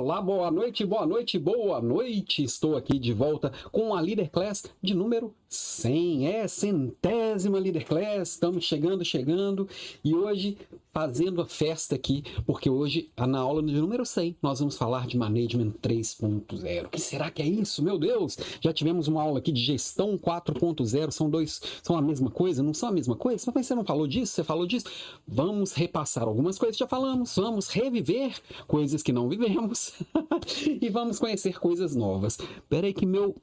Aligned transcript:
Olá, 0.00 0.22
boa 0.22 0.48
noite, 0.48 0.86
boa 0.86 1.04
noite, 1.04 1.40
boa 1.40 1.82
noite. 1.82 2.44
Estou 2.44 2.76
aqui 2.76 3.00
de 3.00 3.12
volta 3.12 3.52
com 3.72 3.92
a 3.92 4.00
Leader 4.00 4.30
Class 4.30 4.72
de 4.80 4.94
número 4.94 5.34
100. 5.48 6.26
É 6.26 6.48
centésima 6.48 7.58
Leader 7.58 7.86
Class. 7.86 8.30
Estamos 8.30 8.64
chegando, 8.64 9.04
chegando. 9.04 9.68
E 10.04 10.14
hoje 10.14 10.58
fazendo 10.92 11.40
a 11.40 11.46
festa 11.46 11.94
aqui, 11.94 12.24
porque 12.44 12.68
hoje, 12.68 13.10
na 13.16 13.38
aula 13.38 13.62
de 13.62 13.72
número 13.72 14.04
100, 14.04 14.36
nós 14.42 14.58
vamos 14.58 14.76
falar 14.76 15.06
de 15.06 15.16
Management 15.16 15.74
3.0. 15.80 16.86
O 16.86 16.88
que 16.88 17.00
será 17.00 17.30
que 17.30 17.40
é 17.40 17.46
isso? 17.46 17.82
Meu 17.82 17.98
Deus! 17.98 18.36
Já 18.60 18.72
tivemos 18.72 19.06
uma 19.06 19.22
aula 19.22 19.38
aqui 19.38 19.52
de 19.52 19.60
gestão 19.60 20.18
4.0. 20.18 21.10
São 21.12 21.30
dois, 21.30 21.60
são 21.82 21.96
a 21.96 22.02
mesma 22.02 22.30
coisa? 22.30 22.62
Não 22.62 22.74
são 22.74 22.88
a 22.88 22.92
mesma 22.92 23.14
coisa? 23.14 23.52
Mas 23.54 23.66
você 23.66 23.74
não 23.74 23.84
falou 23.84 24.06
disso? 24.08 24.32
Você 24.32 24.44
falou 24.44 24.66
disso? 24.66 24.86
Vamos 25.26 25.72
repassar 25.72 26.24
algumas 26.24 26.58
coisas 26.58 26.76
que 26.76 26.80
já 26.80 26.88
falamos. 26.88 27.36
Vamos 27.36 27.68
reviver 27.68 28.34
coisas 28.66 29.02
que 29.02 29.12
não 29.12 29.28
vivemos 29.28 29.92
e 30.66 30.88
vamos 30.88 31.18
conhecer 31.18 31.60
coisas 31.60 31.94
novas. 31.94 32.38
Peraí 32.68 32.92
que 32.92 33.06
meu 33.06 33.36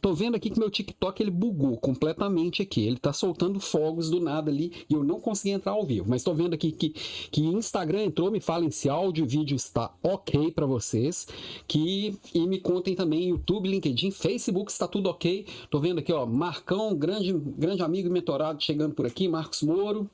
tô 0.00 0.14
vendo 0.14 0.36
aqui 0.36 0.50
que 0.50 0.58
meu 0.58 0.70
TikTok 0.70 1.22
ele 1.22 1.30
bugou 1.30 1.76
completamente 1.76 2.62
aqui. 2.62 2.86
Ele 2.86 2.98
tá 2.98 3.12
soltando 3.12 3.60
fogos 3.60 4.10
do 4.10 4.20
nada 4.20 4.50
ali 4.50 4.72
e 4.88 4.94
eu 4.94 5.04
não 5.04 5.20
consegui 5.20 5.50
entrar 5.50 5.72
ao 5.72 5.84
vivo. 5.84 6.06
Mas 6.08 6.22
tô 6.22 6.34
vendo 6.34 6.54
aqui 6.54 6.72
que, 6.72 6.90
que 6.90 7.40
Instagram 7.42 8.04
entrou, 8.04 8.30
me 8.30 8.40
falem 8.40 8.70
se 8.70 8.88
áudio 8.88 9.24
e 9.24 9.28
vídeo 9.28 9.54
está 9.54 9.92
ok 10.02 10.50
para 10.52 10.66
vocês. 10.66 11.26
Que, 11.66 12.16
e 12.34 12.46
me 12.46 12.58
contem 12.58 12.94
também 12.94 13.28
YouTube, 13.28 13.68
LinkedIn, 13.68 14.10
Facebook 14.10 14.70
está 14.70 14.88
tudo 14.88 15.08
ok. 15.08 15.46
Tô 15.70 15.78
vendo 15.78 15.98
aqui, 15.98 16.12
ó, 16.12 16.26
Marcão, 16.26 16.96
grande, 16.96 17.32
grande 17.32 17.82
amigo 17.82 18.08
e 18.08 18.10
mentorado 18.10 18.62
chegando 18.62 18.94
por 18.94 19.06
aqui, 19.06 19.28
Marcos 19.28 19.62
Moro. 19.62 20.08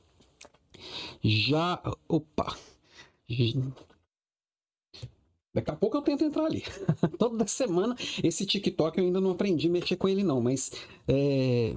Já. 1.22 1.80
Opa! 2.08 2.56
Daqui 5.58 5.72
a 5.72 5.76
pouco 5.76 5.96
eu 5.96 6.02
tento 6.02 6.22
entrar 6.22 6.44
ali. 6.44 6.62
Toda 7.18 7.44
semana, 7.48 7.96
esse 8.22 8.46
TikTok 8.46 8.96
eu 8.96 9.04
ainda 9.04 9.20
não 9.20 9.32
aprendi 9.32 9.66
a 9.66 9.70
mexer 9.70 9.96
com 9.96 10.08
ele, 10.08 10.22
não, 10.22 10.40
mas 10.40 10.70
é... 11.08 11.74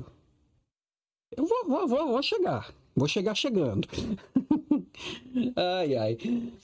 eu 1.35 1.43
vou, 1.43 1.65
vou, 1.67 1.87
vou, 1.87 2.07
vou 2.09 2.21
chegar. 2.21 2.71
Vou 2.95 3.07
chegar 3.07 3.33
chegando. 3.33 3.87
ai, 5.55 5.95
ai. 5.95 6.17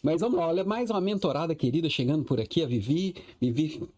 Mas 0.04 0.22
vamos 0.22 0.38
lá, 0.38 0.48
olha, 0.48 0.64
mais 0.64 0.92
uma 0.92 1.02
mentorada 1.02 1.56
querida 1.56 1.90
chegando 1.90 2.24
por 2.24 2.40
aqui, 2.40 2.62
a 2.62 2.68
Vivi. 2.68 3.16
Vivi, 3.42 3.90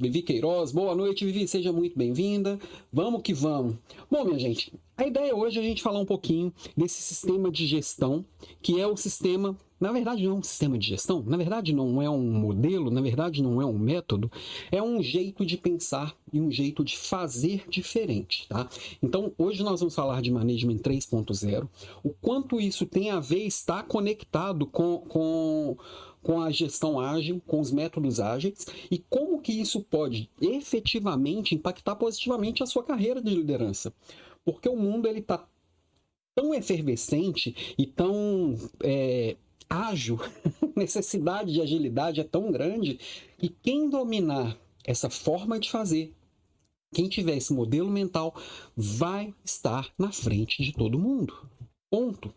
Vivi 0.00 0.22
Queiroz. 0.22 0.72
Boa 0.72 0.94
noite, 0.94 1.26
Vivi, 1.26 1.46
seja 1.46 1.74
muito 1.74 1.98
bem-vinda. 1.98 2.58
Vamos 2.90 3.20
que 3.20 3.34
vamos. 3.34 3.76
Bom, 4.10 4.24
minha 4.24 4.38
gente, 4.38 4.72
a 4.96 5.06
ideia 5.06 5.36
hoje 5.36 5.58
é 5.58 5.60
a 5.60 5.64
gente 5.64 5.82
falar 5.82 6.00
um 6.00 6.06
pouquinho 6.06 6.50
desse 6.74 7.02
sistema 7.02 7.50
de 7.50 7.66
gestão, 7.66 8.24
que 8.62 8.80
é 8.80 8.86
o 8.86 8.96
sistema 8.96 9.54
na 9.82 9.90
verdade, 9.90 10.22
não 10.22 10.36
é 10.36 10.38
um 10.38 10.42
sistema 10.44 10.78
de 10.78 10.86
gestão, 10.86 11.24
na 11.26 11.36
verdade, 11.36 11.72
não 11.72 12.00
é 12.00 12.08
um 12.08 12.22
modelo, 12.22 12.88
na 12.88 13.00
verdade, 13.00 13.42
não 13.42 13.60
é 13.60 13.66
um 13.66 13.76
método, 13.76 14.30
é 14.70 14.80
um 14.80 15.02
jeito 15.02 15.44
de 15.44 15.56
pensar 15.56 16.16
e 16.32 16.40
um 16.40 16.52
jeito 16.52 16.84
de 16.84 16.96
fazer 16.96 17.64
diferente, 17.68 18.46
tá? 18.48 18.68
Então, 19.02 19.32
hoje 19.36 19.64
nós 19.64 19.80
vamos 19.80 19.92
falar 19.92 20.22
de 20.22 20.30
Management 20.30 20.78
3.0, 20.78 21.68
o 22.04 22.10
quanto 22.10 22.60
isso 22.60 22.86
tem 22.86 23.10
a 23.10 23.18
ver, 23.18 23.44
está 23.44 23.82
conectado 23.82 24.66
com, 24.66 24.98
com 24.98 25.76
com 26.22 26.40
a 26.40 26.52
gestão 26.52 27.00
ágil, 27.00 27.42
com 27.44 27.58
os 27.58 27.72
métodos 27.72 28.20
ágeis 28.20 28.64
e 28.88 28.98
como 29.10 29.40
que 29.40 29.60
isso 29.60 29.80
pode 29.82 30.30
efetivamente 30.40 31.52
impactar 31.52 31.96
positivamente 31.96 32.62
a 32.62 32.66
sua 32.66 32.84
carreira 32.84 33.20
de 33.20 33.34
liderança. 33.34 33.92
Porque 34.44 34.68
o 34.68 34.76
mundo 34.76 35.08
ele 35.08 35.18
está 35.18 35.44
tão 36.32 36.54
efervescente 36.54 37.74
e 37.76 37.86
tão 37.86 38.56
é, 38.84 39.36
ágil, 39.72 40.18
necessidade 40.76 41.52
de 41.52 41.60
agilidade 41.62 42.20
é 42.20 42.24
tão 42.24 42.52
grande 42.52 42.98
que 43.38 43.48
quem 43.48 43.88
dominar 43.88 44.56
essa 44.84 45.08
forma 45.08 45.58
de 45.58 45.70
fazer, 45.70 46.12
quem 46.94 47.08
tiver 47.08 47.36
esse 47.36 47.52
modelo 47.54 47.90
mental, 47.90 48.34
vai 48.76 49.34
estar 49.44 49.90
na 49.98 50.12
frente 50.12 50.62
de 50.62 50.72
todo 50.72 50.98
mundo. 50.98 51.48
Ponto. 51.90 52.34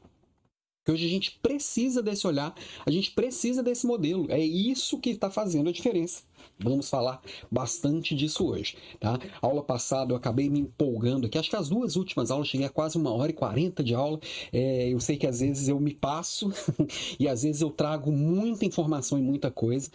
Que 0.85 0.91
hoje 0.91 1.05
a 1.05 1.09
gente 1.09 1.39
precisa 1.41 2.03
desse 2.03 2.27
olhar, 2.27 2.53
a 2.85 2.91
gente 2.91 3.09
precisa 3.11 3.63
desse 3.63 3.87
modelo. 3.87 4.27
É 4.29 4.39
isso 4.39 4.99
que 4.99 5.09
está 5.09 5.31
fazendo 5.31 5.67
a 5.67 5.73
diferença. 5.73 6.21
Vamos 6.59 6.89
falar 6.89 7.21
bastante 7.51 8.15
disso 8.15 8.45
hoje, 8.45 8.77
tá? 8.99 9.19
Aula 9.41 9.63
passada 9.63 10.13
eu 10.13 10.15
acabei 10.15 10.47
me 10.47 10.59
empolgando 10.59 11.25
aqui. 11.25 11.39
Acho 11.39 11.49
que 11.49 11.55
as 11.55 11.69
duas 11.69 11.95
últimas 11.95 12.29
aulas 12.29 12.47
cheguei 12.47 12.67
a 12.67 12.69
quase 12.69 12.97
uma 12.97 13.11
hora 13.11 13.31
e 13.31 13.33
quarenta 13.33 13.83
de 13.83 13.95
aula. 13.95 14.19
É, 14.53 14.89
eu 14.89 14.99
sei 14.99 15.17
que 15.17 15.25
às 15.25 15.39
vezes 15.39 15.67
eu 15.67 15.79
me 15.79 15.93
passo 15.93 16.53
e 17.19 17.27
às 17.27 17.41
vezes 17.41 17.61
eu 17.61 17.71
trago 17.71 18.11
muita 18.11 18.63
informação 18.63 19.17
e 19.17 19.21
muita 19.21 19.49
coisa. 19.49 19.89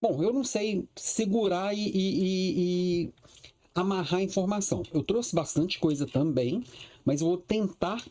Bom, 0.00 0.22
eu 0.22 0.32
não 0.32 0.44
sei 0.44 0.86
segurar 0.94 1.74
e, 1.74 1.80
e, 1.80 2.22
e, 2.22 3.04
e 3.06 3.12
amarrar 3.74 4.20
a 4.20 4.22
informação. 4.22 4.82
Eu 4.92 5.02
trouxe 5.02 5.34
bastante 5.34 5.78
coisa 5.78 6.06
também, 6.06 6.62
mas 7.04 7.20
eu 7.20 7.28
vou 7.28 7.36
tentar 7.36 8.02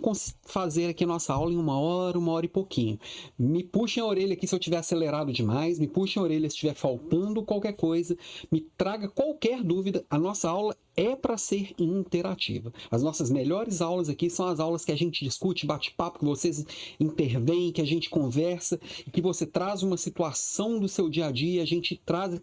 fazer 0.43 0.87
aqui 0.87 1.03
a 1.03 1.07
nossa 1.07 1.33
aula 1.33 1.51
em 1.51 1.57
uma 1.57 1.79
hora, 1.79 2.17
uma 2.17 2.31
hora 2.31 2.45
e 2.45 2.49
pouquinho. 2.49 2.99
Me 3.37 3.63
puxem 3.63 4.01
a 4.01 4.05
orelha 4.05 4.33
aqui 4.33 4.47
se 4.47 4.53
eu 4.53 4.59
estiver 4.59 4.77
acelerado 4.77 5.31
demais, 5.31 5.79
me 5.79 5.87
puxem 5.87 6.21
a 6.21 6.23
orelha 6.23 6.49
se 6.49 6.55
estiver 6.55 6.75
faltando 6.75 7.43
qualquer 7.43 7.73
coisa, 7.73 8.17
me 8.51 8.61
traga 8.77 9.07
qualquer 9.07 9.63
dúvida. 9.63 10.05
A 10.09 10.17
nossa 10.17 10.49
aula 10.49 10.75
é 10.95 11.15
para 11.15 11.37
ser 11.37 11.73
interativa. 11.77 12.71
As 12.91 13.01
nossas 13.01 13.31
melhores 13.31 13.81
aulas 13.81 14.09
aqui 14.09 14.29
são 14.29 14.47
as 14.47 14.59
aulas 14.59 14.85
que 14.85 14.91
a 14.91 14.95
gente 14.95 15.25
discute, 15.25 15.65
bate 15.65 15.91
papo, 15.91 16.19
que 16.19 16.25
vocês 16.25 16.65
intervêm, 16.99 17.71
que 17.71 17.81
a 17.81 17.85
gente 17.85 18.09
conversa, 18.09 18.79
que 19.11 19.21
você 19.21 19.45
traz 19.45 19.81
uma 19.81 19.97
situação 19.97 20.79
do 20.79 20.87
seu 20.87 21.09
dia 21.09 21.27
a 21.27 21.31
dia, 21.31 21.63
a 21.63 21.65
gente 21.65 21.99
traz 22.05 22.39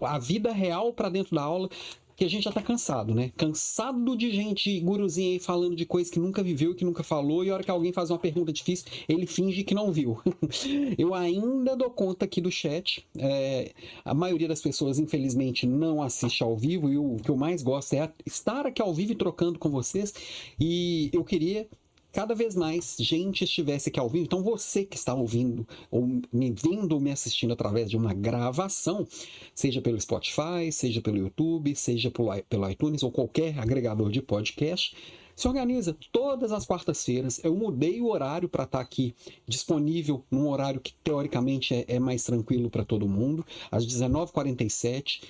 a 0.00 0.18
vida 0.18 0.52
real 0.52 0.92
para 0.92 1.08
dentro 1.08 1.34
da 1.34 1.42
aula 1.42 1.68
que 2.16 2.24
a 2.24 2.28
gente 2.28 2.44
já 2.44 2.52
tá 2.52 2.62
cansado, 2.62 3.14
né? 3.14 3.32
Cansado 3.36 4.16
de 4.16 4.30
gente 4.30 4.78
guruzinha 4.80 5.32
aí 5.32 5.38
falando 5.38 5.74
de 5.74 5.86
coisas 5.86 6.10
que 6.10 6.18
nunca 6.18 6.42
viveu, 6.42 6.74
que 6.74 6.84
nunca 6.84 7.02
falou, 7.02 7.44
e 7.44 7.50
a 7.50 7.54
hora 7.54 7.64
que 7.64 7.70
alguém 7.70 7.92
faz 7.92 8.10
uma 8.10 8.18
pergunta 8.18 8.52
difícil, 8.52 8.86
ele 9.08 9.26
finge 9.26 9.64
que 9.64 9.74
não 9.74 9.92
viu. 9.92 10.18
eu 10.98 11.14
ainda 11.14 11.76
dou 11.76 11.90
conta 11.90 12.24
aqui 12.24 12.40
do 12.40 12.50
chat. 12.50 13.06
É, 13.18 13.72
a 14.04 14.14
maioria 14.14 14.48
das 14.48 14.60
pessoas, 14.60 14.98
infelizmente, 14.98 15.66
não 15.66 16.02
assiste 16.02 16.42
ao 16.42 16.56
vivo, 16.56 16.90
e 16.90 16.98
o 16.98 17.16
que 17.16 17.30
eu 17.30 17.36
mais 17.36 17.62
gosto 17.62 17.94
é 17.94 18.12
estar 18.26 18.66
aqui 18.66 18.82
ao 18.82 18.92
vivo 18.92 19.12
e 19.12 19.16
trocando 19.16 19.58
com 19.58 19.70
vocês. 19.70 20.12
E 20.58 21.10
eu 21.12 21.24
queria 21.24 21.68
cada 22.12 22.34
vez 22.34 22.54
mais 22.54 22.96
gente 23.00 23.44
estivesse 23.44 23.88
aqui 23.88 23.98
ao 23.98 24.08
vivo. 24.08 24.24
Então, 24.24 24.42
você 24.42 24.84
que 24.84 24.96
está 24.96 25.14
ouvindo, 25.14 25.66
ou 25.90 26.06
me 26.32 26.50
vendo 26.50 26.92
ou 26.92 27.00
me 27.00 27.10
assistindo 27.10 27.52
através 27.52 27.90
de 27.90 27.96
uma 27.96 28.12
gravação, 28.12 29.06
seja 29.54 29.80
pelo 29.80 30.00
Spotify, 30.00 30.70
seja 30.70 31.00
pelo 31.00 31.16
YouTube, 31.16 31.74
seja 31.74 32.12
pelo 32.48 32.70
iTunes 32.70 33.02
ou 33.02 33.10
qualquer 33.10 33.58
agregador 33.58 34.10
de 34.10 34.20
podcast, 34.20 34.94
se 35.34 35.48
organiza 35.48 35.96
todas 36.10 36.52
as 36.52 36.66
quartas-feiras. 36.66 37.42
Eu 37.42 37.56
mudei 37.56 38.00
o 38.00 38.10
horário 38.10 38.48
para 38.48 38.64
estar 38.64 38.78
tá 38.78 38.84
aqui 38.84 39.14
disponível 39.46 40.24
num 40.30 40.48
horário 40.48 40.80
que 40.80 40.94
teoricamente 41.02 41.74
é, 41.74 41.84
é 41.88 41.98
mais 41.98 42.22
tranquilo 42.24 42.70
para 42.70 42.84
todo 42.84 43.08
mundo, 43.08 43.44
às 43.70 43.86
19h47. 43.86 45.22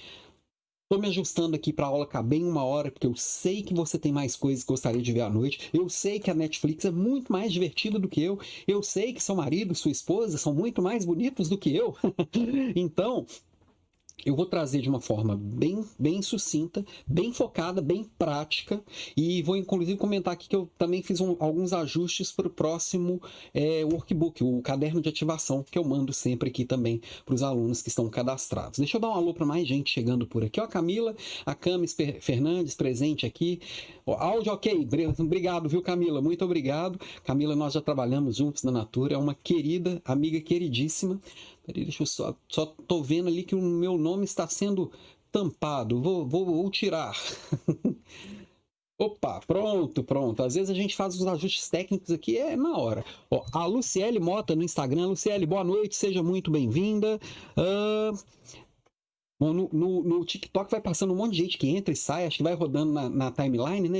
Estou 0.92 1.00
me 1.00 1.08
ajustando 1.08 1.56
aqui 1.56 1.72
para 1.72 1.86
a 1.86 1.88
aula 1.88 2.06
caber 2.06 2.38
em 2.38 2.44
uma 2.44 2.62
hora, 2.64 2.90
porque 2.90 3.06
eu 3.06 3.16
sei 3.16 3.62
que 3.62 3.72
você 3.72 3.98
tem 3.98 4.12
mais 4.12 4.36
coisas 4.36 4.62
que 4.62 4.68
gostaria 4.68 5.00
de 5.00 5.10
ver 5.10 5.22
à 5.22 5.30
noite. 5.30 5.70
Eu 5.72 5.88
sei 5.88 6.20
que 6.20 6.30
a 6.30 6.34
Netflix 6.34 6.84
é 6.84 6.90
muito 6.90 7.32
mais 7.32 7.50
divertida 7.50 7.98
do 7.98 8.06
que 8.06 8.22
eu. 8.22 8.38
Eu 8.68 8.82
sei 8.82 9.14
que 9.14 9.22
seu 9.22 9.34
marido, 9.34 9.74
sua 9.74 9.90
esposa 9.90 10.36
são 10.36 10.52
muito 10.52 10.82
mais 10.82 11.06
bonitos 11.06 11.48
do 11.48 11.56
que 11.56 11.74
eu. 11.74 11.96
então, 12.76 13.24
eu 14.24 14.36
vou 14.36 14.46
trazer 14.46 14.80
de 14.80 14.88
uma 14.88 15.00
forma 15.00 15.36
bem, 15.36 15.84
bem 15.98 16.22
sucinta, 16.22 16.84
bem 17.06 17.32
focada, 17.32 17.80
bem 17.80 18.04
prática 18.18 18.82
e 19.16 19.42
vou 19.42 19.56
inclusive 19.56 19.98
comentar 19.98 20.32
aqui 20.32 20.48
que 20.48 20.56
eu 20.56 20.70
também 20.78 21.02
fiz 21.02 21.20
um, 21.20 21.36
alguns 21.40 21.72
ajustes 21.72 22.30
para 22.30 22.46
o 22.46 22.50
próximo 22.50 23.20
é, 23.52 23.84
workbook, 23.84 24.44
o 24.44 24.62
caderno 24.62 25.00
de 25.00 25.08
ativação 25.08 25.64
que 25.68 25.78
eu 25.78 25.84
mando 25.84 26.12
sempre 26.12 26.48
aqui 26.48 26.64
também 26.64 27.00
para 27.24 27.34
os 27.34 27.42
alunos 27.42 27.82
que 27.82 27.88
estão 27.88 28.08
cadastrados. 28.08 28.78
Deixa 28.78 28.96
eu 28.96 29.00
dar 29.00 29.10
um 29.10 29.14
alô 29.14 29.34
para 29.34 29.46
mais 29.46 29.66
gente 29.66 29.90
chegando 29.90 30.26
por 30.26 30.44
aqui. 30.44 30.60
Ó, 30.60 30.64
a 30.64 30.68
Camila, 30.68 31.14
a 31.44 31.54
Camis 31.54 31.96
Fernandes 32.20 32.74
presente 32.74 33.26
aqui. 33.26 33.60
Ó, 34.06 34.14
áudio 34.14 34.52
ok, 34.52 34.88
obrigado, 35.18 35.68
viu 35.68 35.82
Camila? 35.82 36.20
Muito 36.20 36.44
obrigado. 36.44 36.98
Camila, 37.24 37.56
nós 37.56 37.72
já 37.72 37.80
trabalhamos 37.80 38.36
juntos 38.36 38.62
na 38.62 38.70
Natura, 38.70 39.14
é 39.14 39.18
uma 39.18 39.34
querida, 39.34 40.00
amiga 40.04 40.40
queridíssima. 40.40 41.20
Peraí, 41.64 41.84
deixa 41.84 42.02
eu 42.02 42.06
só. 42.06 42.36
Só 42.48 42.66
tô 42.66 43.02
vendo 43.02 43.28
ali 43.28 43.42
que 43.44 43.54
o 43.54 43.62
meu 43.62 43.96
nome 43.96 44.24
está 44.24 44.48
sendo 44.48 44.90
tampado. 45.30 46.00
Vou, 46.00 46.26
vou, 46.26 46.44
vou 46.44 46.70
tirar. 46.70 47.16
Opa, 48.98 49.40
pronto, 49.46 50.04
pronto. 50.04 50.42
Às 50.42 50.54
vezes 50.54 50.70
a 50.70 50.74
gente 50.74 50.94
faz 50.94 51.16
os 51.16 51.26
ajustes 51.26 51.68
técnicos 51.68 52.10
aqui, 52.10 52.36
é 52.38 52.56
na 52.56 52.76
hora. 52.76 53.04
Ó, 53.30 53.44
a 53.52 53.66
Luciele 53.66 54.20
Mota 54.20 54.54
no 54.54 54.62
Instagram. 54.62 55.08
Luciele, 55.08 55.46
boa 55.46 55.64
noite, 55.64 55.96
seja 55.96 56.22
muito 56.22 56.50
bem-vinda. 56.50 57.18
Uh... 57.56 58.16
No, 59.40 59.68
no, 59.72 60.04
no, 60.04 60.24
TikTok 60.24 60.70
vai 60.70 60.80
passando 60.80 61.12
um 61.12 61.16
monte 61.16 61.32
de 61.32 61.38
gente 61.38 61.58
que 61.58 61.68
entra 61.68 61.92
e 61.92 61.96
sai, 61.96 62.26
acho 62.26 62.36
que 62.36 62.42
vai 62.44 62.54
rodando 62.54 62.92
na, 62.92 63.10
na 63.10 63.32
timeline, 63.32 63.88
né? 63.88 63.98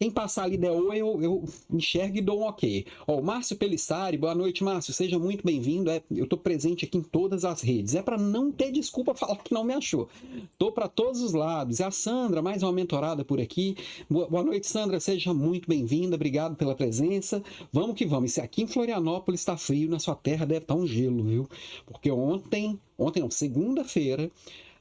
Quem 0.00 0.10
passar 0.10 0.44
ali 0.44 0.56
der 0.56 0.72
oi, 0.72 0.96
eu, 0.96 1.20
eu 1.20 1.44
enxergo 1.70 2.16
e 2.16 2.22
dou 2.22 2.40
um 2.40 2.44
ok. 2.44 2.86
Ó, 3.06 3.18
o 3.18 3.22
Márcio 3.22 3.54
Pelissari, 3.54 4.16
boa 4.16 4.34
noite, 4.34 4.64
Márcio. 4.64 4.94
Seja 4.94 5.18
muito 5.18 5.44
bem-vindo. 5.44 5.90
É, 5.90 6.02
eu 6.10 6.26
tô 6.26 6.38
presente 6.38 6.86
aqui 6.86 6.96
em 6.96 7.02
todas 7.02 7.44
as 7.44 7.60
redes. 7.60 7.94
É 7.94 8.00
para 8.00 8.16
não 8.16 8.50
ter 8.50 8.72
desculpa 8.72 9.14
falar 9.14 9.36
que 9.36 9.52
não 9.52 9.62
me 9.62 9.74
achou. 9.74 10.08
Tô 10.56 10.72
para 10.72 10.88
todos 10.88 11.20
os 11.20 11.34
lados. 11.34 11.80
É 11.80 11.84
a 11.84 11.90
Sandra, 11.90 12.40
mais 12.40 12.62
uma 12.62 12.72
mentorada 12.72 13.26
por 13.26 13.38
aqui. 13.38 13.76
Boa, 14.08 14.26
boa 14.26 14.42
noite, 14.42 14.66
Sandra. 14.66 14.98
Seja 15.00 15.34
muito 15.34 15.68
bem-vinda. 15.68 16.16
Obrigado 16.16 16.56
pela 16.56 16.74
presença. 16.74 17.42
Vamos 17.70 17.94
que 17.94 18.06
vamos. 18.06 18.32
Se 18.32 18.40
aqui 18.40 18.62
em 18.62 18.66
Florianópolis 18.66 19.40
está 19.42 19.58
frio, 19.58 19.90
na 19.90 19.98
sua 19.98 20.14
terra 20.14 20.46
deve 20.46 20.62
estar 20.62 20.76
tá 20.76 20.80
um 20.80 20.86
gelo, 20.86 21.22
viu? 21.22 21.46
Porque 21.84 22.10
ontem, 22.10 22.80
ontem 22.96 23.20
não, 23.20 23.30
segunda-feira, 23.30 24.30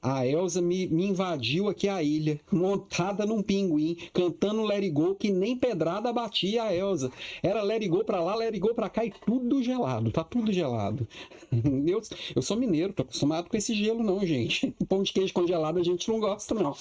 a 0.02 0.26
Elsa 0.26 0.62
me, 0.62 0.88
me, 0.88 1.08
invadiu 1.08 1.68
aqui 1.68 1.88
a 1.88 2.02
ilha, 2.02 2.40
montada 2.52 3.26
num 3.26 3.42
pinguim, 3.42 3.98
cantando 4.14 4.70
Go, 4.92 5.16
que 5.16 5.30
nem 5.30 5.56
pedrada 5.56 6.14
batia 6.14 6.64
a 6.64 6.76
Elsa. 6.76 7.12
Era 7.44 7.62
Go 7.88 8.04
pra 8.04 8.22
lá, 8.22 8.36
Go 8.58 8.74
pra 8.74 8.90
cá 8.90 9.04
e 9.04 9.12
tudo 9.26 9.62
gelado, 9.62 10.12
tá 10.12 10.24
tudo 10.24 10.52
gelado. 10.52 11.08
Eu, 11.90 12.02
eu 12.36 12.42
sou 12.44 12.56
mineiro, 12.56 12.94
tô 12.94 13.02
acostumado 13.02 13.50
com 13.50 13.58
esse 13.58 13.74
gelo 13.74 14.04
não, 14.04 14.24
gente. 14.24 14.72
Pão 14.88 15.02
de 15.02 15.12
queijo 15.12 15.34
congelado 15.34 15.80
a 15.80 15.84
gente 15.84 16.08
não 16.08 16.20
gosta 16.20 16.54
não. 16.54 16.76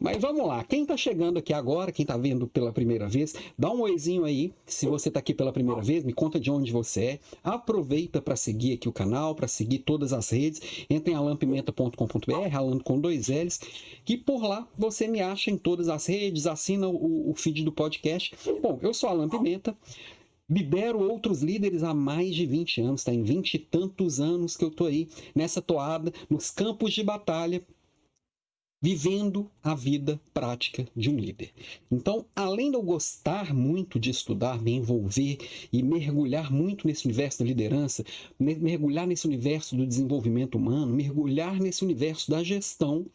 Mas 0.00 0.20
vamos 0.20 0.44
lá, 0.44 0.64
quem 0.64 0.84
tá 0.84 0.96
chegando 0.96 1.38
aqui 1.38 1.52
agora, 1.52 1.92
quem 1.92 2.04
tá 2.04 2.16
vendo 2.16 2.48
pela 2.48 2.72
primeira 2.72 3.08
vez, 3.08 3.34
dá 3.56 3.70
um 3.70 3.82
oizinho 3.82 4.24
aí. 4.24 4.52
Se 4.66 4.86
você 4.86 5.08
tá 5.08 5.20
aqui 5.20 5.32
pela 5.32 5.52
primeira 5.52 5.80
vez, 5.80 6.02
me 6.02 6.12
conta 6.12 6.40
de 6.40 6.50
onde 6.50 6.72
você 6.72 7.04
é. 7.04 7.20
Aproveita 7.44 8.20
para 8.20 8.34
seguir 8.34 8.74
aqui 8.74 8.88
o 8.88 8.92
canal, 8.92 9.36
para 9.36 9.46
seguir 9.46 9.78
todas 9.78 10.12
as 10.12 10.30
redes. 10.30 10.60
Entre 10.90 11.12
em 11.12 11.16
alampimenta.com.br 11.16 12.41
Ralando 12.48 12.82
com 12.84 13.00
dois 13.00 13.28
L's, 13.28 13.60
que 14.04 14.16
por 14.16 14.42
lá 14.42 14.68
você 14.76 15.06
me 15.06 15.20
acha 15.20 15.50
em 15.50 15.56
todas 15.56 15.88
as 15.88 16.06
redes, 16.06 16.46
assina 16.46 16.88
o, 16.88 17.30
o 17.30 17.34
feed 17.34 17.64
do 17.64 17.72
podcast. 17.72 18.34
Bom, 18.60 18.78
eu 18.82 18.92
sou 18.92 19.08
Alan 19.08 19.28
Pimenta, 19.28 19.76
lidero 20.48 21.00
outros 21.00 21.42
líderes 21.42 21.82
há 21.82 21.94
mais 21.94 22.34
de 22.34 22.44
20 22.46 22.80
anos, 22.82 23.04
tá? 23.04 23.12
Em 23.12 23.22
20 23.22 23.54
e 23.54 23.58
tantos 23.58 24.20
anos 24.20 24.56
que 24.56 24.64
eu 24.64 24.70
tô 24.70 24.86
aí 24.86 25.08
nessa 25.34 25.62
toada, 25.62 26.12
nos 26.28 26.50
campos 26.50 26.92
de 26.92 27.02
batalha, 27.02 27.64
vivendo 28.82 29.48
a 29.62 29.76
vida 29.76 30.20
prática 30.34 30.88
de 30.96 31.08
um 31.08 31.16
líder. 31.16 31.50
Então, 31.88 32.26
além 32.34 32.68
de 32.68 32.76
eu 32.76 32.82
gostar 32.82 33.54
muito 33.54 34.00
de 34.00 34.10
estudar, 34.10 34.60
me 34.60 34.72
envolver 34.72 35.38
e 35.72 35.82
mergulhar 35.84 36.50
muito 36.50 36.84
nesse 36.84 37.06
universo 37.06 37.38
da 37.38 37.44
liderança, 37.44 38.04
mergulhar 38.40 39.06
nesse 39.06 39.24
universo 39.24 39.76
do 39.76 39.86
desenvolvimento 39.86 40.56
humano, 40.56 40.92
mergulhar 40.92 41.60
nesse 41.60 41.84
universo 41.84 42.28
da 42.28 42.42
gestão, 42.42 43.06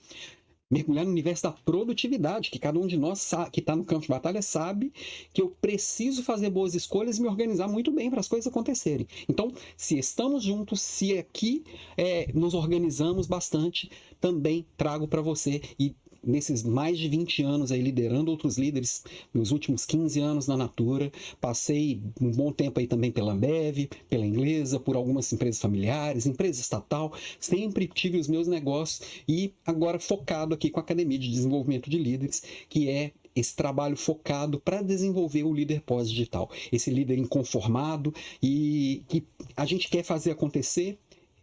mergulhar 0.69 1.05
no 1.05 1.11
universo 1.11 1.43
da 1.43 1.51
produtividade, 1.51 2.51
que 2.51 2.59
cada 2.59 2.79
um 2.79 2.87
de 2.87 2.97
nós 2.97 3.31
que 3.51 3.59
está 3.59 3.75
no 3.75 3.85
campo 3.85 4.01
de 4.01 4.07
batalha 4.09 4.41
sabe 4.41 4.91
que 5.33 5.41
eu 5.41 5.49
preciso 5.61 6.23
fazer 6.23 6.49
boas 6.49 6.75
escolhas 6.75 7.17
e 7.17 7.21
me 7.21 7.27
organizar 7.27 7.67
muito 7.67 7.91
bem 7.91 8.09
para 8.09 8.19
as 8.19 8.27
coisas 8.27 8.47
acontecerem. 8.47 9.07
Então, 9.29 9.51
se 9.75 9.97
estamos 9.97 10.43
juntos, 10.43 10.81
se 10.81 11.17
aqui 11.17 11.63
é, 11.95 12.31
nos 12.33 12.53
organizamos 12.53 13.27
bastante, 13.27 13.89
também 14.19 14.65
trago 14.75 15.07
para 15.07 15.21
você 15.21 15.61
e 15.79 15.95
nesses 16.23 16.63
mais 16.63 16.97
de 16.97 17.07
20 17.07 17.43
anos 17.43 17.71
aí 17.71 17.81
liderando 17.81 18.31
outros 18.31 18.57
líderes, 18.57 19.03
meus 19.33 19.51
últimos 19.51 19.85
15 19.85 20.19
anos 20.19 20.47
na 20.47 20.57
Natura, 20.57 21.11
passei 21.39 22.01
um 22.21 22.31
bom 22.31 22.51
tempo 22.51 22.79
aí 22.79 22.87
também 22.87 23.11
pela 23.11 23.33
Ambev, 23.33 23.89
pela 24.09 24.25
Inglesa, 24.25 24.79
por 24.79 24.95
algumas 24.95 25.31
empresas 25.31 25.61
familiares, 25.61 26.25
empresa 26.25 26.61
estatal, 26.61 27.13
sempre 27.39 27.87
tive 27.87 28.19
os 28.19 28.27
meus 28.27 28.47
negócios 28.47 29.01
e 29.27 29.53
agora 29.65 29.99
focado 29.99 30.53
aqui 30.53 30.69
com 30.69 30.79
a 30.79 30.83
Academia 30.83 31.17
de 31.17 31.29
Desenvolvimento 31.29 31.89
de 31.89 31.97
Líderes, 31.97 32.43
que 32.69 32.89
é 32.89 33.11
esse 33.35 33.55
trabalho 33.55 33.95
focado 33.95 34.59
para 34.59 34.81
desenvolver 34.81 35.43
o 35.43 35.53
líder 35.53 35.81
pós-digital, 35.81 36.49
esse 36.71 36.89
líder 36.89 37.17
inconformado 37.17 38.13
e 38.41 39.03
que 39.07 39.23
a 39.55 39.65
gente 39.65 39.89
quer 39.89 40.03
fazer 40.03 40.31
acontecer 40.31 40.97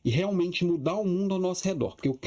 e 0.04 0.10
realmente 0.10 0.64
mudar 0.64 0.96
o 0.96 1.06
mundo 1.06 1.34
ao 1.34 1.40
nosso 1.40 1.64
redor. 1.64 1.94
Porque 1.96 2.08
eu, 2.08 2.18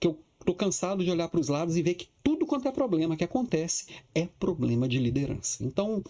que 0.00 0.06
eu 0.06 0.18
Estou 0.46 0.54
cansado 0.54 1.02
de 1.02 1.10
olhar 1.10 1.26
para 1.26 1.40
os 1.40 1.48
lados 1.48 1.76
e 1.76 1.82
ver 1.82 1.94
que 1.94 2.06
tudo 2.22 2.46
quanto 2.46 2.68
é 2.68 2.70
problema 2.70 3.16
que 3.16 3.24
acontece 3.24 3.86
é 4.14 4.28
problema 4.38 4.86
de 4.86 4.96
liderança. 4.96 5.64
Então, 5.64 6.04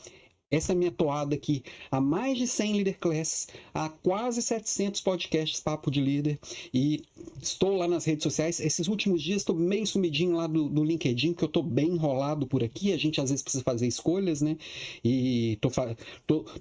essa 0.49 0.73
é 0.73 0.75
a 0.75 0.79
minha 0.79 0.93
toada 0.93 1.35
aqui. 1.35 1.65
Há 1.91 2.01
mais 2.01 2.39
de 2.39 2.47
100 2.47 2.75
Leader 2.75 2.99
Classes, 3.01 3.49
há 3.75 3.89
quase 3.89 4.41
700 4.41 5.01
podcasts 5.01 5.61
Papo 5.61 5.91
de 5.91 6.01
Líder 6.01 6.39
e 6.73 7.03
estou 7.43 7.77
lá 7.77 7.89
nas 7.89 8.05
redes 8.05 8.23
sociais. 8.23 8.61
Esses 8.61 8.87
últimos 8.87 9.21
dias 9.21 9.43
estou 9.43 9.57
meio 9.57 9.85
sumidinho 9.85 10.37
lá 10.37 10.47
do, 10.47 10.69
do 10.69 10.85
LinkedIn, 10.85 11.35
que 11.35 11.43
eu 11.43 11.49
estou 11.49 11.65
bem 11.65 11.89
enrolado 11.89 12.47
por 12.47 12.63
aqui. 12.63 12.93
A 12.93 12.97
gente 12.97 13.21
às 13.21 13.31
vezes 13.31 13.43
precisa 13.43 13.65
fazer 13.65 13.89
escolhas, 13.89 14.41
né? 14.41 14.57
E 15.05 15.59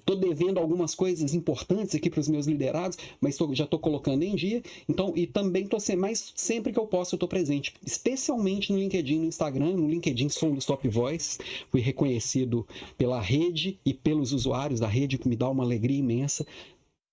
tô 0.04 0.14
devendo 0.16 0.58
algumas 0.58 0.92
coisas 0.92 1.32
importantes 1.32 1.94
aqui 1.94 2.10
para 2.10 2.20
os 2.20 2.28
meus 2.28 2.46
liderados, 2.46 2.98
mas 3.20 3.36
tô, 3.36 3.54
já 3.54 3.64
estou 3.64 3.78
colocando 3.78 4.24
em 4.24 4.34
dia. 4.34 4.64
Então, 4.88 5.12
e 5.14 5.28
também 5.28 5.62
estou 5.62 5.78
mais 5.96 6.32
sempre 6.34 6.72
que 6.72 6.78
eu 6.78 6.86
posso, 6.88 7.14
eu 7.14 7.16
estou 7.16 7.28
presente, 7.28 7.72
especialmente 7.84 8.72
no 8.72 8.78
LinkedIn, 8.78 9.20
no 9.20 9.26
Instagram. 9.26 9.76
No 9.76 9.88
LinkedIn 9.88 10.28
sou 10.28 10.50
um 10.50 10.54
dos 10.56 10.64
top 10.64 10.88
voices, 10.88 11.38
fui 11.70 11.80
reconhecido 11.80 12.66
pela 12.98 13.20
rede 13.20 13.75
e 13.84 13.94
pelos 13.94 14.32
usuários 14.32 14.80
da 14.80 14.88
rede, 14.88 15.18
que 15.18 15.28
me 15.28 15.36
dá 15.36 15.48
uma 15.48 15.64
alegria 15.64 15.98
imensa. 15.98 16.46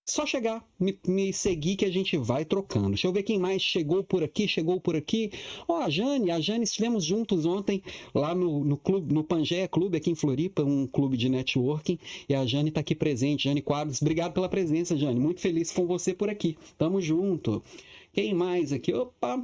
Só 0.06 0.26
chegar, 0.26 0.68
me, 0.78 1.00
me, 1.08 1.32
seguir 1.32 1.78
que 1.78 1.86
a 1.86 1.92
gente 1.92 2.18
vai 2.18 2.44
trocando. 2.44 2.90
Deixa 2.90 3.08
eu 3.08 3.14
ver 3.14 3.24
quem 3.24 3.40
mais 3.40 3.62
chegou 3.62 4.04
por 4.04 4.22
aqui, 4.22 4.50
chegou 4.50 4.80
por 4.82 4.98
aqui. 4.98 5.32
Ó, 5.66 5.80
oh, 5.80 5.82
a 5.82 5.90
Jane, 5.90 6.30
a 6.30 6.42
Jane 6.42 6.66
estivemos 6.66 7.06
juntos 7.06 7.46
ontem 7.46 7.82
lá 8.14 8.36
no, 8.36 8.66
no 8.66 8.76
clube, 8.76 9.14
no 9.14 9.24
Pangeia 9.24 9.66
Clube 9.66 9.96
aqui 9.98 10.12
em 10.12 10.16
Floripa, 10.16 10.62
um 10.62 10.86
clube 10.86 11.16
de 11.16 11.30
networking, 11.30 11.98
e 12.28 12.36
a 12.36 12.46
Jane 12.46 12.68
está 12.68 12.82
aqui 12.82 12.94
presente, 12.94 13.46
Jane 13.46 13.62
Quadros. 13.62 14.02
Obrigado 14.02 14.34
pela 14.34 14.50
presença, 14.50 14.98
Jane. 14.98 15.18
Muito 15.18 15.40
feliz 15.40 15.72
com 15.72 15.88
você 15.88 16.14
por 16.14 16.30
aqui. 16.30 16.58
Tamo 16.78 17.00
junto. 17.00 17.64
Quem 18.12 18.34
mais 18.34 18.74
aqui? 18.74 18.94
Opa! 18.94 19.38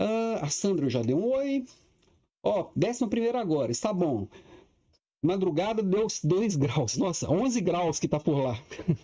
Uh, 0.00 0.40
a 0.40 0.48
Sandra 0.48 0.88
já 0.88 1.02
deu 1.02 1.18
um 1.18 1.30
oi. 1.32 1.66
Ó, 2.42 2.60
oh, 2.62 2.70
décimo 2.74 3.10
primeiro 3.10 3.36
agora, 3.36 3.70
está 3.70 3.92
bom. 3.92 4.28
Madrugada 5.26 5.82
deu 5.82 6.06
2 6.22 6.56
graus. 6.56 6.96
Nossa, 6.96 7.30
11 7.30 7.60
graus 7.60 7.98
que 7.98 8.08
tá 8.08 8.18
por 8.18 8.38
lá. 8.38 8.58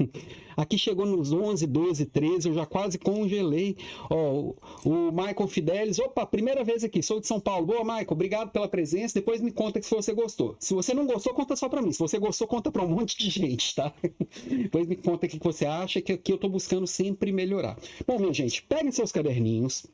Aqui 0.56 0.78
chegou 0.78 1.06
nos 1.06 1.32
11, 1.32 1.66
12, 1.66 2.06
13. 2.06 2.48
Eu 2.48 2.54
já 2.54 2.66
quase 2.66 2.98
congelei. 2.98 3.76
Ó, 4.10 4.52
o 4.84 5.10
Michael 5.10 5.48
Fidelis. 5.48 5.98
Opa, 5.98 6.26
primeira 6.26 6.62
vez 6.62 6.84
aqui. 6.84 7.02
Sou 7.02 7.20
de 7.20 7.26
São 7.26 7.40
Paulo. 7.40 7.66
Boa, 7.66 7.82
Michael. 7.82 8.06
Obrigado 8.10 8.50
pela 8.50 8.68
presença. 8.68 9.14
Depois 9.14 9.40
me 9.40 9.50
conta 9.50 9.80
se 9.82 9.94
você 9.94 10.12
gostou. 10.12 10.54
Se 10.58 10.74
você 10.74 10.92
não 10.94 11.06
gostou, 11.06 11.32
conta 11.34 11.56
só 11.56 11.68
para 11.68 11.82
mim. 11.82 11.92
Se 11.92 11.98
você 11.98 12.18
gostou, 12.18 12.46
conta 12.46 12.70
para 12.70 12.84
um 12.84 12.88
monte 12.94 13.16
de 13.16 13.30
gente, 13.30 13.74
tá? 13.74 13.92
Depois 14.46 14.86
me 14.86 14.96
conta 14.96 15.26
o 15.26 15.28
que 15.28 15.38
você 15.38 15.64
acha. 15.64 16.00
Que 16.00 16.12
aqui 16.12 16.32
eu 16.32 16.38
tô 16.38 16.48
buscando 16.48 16.86
sempre 16.86 17.32
melhorar. 17.32 17.78
Bom, 18.06 18.18
minha 18.18 18.32
gente, 18.32 18.62
peguem 18.62 18.92
seus 18.92 19.10
caderninhos. 19.10 19.86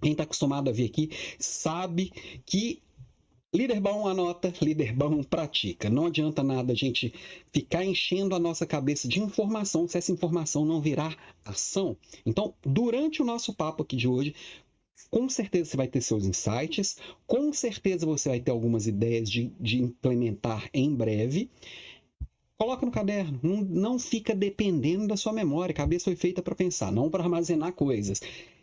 Quem 0.00 0.12
está 0.12 0.24
acostumado 0.24 0.70
a 0.70 0.72
vir 0.72 0.86
aqui 0.86 1.10
sabe 1.38 2.10
que 2.46 2.80
Líder 3.52 3.80
bom 3.80 4.06
anota, 4.06 4.52
líder 4.62 4.92
bom 4.92 5.24
pratica. 5.24 5.90
Não 5.90 6.06
adianta 6.06 6.40
nada 6.40 6.72
a 6.72 6.76
gente 6.76 7.12
ficar 7.52 7.84
enchendo 7.84 8.36
a 8.36 8.38
nossa 8.38 8.64
cabeça 8.64 9.08
de 9.08 9.18
informação 9.18 9.88
se 9.88 9.98
essa 9.98 10.12
informação 10.12 10.64
não 10.64 10.80
virar 10.80 11.16
ação. 11.44 11.96
Então, 12.24 12.54
durante 12.62 13.20
o 13.20 13.24
nosso 13.24 13.52
papo 13.52 13.82
aqui 13.82 13.96
de 13.96 14.06
hoje, 14.06 14.36
com 15.10 15.28
certeza 15.28 15.70
você 15.70 15.76
vai 15.76 15.88
ter 15.88 16.00
seus 16.00 16.24
insights, 16.24 16.96
com 17.26 17.52
certeza 17.52 18.06
você 18.06 18.28
vai 18.28 18.38
ter 18.38 18.52
algumas 18.52 18.86
ideias 18.86 19.28
de, 19.28 19.50
de 19.58 19.82
implementar 19.82 20.70
em 20.72 20.94
breve. 20.94 21.50
Coloca 22.56 22.86
no 22.86 22.92
caderno, 22.92 23.40
não, 23.42 23.62
não 23.62 23.98
fica 23.98 24.32
dependendo 24.32 25.08
da 25.08 25.16
sua 25.16 25.32
memória. 25.32 25.72
A 25.72 25.76
cabeça 25.76 26.04
foi 26.04 26.14
feita 26.14 26.40
para 26.40 26.54
pensar, 26.54 26.92
não 26.92 27.10
para 27.10 27.24
armazenar 27.24 27.72
coisas. 27.72 28.20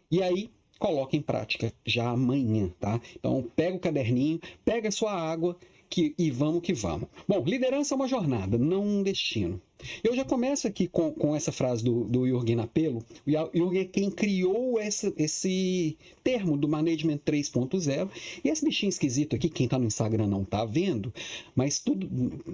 E 0.09 0.23
aí, 0.23 0.49
coloque 0.79 1.17
em 1.17 1.21
prática 1.21 1.73
já 1.85 2.09
amanhã, 2.09 2.69
tá? 2.79 2.99
Então, 3.15 3.43
pega 3.55 3.75
o 3.75 3.79
caderninho, 3.79 4.39
pega 4.63 4.89
a 4.89 4.91
sua 4.91 5.13
água 5.13 5.57
que, 5.89 6.13
e 6.17 6.29
vamos 6.31 6.61
que 6.61 6.73
vamos. 6.73 7.09
Bom, 7.27 7.43
liderança 7.43 7.93
é 7.93 7.95
uma 7.95 8.07
jornada, 8.07 8.57
não 8.57 8.83
um 8.83 9.03
destino. 9.03 9.61
Eu 10.03 10.15
já 10.15 10.25
começo 10.25 10.67
aqui 10.67 10.87
com, 10.87 11.11
com 11.11 11.35
essa 11.35 11.51
frase 11.51 11.83
do, 11.83 12.03
do 12.05 12.27
Jürgen 12.27 12.59
Apelo. 12.59 13.03
O 13.25 13.57
Jürgen 13.57 13.81
é 13.81 13.85
quem 13.85 14.09
criou 14.09 14.79
essa, 14.79 15.13
esse 15.17 15.97
termo 16.23 16.57
do 16.57 16.67
Management 16.67 17.19
3.0. 17.19 18.09
E 18.43 18.49
esse 18.49 18.65
bichinho 18.65 18.89
esquisito 18.89 19.35
aqui, 19.35 19.49
quem 19.49 19.65
está 19.65 19.77
no 19.77 19.85
Instagram 19.85 20.27
não 20.27 20.41
está 20.41 20.65
vendo, 20.65 21.13
mas 21.55 21.79
tudo. 21.79 22.07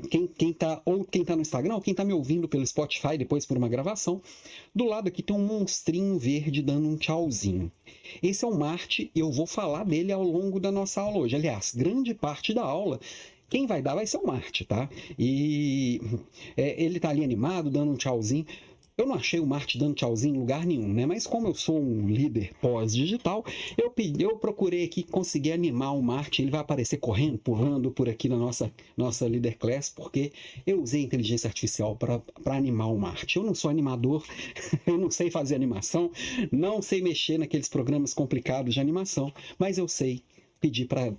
Quem, 0.09 0.27
quem 0.27 0.53
tá, 0.53 0.81
ou 0.85 1.03
quem 1.03 1.21
está 1.21 1.35
no 1.35 1.41
Instagram, 1.41 1.75
ou 1.75 1.81
quem 1.81 1.91
está 1.91 2.03
me 2.03 2.13
ouvindo 2.13 2.47
pelo 2.47 2.65
Spotify 2.65 3.17
depois 3.17 3.45
por 3.45 3.57
uma 3.57 3.69
gravação, 3.69 4.21
do 4.73 4.85
lado 4.85 5.07
aqui 5.07 5.23
tem 5.23 5.35
um 5.35 5.45
monstrinho 5.45 6.17
verde 6.17 6.61
dando 6.61 6.87
um 6.87 6.97
tchauzinho. 6.97 7.71
Esse 8.21 8.45
é 8.45 8.47
o 8.47 8.55
Marte 8.55 9.11
eu 9.15 9.31
vou 9.31 9.47
falar 9.47 9.83
dele 9.85 10.11
ao 10.11 10.23
longo 10.23 10.59
da 10.59 10.71
nossa 10.71 11.01
aula 11.01 11.19
hoje. 11.19 11.35
Aliás, 11.35 11.73
grande 11.73 12.13
parte 12.13 12.53
da 12.53 12.63
aula 12.63 12.99
quem 13.53 13.67
vai 13.67 13.83
dar 13.83 13.93
vai 13.93 14.07
ser 14.07 14.17
o 14.17 14.25
Marte, 14.25 14.65
tá? 14.65 14.89
E 15.17 16.01
é, 16.57 16.83
ele 16.83 16.99
tá 16.99 17.09
ali 17.09 17.23
animado, 17.23 17.69
dando 17.69 17.91
um 17.91 17.95
tchauzinho. 17.95 18.47
eu 18.97 19.05
não 19.05 19.13
achei 19.13 19.39
o 19.39 19.45
Marte 19.45 19.77
dando 19.77 19.93
tchauzinho 19.93 20.35
em 20.35 20.39
lugar 20.39 20.65
nenhum, 20.65 20.91
né? 20.91 21.05
Mas 21.05 21.27
como 21.27 21.47
eu 21.47 21.53
sou 21.53 21.79
um 21.79 22.07
líder 22.09 22.49
pós-digital, 22.59 23.45
eu, 23.77 23.93
eu 24.17 24.37
procurei 24.37 24.83
aqui 24.83 25.03
conseguir 25.03 25.51
animar 25.51 25.91
o 25.91 26.01
Marte. 26.01 26.41
Ele 26.41 26.49
vai 26.49 26.61
aparecer 26.61 26.97
correndo, 26.97 27.37
pulando 27.37 27.91
por 27.91 28.09
aqui 28.09 28.27
na 28.27 28.37
nossa, 28.37 28.73
nossa 28.97 29.27
Leader 29.27 29.55
Class, 29.55 29.93
porque 29.95 30.31
eu 30.65 30.81
usei 30.81 31.03
inteligência 31.03 31.47
artificial 31.47 31.95
para 31.95 32.23
animar 32.57 32.87
o 32.87 32.97
Marte. 32.97 33.37
Eu 33.37 33.43
não 33.43 33.53
sou 33.53 33.69
animador, 33.69 34.25
eu 34.87 34.97
não 34.97 35.11
sei 35.11 35.29
fazer 35.29 35.53
animação, 35.53 36.09
não 36.51 36.81
sei 36.81 37.03
mexer 37.03 37.37
naqueles 37.37 37.69
programas 37.69 38.15
complicados 38.15 38.73
de 38.73 38.79
animação, 38.79 39.31
mas 39.59 39.77
eu 39.77 39.87
sei 39.87 40.23
pedir 40.63 40.85
para 40.85 41.11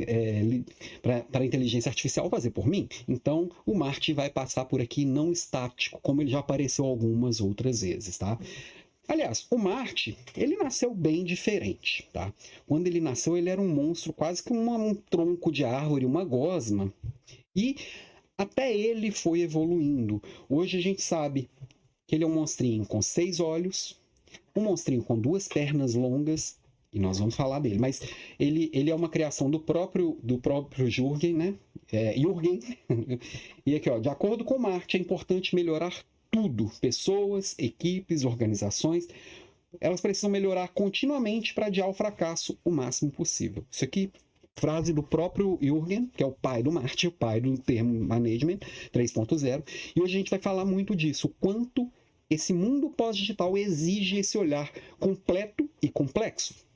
é, 0.00 0.42
a 1.32 1.44
inteligência 1.44 1.88
artificial 1.88 2.28
fazer 2.28 2.50
por 2.50 2.66
mim. 2.66 2.88
Então, 3.06 3.48
o 3.64 3.72
Marte 3.72 4.12
vai 4.12 4.28
passar 4.28 4.64
por 4.64 4.80
aqui 4.80 5.04
não 5.04 5.30
estático, 5.30 6.00
como 6.02 6.20
ele 6.20 6.30
já 6.32 6.40
apareceu 6.40 6.84
algumas 6.84 7.40
outras 7.40 7.82
vezes, 7.82 8.18
tá? 8.18 8.36
Aliás, 9.06 9.46
o 9.48 9.56
Marte, 9.56 10.18
ele 10.36 10.56
nasceu 10.56 10.92
bem 10.92 11.22
diferente, 11.22 12.08
tá? 12.12 12.34
Quando 12.66 12.88
ele 12.88 13.00
nasceu, 13.00 13.36
ele 13.36 13.48
era 13.48 13.60
um 13.60 13.72
monstro, 13.72 14.12
quase 14.12 14.42
que 14.42 14.52
uma, 14.52 14.76
um 14.76 14.92
tronco 14.92 15.52
de 15.52 15.62
árvore, 15.64 16.04
uma 16.04 16.24
gosma. 16.24 16.92
E 17.54 17.76
até 18.36 18.76
ele 18.76 19.12
foi 19.12 19.42
evoluindo. 19.42 20.20
Hoje 20.48 20.78
a 20.78 20.80
gente 20.80 21.00
sabe 21.00 21.48
que 22.08 22.16
ele 22.16 22.24
é 22.24 22.26
um 22.26 22.34
monstrinho 22.34 22.84
com 22.84 23.00
seis 23.00 23.38
olhos, 23.38 23.96
um 24.54 24.62
monstrinho 24.62 25.04
com 25.04 25.16
duas 25.16 25.46
pernas 25.46 25.94
longas 25.94 26.58
e 26.92 26.98
nós 26.98 27.18
vamos 27.18 27.34
falar 27.34 27.58
dele, 27.58 27.78
mas 27.78 28.00
ele, 28.38 28.70
ele 28.72 28.90
é 28.90 28.94
uma 28.94 29.08
criação 29.08 29.50
do 29.50 29.60
próprio 29.60 30.18
do 30.22 30.38
próprio 30.38 30.90
Jürgen, 30.90 31.34
né? 31.34 31.54
É, 31.92 32.14
Jürgen. 32.18 32.60
e 33.64 33.74
aqui, 33.74 33.90
ó, 33.90 33.98
de 33.98 34.08
acordo 34.08 34.44
com 34.44 34.58
Marte, 34.58 34.96
é 34.96 35.00
importante 35.00 35.54
melhorar 35.54 35.94
tudo, 36.30 36.70
pessoas, 36.80 37.54
equipes, 37.58 38.24
organizações, 38.24 39.06
elas 39.80 40.00
precisam 40.00 40.30
melhorar 40.30 40.68
continuamente 40.68 41.54
para 41.54 41.66
adiar 41.66 41.88
o 41.88 41.94
fracasso 41.94 42.58
o 42.64 42.70
máximo 42.70 43.10
possível. 43.10 43.64
Isso 43.70 43.84
aqui 43.84 44.10
frase 44.56 44.92
do 44.92 45.02
próprio 45.02 45.58
Jürgen, 45.62 46.10
que 46.16 46.22
é 46.22 46.26
o 46.26 46.32
pai 46.32 46.62
do 46.62 46.72
Marte, 46.72 47.06
o 47.06 47.12
pai 47.12 47.40
do 47.40 47.56
termo 47.58 47.94
management 48.04 48.58
3.0, 48.92 49.62
e 49.94 50.00
hoje 50.00 50.14
a 50.14 50.18
gente 50.18 50.30
vai 50.30 50.40
falar 50.40 50.64
muito 50.64 50.96
disso, 50.96 51.28
o 51.28 51.34
quanto 51.40 51.88
esse 52.28 52.52
mundo 52.52 52.90
pós-digital 52.90 53.56
exige 53.56 54.18
esse 54.18 54.36
olhar 54.36 54.70
completo 54.98 55.70
e 55.80 55.88
complexo 55.88 56.67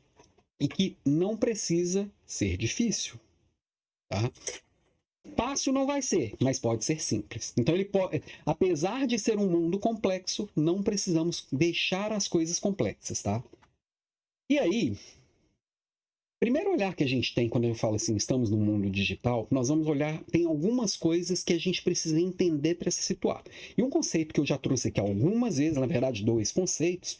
e 0.62 0.68
que 0.68 0.96
não 1.04 1.36
precisa 1.36 2.08
ser 2.24 2.56
difícil. 2.56 3.18
Tá? 4.08 4.30
Fácil 5.36 5.72
não 5.72 5.86
vai 5.86 6.00
ser, 6.00 6.34
mas 6.40 6.60
pode 6.60 6.84
ser 6.84 7.02
simples. 7.02 7.52
Então 7.56 7.74
ele 7.74 7.84
pode, 7.84 8.22
apesar 8.46 9.04
de 9.08 9.18
ser 9.18 9.38
um 9.38 9.50
mundo 9.50 9.76
complexo, 9.80 10.48
não 10.54 10.80
precisamos 10.80 11.48
deixar 11.50 12.12
as 12.12 12.28
coisas 12.28 12.60
complexas, 12.60 13.20
tá? 13.22 13.42
E 14.48 14.56
aí, 14.56 14.96
primeiro 16.38 16.70
olhar 16.70 16.94
que 16.94 17.02
a 17.02 17.08
gente 17.08 17.34
tem 17.34 17.48
quando 17.48 17.64
eu 17.64 17.74
falo 17.74 17.96
assim, 17.96 18.14
estamos 18.14 18.48
no 18.48 18.56
mundo 18.56 18.88
digital, 18.88 19.48
nós 19.50 19.68
vamos 19.68 19.88
olhar, 19.88 20.22
tem 20.24 20.44
algumas 20.44 20.96
coisas 20.96 21.42
que 21.42 21.54
a 21.54 21.58
gente 21.58 21.82
precisa 21.82 22.20
entender 22.20 22.76
para 22.76 22.90
se 22.90 23.02
situar. 23.02 23.42
E 23.76 23.82
um 23.82 23.90
conceito 23.90 24.32
que 24.32 24.38
eu 24.38 24.46
já 24.46 24.58
trouxe 24.58 24.88
aqui 24.88 25.00
algumas 25.00 25.58
vezes, 25.58 25.76
na 25.76 25.86
verdade, 25.86 26.24
dois 26.24 26.52
conceitos, 26.52 27.18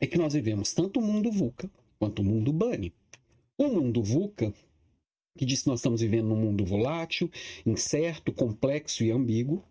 é 0.00 0.06
que 0.06 0.18
nós 0.18 0.34
vivemos 0.34 0.72
tanto 0.72 1.00
o 1.00 1.02
mundo 1.02 1.32
VUCA 1.32 1.68
quanto 1.98 2.20
o 2.20 2.24
mundo 2.24 2.52
Bunny. 2.52 2.92
O 3.58 3.68
mundo 3.68 4.02
VUCA, 4.02 4.52
que 5.36 5.44
diz 5.44 5.62
que 5.62 5.68
nós 5.68 5.80
estamos 5.80 6.00
vivendo 6.00 6.28
num 6.28 6.36
mundo 6.36 6.64
volátil, 6.64 7.30
incerto, 7.64 8.32
complexo 8.32 9.04
e 9.04 9.10
ambíguo, 9.10 9.62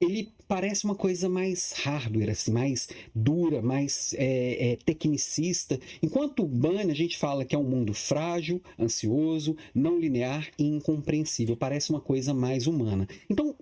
ele 0.00 0.32
parece 0.46 0.84
uma 0.84 0.94
coisa 0.94 1.28
mais 1.28 1.72
hardware, 1.72 2.30
assim, 2.30 2.52
mais 2.52 2.88
dura, 3.14 3.62
mais 3.62 4.14
é, 4.18 4.72
é, 4.72 4.76
tecnicista. 4.76 5.78
Enquanto 6.02 6.42
o 6.42 6.46
Bunny 6.46 6.90
a 6.90 6.94
gente 6.94 7.16
fala 7.16 7.44
que 7.44 7.54
é 7.54 7.58
um 7.58 7.64
mundo 7.64 7.94
frágil, 7.94 8.60
ansioso, 8.78 9.56
não 9.74 9.98
linear 9.98 10.50
e 10.58 10.64
incompreensível. 10.64 11.56
Parece 11.56 11.90
uma 11.90 12.00
coisa 12.00 12.34
mais 12.34 12.66
humana. 12.66 13.08
Então, 13.30 13.54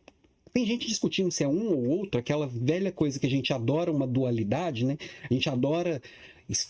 tem 0.53 0.67
gente 0.67 0.87
discutindo 0.87 1.31
se 1.31 1.45
é 1.45 1.49
um 1.49 1.69
ou 1.69 1.87
outro, 1.87 2.21
aquela 2.21 2.47
velha 2.47 2.93
coisa 2.93 3.19
que 3.19 3.27
a 3.27 3.31
gente 3.31 3.53
adora 3.53 3.91
uma 3.91 4.07
dualidade, 4.07 4.85
né? 4.85 4.99
A 5.31 5.33
gente 5.33 5.49
adora 5.49 6.03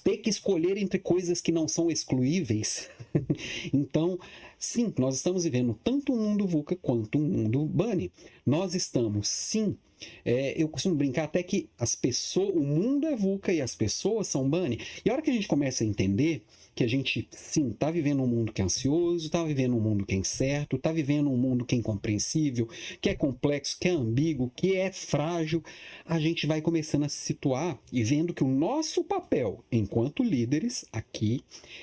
ter 0.05 0.19
que 0.19 0.31
escolher 0.31 0.77
entre 0.77 0.99
coisas 0.99 1.41
que 1.41 1.53
não 1.53 1.67
são 1.69 1.91
excluíveis. 1.91 2.89
então, 3.73 4.19
sim, 4.59 4.93
nós 4.99 5.17
estamos 5.17 5.45
vivendo 5.45 5.79
tanto 5.83 6.13
um 6.13 6.19
mundo 6.19 6.47
VUCA 6.47 6.77
quanto 6.77 7.19
um 7.19 7.23
mundo 7.23 7.65
Bunny. 7.67 8.11
Nós 8.45 8.75
estamos, 8.75 9.29
sim, 9.29 9.77
é, 10.25 10.61
eu 10.61 10.69
costumo 10.69 10.95
brincar 10.95 11.25
até 11.25 11.43
que 11.43 11.69
as 11.79 11.95
pessoas, 11.95 12.55
o 12.55 12.61
mundo 12.61 13.07
é 13.07 13.17
VUCA 13.17 13.53
e 13.53 13.61
as 13.61 13.75
pessoas 13.75 14.29
são 14.29 14.49
Bunny. 14.49 14.79
E 15.05 15.11
a 15.11 15.13
hora 15.13 15.23
que 15.23 15.31
a 15.31 15.35
gente 15.35 15.49
começa 15.49 15.85
a 15.85 15.87
entender 15.87 16.43
que 16.75 16.85
a 16.85 16.87
gente, 16.87 17.29
sim, 17.31 17.71
está 17.71 17.91
vivendo 17.91 18.23
um 18.23 18.27
mundo 18.27 18.53
que 18.53 18.63
é 18.63 18.65
ansioso, 18.65 19.27
está 19.27 19.45
vivendo 19.45 19.77
um 19.77 19.81
mundo 19.81 20.07
que 20.07 20.15
é 20.15 20.19
incerto, 20.19 20.77
está 20.77 20.93
vivendo 20.93 21.31
um 21.31 21.37
mundo 21.37 21.65
que 21.65 21.75
é 21.75 21.79
incompreensível, 21.79 22.69
que 23.01 23.09
é 23.09 23.15
complexo, 23.15 23.77
que 23.79 23.89
é 23.89 23.93
ambíguo, 23.93 24.51
que 24.55 24.77
é 24.77 24.91
frágil, 24.91 25.63
a 26.05 26.19
gente 26.19 26.47
vai 26.47 26.63
começando 26.63 27.05
a 27.05 27.09
se 27.09 27.19
situar 27.19 27.79
e 27.93 28.03
vendo 28.03 28.35
que 28.35 28.45
o 28.45 28.49
nosso 28.49 29.05
papel 29.05 29.65
enquanto 29.71 30.23
líderes 30.23 30.85
aqui 30.93 31.43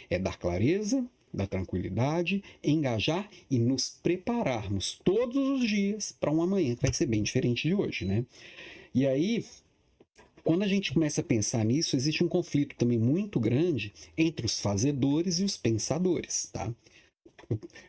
é 0.09 0.17
dar 0.17 0.37
clareza, 0.37 1.05
da 1.33 1.45
tranquilidade, 1.45 2.43
engajar 2.63 3.29
e 3.49 3.59
nos 3.59 3.99
prepararmos 4.01 4.99
todos 5.03 5.37
os 5.37 5.67
dias 5.67 6.15
para 6.19 6.31
um 6.31 6.41
amanhã 6.41 6.75
que 6.75 6.81
vai 6.81 6.93
ser 6.93 7.05
bem 7.05 7.21
diferente 7.21 7.67
de 7.67 7.73
hoje, 7.73 8.05
né? 8.05 8.25
E 8.93 9.05
aí, 9.05 9.45
quando 10.43 10.63
a 10.63 10.67
gente 10.67 10.93
começa 10.93 11.21
a 11.21 11.23
pensar 11.23 11.63
nisso, 11.63 11.95
existe 11.95 12.23
um 12.23 12.27
conflito 12.27 12.75
também 12.75 12.97
muito 12.97 13.39
grande 13.39 13.93
entre 14.17 14.45
os 14.45 14.59
fazedores 14.59 15.39
e 15.39 15.43
os 15.43 15.57
pensadores, 15.57 16.49
tá? 16.51 16.73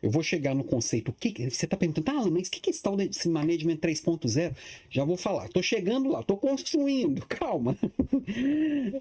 Eu 0.02 0.10
vou 0.10 0.22
chegar 0.22 0.54
no 0.54 0.64
conceito. 0.64 1.12
Que, 1.12 1.50
você 1.50 1.66
está 1.66 1.76
perguntando, 1.76 2.10
ah, 2.10 2.30
mas 2.30 2.48
o 2.48 2.50
que, 2.50 2.60
que 2.60 2.70
é 2.70 2.72
esse 2.72 3.28
management 3.28 3.76
3.0? 3.76 4.54
Já 4.88 5.04
vou 5.04 5.16
falar. 5.16 5.46
Estou 5.46 5.62
chegando 5.62 6.08
lá, 6.08 6.20
estou 6.20 6.38
construindo, 6.38 7.24
calma. 7.28 7.76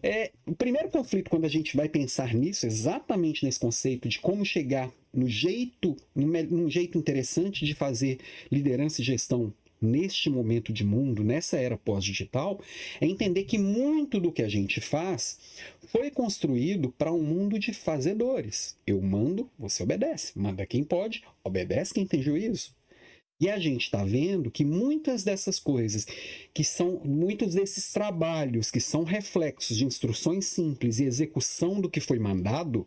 É, 0.04 0.32
o 0.46 0.56
primeiro 0.56 0.90
conflito, 0.90 1.30
quando 1.30 1.46
a 1.46 1.50
gente 1.50 1.78
vai 1.78 1.88
pensar 1.88 2.34
nisso, 2.34 2.66
exatamente 2.66 3.46
nesse 3.46 3.60
conceito 3.60 4.10
de 4.10 4.20
como 4.20 4.46
chegar 4.46 4.92
no 5.14 5.28
jeito, 5.28 5.96
num 6.14 6.70
jeito 6.70 6.98
interessante 6.98 7.66
de 7.66 7.74
fazer 7.74 8.20
liderança 8.52 9.02
e 9.02 9.06
gestão 9.06 9.54
neste 9.82 10.30
momento 10.30 10.72
de 10.74 10.84
mundo, 10.84 11.24
nessa 11.24 11.58
era 11.58 11.78
pós-digital, 11.78 12.62
é 13.00 13.06
entender 13.06 13.44
que 13.44 13.58
muito 13.58 14.20
do 14.20 14.32
que 14.32 14.42
a 14.42 14.50
gente 14.50 14.82
faz 14.82 15.40
foi 15.88 16.12
construído 16.12 16.92
para 16.92 17.12
um 17.12 17.22
mundo 17.22 17.58
de 17.58 17.74
fazedores. 17.74 18.78
Eu 18.86 19.02
mando, 19.02 19.50
você 19.58 19.84
obedece. 19.84 20.38
Manda 20.38 20.66
quem 20.66 20.84
pode, 20.84 21.24
obedece 21.44 21.94
quem 21.94 22.06
tem 22.06 22.22
juízo. 22.22 22.74
E 23.42 23.50
a 23.50 23.58
gente 23.58 23.86
está 23.86 24.04
vendo 24.04 24.52
que 24.52 24.66
muitas 24.66 25.24
dessas 25.24 25.60
coisas, 25.60 26.06
que 26.54 26.64
são 26.64 27.00
muitos 27.06 27.54
desses 27.54 27.92
trabalhos 27.94 28.70
que 28.70 28.82
são 28.82 29.06
reflexos 29.06 29.78
de 29.78 29.86
instruções 29.86 30.46
simples 30.46 31.00
e 31.00 31.06
execução 31.06 31.80
do 31.80 31.90
que 31.90 32.02
foi 32.02 32.20
mandado, 32.20 32.86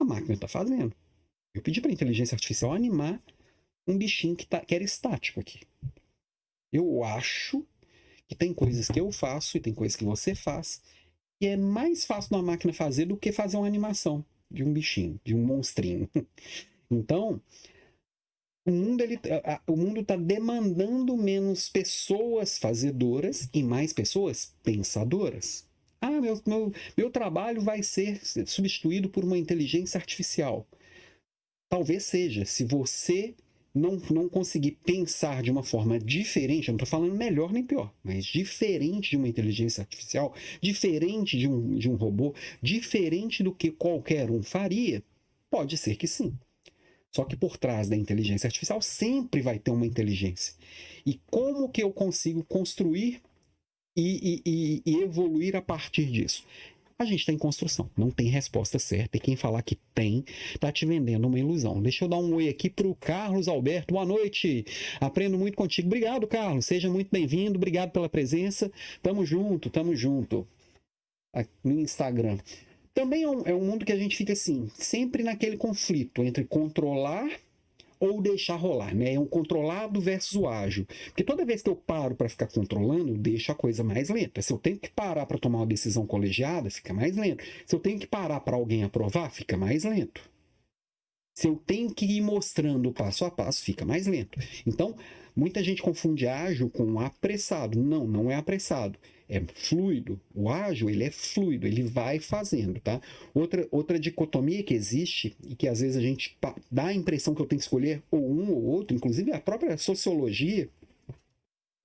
a 0.00 0.04
máquina 0.04 0.32
está 0.32 0.48
fazendo. 0.48 0.96
Eu 1.54 1.60
pedi 1.60 1.80
para 1.80 1.90
a 1.90 1.92
inteligência 1.92 2.34
artificial 2.34 2.72
animar 2.72 3.22
um 3.90 3.98
bichinho 3.98 4.36
que, 4.36 4.46
tá, 4.46 4.60
que 4.60 4.74
era 4.74 4.84
estático 4.84 5.40
aqui. 5.40 5.60
Eu 6.72 7.02
acho 7.02 7.66
que 8.28 8.34
tem 8.34 8.54
coisas 8.54 8.88
que 8.88 9.00
eu 9.00 9.10
faço 9.10 9.56
e 9.56 9.60
tem 9.60 9.74
coisas 9.74 9.96
que 9.96 10.04
você 10.04 10.34
faz 10.34 10.80
e 11.40 11.46
é 11.46 11.56
mais 11.56 12.04
fácil 12.04 12.36
uma 12.36 12.42
máquina 12.42 12.72
fazer 12.72 13.06
do 13.06 13.16
que 13.16 13.32
fazer 13.32 13.56
uma 13.56 13.66
animação 13.66 14.24
de 14.50 14.62
um 14.62 14.72
bichinho, 14.72 15.18
de 15.24 15.34
um 15.34 15.44
monstrinho. 15.44 16.08
Então, 16.92 17.40
o 18.66 18.72
mundo 18.72 19.00
ele, 19.00 19.16
a, 19.44 19.60
o 19.64 19.76
mundo 19.76 20.00
está 20.00 20.16
demandando 20.16 21.16
menos 21.16 21.68
pessoas 21.68 22.58
fazedoras 22.58 23.48
e 23.54 23.62
mais 23.62 23.92
pessoas 23.92 24.52
pensadoras. 24.64 25.68
Ah, 26.00 26.20
meu, 26.20 26.42
meu, 26.44 26.72
meu 26.96 27.10
trabalho 27.12 27.62
vai 27.62 27.80
ser 27.84 28.20
substituído 28.44 29.08
por 29.08 29.22
uma 29.22 29.38
inteligência 29.38 29.98
artificial. 29.98 30.66
Talvez 31.68 32.02
seja, 32.06 32.44
se 32.44 32.64
você 32.64 33.36
não, 33.74 34.00
não 34.10 34.28
conseguir 34.28 34.72
pensar 34.84 35.42
de 35.42 35.50
uma 35.50 35.62
forma 35.62 35.98
diferente, 35.98 36.68
eu 36.68 36.72
não 36.72 36.76
estou 36.76 36.88
falando 36.88 37.14
melhor 37.14 37.52
nem 37.52 37.64
pior, 37.64 37.92
mas 38.02 38.24
diferente 38.24 39.10
de 39.10 39.16
uma 39.16 39.28
inteligência 39.28 39.82
artificial, 39.82 40.34
diferente 40.60 41.38
de 41.38 41.48
um, 41.48 41.76
de 41.76 41.88
um 41.88 41.94
robô, 41.94 42.34
diferente 42.60 43.42
do 43.42 43.54
que 43.54 43.70
qualquer 43.70 44.30
um 44.30 44.42
faria, 44.42 45.02
pode 45.50 45.76
ser 45.76 45.96
que 45.96 46.06
sim. 46.06 46.36
Só 47.12 47.24
que 47.24 47.36
por 47.36 47.56
trás 47.56 47.88
da 47.88 47.96
inteligência 47.96 48.46
artificial 48.46 48.80
sempre 48.80 49.42
vai 49.42 49.58
ter 49.58 49.70
uma 49.70 49.86
inteligência. 49.86 50.54
E 51.04 51.20
como 51.26 51.68
que 51.68 51.82
eu 51.82 51.92
consigo 51.92 52.44
construir 52.44 53.20
e, 53.96 54.42
e, 54.46 54.82
e, 54.86 55.02
evoluir 55.02 55.56
a 55.56 55.62
partir 55.62 56.06
disso? 56.06 56.44
A 57.02 57.06
gente 57.06 57.20
está 57.20 57.32
em 57.32 57.38
construção. 57.38 57.90
Não 57.96 58.10
tem 58.10 58.28
resposta 58.28 58.78
certa. 58.78 59.16
E 59.16 59.20
quem 59.20 59.36
falar 59.36 59.62
que 59.62 59.76
tem, 59.94 60.24
está 60.54 60.70
te 60.70 60.84
vendendo 60.84 61.26
uma 61.26 61.38
ilusão. 61.38 61.80
Deixa 61.80 62.04
eu 62.04 62.08
dar 62.08 62.18
um 62.18 62.34
oi 62.34 62.48
aqui 62.48 62.68
para 62.68 62.86
o 62.86 62.94
Carlos 62.94 63.48
Alberto. 63.48 63.94
Boa 63.94 64.04
noite. 64.04 64.64
Aprendo 65.00 65.38
muito 65.38 65.56
contigo. 65.56 65.88
Obrigado, 65.88 66.26
Carlos. 66.26 66.66
Seja 66.66 66.90
muito 66.90 67.08
bem-vindo. 67.10 67.56
Obrigado 67.56 67.90
pela 67.90 68.08
presença. 68.08 68.70
Tamo 69.02 69.24
junto, 69.24 69.70
tamo 69.70 69.94
junto. 69.96 70.46
No 71.64 71.80
Instagram. 71.80 72.38
Também 72.92 73.22
é 73.22 73.28
um, 73.28 73.42
é 73.46 73.54
um 73.54 73.64
mundo 73.64 73.84
que 73.84 73.92
a 73.92 73.96
gente 73.96 74.16
fica 74.16 74.32
assim, 74.32 74.68
sempre 74.74 75.22
naquele 75.22 75.56
conflito 75.56 76.22
entre 76.22 76.44
controlar 76.44 77.30
ou 78.00 78.22
deixar 78.22 78.56
rolar, 78.56 78.94
né? 78.94 79.14
É 79.14 79.20
um 79.20 79.26
controlado 79.26 80.00
versus 80.00 80.34
o 80.34 80.48
ágil. 80.48 80.86
Porque 81.04 81.22
toda 81.22 81.44
vez 81.44 81.62
que 81.62 81.68
eu 81.68 81.76
paro 81.76 82.16
para 82.16 82.30
ficar 82.30 82.46
controlando, 82.48 83.12
eu 83.12 83.18
deixo 83.18 83.52
a 83.52 83.54
coisa 83.54 83.84
mais 83.84 84.08
lenta. 84.08 84.40
Se 84.40 84.52
eu 84.52 84.58
tenho 84.58 84.78
que 84.78 84.88
parar 84.88 85.26
para 85.26 85.38
tomar 85.38 85.58
uma 85.58 85.66
decisão 85.66 86.06
colegiada, 86.06 86.70
fica 86.70 86.94
mais 86.94 87.14
lento. 87.14 87.44
Se 87.66 87.76
eu 87.76 87.78
tenho 87.78 87.98
que 87.98 88.06
parar 88.06 88.40
para 88.40 88.56
alguém 88.56 88.82
aprovar, 88.82 89.30
fica 89.30 89.56
mais 89.56 89.84
lento. 89.84 90.22
Se 91.34 91.46
eu 91.46 91.56
tenho 91.56 91.94
que 91.94 92.06
ir 92.06 92.22
mostrando 92.22 92.92
passo 92.92 93.24
a 93.24 93.30
passo, 93.30 93.62
fica 93.62 93.84
mais 93.84 94.06
lento. 94.06 94.38
Então, 94.66 94.96
muita 95.36 95.62
gente 95.62 95.82
confunde 95.82 96.26
ágil 96.26 96.70
com 96.70 96.98
apressado. 96.98 97.78
Não, 97.78 98.06
não 98.06 98.30
é 98.30 98.34
apressado 98.34 98.98
é 99.30 99.40
fluido. 99.54 100.20
O 100.34 100.50
ágil, 100.50 100.90
ele 100.90 101.04
é 101.04 101.10
fluido, 101.10 101.66
ele 101.66 101.84
vai 101.84 102.18
fazendo, 102.18 102.80
tá? 102.80 103.00
Outra, 103.32 103.66
outra 103.70 103.98
dicotomia 103.98 104.62
que 104.62 104.74
existe 104.74 105.36
e 105.48 105.54
que 105.54 105.68
às 105.68 105.80
vezes 105.80 105.96
a 105.96 106.00
gente 106.00 106.36
dá 106.70 106.86
a 106.86 106.92
impressão 106.92 107.34
que 107.34 107.40
eu 107.40 107.46
tenho 107.46 107.60
que 107.60 107.64
escolher 107.64 108.02
ou 108.10 108.20
um 108.20 108.50
ou 108.50 108.64
outro, 108.64 108.96
inclusive 108.96 109.32
a 109.32 109.40
própria 109.40 109.78
sociologia 109.78 110.68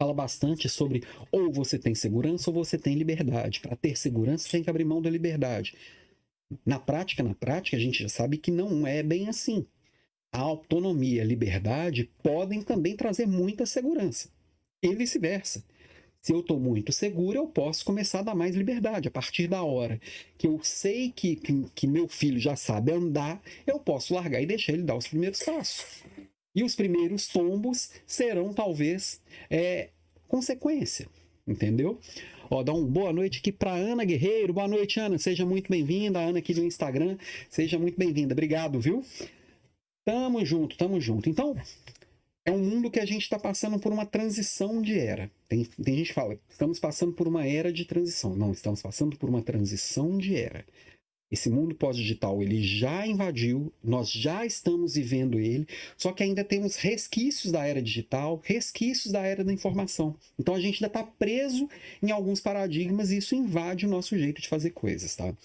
fala 0.02 0.14
bastante 0.14 0.68
sobre 0.68 1.04
ou 1.32 1.52
você 1.52 1.78
tem 1.78 1.94
segurança 1.94 2.50
ou 2.50 2.56
você 2.56 2.78
tem 2.78 2.96
liberdade. 2.96 3.62
Para 3.62 3.76
ter 3.76 3.96
segurança, 3.96 4.46
você 4.46 4.52
tem 4.52 4.64
que 4.64 4.70
abrir 4.70 4.84
mão 4.84 5.02
da 5.02 5.10
liberdade. 5.10 5.76
Na 6.66 6.80
prática, 6.80 7.24
na 7.24 7.36
prática, 7.36 7.78
a 7.78 7.80
gente 7.80 8.02
já 8.02 8.10
sabe 8.10 8.38
que 8.38 8.52
não 8.52 8.86
é 8.86 9.04
bem 9.04 9.30
assim. 9.30 9.66
A 10.32 10.40
autonomia 10.40 11.18
e 11.18 11.22
a 11.22 11.26
liberdade 11.26 12.10
podem 12.22 12.62
também 12.62 12.96
trazer 12.96 13.26
muita 13.26 13.66
segurança. 13.66 14.30
E 14.82 14.94
vice-versa. 14.94 15.64
Se 16.26 16.34
eu 16.34 16.40
estou 16.40 16.60
muito 16.60 16.92
seguro, 16.92 17.38
eu 17.38 17.46
posso 17.46 17.86
começar 17.86 18.22
a 18.22 18.24
dar 18.24 18.34
mais 18.34 18.56
liberdade. 18.56 19.08
A 19.08 19.12
partir 19.12 19.48
da 19.48 19.62
hora 19.62 20.02
que 20.40 20.48
eu 20.48 20.60
sei 20.64 21.12
que, 21.16 21.36
que, 21.36 21.66
que 21.76 21.86
meu 21.86 22.08
filho 22.08 22.40
já 22.40 22.56
sabe 22.56 22.92
andar, 22.92 23.40
eu 23.68 23.78
posso 23.78 24.16
largar 24.16 24.42
e 24.42 24.46
deixar 24.48 24.74
ele 24.74 24.82
dar 24.82 24.96
os 24.96 25.08
primeiros 25.08 25.44
passos. 25.44 26.04
E 26.56 26.64
os 26.64 26.74
primeiros 26.74 27.28
tombos 27.28 27.92
serão, 28.08 28.52
talvez, 28.56 29.22
é, 29.52 29.90
consequência. 30.28 31.08
Entendeu? 31.48 32.00
Ó, 32.50 32.64
dá 32.64 32.74
uma 32.74 32.88
boa 32.88 33.14
noite 33.14 33.38
aqui 33.38 33.52
para 33.52 33.76
Ana 33.76 34.04
Guerreiro. 34.04 34.52
Boa 34.52 34.68
noite, 34.68 35.00
Ana. 35.00 35.20
Seja 35.20 35.46
muito 35.46 35.70
bem-vinda. 35.70 36.18
Ana 36.18 36.40
aqui 36.40 36.56
do 36.56 36.66
Instagram. 36.66 37.20
Seja 37.52 37.78
muito 37.78 38.00
bem-vinda. 38.00 38.34
Obrigado, 38.34 38.80
viu? 38.80 39.06
Tamo 40.04 40.44
junto, 40.44 40.76
tamo 40.76 41.00
junto. 41.00 41.30
Então, 41.30 41.56
é 42.46 42.52
um 42.52 42.60
mundo 42.60 42.92
que 42.92 43.00
a 43.00 43.06
gente 43.06 43.24
está 43.24 43.40
passando 43.40 43.80
por 43.80 43.92
uma 43.92 44.06
transição 44.06 44.80
de 44.80 45.00
era. 45.00 45.32
Tem, 45.50 45.66
tem 45.66 45.98
gente 45.98 46.10
que 46.10 46.14
fala, 46.14 46.40
estamos 46.48 46.80
passando 46.80 47.12
por 47.12 47.28
uma 47.28 47.46
era 47.46 47.74
de 47.74 47.86
transição. 47.86 48.36
Não, 48.36 48.52
estamos 48.52 48.82
passando 48.84 49.18
por 49.18 49.28
uma 49.28 49.42
transição 49.42 50.16
de 50.16 50.36
era. 50.36 50.64
Esse 51.32 51.50
mundo 51.50 51.74
pós-digital 51.74 52.40
ele 52.44 52.62
já 52.62 53.06
invadiu, 53.06 53.74
nós 53.84 54.12
já 54.12 54.46
estamos 54.46 54.94
vivendo 54.94 55.40
ele, 55.40 55.68
só 55.98 56.14
que 56.14 56.22
ainda 56.22 56.44
temos 56.44 56.76
resquícios 56.76 57.52
da 57.52 57.66
era 57.66 57.82
digital, 57.82 58.40
resquícios 58.44 59.12
da 59.12 59.22
era 59.22 59.44
da 59.44 59.52
informação. 59.52 60.16
Então 60.38 60.54
a 60.54 60.60
gente 60.60 60.76
ainda 60.76 60.88
está 60.88 61.04
preso 61.04 61.68
em 62.02 62.12
alguns 62.12 62.40
paradigmas 62.40 63.10
e 63.10 63.18
isso 63.18 63.34
invade 63.34 63.88
o 63.88 63.90
nosso 63.90 64.16
jeito 64.16 64.40
de 64.40 64.48
fazer 64.48 64.70
coisas, 64.70 65.16
tá? 65.16 65.36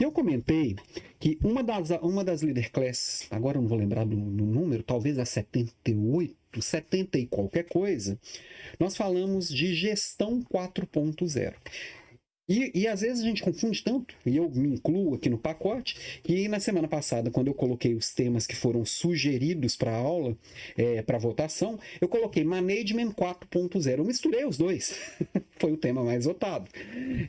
Eu 0.00 0.10
comentei 0.10 0.76
que 1.20 1.38
uma 1.42 1.62
das, 1.62 1.90
uma 2.02 2.24
das 2.24 2.42
leader 2.42 2.70
classes, 2.72 3.26
agora 3.30 3.58
eu 3.58 3.62
não 3.62 3.68
vou 3.68 3.78
lembrar 3.78 4.04
do, 4.04 4.16
do 4.16 4.44
número, 4.44 4.82
talvez 4.82 5.18
a 5.18 5.24
78, 5.24 6.60
70 6.60 7.18
e 7.18 7.26
qualquer 7.26 7.64
coisa, 7.64 8.18
nós 8.78 8.96
falamos 8.96 9.48
de 9.48 9.74
gestão 9.74 10.42
4.0. 10.42 11.54
E, 12.46 12.70
e 12.74 12.86
às 12.86 13.00
vezes 13.00 13.22
a 13.22 13.26
gente 13.26 13.42
confunde 13.42 13.82
tanto, 13.82 14.14
e 14.26 14.36
eu 14.36 14.50
me 14.50 14.68
incluo 14.74 15.14
aqui 15.14 15.30
no 15.30 15.38
pacote, 15.38 16.20
que 16.22 16.46
na 16.46 16.60
semana 16.60 16.86
passada, 16.86 17.30
quando 17.30 17.48
eu 17.48 17.54
coloquei 17.54 17.94
os 17.94 18.12
temas 18.12 18.46
que 18.46 18.54
foram 18.54 18.84
sugeridos 18.84 19.76
para 19.76 19.92
a 19.92 19.96
aula, 19.96 20.36
é, 20.76 21.00
para 21.00 21.16
votação, 21.16 21.78
eu 22.00 22.08
coloquei 22.08 22.44
Management 22.44 23.12
4.0. 23.12 23.98
Eu 23.98 24.04
misturei 24.04 24.44
os 24.44 24.58
dois. 24.58 24.94
Foi 25.56 25.72
o 25.72 25.76
tema 25.76 26.02
mais 26.02 26.24
votado. 26.24 26.68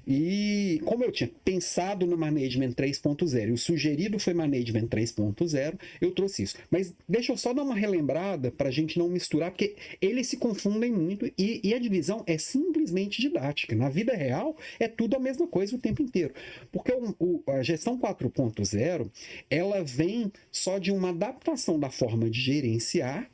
E 0.07 0.81
como 0.85 1.03
eu 1.03 1.11
tinha 1.11 1.29
pensado 1.43 2.05
no 2.07 2.17
Management 2.17 2.71
3.0 2.71 3.49
e 3.49 3.51
o 3.51 3.57
sugerido 3.57 4.17
foi 4.17 4.33
Management 4.33 4.87
3.0, 4.87 5.79
eu 6.01 6.11
trouxe 6.11 6.43
isso. 6.43 6.57
Mas 6.71 6.93
deixa 7.07 7.31
eu 7.31 7.37
só 7.37 7.53
dar 7.53 7.63
uma 7.63 7.75
relembrada 7.75 8.51
para 8.51 8.69
a 8.69 8.71
gente 8.71 8.97
não 8.97 9.07
misturar, 9.07 9.51
porque 9.51 9.75
eles 10.01 10.27
se 10.27 10.37
confundem 10.37 10.91
muito 10.91 11.31
e, 11.37 11.61
e 11.63 11.73
a 11.73 11.79
divisão 11.79 12.23
é 12.25 12.37
simplesmente 12.37 13.21
didática. 13.21 13.75
Na 13.75 13.89
vida 13.89 14.15
real, 14.15 14.57
é 14.79 14.87
tudo 14.87 15.15
a 15.15 15.19
mesma 15.19 15.47
coisa 15.47 15.75
o 15.75 15.79
tempo 15.79 16.01
inteiro. 16.01 16.33
Porque 16.71 16.91
o, 16.91 17.15
o, 17.19 17.43
a 17.51 17.61
gestão 17.61 17.99
4.0, 17.99 19.09
ela 19.49 19.83
vem 19.83 20.31
só 20.51 20.79
de 20.79 20.91
uma 20.91 21.09
adaptação 21.09 21.79
da 21.79 21.89
forma 21.89 22.29
de 22.29 22.39
gerenciar 22.41 23.29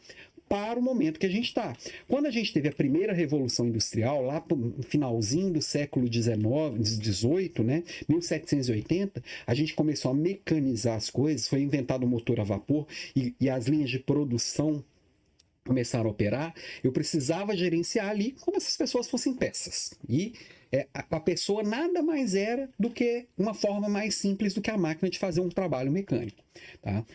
para 0.51 0.77
o 0.77 0.83
momento 0.83 1.17
que 1.17 1.25
a 1.25 1.29
gente 1.29 1.45
está. 1.45 1.73
Quando 2.09 2.25
a 2.25 2.29
gente 2.29 2.51
teve 2.51 2.67
a 2.67 2.73
primeira 2.73 3.13
revolução 3.13 3.69
industrial, 3.69 4.21
lá 4.21 4.43
no 4.49 4.83
finalzinho 4.83 5.49
do 5.49 5.61
século 5.61 6.11
XIX, 6.11 6.35
XVIII, 6.77 7.63
né, 7.63 7.83
1780, 8.09 9.23
a 9.47 9.53
gente 9.53 9.73
começou 9.73 10.11
a 10.11 10.13
mecanizar 10.13 10.97
as 10.97 11.09
coisas, 11.09 11.47
foi 11.47 11.61
inventado 11.61 12.03
o 12.03 12.07
motor 12.07 12.41
a 12.41 12.43
vapor 12.43 12.85
e, 13.15 13.33
e 13.39 13.49
as 13.49 13.67
linhas 13.67 13.89
de 13.89 13.99
produção 13.99 14.83
começaram 15.65 16.09
a 16.09 16.11
operar. 16.11 16.53
Eu 16.83 16.91
precisava 16.91 17.55
gerenciar 17.55 18.09
ali 18.09 18.33
como 18.41 18.59
se 18.59 18.67
as 18.67 18.75
pessoas 18.75 19.09
fossem 19.09 19.33
peças. 19.33 19.93
E 20.09 20.33
é, 20.69 20.85
a 20.93 21.19
pessoa 21.21 21.63
nada 21.63 22.03
mais 22.03 22.35
era 22.35 22.69
do 22.77 22.89
que 22.89 23.25
uma 23.37 23.53
forma 23.53 23.87
mais 23.87 24.15
simples 24.15 24.53
do 24.53 24.61
que 24.61 24.69
a 24.69 24.77
máquina 24.77 25.09
de 25.09 25.17
fazer 25.17 25.39
um 25.39 25.47
trabalho 25.47 25.93
mecânico. 25.93 26.43
Tá? 26.81 27.05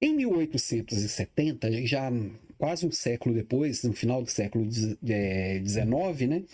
Em 0.00 0.14
1870, 0.14 1.86
já 1.86 2.10
quase 2.62 2.86
um 2.86 2.92
século 2.92 3.34
depois, 3.34 3.82
no 3.82 3.92
final 3.92 4.22
do 4.22 4.30
século 4.30 4.70
XIX, 4.70 4.96
é, 5.10 6.26
né, 6.28 6.44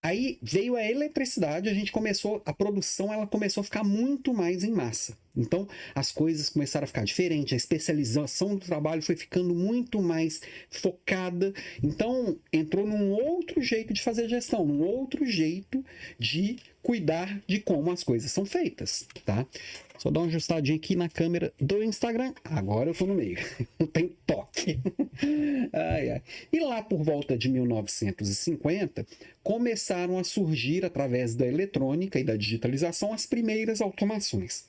Aí 0.00 0.38
veio 0.40 0.76
a 0.76 0.84
eletricidade, 0.84 1.68
a 1.68 1.74
gente 1.74 1.90
começou, 1.90 2.40
a 2.44 2.52
produção 2.52 3.12
ela 3.12 3.26
começou 3.26 3.60
a 3.60 3.64
ficar 3.64 3.82
muito 3.82 4.32
mais 4.32 4.62
em 4.62 4.70
massa. 4.70 5.16
Então 5.36 5.66
as 5.94 6.12
coisas 6.12 6.48
começaram 6.48 6.84
a 6.84 6.86
ficar 6.86 7.04
diferentes, 7.04 7.52
a 7.52 7.56
especialização 7.56 8.56
do 8.56 8.64
trabalho 8.64 9.02
foi 9.02 9.16
ficando 9.16 9.52
muito 9.52 10.00
mais 10.00 10.40
focada. 10.70 11.52
Então 11.82 12.36
entrou 12.52 12.86
num 12.86 13.10
outro 13.10 13.60
jeito 13.60 13.92
de 13.92 14.02
fazer 14.02 14.28
gestão, 14.28 14.64
num 14.64 14.82
outro 14.82 15.24
jeito 15.24 15.84
de 16.18 16.56
cuidar 16.82 17.40
de 17.48 17.60
como 17.60 17.90
as 17.90 18.04
coisas 18.04 18.30
são 18.30 18.44
feitas, 18.44 19.06
tá? 19.24 19.46
Só 20.02 20.10
dar 20.10 20.18
uma 20.18 20.26
ajustadinha 20.26 20.76
aqui 20.76 20.96
na 20.96 21.08
câmera 21.08 21.52
do 21.60 21.80
Instagram. 21.80 22.34
Agora 22.42 22.90
eu 22.90 22.94
tô 22.94 23.06
no 23.06 23.14
meio. 23.14 23.38
Não 23.78 23.86
tem 23.86 24.16
toque. 24.26 24.80
ai, 25.72 26.10
ai. 26.10 26.22
E 26.52 26.58
lá 26.58 26.82
por 26.82 27.04
volta 27.04 27.38
de 27.38 27.48
1950, 27.48 29.06
começaram 29.44 30.18
a 30.18 30.24
surgir, 30.24 30.84
através 30.84 31.36
da 31.36 31.46
eletrônica 31.46 32.18
e 32.18 32.24
da 32.24 32.36
digitalização, 32.36 33.12
as 33.12 33.26
primeiras 33.26 33.80
automações. 33.80 34.64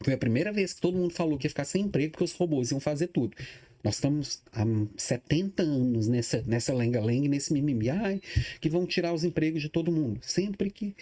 Foi 0.00 0.14
a 0.14 0.18
primeira 0.18 0.52
vez 0.52 0.72
que 0.72 0.80
todo 0.80 0.96
mundo 0.96 1.12
falou 1.12 1.36
que 1.36 1.46
ia 1.46 1.50
ficar 1.50 1.64
sem 1.64 1.82
emprego 1.82 2.12
porque 2.12 2.22
os 2.22 2.32
robôs 2.32 2.70
iam 2.70 2.78
fazer 2.78 3.08
tudo. 3.08 3.36
Nós 3.82 3.96
estamos 3.96 4.42
há 4.52 4.64
70 4.96 5.64
anos 5.64 6.06
nessa, 6.06 6.44
nessa 6.46 6.72
lenga-lenga, 6.72 7.28
nesse 7.28 7.52
mimimi, 7.52 7.90
ai, 7.90 8.20
que 8.60 8.68
vão 8.68 8.86
tirar 8.86 9.12
os 9.12 9.24
empregos 9.24 9.60
de 9.60 9.68
todo 9.68 9.90
mundo. 9.90 10.20
Sempre 10.22 10.70
que 10.70 10.94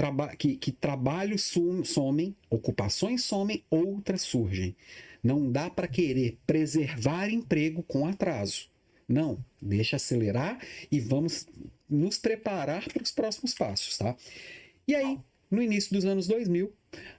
traba 0.00 0.34
que, 0.34 0.56
que 0.56 0.72
trabalhos 0.72 1.52
somem, 1.84 2.34
ocupações 2.48 3.22
somem, 3.22 3.62
outras 3.68 4.22
surgem. 4.22 4.74
Não 5.22 5.52
dá 5.52 5.68
para 5.68 5.86
querer 5.86 6.38
preservar 6.46 7.28
emprego 7.28 7.82
com 7.82 8.06
atraso. 8.06 8.70
Não, 9.06 9.44
deixa 9.60 9.96
acelerar 9.96 10.58
e 10.90 10.98
vamos 10.98 11.46
nos 11.86 12.16
preparar 12.16 12.88
para 12.90 13.02
os 13.02 13.10
próximos 13.10 13.52
passos, 13.52 13.98
tá? 13.98 14.16
E 14.88 14.94
aí, 14.94 15.18
no 15.50 15.60
início 15.60 15.92
dos 15.92 16.06
anos 16.06 16.26
2000, 16.26 16.72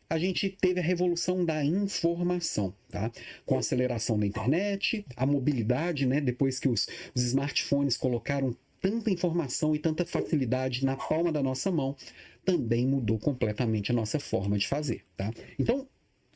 a 0.10 0.18
gente 0.18 0.50
teve 0.50 0.80
a 0.80 0.84
revolução 0.84 1.46
da 1.46 1.64
informação, 1.64 2.74
tá? 2.90 3.12
Com 3.46 3.58
a 3.58 3.60
aceleração 3.60 4.18
da 4.18 4.26
internet, 4.26 5.06
a 5.16 5.28
mobilidade, 5.28 6.08
né? 6.08 6.20
Depois 6.20 6.60
que 6.60 6.68
os, 6.68 6.88
os 7.14 7.22
smartphones 7.22 7.96
colocaram 7.96 8.58
tanta 8.82 9.12
informação 9.12 9.76
e 9.76 9.80
tanta 9.80 10.04
facilidade 10.04 10.84
na 10.84 10.98
palma 10.98 11.32
da 11.32 11.44
nossa 11.44 11.72
mão, 11.72 11.96
também 12.44 12.86
mudou 12.86 13.20
completamente 13.20 13.92
a 13.92 13.96
nossa 13.96 14.20
forma 14.20 14.58
de 14.58 14.68
fazer, 14.68 15.04
tá? 15.16 15.32
Então, 15.58 15.88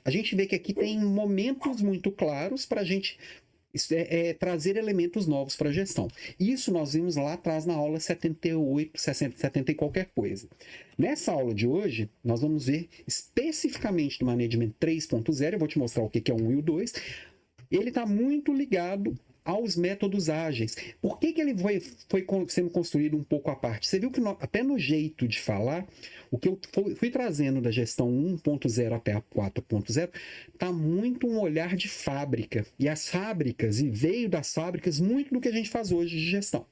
a 0.04 0.12
gente 0.12 0.36
vê 0.36 0.46
que 0.46 0.56
aqui 0.56 0.74
tem 0.74 1.00
momentos 1.00 1.82
muito 1.82 2.12
claros 2.12 2.66
para 2.66 2.82
a 2.82 2.84
gente 2.84 3.18
é, 3.92 4.30
é 4.30 4.34
trazer 4.34 4.78
elementos 4.78 5.28
novos 5.28 5.56
para 5.56 5.70
a 5.70 5.74
gestão. 5.74 6.08
Isso 6.40 6.72
nós 6.72 6.94
vimos 6.94 7.16
lá 7.16 7.34
atrás 7.34 7.66
na 7.66 7.74
aula 7.74 8.00
78, 8.00 9.00
60, 9.00 9.38
70 9.38 9.72
e 9.72 9.76
qualquer 9.76 10.06
coisa. 10.16 10.48
Nessa 10.98 11.32
aula 11.34 11.54
de 11.54 11.68
hoje, 11.68 12.10
nós 12.24 12.42
vamos 12.42 12.68
ver 12.68 12.88
especificamente 13.06 14.20
do 14.20 14.26
Management 14.26 14.72
3.0, 14.80 15.54
eu 15.54 15.60
vou 15.60 15.68
te 15.68 15.78
mostrar 15.78 16.04
o 16.04 16.10
que 16.10 16.32
é 16.32 16.34
o 16.34 16.42
1 16.42 16.52
e 16.52 16.56
o 16.56 16.62
2. 16.62 16.94
Ele 17.70 17.90
está 17.90 18.06
muito 18.06 18.54
ligado 18.54 19.18
aos 19.46 19.76
métodos 19.76 20.28
ágeis. 20.28 20.76
Por 21.00 21.20
que, 21.20 21.32
que 21.32 21.40
ele 21.40 21.56
foi, 21.56 21.80
foi 22.10 22.26
sendo 22.50 22.72
construído 22.72 23.16
um 23.16 23.24
pouco 23.24 23.52
à 23.52 23.56
parte? 23.56 23.88
Você 23.88 24.00
viu 24.00 24.10
que 24.10 24.20
no, 24.20 24.32
até 24.42 24.64
no 24.64 24.78
jeito 24.80 25.28
de 25.28 25.40
falar, 25.40 25.88
o 26.32 26.38
que 26.40 26.50
eu 26.50 26.60
fui, 26.74 26.96
fui 26.96 27.10
trazendo 27.12 27.62
da 27.62 27.70
gestão 27.70 28.10
1.0 28.10 28.94
até 28.94 29.14
a 29.14 29.22
4.0 29.22 30.10
está 30.52 30.72
muito 30.72 31.28
um 31.28 31.40
olhar 31.40 31.76
de 31.76 31.88
fábrica. 31.88 32.66
E 32.80 32.90
as 32.90 33.08
fábricas, 33.08 33.80
e 33.80 33.90
veio 33.90 34.28
das 34.28 34.52
fábricas 34.52 35.00
muito 35.00 35.34
do 35.34 35.40
que 35.40 35.48
a 35.48 35.54
gente 35.54 35.70
faz 35.70 35.92
hoje 35.92 36.18
de 36.18 36.30
gestão 36.30 36.66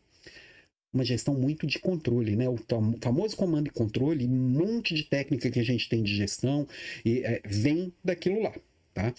uma 0.94 1.04
gestão 1.04 1.34
muito 1.34 1.66
de 1.66 1.80
controle, 1.80 2.36
né? 2.36 2.48
O 2.48 2.56
famoso 3.02 3.36
comando 3.36 3.68
e 3.68 3.72
controle, 3.72 4.28
um 4.28 4.30
monte 4.30 4.94
de 4.94 5.04
técnica 5.04 5.50
que 5.50 5.60
a 5.60 5.64
gente 5.64 5.90
tem 5.90 6.04
de 6.04 6.16
gestão 6.16 6.68
e 7.04 7.22
é, 7.24 7.42
vem 7.44 7.92
daquilo 8.04 8.44
lá, 8.44 8.54
tá? 8.94 9.12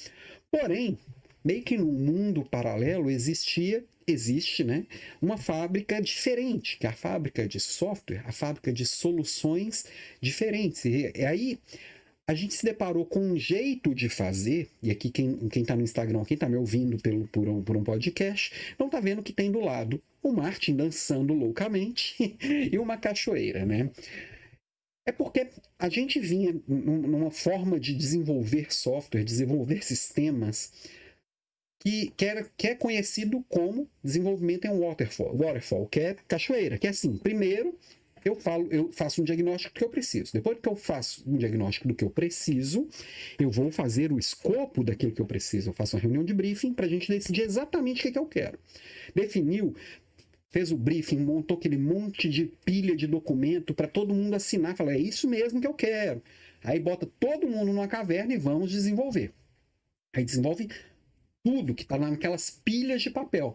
Porém, 0.52 0.96
meio 1.44 1.62
que 1.62 1.76
no 1.76 1.86
mundo 1.86 2.44
paralelo 2.44 3.10
existia, 3.10 3.84
existe, 4.06 4.64
né, 4.64 4.86
uma 5.20 5.36
fábrica 5.36 6.00
diferente, 6.00 6.78
que 6.78 6.86
é 6.86 6.90
a 6.90 6.94
fábrica 6.94 7.46
de 7.46 7.60
software, 7.60 8.22
a 8.26 8.32
fábrica 8.32 8.72
de 8.72 8.86
soluções 8.86 9.86
diferentes. 10.20 10.84
E, 10.84 11.12
e 11.14 11.24
aí 11.24 11.58
a 12.26 12.34
gente 12.34 12.54
se 12.54 12.64
deparou 12.64 13.04
com 13.04 13.20
um 13.20 13.36
jeito 13.36 13.94
de 13.94 14.08
fazer, 14.08 14.70
e 14.82 14.90
aqui 14.90 15.10
quem 15.10 15.38
está 15.54 15.76
no 15.76 15.82
Instagram, 15.82 16.24
quem 16.24 16.34
está 16.34 16.48
me 16.48 16.56
ouvindo 16.56 16.98
pelo, 16.98 17.28
por, 17.28 17.48
um, 17.48 17.62
por 17.62 17.76
um 17.76 17.84
podcast, 17.84 18.74
não 18.78 18.86
está 18.86 18.98
vendo 18.98 19.22
que 19.22 19.32
tem 19.32 19.50
do 19.52 19.60
lado 19.60 20.02
o 20.22 20.32
Martin 20.32 20.74
dançando 20.74 21.34
loucamente 21.34 22.36
e 22.72 22.78
uma 22.78 22.96
cachoeira, 22.96 23.66
né? 23.66 23.90
É 25.06 25.12
porque 25.12 25.50
a 25.78 25.90
gente 25.90 26.18
vinha 26.18 26.58
numa 26.66 27.30
forma 27.30 27.78
de 27.78 27.94
desenvolver 27.94 28.72
software, 28.72 29.22
desenvolver 29.22 29.84
sistemas 29.84 30.72
que, 31.84 32.12
que, 32.16 32.24
era, 32.24 32.46
que 32.56 32.68
é 32.68 32.74
conhecido 32.74 33.44
como 33.48 33.88
desenvolvimento 34.02 34.64
em 34.64 34.78
waterfall, 34.78 35.36
waterfall, 35.36 35.86
que 35.86 36.00
é 36.00 36.16
cachoeira, 36.26 36.78
que 36.78 36.86
é 36.86 36.90
assim, 36.90 37.18
primeiro 37.18 37.78
eu 38.24 38.34
falo, 38.34 38.66
eu 38.70 38.90
faço 38.90 39.20
um 39.20 39.24
diagnóstico 39.24 39.74
do 39.74 39.78
que 39.78 39.84
eu 39.84 39.90
preciso. 39.90 40.32
Depois 40.32 40.58
que 40.58 40.66
eu 40.66 40.74
faço 40.74 41.22
um 41.26 41.36
diagnóstico 41.36 41.88
do 41.88 41.94
que 41.94 42.02
eu 42.02 42.08
preciso, 42.08 42.88
eu 43.38 43.50
vou 43.50 43.70
fazer 43.70 44.10
o 44.10 44.18
escopo 44.18 44.82
daquilo 44.82 45.12
que 45.12 45.20
eu 45.20 45.26
preciso. 45.26 45.68
Eu 45.68 45.74
faço 45.74 45.94
uma 45.94 46.00
reunião 46.00 46.24
de 46.24 46.32
briefing 46.32 46.72
para 46.72 46.86
a 46.86 46.88
gente 46.88 47.06
decidir 47.06 47.42
exatamente 47.42 48.00
o 48.00 48.02
que, 48.02 48.12
que 48.12 48.18
eu 48.18 48.24
quero. 48.24 48.58
Definiu, 49.14 49.74
fez 50.48 50.72
o 50.72 50.76
briefing, 50.76 51.18
montou 51.18 51.58
aquele 51.58 51.76
monte 51.76 52.26
de 52.30 52.46
pilha 52.64 52.96
de 52.96 53.06
documento 53.06 53.74
para 53.74 53.86
todo 53.86 54.14
mundo 54.14 54.32
assinar, 54.32 54.74
falar, 54.74 54.94
é 54.94 54.98
isso 54.98 55.28
mesmo 55.28 55.60
que 55.60 55.66
eu 55.66 55.74
quero. 55.74 56.22
Aí 56.62 56.80
bota 56.80 57.06
todo 57.20 57.46
mundo 57.46 57.74
numa 57.74 57.86
caverna 57.86 58.32
e 58.32 58.38
vamos 58.38 58.70
desenvolver. 58.70 59.34
Aí 60.14 60.24
desenvolve 60.24 60.70
tudo 61.44 61.74
que 61.74 61.82
está 61.82 61.98
naquelas 61.98 62.50
pilhas 62.50 63.02
de 63.02 63.10
papel. 63.10 63.54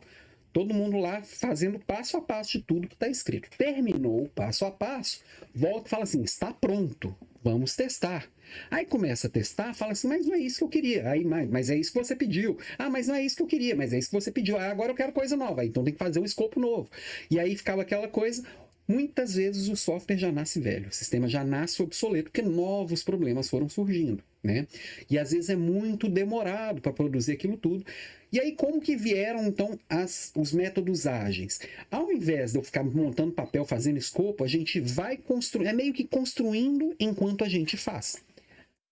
Todo 0.53 0.73
mundo 0.73 0.97
lá 0.97 1.21
fazendo 1.21 1.79
passo 1.79 2.17
a 2.17 2.21
passo 2.21 2.57
de 2.57 2.63
tudo 2.63 2.87
que 2.87 2.95
está 2.95 3.07
escrito. 3.07 3.49
Terminou 3.57 4.23
o 4.23 4.29
passo 4.29 4.65
a 4.65 4.71
passo, 4.71 5.21
volta 5.53 5.87
e 5.87 5.89
fala 5.89 6.03
assim: 6.03 6.23
está 6.23 6.51
pronto, 6.53 7.15
vamos 7.43 7.75
testar. 7.75 8.27
Aí 8.71 8.83
começa 8.85 9.27
a 9.27 9.29
testar, 9.29 9.75
fala 9.75 9.91
assim, 9.91 10.07
mas 10.07 10.25
não 10.25 10.33
é 10.33 10.39
isso 10.39 10.57
que 10.57 10.63
eu 10.63 10.69
queria. 10.69 11.07
Aí, 11.07 11.23
mas, 11.23 11.47
mas 11.49 11.69
é 11.69 11.75
isso 11.77 11.93
que 11.93 11.99
você 11.99 12.15
pediu. 12.15 12.57
Ah, 12.79 12.89
mas 12.89 13.07
não 13.07 13.13
é 13.13 13.23
isso 13.23 13.35
que 13.35 13.43
eu 13.43 13.47
queria, 13.47 13.75
mas 13.75 13.93
é 13.93 13.99
isso 13.99 14.09
que 14.09 14.19
você 14.19 14.31
pediu. 14.31 14.57
Ah, 14.57 14.71
agora 14.71 14.91
eu 14.91 14.95
quero 14.95 15.11
coisa 15.11 15.37
nova. 15.37 15.63
Então 15.63 15.83
tem 15.83 15.93
que 15.93 15.99
fazer 15.99 16.19
um 16.19 16.25
escopo 16.25 16.59
novo. 16.59 16.89
E 17.29 17.39
aí 17.39 17.55
ficava 17.55 17.83
aquela 17.83 18.07
coisa, 18.07 18.43
muitas 18.89 19.35
vezes 19.35 19.69
o 19.69 19.75
software 19.75 20.17
já 20.17 20.31
nasce 20.31 20.59
velho, 20.59 20.89
o 20.89 20.91
sistema 20.91 21.27
já 21.27 21.43
nasce 21.43 21.79
obsoleto, 21.79 22.31
porque 22.31 22.41
novos 22.41 23.03
problemas 23.03 23.47
foram 23.47 23.69
surgindo, 23.69 24.23
né? 24.43 24.65
E 25.07 25.19
às 25.19 25.29
vezes 25.31 25.51
é 25.51 25.55
muito 25.55 26.09
demorado 26.09 26.81
para 26.81 26.91
produzir 26.91 27.33
aquilo 27.33 27.55
tudo. 27.55 27.85
E 28.31 28.39
aí, 28.39 28.53
como 28.53 28.81
que 28.81 28.95
vieram, 28.95 29.45
então, 29.45 29.79
as, 29.87 30.31
os 30.35 30.51
métodos 30.51 31.05
ágeis? 31.05 31.59
Ao 31.91 32.11
invés 32.11 32.51
de 32.53 32.57
eu 32.57 32.63
ficar 32.63 32.83
montando 32.83 33.31
papel, 33.31 33.63
fazendo 33.63 33.97
escopo, 33.97 34.43
a 34.43 34.47
gente 34.47 34.79
vai 34.79 35.17
construir, 35.17 35.67
é 35.67 35.73
meio 35.73 35.93
que 35.93 36.03
construindo 36.03 36.95
enquanto 36.99 37.43
a 37.43 37.49
gente 37.49 37.77
faz. 37.77 38.23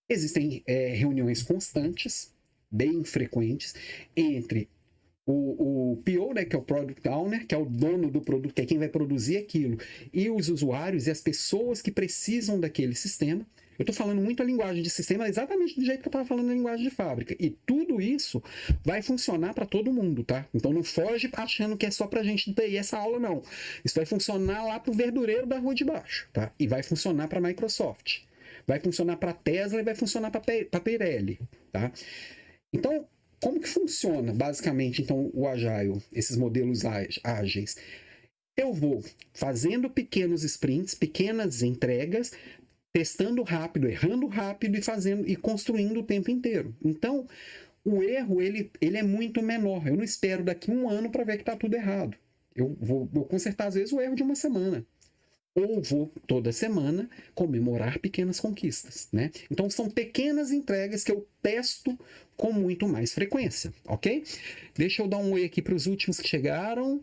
Existem 0.08 0.62
é, 0.68 0.90
reuniões 0.90 1.42
constantes, 1.42 2.32
bem 2.70 3.04
frequentes, 3.04 3.74
entre 4.16 4.70
o, 5.28 5.92
o 5.92 5.98
PO, 5.98 6.34
né, 6.34 6.46
que 6.46 6.56
é 6.56 6.60
o 6.60 6.62
Product 6.62 7.08
Owner, 7.08 7.46
que 7.46 7.54
é 7.54 7.58
o 7.58 7.66
dono 7.66 8.10
do 8.10 8.22
produto, 8.22 8.54
que 8.54 8.62
é 8.62 8.66
quem 8.66 8.80
vai 8.80 8.88
produzir 8.88 9.38
aquilo, 9.38 9.78
e 10.14 10.30
os 10.30 10.48
usuários 10.48 11.06
e 11.06 11.12
as 11.12 11.20
pessoas 11.20 11.82
que 11.82 11.92
precisam 11.92 12.60
daquele 12.60 12.96
sistema. 12.96 13.46
Eu 13.78 13.84
estou 13.84 13.94
falando 13.94 14.20
muito 14.22 14.42
a 14.42 14.46
linguagem 14.46 14.82
de 14.82 14.90
sistema 14.90 15.28
exatamente 15.28 15.76
do 15.80 15.86
jeito 15.86 16.02
que 16.02 16.08
eu 16.08 16.10
estava 16.10 16.26
falando 16.26 16.50
a 16.50 16.54
linguagem 16.54 16.84
de 16.84 16.90
fábrica. 16.90 17.36
E 17.40 17.52
tudo 17.52 18.02
isso 18.02 18.42
vai 18.84 19.04
funcionar 19.04 19.54
para 19.54 19.68
todo 19.68 19.94
mundo, 19.94 20.24
tá? 20.24 20.48
Então 20.52 20.74
não 20.74 20.84
foge 20.84 21.30
achando 21.34 21.78
que 21.78 21.86
é 21.86 21.92
só 21.92 22.08
para 22.08 22.24
gente 22.24 22.52
ter 22.54 22.74
essa 22.74 22.98
aula, 22.98 23.20
não. 23.20 23.44
Isso 23.86 23.94
vai 23.94 24.06
funcionar 24.06 24.64
lá 24.64 24.80
para 24.80 24.92
o 24.92 24.96
verdureiro 24.96 25.46
da 25.46 25.60
rua 25.60 25.76
de 25.76 25.86
baixo, 25.86 26.28
tá? 26.34 26.52
E 26.58 26.66
vai 26.66 26.82
funcionar 26.82 27.28
para 27.28 27.38
a 27.38 27.42
Microsoft. 27.42 28.22
Vai 28.66 28.80
funcionar 28.80 29.18
para 29.18 29.30
a 29.30 29.36
Tesla 29.36 29.80
e 29.80 29.84
vai 29.84 29.94
funcionar 29.94 30.32
para 30.32 30.42
a 30.72 30.80
Pirelli, 30.80 31.40
tá? 31.72 31.92
Então, 32.74 33.08
como 33.42 33.60
que 33.60 33.68
funciona 33.68 34.34
basicamente 34.34 35.02
então 35.02 35.30
o 35.34 35.48
Agile, 35.48 36.02
esses 36.12 36.36
modelos 36.36 36.84
ágeis? 37.24 37.76
Eu 38.56 38.74
vou 38.74 39.04
fazendo 39.34 39.90
pequenos 39.90 40.44
sprints, 40.44 40.96
pequenas 40.96 41.62
entregas, 41.62 42.32
testando 42.92 43.44
rápido, 43.44 43.88
errando 43.88 44.26
rápido 44.28 44.78
e 44.78 44.82
fazendo 44.82 45.28
e 45.30 45.36
construindo 45.36 46.00
o 46.00 46.04
tempo 46.04 46.32
inteiro. 46.32 46.76
Então, 46.84 47.28
o 47.86 48.02
erro 48.02 48.42
ele, 48.42 48.72
ele 48.82 48.98
é 48.98 49.04
muito 49.04 49.44
menor. 49.44 49.88
Eu 49.88 49.96
não 49.96 50.04
espero 50.04 50.44
daqui 50.44 50.72
um 50.72 50.90
ano 50.90 51.12
para 51.12 51.24
ver 51.24 51.36
que 51.36 51.44
está 51.44 51.56
tudo 51.56 51.76
errado. 51.76 52.18
Eu 52.56 52.76
vou, 52.82 53.06
vou 53.06 53.26
consertar 53.26 53.68
às 53.68 53.76
vezes 53.76 53.94
o 53.94 54.02
erro 54.02 54.16
de 54.16 54.24
uma 54.24 54.36
semana 54.36 54.84
ou 55.58 55.82
vou 55.82 56.12
toda 56.28 56.52
semana 56.52 57.10
comemorar 57.34 57.98
pequenas 57.98 58.40
conquistas, 58.40 59.08
né? 59.12 59.32
Então 59.50 59.68
são 59.72 59.90
pequenas 59.90 60.52
entregas 60.52 61.04
que 61.04 61.12
eu 61.12 61.28
testo 61.42 61.98
com 62.36 62.54
muito 62.54 62.88
mais 62.88 63.12
frequência, 63.12 63.74
ok? 63.88 64.24
Deixa 64.76 65.02
eu 65.02 65.08
dar 65.08 65.18
um 65.18 65.32
oi 65.32 65.44
aqui 65.44 65.60
para 65.60 65.74
os 65.74 65.88
últimos 65.88 66.20
que 66.20 66.28
chegaram. 66.28 67.02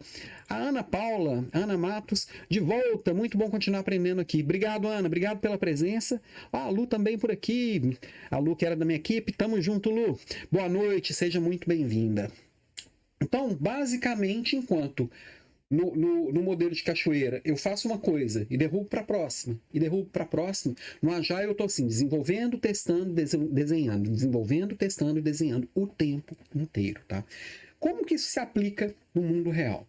A 0.49 0.57
Ana 0.57 0.85
Paula, 0.85 1.45
Ana 1.53 1.77
Matos, 1.77 2.29
de 2.49 2.61
volta. 2.61 3.13
Muito 3.13 3.37
bom 3.37 3.51
continuar 3.51 3.81
aprendendo 3.81 4.21
aqui. 4.21 4.41
Obrigado, 4.41 4.87
Ana. 4.87 5.09
Obrigado 5.09 5.41
pela 5.41 5.59
presença. 5.59 6.23
Ah, 6.53 6.67
a 6.67 6.71
Lu 6.71 6.87
também 6.87 7.19
por 7.19 7.33
aqui. 7.33 7.99
A 8.31 8.39
Lu 8.39 8.55
que 8.55 8.65
era 8.65 8.77
da 8.77 8.85
minha 8.85 8.99
equipe. 8.99 9.33
Tamo 9.33 9.61
junto, 9.61 9.91
Lu. 9.91 10.17
Boa 10.53 10.69
noite. 10.69 11.13
Seja 11.13 11.41
muito 11.41 11.67
bem-vinda. 11.69 12.31
Então, 13.21 13.53
basicamente, 13.55 14.55
enquanto 14.55 15.11
no, 15.71 15.95
no, 15.95 16.33
no, 16.33 16.43
modelo 16.43 16.73
de 16.73 16.83
cachoeira, 16.83 17.41
eu 17.45 17.57
faço 17.57 17.89
uma 17.89 17.99
coisa 17.99 18.47
e 18.51 18.57
derrubo 18.57 18.85
para 18.85 19.01
a 19.01 19.05
próxima, 19.05 19.59
e 19.73 19.81
derrubo 19.81 20.09
para 20.11 20.25
a 20.25 20.27
próxima. 20.27 20.75
No 21.01 21.13
Agile 21.13 21.45
eu 21.45 21.53
estou 21.53 21.67
assim, 21.67 21.87
desenvolvendo, 21.87 22.59
testando, 22.59 23.13
desenhando, 23.13 24.11
desenvolvendo, 24.11 24.77
testando 24.77 25.19
e 25.19 25.23
desenhando 25.23 25.69
o 25.75 25.87
tempo 25.87 26.37
inteiro, 26.55 27.01
tá? 27.09 27.25
Como 27.79 28.05
que 28.05 28.15
isso 28.15 28.31
se 28.31 28.41
aplica 28.41 28.95
no 29.15 29.23
mundo 29.23 29.51
real? 29.51 29.87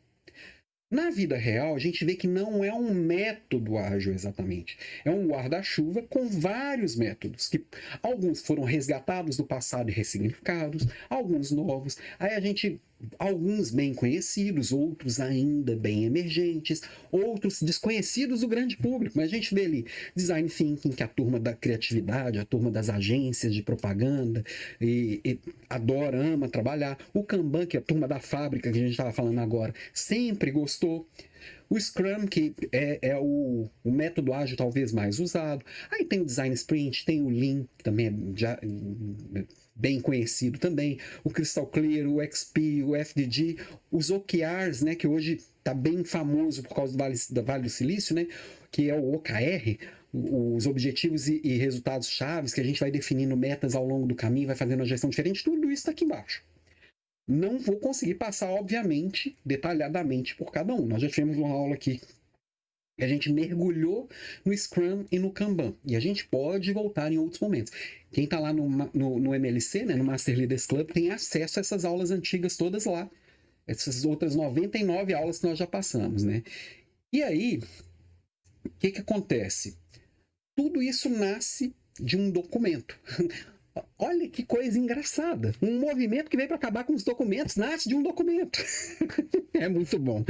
Na 0.89 1.09
vida 1.09 1.35
real, 1.35 1.75
a 1.75 1.79
gente 1.79 2.05
vê 2.05 2.15
que 2.15 2.27
não 2.27 2.63
é 2.63 2.71
um 2.71 2.93
método 2.93 3.77
ágil 3.77 4.13
exatamente. 4.13 4.77
É 5.03 5.09
um 5.09 5.27
guarda-chuva 5.27 6.03
com 6.03 6.27
vários 6.27 6.95
métodos, 6.95 7.47
que 7.47 7.65
alguns 8.03 8.41
foram 8.41 8.63
resgatados 8.63 9.35
do 9.35 9.43
passado 9.43 9.89
e 9.89 9.93
ressignificados, 9.93 10.87
alguns 11.09 11.51
novos. 11.51 11.97
Aí 12.19 12.33
a 12.35 12.39
gente 12.39 12.79
alguns 13.19 13.71
bem 13.71 13.93
conhecidos, 13.93 14.71
outros 14.71 15.19
ainda 15.19 15.75
bem 15.75 16.05
emergentes, 16.05 16.81
outros 17.11 17.61
desconhecidos 17.61 18.41
do 18.41 18.47
grande 18.47 18.77
público. 18.77 19.17
Mas 19.17 19.31
a 19.31 19.35
gente 19.35 19.53
vê 19.53 19.65
ali 19.65 19.85
design 20.15 20.49
thinking, 20.49 20.91
que 20.91 21.03
é 21.03 21.05
a 21.05 21.09
turma 21.09 21.39
da 21.39 21.53
criatividade, 21.53 22.39
a 22.39 22.45
turma 22.45 22.71
das 22.71 22.89
agências 22.89 23.53
de 23.53 23.61
propaganda, 23.61 24.43
e, 24.79 25.21
e 25.23 25.39
adora, 25.69 26.17
ama 26.17 26.49
trabalhar. 26.49 26.97
O 27.13 27.23
Kanban, 27.23 27.65
que 27.65 27.77
é 27.77 27.79
a 27.79 27.83
turma 27.83 28.07
da 28.07 28.19
fábrica 28.19 28.71
que 28.71 28.77
a 28.77 28.81
gente 28.81 28.91
estava 28.91 29.11
falando 29.11 29.39
agora, 29.39 29.73
sempre 29.93 30.51
gostou. 30.51 31.07
O 31.69 31.79
Scrum, 31.79 32.27
que 32.27 32.55
é, 32.71 32.99
é 33.01 33.17
o, 33.17 33.69
o, 33.83 33.91
método 33.91 34.33
ágil 34.33 34.55
talvez 34.55 34.91
mais 34.91 35.19
usado. 35.19 35.65
Aí 35.91 36.05
tem 36.05 36.21
o 36.21 36.25
Design 36.25 36.53
Sprint, 36.53 37.05
tem 37.05 37.21
o 37.21 37.29
Lean, 37.29 37.65
que 37.77 37.83
também 37.83 38.07
é 38.07 38.13
já, 38.37 38.59
bem 39.75 39.99
conhecido 39.99 40.57
também, 40.57 40.99
o 41.23 41.29
Crystal 41.29 41.67
Clear, 41.67 42.07
o 42.07 42.21
XP, 42.21 42.83
o 42.83 42.95
FDG, 42.95 43.57
os 43.91 44.09
OKRs, 44.09 44.83
né, 44.83 44.95
que 44.95 45.05
hoje 45.05 45.41
está 45.57 45.73
bem 45.73 46.03
famoso 46.03 46.63
por 46.63 46.75
causa 46.75 46.93
do 46.93 46.97
Vale, 46.97 47.15
do 47.29 47.43
vale 47.43 47.63
do 47.63 47.69
Silício, 47.69 48.15
né, 48.15 48.27
que 48.71 48.89
é 48.89 48.95
o 48.95 49.13
OKR, 49.13 49.77
os 50.13 50.65
objetivos 50.65 51.27
e, 51.27 51.41
e 51.43 51.57
resultados 51.57 52.07
chaves 52.07 52.53
que 52.53 52.61
a 52.61 52.63
gente 52.63 52.79
vai 52.79 52.89
definindo 52.89 53.35
metas 53.35 53.75
ao 53.75 53.85
longo 53.85 54.07
do 54.07 54.15
caminho, 54.15 54.47
vai 54.47 54.55
fazendo 54.55 54.79
uma 54.79 54.85
gestão 54.85 55.09
diferente, 55.09 55.43
tudo 55.43 55.65
isso 55.65 55.81
está 55.81 55.91
aqui 55.91 56.05
embaixo. 56.05 56.41
Não 57.27 57.57
vou 57.59 57.77
conseguir 57.77 58.15
passar, 58.15 58.49
obviamente, 58.51 59.35
detalhadamente 59.43 60.35
por 60.35 60.51
cada 60.51 60.73
um. 60.73 60.85
Nós 60.85 61.01
já 61.01 61.09
tivemos 61.09 61.37
uma 61.37 61.49
aula 61.49 61.73
aqui 61.73 61.99
a 63.03 63.07
gente 63.07 63.31
mergulhou 63.31 64.09
no 64.45 64.55
Scrum 64.57 65.05
e 65.11 65.19
no 65.19 65.31
Kanban. 65.31 65.75
E 65.85 65.95
a 65.95 65.99
gente 65.99 66.25
pode 66.27 66.71
voltar 66.71 67.11
em 67.11 67.17
outros 67.17 67.41
momentos. 67.41 67.73
Quem 68.11 68.23
está 68.23 68.39
lá 68.39 68.53
no, 68.53 68.69
no, 68.69 69.19
no, 69.19 69.35
MLC, 69.35 69.83
né, 69.83 69.95
no 69.95 70.05
Master 70.05 70.37
Leaders 70.37 70.65
Club, 70.65 70.91
tem 70.91 71.11
acesso 71.11 71.59
a 71.59 71.61
essas 71.61 71.83
aulas 71.83 72.11
antigas 72.11 72.55
todas 72.55 72.85
lá. 72.85 73.09
Essas 73.67 74.05
outras 74.05 74.35
99 74.35 75.13
aulas 75.13 75.39
que 75.39 75.47
nós 75.47 75.57
já 75.57 75.67
passamos, 75.67 76.23
né? 76.23 76.43
E 77.11 77.21
aí, 77.23 77.59
o 78.63 78.69
que, 78.79 78.91
que 78.91 79.01
acontece? 79.01 79.77
Tudo 80.55 80.81
isso 80.81 81.09
nasce 81.09 81.73
de 81.99 82.15
um 82.15 82.29
documento. 82.29 82.97
Olha 83.99 84.27
que 84.29 84.43
coisa 84.43 84.79
engraçada. 84.79 85.53
Um 85.61 85.79
movimento 85.79 86.29
que 86.29 86.37
veio 86.37 86.47
para 86.47 86.57
acabar 86.57 86.83
com 86.85 86.93
os 86.93 87.03
documentos 87.03 87.57
nasce 87.57 87.89
de 87.89 87.95
um 87.95 88.03
documento. 88.03 88.63
é 89.53 89.67
muito 89.67 89.99
bom. 89.99 90.23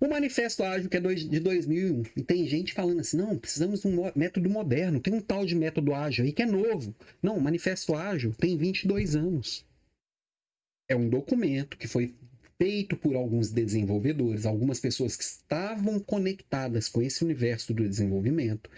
O 0.00 0.06
Manifesto 0.06 0.62
Ágil, 0.62 0.88
que 0.88 0.96
é 0.96 1.00
de 1.00 1.40
2001, 1.40 2.02
e 2.16 2.22
tem 2.22 2.46
gente 2.46 2.74
falando 2.74 3.00
assim: 3.00 3.16
não, 3.16 3.36
precisamos 3.38 3.80
de 3.80 3.88
um 3.88 4.12
método 4.14 4.48
moderno, 4.48 5.00
tem 5.00 5.14
um 5.14 5.20
tal 5.20 5.44
de 5.44 5.54
método 5.54 5.94
ágil 5.94 6.24
aí 6.24 6.32
que 6.32 6.42
é 6.42 6.46
novo. 6.46 6.94
Não, 7.22 7.36
o 7.36 7.40
Manifesto 7.40 7.94
Ágil 7.94 8.32
tem 8.34 8.56
22 8.56 9.16
anos. 9.16 9.66
É 10.88 10.94
um 10.94 11.08
documento 11.08 11.76
que 11.76 11.88
foi 11.88 12.14
feito 12.58 12.96
por 12.96 13.14
alguns 13.14 13.50
desenvolvedores, 13.50 14.44
algumas 14.44 14.80
pessoas 14.80 15.16
que 15.16 15.24
estavam 15.24 16.00
conectadas 16.00 16.88
com 16.88 17.00
esse 17.00 17.24
universo 17.24 17.72
do 17.72 17.88
desenvolvimento, 17.88 18.68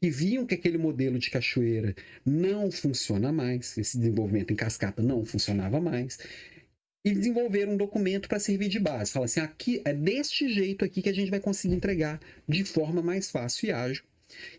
que 0.00 0.10
viam 0.10 0.46
que 0.46 0.54
aquele 0.54 0.78
modelo 0.78 1.18
de 1.18 1.30
cachoeira 1.30 1.94
não 2.24 2.70
funciona 2.70 3.32
mais, 3.32 3.76
esse 3.76 3.98
desenvolvimento 3.98 4.52
em 4.52 4.56
cascata 4.56 5.02
não 5.02 5.24
funcionava 5.24 5.80
mais, 5.80 6.18
e 7.04 7.12
desenvolver 7.12 7.68
um 7.68 7.76
documento 7.76 8.28
para 8.28 8.38
servir 8.38 8.68
de 8.68 8.78
base. 8.78 9.12
Fala 9.12 9.24
assim, 9.24 9.40
aqui 9.40 9.82
é 9.84 9.92
deste 9.92 10.52
jeito 10.52 10.84
aqui 10.84 11.00
que 11.02 11.08
a 11.08 11.14
gente 11.14 11.30
vai 11.30 11.40
conseguir 11.40 11.74
entregar 11.74 12.20
de 12.46 12.64
forma 12.64 13.02
mais 13.02 13.30
fácil 13.30 13.68
e 13.68 13.72
ágil. 13.72 14.04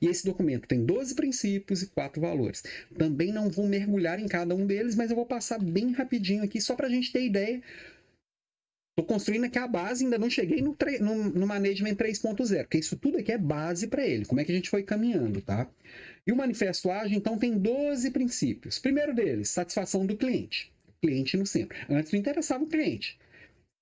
E 0.01 0.07
esse 0.07 0.25
documento 0.25 0.67
tem 0.67 0.83
12 0.83 1.13
princípios 1.13 1.83
e 1.83 1.87
4 1.87 2.19
valores. 2.19 2.63
Também 2.97 3.31
não 3.31 3.49
vou 3.49 3.67
mergulhar 3.67 4.19
em 4.19 4.27
cada 4.27 4.55
um 4.55 4.65
deles, 4.65 4.95
mas 4.95 5.11
eu 5.11 5.15
vou 5.15 5.27
passar 5.27 5.59
bem 5.59 5.91
rapidinho 5.91 6.43
aqui 6.43 6.59
só 6.59 6.75
para 6.75 6.87
a 6.87 6.89
gente 6.89 7.11
ter 7.11 7.23
ideia. 7.23 7.61
Estou 8.99 9.15
construindo 9.15 9.45
aqui 9.45 9.57
a 9.57 9.67
base, 9.67 10.03
ainda 10.03 10.17
não 10.17 10.29
cheguei 10.29 10.61
no, 10.61 10.75
no, 10.99 11.29
no 11.29 11.47
Management 11.47 11.95
3.0, 11.95 12.63
porque 12.63 12.79
isso 12.79 12.97
tudo 12.97 13.17
aqui 13.17 13.31
é 13.31 13.37
base 13.37 13.87
para 13.87 14.05
ele, 14.05 14.25
como 14.25 14.41
é 14.41 14.43
que 14.43 14.51
a 14.51 14.55
gente 14.55 14.69
foi 14.69 14.83
caminhando, 14.83 15.41
tá? 15.41 15.69
E 16.27 16.31
o 16.33 16.35
Manifesto 16.35 16.91
Ágil, 16.91 17.17
então, 17.17 17.37
tem 17.37 17.57
12 17.57 18.11
princípios. 18.11 18.77
Primeiro 18.77 19.15
deles, 19.15 19.49
satisfação 19.49 20.05
do 20.05 20.17
cliente 20.17 20.71
cliente 21.01 21.37
no 21.37 21.45
centro. 21.45 21.77
Antes 21.89 22.11
não 22.11 22.19
interessava 22.19 22.63
o 22.63 22.67
cliente. 22.67 23.17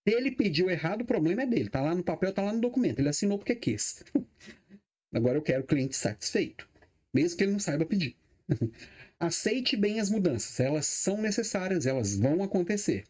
Se 0.07 0.13
ele 0.13 0.31
pediu 0.31 0.69
errado, 0.69 1.01
o 1.01 1.05
problema 1.05 1.41
é 1.41 1.45
dele. 1.47 1.67
Tá 1.69 1.81
lá 1.81 1.95
no 1.95 2.03
papel, 2.03 2.31
tá 2.31 2.43
lá 2.43 2.53
no 2.53 2.61
documento. 2.61 2.99
Ele 2.99 3.09
assinou 3.09 3.39
porque 3.39 3.55
quis. 3.55 4.03
Agora 5.11 5.37
eu 5.37 5.41
quero 5.41 5.63
o 5.63 5.67
cliente 5.67 5.95
satisfeito, 5.95 6.69
mesmo 7.11 7.37
que 7.37 7.43
ele 7.43 7.53
não 7.53 7.59
saiba 7.59 7.85
pedir. 7.85 8.15
Aceite 9.19 9.75
bem 9.75 9.99
as 9.99 10.11
mudanças. 10.11 10.59
Elas 10.59 10.85
são 10.85 11.19
necessárias, 11.19 11.87
elas 11.87 12.15
vão 12.15 12.43
acontecer. 12.43 13.03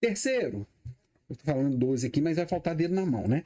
Terceiro, 0.00 0.66
eu 1.28 1.36
tô 1.36 1.44
falando 1.44 1.76
12 1.76 2.06
aqui, 2.06 2.20
mas 2.20 2.36
vai 2.36 2.46
faltar 2.46 2.74
dedo 2.74 2.94
na 2.94 3.04
mão, 3.04 3.28
né? 3.28 3.44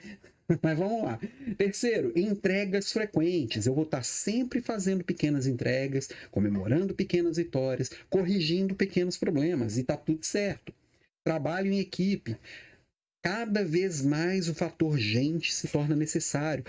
Mas 0.63 0.77
vamos 0.77 1.05
lá. 1.05 1.19
Terceiro, 1.57 2.13
entregas 2.15 2.93
frequentes. 2.93 3.65
Eu 3.65 3.75
vou 3.75 3.85
estar 3.85 4.03
sempre 4.03 4.61
fazendo 4.61 5.03
pequenas 5.03 5.47
entregas, 5.47 6.11
comemorando 6.31 6.95
pequenas 6.95 7.37
vitórias, 7.37 7.91
corrigindo 8.11 8.75
pequenos 8.75 9.17
problemas 9.17 9.79
e 9.79 9.85
tá 9.85 9.97
tudo 9.97 10.25
certo. 10.27 10.75
Trabalho 11.25 11.73
em 11.73 11.79
equipe. 11.79 12.37
Cada 13.25 13.65
vez 13.65 14.03
mais 14.03 14.49
o 14.49 14.55
fator 14.55 14.99
gente 14.99 15.55
se 15.55 15.69
torna 15.69 15.95
necessário 15.97 16.65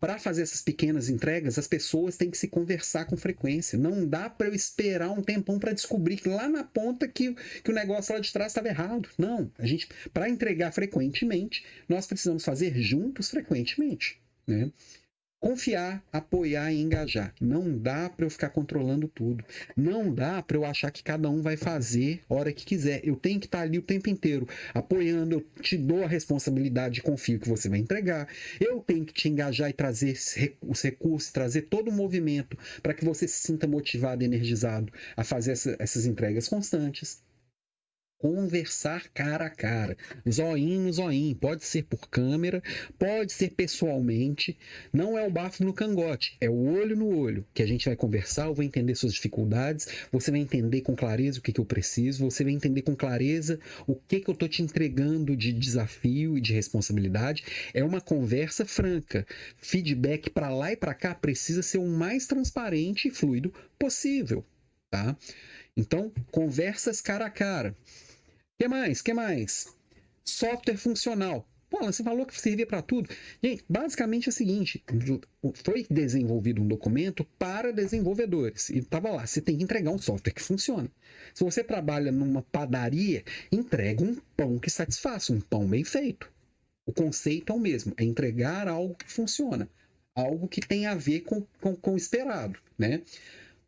para 0.00 0.18
fazer 0.18 0.42
essas 0.42 0.62
pequenas 0.62 1.10
entregas, 1.10 1.58
as 1.58 1.68
pessoas 1.68 2.16
têm 2.16 2.30
que 2.30 2.38
se 2.38 2.48
conversar 2.48 3.04
com 3.04 3.16
frequência. 3.16 3.78
Não 3.78 4.06
dá 4.06 4.30
para 4.30 4.48
eu 4.48 4.54
esperar 4.54 5.10
um 5.10 5.22
tempão 5.22 5.58
para 5.58 5.74
descobrir 5.74 6.16
que 6.16 6.28
lá 6.28 6.48
na 6.48 6.64
ponta 6.64 7.06
que, 7.06 7.34
que 7.62 7.70
o 7.70 7.74
negócio 7.74 8.14
lá 8.14 8.20
de 8.20 8.32
trás 8.32 8.52
estava 8.52 8.68
errado. 8.68 9.10
Não, 9.18 9.52
a 9.58 9.66
gente 9.66 9.88
para 10.12 10.28
entregar 10.28 10.72
frequentemente, 10.72 11.64
nós 11.86 12.06
precisamos 12.06 12.44
fazer 12.44 12.74
juntos 12.80 13.28
frequentemente, 13.28 14.18
né? 14.46 14.72
Confiar, 15.40 16.04
apoiar 16.12 16.70
e 16.70 16.82
engajar. 16.82 17.34
Não 17.40 17.78
dá 17.78 18.10
para 18.10 18.26
eu 18.26 18.30
ficar 18.30 18.50
controlando 18.50 19.08
tudo. 19.08 19.42
Não 19.74 20.14
dá 20.14 20.42
para 20.42 20.58
eu 20.58 20.66
achar 20.66 20.90
que 20.90 21.02
cada 21.02 21.30
um 21.30 21.40
vai 21.40 21.56
fazer 21.56 22.20
hora 22.28 22.52
que 22.52 22.66
quiser. 22.66 23.00
Eu 23.02 23.16
tenho 23.16 23.40
que 23.40 23.46
estar 23.46 23.62
ali 23.62 23.78
o 23.78 23.82
tempo 23.82 24.10
inteiro 24.10 24.46
apoiando. 24.74 25.36
Eu 25.36 25.62
te 25.62 25.78
dou 25.78 26.04
a 26.04 26.06
responsabilidade, 26.06 27.00
confio 27.00 27.40
que 27.40 27.48
você 27.48 27.70
vai 27.70 27.78
entregar. 27.78 28.28
Eu 28.60 28.80
tenho 28.80 29.06
que 29.06 29.14
te 29.14 29.30
engajar 29.30 29.70
e 29.70 29.72
trazer 29.72 30.14
os 30.60 30.82
recursos, 30.82 31.32
trazer 31.32 31.62
todo 31.62 31.88
o 31.88 31.92
movimento 31.92 32.58
para 32.82 32.92
que 32.92 33.04
você 33.04 33.26
se 33.26 33.46
sinta 33.46 33.66
motivado 33.66 34.22
e 34.22 34.26
energizado 34.26 34.92
a 35.16 35.24
fazer 35.24 35.52
essa, 35.52 35.74
essas 35.78 36.04
entregas 36.04 36.48
constantes 36.48 37.22
conversar 38.20 39.08
cara 39.14 39.46
a 39.46 39.50
cara, 39.50 39.96
zoinho 40.30 40.92
zoinho, 40.92 41.34
pode 41.34 41.64
ser 41.64 41.84
por 41.84 42.06
câmera, 42.10 42.62
pode 42.98 43.32
ser 43.32 43.52
pessoalmente, 43.52 44.58
não 44.92 45.16
é 45.16 45.26
o 45.26 45.30
bafo 45.30 45.64
no 45.64 45.72
cangote, 45.72 46.36
é 46.38 46.48
o 46.48 46.70
olho 46.70 46.94
no 46.94 47.08
olho, 47.16 47.46
que 47.54 47.62
a 47.62 47.66
gente 47.66 47.86
vai 47.86 47.96
conversar, 47.96 48.44
eu 48.44 48.54
vou 48.54 48.62
entender 48.62 48.94
suas 48.94 49.14
dificuldades, 49.14 49.88
você 50.12 50.30
vai 50.30 50.40
entender 50.40 50.82
com 50.82 50.94
clareza 50.94 51.38
o 51.38 51.42
que, 51.42 51.50
que 51.50 51.60
eu 51.60 51.64
preciso, 51.64 52.30
você 52.30 52.44
vai 52.44 52.52
entender 52.52 52.82
com 52.82 52.94
clareza 52.94 53.58
o 53.86 53.94
que, 53.94 54.20
que 54.20 54.28
eu 54.28 54.34
estou 54.34 54.48
te 54.48 54.60
entregando 54.60 55.34
de 55.34 55.50
desafio 55.50 56.36
e 56.36 56.42
de 56.42 56.52
responsabilidade, 56.52 57.42
é 57.72 57.82
uma 57.82 58.02
conversa 58.02 58.66
franca, 58.66 59.26
feedback 59.56 60.28
para 60.28 60.50
lá 60.50 60.70
e 60.72 60.76
para 60.76 60.92
cá 60.92 61.14
precisa 61.14 61.62
ser 61.62 61.78
o 61.78 61.88
mais 61.88 62.26
transparente 62.26 63.08
e 63.08 63.10
fluido 63.10 63.50
possível, 63.78 64.44
tá? 64.90 65.16
Então, 65.74 66.12
conversas 66.30 67.00
cara 67.00 67.24
a 67.24 67.30
cara 67.30 67.74
que 68.60 68.68
mais? 68.68 69.00
que 69.00 69.14
mais? 69.14 69.74
Software 70.22 70.76
funcional. 70.76 71.48
Pô, 71.70 71.78
você 71.78 72.04
falou 72.04 72.26
que 72.26 72.38
servia 72.38 72.66
para 72.66 72.82
tudo. 72.82 73.08
Gente, 73.42 73.64
basicamente 73.66 74.28
é 74.28 74.30
o 74.30 74.32
seguinte: 74.34 74.84
foi 75.64 75.86
desenvolvido 75.88 76.60
um 76.60 76.68
documento 76.68 77.24
para 77.38 77.72
desenvolvedores. 77.72 78.68
E 78.68 78.80
estava 78.80 79.08
lá, 79.12 79.26
você 79.26 79.40
tem 79.40 79.56
que 79.56 79.64
entregar 79.64 79.90
um 79.90 79.98
software 79.98 80.34
que 80.34 80.42
funciona. 80.42 80.90
Se 81.32 81.42
você 81.42 81.64
trabalha 81.64 82.12
numa 82.12 82.42
padaria, 82.42 83.24
entrega 83.50 84.04
um 84.04 84.14
pão 84.36 84.58
que 84.58 84.68
satisfaça, 84.68 85.32
um 85.32 85.40
pão 85.40 85.66
bem 85.66 85.82
feito. 85.82 86.30
O 86.84 86.92
conceito 86.92 87.54
é 87.54 87.56
o 87.56 87.58
mesmo, 87.58 87.94
é 87.96 88.04
entregar 88.04 88.68
algo 88.68 88.94
que 88.94 89.10
funciona, 89.10 89.70
algo 90.14 90.46
que 90.46 90.60
tem 90.60 90.84
a 90.84 90.94
ver 90.94 91.20
com, 91.20 91.46
com, 91.62 91.74
com 91.74 91.94
o 91.94 91.96
esperado, 91.96 92.58
né? 92.76 93.00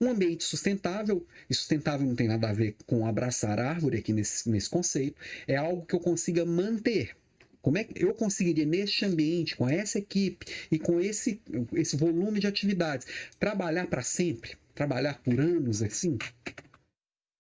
Um 0.03 0.11
ambiente 0.11 0.43
sustentável, 0.43 1.25
e 1.49 1.55
sustentável 1.55 2.05
não 2.05 2.17
tem 2.17 2.27
nada 2.27 2.49
a 2.49 2.53
ver 2.53 2.75
com 2.89 3.07
abraçar 3.07 3.61
árvore 3.61 3.99
aqui 3.99 4.13
nesse, 4.13 4.51
nesse 4.51 4.69
conceito, 4.69 5.15
é 5.47 5.55
algo 5.55 5.87
que 5.87 5.95
eu 5.95 6.01
consiga 6.01 6.45
manter. 6.45 7.17
Como 7.61 7.79
é 7.79 7.85
que 7.85 8.05
eu 8.05 8.13
conseguiria, 8.13 8.67
neste 8.67 9.05
ambiente, 9.05 9.55
com 9.55 9.69
essa 9.69 10.01
equipe 10.01 10.45
e 10.73 10.77
com 10.77 11.01
esse, 11.01 11.41
esse 11.75 11.97
volume 11.97 12.41
de 12.41 12.49
atividades, 12.49 13.07
trabalhar 13.39 13.87
para 13.87 14.03
sempre? 14.03 14.57
Trabalhar 14.75 15.23
por 15.23 15.39
anos 15.39 15.81
assim? 15.81 16.19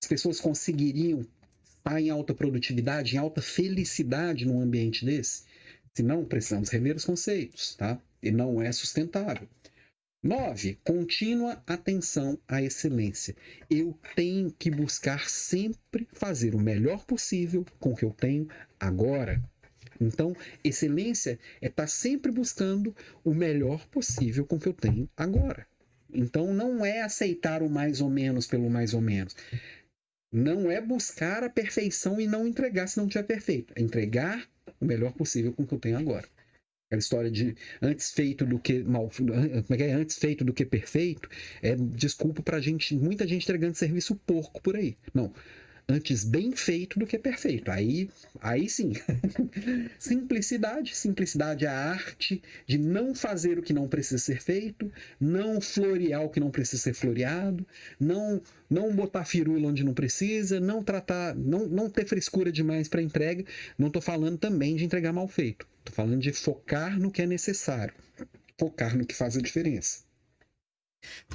As 0.00 0.08
pessoas 0.08 0.38
conseguiriam 0.38 1.26
estar 1.76 2.00
em 2.00 2.10
alta 2.10 2.32
produtividade, 2.32 3.16
em 3.16 3.18
alta 3.18 3.42
felicidade 3.42 4.46
num 4.46 4.60
ambiente 4.60 5.04
desse? 5.04 5.42
Se 5.96 6.02
não, 6.04 6.24
precisamos 6.24 6.68
rever 6.68 6.94
os 6.94 7.04
conceitos, 7.04 7.74
tá? 7.74 8.00
E 8.22 8.30
não 8.30 8.62
é 8.62 8.70
sustentável. 8.70 9.48
9. 10.22 10.78
Contínua 10.84 11.60
atenção 11.66 12.38
à 12.46 12.62
excelência. 12.62 13.34
Eu 13.68 13.98
tenho 14.14 14.52
que 14.56 14.70
buscar 14.70 15.28
sempre 15.28 16.06
fazer 16.12 16.54
o 16.54 16.60
melhor 16.60 17.04
possível 17.04 17.66
com 17.80 17.90
o 17.90 17.96
que 17.96 18.04
eu 18.04 18.12
tenho 18.12 18.46
agora. 18.78 19.42
Então, 20.00 20.32
excelência 20.62 21.40
é 21.60 21.66
estar 21.66 21.88
sempre 21.88 22.30
buscando 22.30 22.94
o 23.24 23.34
melhor 23.34 23.84
possível 23.88 24.46
com 24.46 24.56
o 24.56 24.60
que 24.60 24.68
eu 24.68 24.72
tenho 24.72 25.10
agora. 25.16 25.66
Então, 26.14 26.54
não 26.54 26.86
é 26.86 27.02
aceitar 27.02 27.60
o 27.60 27.68
mais 27.68 28.00
ou 28.00 28.08
menos 28.08 28.46
pelo 28.46 28.70
mais 28.70 28.94
ou 28.94 29.00
menos. 29.00 29.34
Não 30.30 30.70
é 30.70 30.80
buscar 30.80 31.42
a 31.42 31.50
perfeição 31.50 32.20
e 32.20 32.28
não 32.28 32.46
entregar 32.46 32.86
se 32.86 32.96
não 32.96 33.08
tiver 33.08 33.24
perfeito. 33.24 33.72
É 33.76 33.82
entregar 33.82 34.48
o 34.80 34.84
melhor 34.84 35.12
possível 35.14 35.52
com 35.52 35.64
o 35.64 35.66
que 35.66 35.74
eu 35.74 35.80
tenho 35.80 35.98
agora. 35.98 36.28
Aquela 36.92 37.00
história 37.00 37.30
de 37.30 37.56
antes 37.80 38.12
feito 38.12 38.44
do 38.44 38.58
que 38.58 38.82
mal, 38.84 39.10
como 39.16 39.64
é 39.70 39.76
que 39.78 39.82
é? 39.82 39.92
Antes 39.94 40.18
feito 40.18 40.44
do 40.44 40.52
que 40.52 40.62
perfeito, 40.66 41.26
é 41.62 41.74
desculpa 41.74 42.42
pra 42.42 42.60
gente, 42.60 42.94
muita 42.94 43.26
gente 43.26 43.44
entregando 43.44 43.74
serviço 43.74 44.14
porco 44.14 44.60
por 44.60 44.76
aí. 44.76 44.94
Não. 45.14 45.32
Antes 45.88 46.24
bem 46.24 46.52
feito 46.52 46.98
do 46.98 47.06
que 47.06 47.18
perfeito. 47.18 47.70
Aí, 47.70 48.08
aí 48.40 48.68
sim. 48.68 48.92
simplicidade. 49.98 50.96
Simplicidade 50.96 51.64
é 51.64 51.68
a 51.68 51.90
arte 51.90 52.42
de 52.66 52.78
não 52.78 53.14
fazer 53.14 53.58
o 53.58 53.62
que 53.62 53.72
não 53.72 53.88
precisa 53.88 54.18
ser 54.18 54.40
feito, 54.40 54.90
não 55.20 55.60
florear 55.60 56.22
o 56.22 56.30
que 56.30 56.40
não 56.40 56.50
precisa 56.50 56.82
ser 56.82 56.94
floreado, 56.94 57.66
não 57.98 58.40
não 58.70 58.94
botar 58.94 59.24
firula 59.24 59.68
onde 59.68 59.84
não 59.84 59.92
precisa, 59.92 60.58
não 60.58 60.82
tratar, 60.82 61.34
não, 61.34 61.66
não 61.66 61.90
ter 61.90 62.06
frescura 62.06 62.50
demais 62.50 62.88
para 62.88 63.02
entrega. 63.02 63.44
Não 63.76 63.88
estou 63.88 64.00
falando 64.00 64.38
também 64.38 64.76
de 64.76 64.84
entregar 64.84 65.12
mal 65.12 65.28
feito. 65.28 65.66
Estou 65.80 65.94
falando 65.94 66.20
de 66.20 66.32
focar 66.32 66.98
no 66.98 67.10
que 67.10 67.20
é 67.20 67.26
necessário, 67.26 67.92
focar 68.58 68.96
no 68.96 69.04
que 69.04 69.14
faz 69.14 69.36
a 69.36 69.40
diferença 69.42 70.11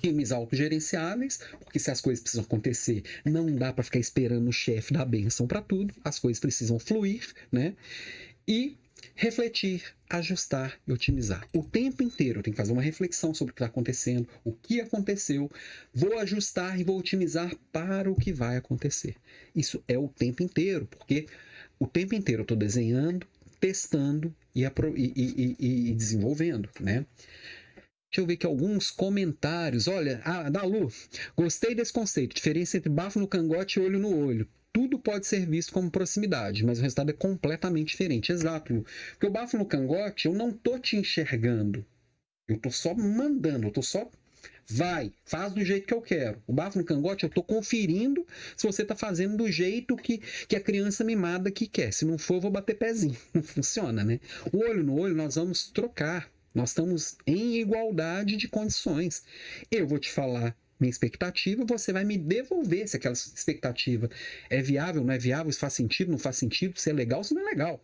times 0.02 0.32
autogerenciáveis, 0.32 1.40
porque 1.60 1.80
se 1.80 1.92
as 1.92 2.02
coisas 2.02 2.22
precisam 2.22 2.46
acontecer, 2.46 3.04
não 3.26 3.54
dá 3.56 3.74
para 3.74 3.84
ficar 3.84 4.00
esperando 4.00 4.48
o 4.48 4.54
chefe 4.54 4.94
dar 4.94 5.06
benção 5.06 5.48
para 5.48 5.62
tudo, 5.62 5.94
as 6.04 6.20
coisas 6.20 6.40
precisam 6.40 6.80
fluir, 6.80 7.34
né? 7.52 7.76
E 8.48 8.78
refletir, 9.16 9.84
ajustar 10.10 10.80
e 10.88 10.92
otimizar. 10.92 11.48
O 11.54 11.64
tempo 11.64 12.04
inteiro 12.04 12.42
tenho 12.42 12.54
que 12.54 12.62
fazer 12.62 12.72
uma 12.72 12.82
reflexão 12.82 13.34
sobre 13.34 13.52
o 13.52 13.56
que 13.56 13.62
está 13.62 13.68
acontecendo, 13.68 14.28
o 14.44 14.52
que 14.52 14.80
aconteceu, 14.80 15.50
vou 15.94 16.18
ajustar 16.20 16.80
e 16.80 16.84
vou 16.84 16.98
otimizar 16.98 17.54
para 17.72 18.10
o 18.10 18.16
que 18.16 18.32
vai 18.32 18.58
acontecer. 18.58 19.16
Isso 19.56 19.84
é 19.88 19.98
o 19.98 20.08
tempo 20.08 20.44
inteiro, 20.44 20.86
porque 20.86 21.26
o 21.80 21.88
tempo 21.88 22.16
inteiro 22.16 22.42
eu 22.42 22.44
estou 22.44 22.58
desenhando, 22.58 23.28
testando 23.60 24.34
e, 24.56 24.64
e, 24.64 25.56
e, 25.60 25.90
e 25.90 25.94
desenvolvendo, 25.94 26.70
né? 26.80 27.06
Deixa 28.10 28.22
eu 28.22 28.26
ver 28.26 28.34
aqui 28.34 28.46
alguns 28.46 28.90
comentários. 28.90 29.88
Olha, 29.88 30.22
ah, 30.24 30.50
Dalu, 30.50 30.92
gostei 31.36 31.76
desse 31.76 31.92
conceito. 31.92 32.36
Diferença 32.36 32.78
entre 32.78 32.90
bafo 32.90 33.20
no 33.20 33.28
cangote 33.28 33.80
e 33.80 33.82
olho 33.82 34.00
no 34.00 34.16
olho. 34.16 34.48
Tudo 34.72 35.00
pode 35.00 35.26
ser 35.26 35.46
visto 35.46 35.74
como 35.74 35.92
proximidade, 35.92 36.64
mas 36.64 36.80
o 36.80 36.82
resultado 36.82 37.10
é 37.10 37.14
completamente 37.14 37.90
diferente. 37.90 38.32
Exato. 38.32 38.86
Porque 39.12 39.28
o 39.28 39.32
bafo 39.32 39.58
no 39.58 39.66
cangote, 39.66 40.28
eu 40.28 40.34
não 40.34 40.52
tô 40.52 40.80
te 40.80 40.96
enxergando. 40.96 41.86
Eu 42.48 42.58
tô 42.58 42.72
só 42.72 42.94
mandando, 42.94 43.68
eu 43.68 43.72
tô 43.72 43.82
só 43.82 44.10
vai, 44.70 45.14
faz 45.26 45.54
do 45.54 45.64
jeito 45.64 45.88
que 45.88 45.94
eu 45.94 46.02
quero. 46.02 46.42
O 46.46 46.54
bafo 46.54 46.78
no 46.78 46.86
cangote, 46.86 47.24
eu 47.24 47.30
tô 47.30 47.42
conferindo 47.42 48.26
se 48.56 48.68
você 48.68 48.84
tá 48.84 48.96
fazendo 48.96 49.38
do 49.38 49.52
jeito 49.52 49.96
que, 49.96 50.22
que 50.48 50.56
a 50.56 50.62
criança 50.62 51.04
mimada 51.04 51.50
que 51.50 51.68
quer. 51.68 51.92
Se 51.92 52.06
não 52.06 52.18
for, 52.18 52.36
eu 52.36 52.42
vou 52.42 52.52
bater 52.52 52.78
pezinho. 52.78 53.18
Não 53.34 53.44
funciona, 53.44 54.04
né? 54.04 54.20
O 54.52 54.60
olho 54.60 54.84
no 54.84 55.00
olho, 55.00 55.16
nós 55.16 55.36
vamos 55.36 55.70
trocar. 55.72 56.30
Nós 56.58 56.72
estamos 56.72 57.16
em 57.28 57.60
igualdade 57.60 58.36
de 58.36 58.48
condições. 58.48 59.22
Eu 59.70 59.86
vou 59.86 60.00
te 60.00 60.12
falar 60.12 60.58
minha 60.80 60.90
expectativa, 60.90 61.64
você 61.64 61.94
vai 61.94 62.04
me 62.04 62.18
devolver 62.18 62.88
se 62.88 62.98
aquela 62.98 63.14
expectativa 63.14 64.10
é 64.50 64.60
viável, 64.60 65.04
não 65.04 65.14
é 65.14 65.20
viável, 65.20 65.52
se 65.52 65.60
faz 65.60 65.74
sentido, 65.74 66.10
não 66.10 66.18
faz 66.18 66.36
sentido, 66.38 66.80
se 66.80 66.90
é 66.90 66.94
legal, 66.94 67.24
se 67.24 67.36
não 67.36 67.44
é 67.44 67.52
legal. 67.52 67.80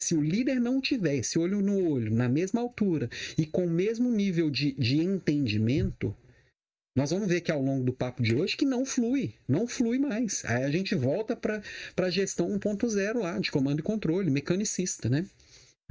Se 0.00 0.14
o 0.14 0.22
líder 0.22 0.60
não 0.60 0.80
tiver 0.80 1.16
esse 1.16 1.36
olho 1.40 1.60
no 1.60 1.90
olho, 1.90 2.14
na 2.14 2.28
mesma 2.28 2.60
altura 2.60 3.10
e 3.36 3.44
com 3.44 3.66
o 3.66 3.70
mesmo 3.70 4.12
nível 4.12 4.48
de, 4.48 4.74
de 4.74 4.98
entendimento, 4.98 6.16
nós 6.94 7.10
vamos 7.10 7.26
ver 7.26 7.40
que 7.40 7.50
ao 7.50 7.60
longo 7.60 7.84
do 7.84 7.92
papo 7.92 8.22
de 8.22 8.36
hoje 8.36 8.56
que 8.56 8.64
não 8.64 8.84
flui, 8.84 9.34
não 9.48 9.66
flui 9.66 9.98
mais. 9.98 10.44
Aí 10.44 10.62
a 10.62 10.70
gente 10.70 10.94
volta 10.94 11.34
para 11.34 11.60
a 11.96 12.10
gestão 12.10 12.48
1.0 12.48 13.18
lá, 13.18 13.40
de 13.40 13.50
comando 13.50 13.80
e 13.80 13.82
controle, 13.82 14.30
mecanicista, 14.30 15.08
né? 15.08 15.26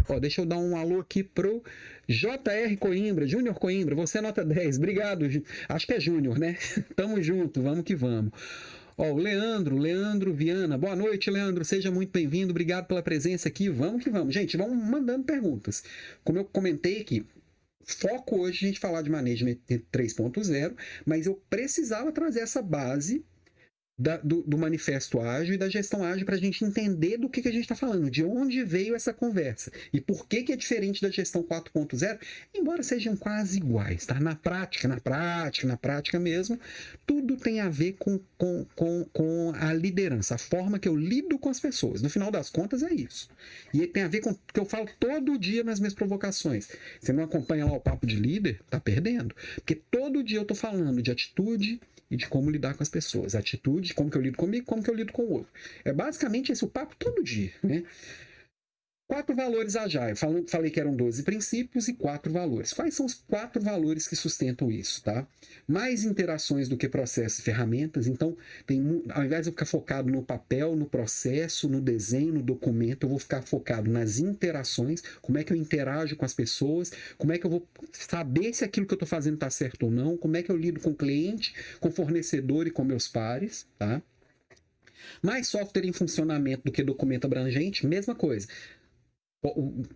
Ó, 0.10 0.20
deixa 0.20 0.42
eu 0.42 0.46
dar 0.46 0.58
um 0.58 0.76
alô 0.76 1.00
aqui 1.00 1.24
pro 1.24 1.64
JR 2.08 2.76
Coimbra, 2.80 3.28
Júnior 3.28 3.56
Coimbra, 3.56 3.96
você 3.96 4.18
é 4.18 4.22
nota 4.22 4.44
10, 4.44 4.78
obrigado, 4.78 5.26
acho 5.70 5.88
que 5.88 5.94
é 5.94 6.00
Júnior, 6.00 6.38
né? 6.38 6.58
Tamo 6.96 7.22
junto, 7.22 7.62
vamos 7.62 7.84
que 7.84 7.96
vamos. 7.96 8.32
Ó, 8.98 9.12
o 9.12 9.18
Leandro, 9.18 9.78
Leandro 9.78 10.34
Viana, 10.34 10.78
boa 10.78 10.96
noite, 10.96 11.30
Leandro, 11.32 11.64
seja 11.64 11.90
muito 11.90 12.12
bem-vindo, 12.12 12.52
obrigado 12.52 12.88
pela 12.88 13.02
presença 13.02 13.48
aqui, 13.48 13.70
vamos 13.70 14.04
que 14.04 14.10
vamos. 14.10 14.34
Gente, 14.34 14.58
vamos 14.58 14.78
mandando 14.84 15.24
perguntas. 15.24 15.84
Como 16.24 16.40
eu 16.40 16.46
comentei 16.46 17.02
aqui, 17.02 17.26
foco 17.84 18.42
hoje 18.42 18.66
a 18.66 18.68
gente 18.68 18.80
falar 18.80 19.02
de 19.02 19.10
management 19.10 19.58
3.0, 19.70 20.74
mas 21.06 21.26
eu 21.26 21.42
precisava 21.50 22.12
trazer 22.12 22.42
essa 22.42 22.62
base 22.62 23.24
da, 24.02 24.18
do, 24.18 24.42
do, 24.42 24.58
manifesto 24.58 25.20
ágil 25.20 25.54
e 25.54 25.58
da 25.58 25.70
gestão 25.70 26.04
ágil 26.04 26.26
para 26.26 26.36
a 26.36 26.40
gente 26.40 26.66
entender 26.66 27.18
do 27.18 27.30
que, 27.30 27.42
que 27.42 27.48
a 27.48 27.52
gente 27.52 27.62
está 27.62 27.76
falando, 27.76 28.10
de 28.10 28.24
onde 28.24 28.64
veio 28.64 28.96
essa 28.96 29.14
conversa 29.14 29.72
e 29.94 30.02
por 30.02 30.28
que, 30.28 30.42
que 30.42 30.52
é 30.52 30.56
diferente 30.56 31.02
da 31.04 31.12
gestão 31.12 31.44
4.0, 31.44 32.20
embora 32.54 32.82
sejam 32.82 33.16
quase 33.16 33.58
iguais, 33.58 34.06
tá? 34.06 34.20
Na 34.20 34.36
prática, 34.36 34.88
na 34.88 35.00
prática, 35.00 35.68
na 35.68 35.78
prática 35.78 36.20
mesmo, 36.20 36.60
tudo 37.06 37.38
tem 37.38 37.60
a 37.60 37.70
ver 37.70 37.94
com, 38.00 38.20
com, 38.38 38.66
com, 38.76 39.06
com 39.14 39.54
a 39.56 39.72
liderança, 39.72 40.34
a 40.34 40.40
forma 40.40 40.80
que 40.80 40.90
eu 40.90 40.96
lido 40.96 41.38
com 41.38 41.50
as 41.50 41.60
pessoas. 41.60 42.02
No 42.02 42.10
final 42.10 42.32
das 42.32 42.50
contas, 42.50 42.82
é 42.82 42.92
isso. 42.92 43.30
E 43.72 43.86
tem 43.86 44.02
a 44.02 44.08
ver 44.08 44.22
com 44.22 44.32
o 44.32 44.40
que 44.52 44.60
eu 44.60 44.66
falo 44.66 44.90
todo 45.00 45.38
dia 45.38 45.64
nas 45.64 45.80
minhas 45.80 45.94
provocações. 45.94 46.70
Você 47.00 47.14
não 47.14 47.24
acompanha 47.24 47.66
lá 47.66 47.74
o 47.74 47.80
papo 47.80 48.08
de 48.08 48.16
líder, 48.16 48.62
tá 48.68 48.80
perdendo. 48.80 49.36
Porque 49.56 49.76
todo 49.76 50.24
dia 50.24 50.40
eu 50.40 50.46
tô 50.46 50.56
falando 50.56 51.02
de 51.02 51.12
atitude, 51.12 51.80
e 52.12 52.18
de 52.18 52.28
como 52.28 52.52
lidar 52.52 52.76
com 52.76 52.84
as 52.84 52.90
pessoas. 52.90 53.34
Atitude, 53.34 53.94
como 53.94 54.12
que 54.12 54.18
eu 54.18 54.22
lido 54.22 54.38
comigo, 54.38 54.66
como 54.66 54.84
que 54.84 54.90
eu 54.90 54.94
lido 54.94 55.14
com 55.14 55.24
o 55.24 55.32
outro. 55.32 55.52
É 55.86 55.94
basicamente 55.94 56.52
esse 56.52 56.64
o 56.66 56.68
papo 56.68 56.94
todo 57.00 57.24
dia, 57.24 57.54
né? 57.64 57.84
Quatro 59.12 59.36
valores 59.36 59.76
Agile. 59.76 60.16
Falei 60.48 60.72
que 60.72 60.80
eram 60.80 60.96
12 60.96 61.24
princípios 61.24 61.90
e 61.90 61.94
quatro 61.94 62.32
valores. 62.32 62.72
Quais 62.72 62.94
são 62.94 63.06
os 63.06 63.14
quatro 63.14 63.62
valores 63.62 64.08
que 64.08 64.16
sustentam 64.16 64.72
isso, 64.72 65.04
tá? 65.04 65.28
Mais 65.68 66.06
interações 66.06 66.70
do 66.70 66.78
que 66.78 66.88
processos 66.88 67.40
e 67.40 67.42
ferramentas. 67.42 68.08
Então, 68.08 68.38
tem, 68.66 69.04
ao 69.10 69.26
invés 69.26 69.42
de 69.42 69.50
eu 69.50 69.52
ficar 69.52 69.66
focado 69.66 70.10
no 70.10 70.24
papel, 70.24 70.78
no 70.78 70.86
processo, 70.86 71.68
no 71.68 71.82
desenho, 71.82 72.36
no 72.36 72.42
documento, 72.42 73.04
eu 73.04 73.10
vou 73.10 73.20
ficar 73.20 73.42
focado 73.42 73.92
nas 73.92 74.18
interações, 74.18 75.04
como 75.22 75.38
é 75.38 75.44
que 75.44 75.52
eu 75.52 75.58
interajo 75.58 76.16
com 76.16 76.24
as 76.24 76.34
pessoas, 76.34 76.90
como 77.18 77.34
é 77.34 77.38
que 77.38 77.46
eu 77.46 77.52
vou 77.52 77.68
saber 77.92 78.54
se 78.54 78.64
aquilo 78.64 78.86
que 78.86 78.94
eu 78.94 78.96
estou 78.96 79.10
fazendo 79.10 79.34
está 79.34 79.50
certo 79.50 79.88
ou 79.88 79.92
não, 79.92 80.16
como 80.16 80.38
é 80.38 80.42
que 80.42 80.50
eu 80.50 80.56
lido 80.56 80.80
com 80.80 80.92
o 80.92 80.96
cliente, 80.96 81.54
com 81.82 81.90
o 81.90 81.92
fornecedor 81.92 82.66
e 82.66 82.72
com 82.72 82.86
meus 82.86 83.10
pares, 83.10 83.68
tá? 83.78 84.02
Mais 85.22 85.48
software 85.48 85.86
em 85.86 85.92
funcionamento 85.92 86.64
do 86.64 86.72
que 86.72 86.82
documento 86.82 87.26
abrangente, 87.26 87.86
mesma 87.86 88.16
coisa. 88.16 88.48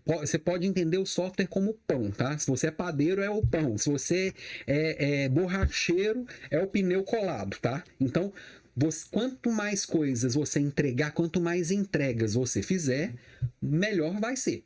Você 0.05 0.39
pode 0.39 0.65
entender 0.65 0.97
o 0.97 1.05
software 1.05 1.47
como 1.47 1.73
pão, 1.85 2.09
tá? 2.09 2.37
Se 2.37 2.47
você 2.47 2.67
é 2.67 2.71
padeiro, 2.71 3.21
é 3.21 3.29
o 3.29 3.45
pão. 3.45 3.77
Se 3.77 3.89
você 3.89 4.33
é, 4.65 5.23
é 5.23 5.29
borracheiro, 5.29 6.25
é 6.49 6.59
o 6.59 6.67
pneu 6.67 7.03
colado, 7.03 7.57
tá? 7.61 7.83
Então, 7.99 8.33
você, 8.75 9.05
quanto 9.11 9.51
mais 9.51 9.85
coisas 9.85 10.33
você 10.33 10.59
entregar, 10.59 11.11
quanto 11.11 11.39
mais 11.39 11.69
entregas 11.71 12.33
você 12.33 12.61
fizer, 12.63 13.13
melhor 13.61 14.19
vai 14.19 14.35
ser 14.35 14.63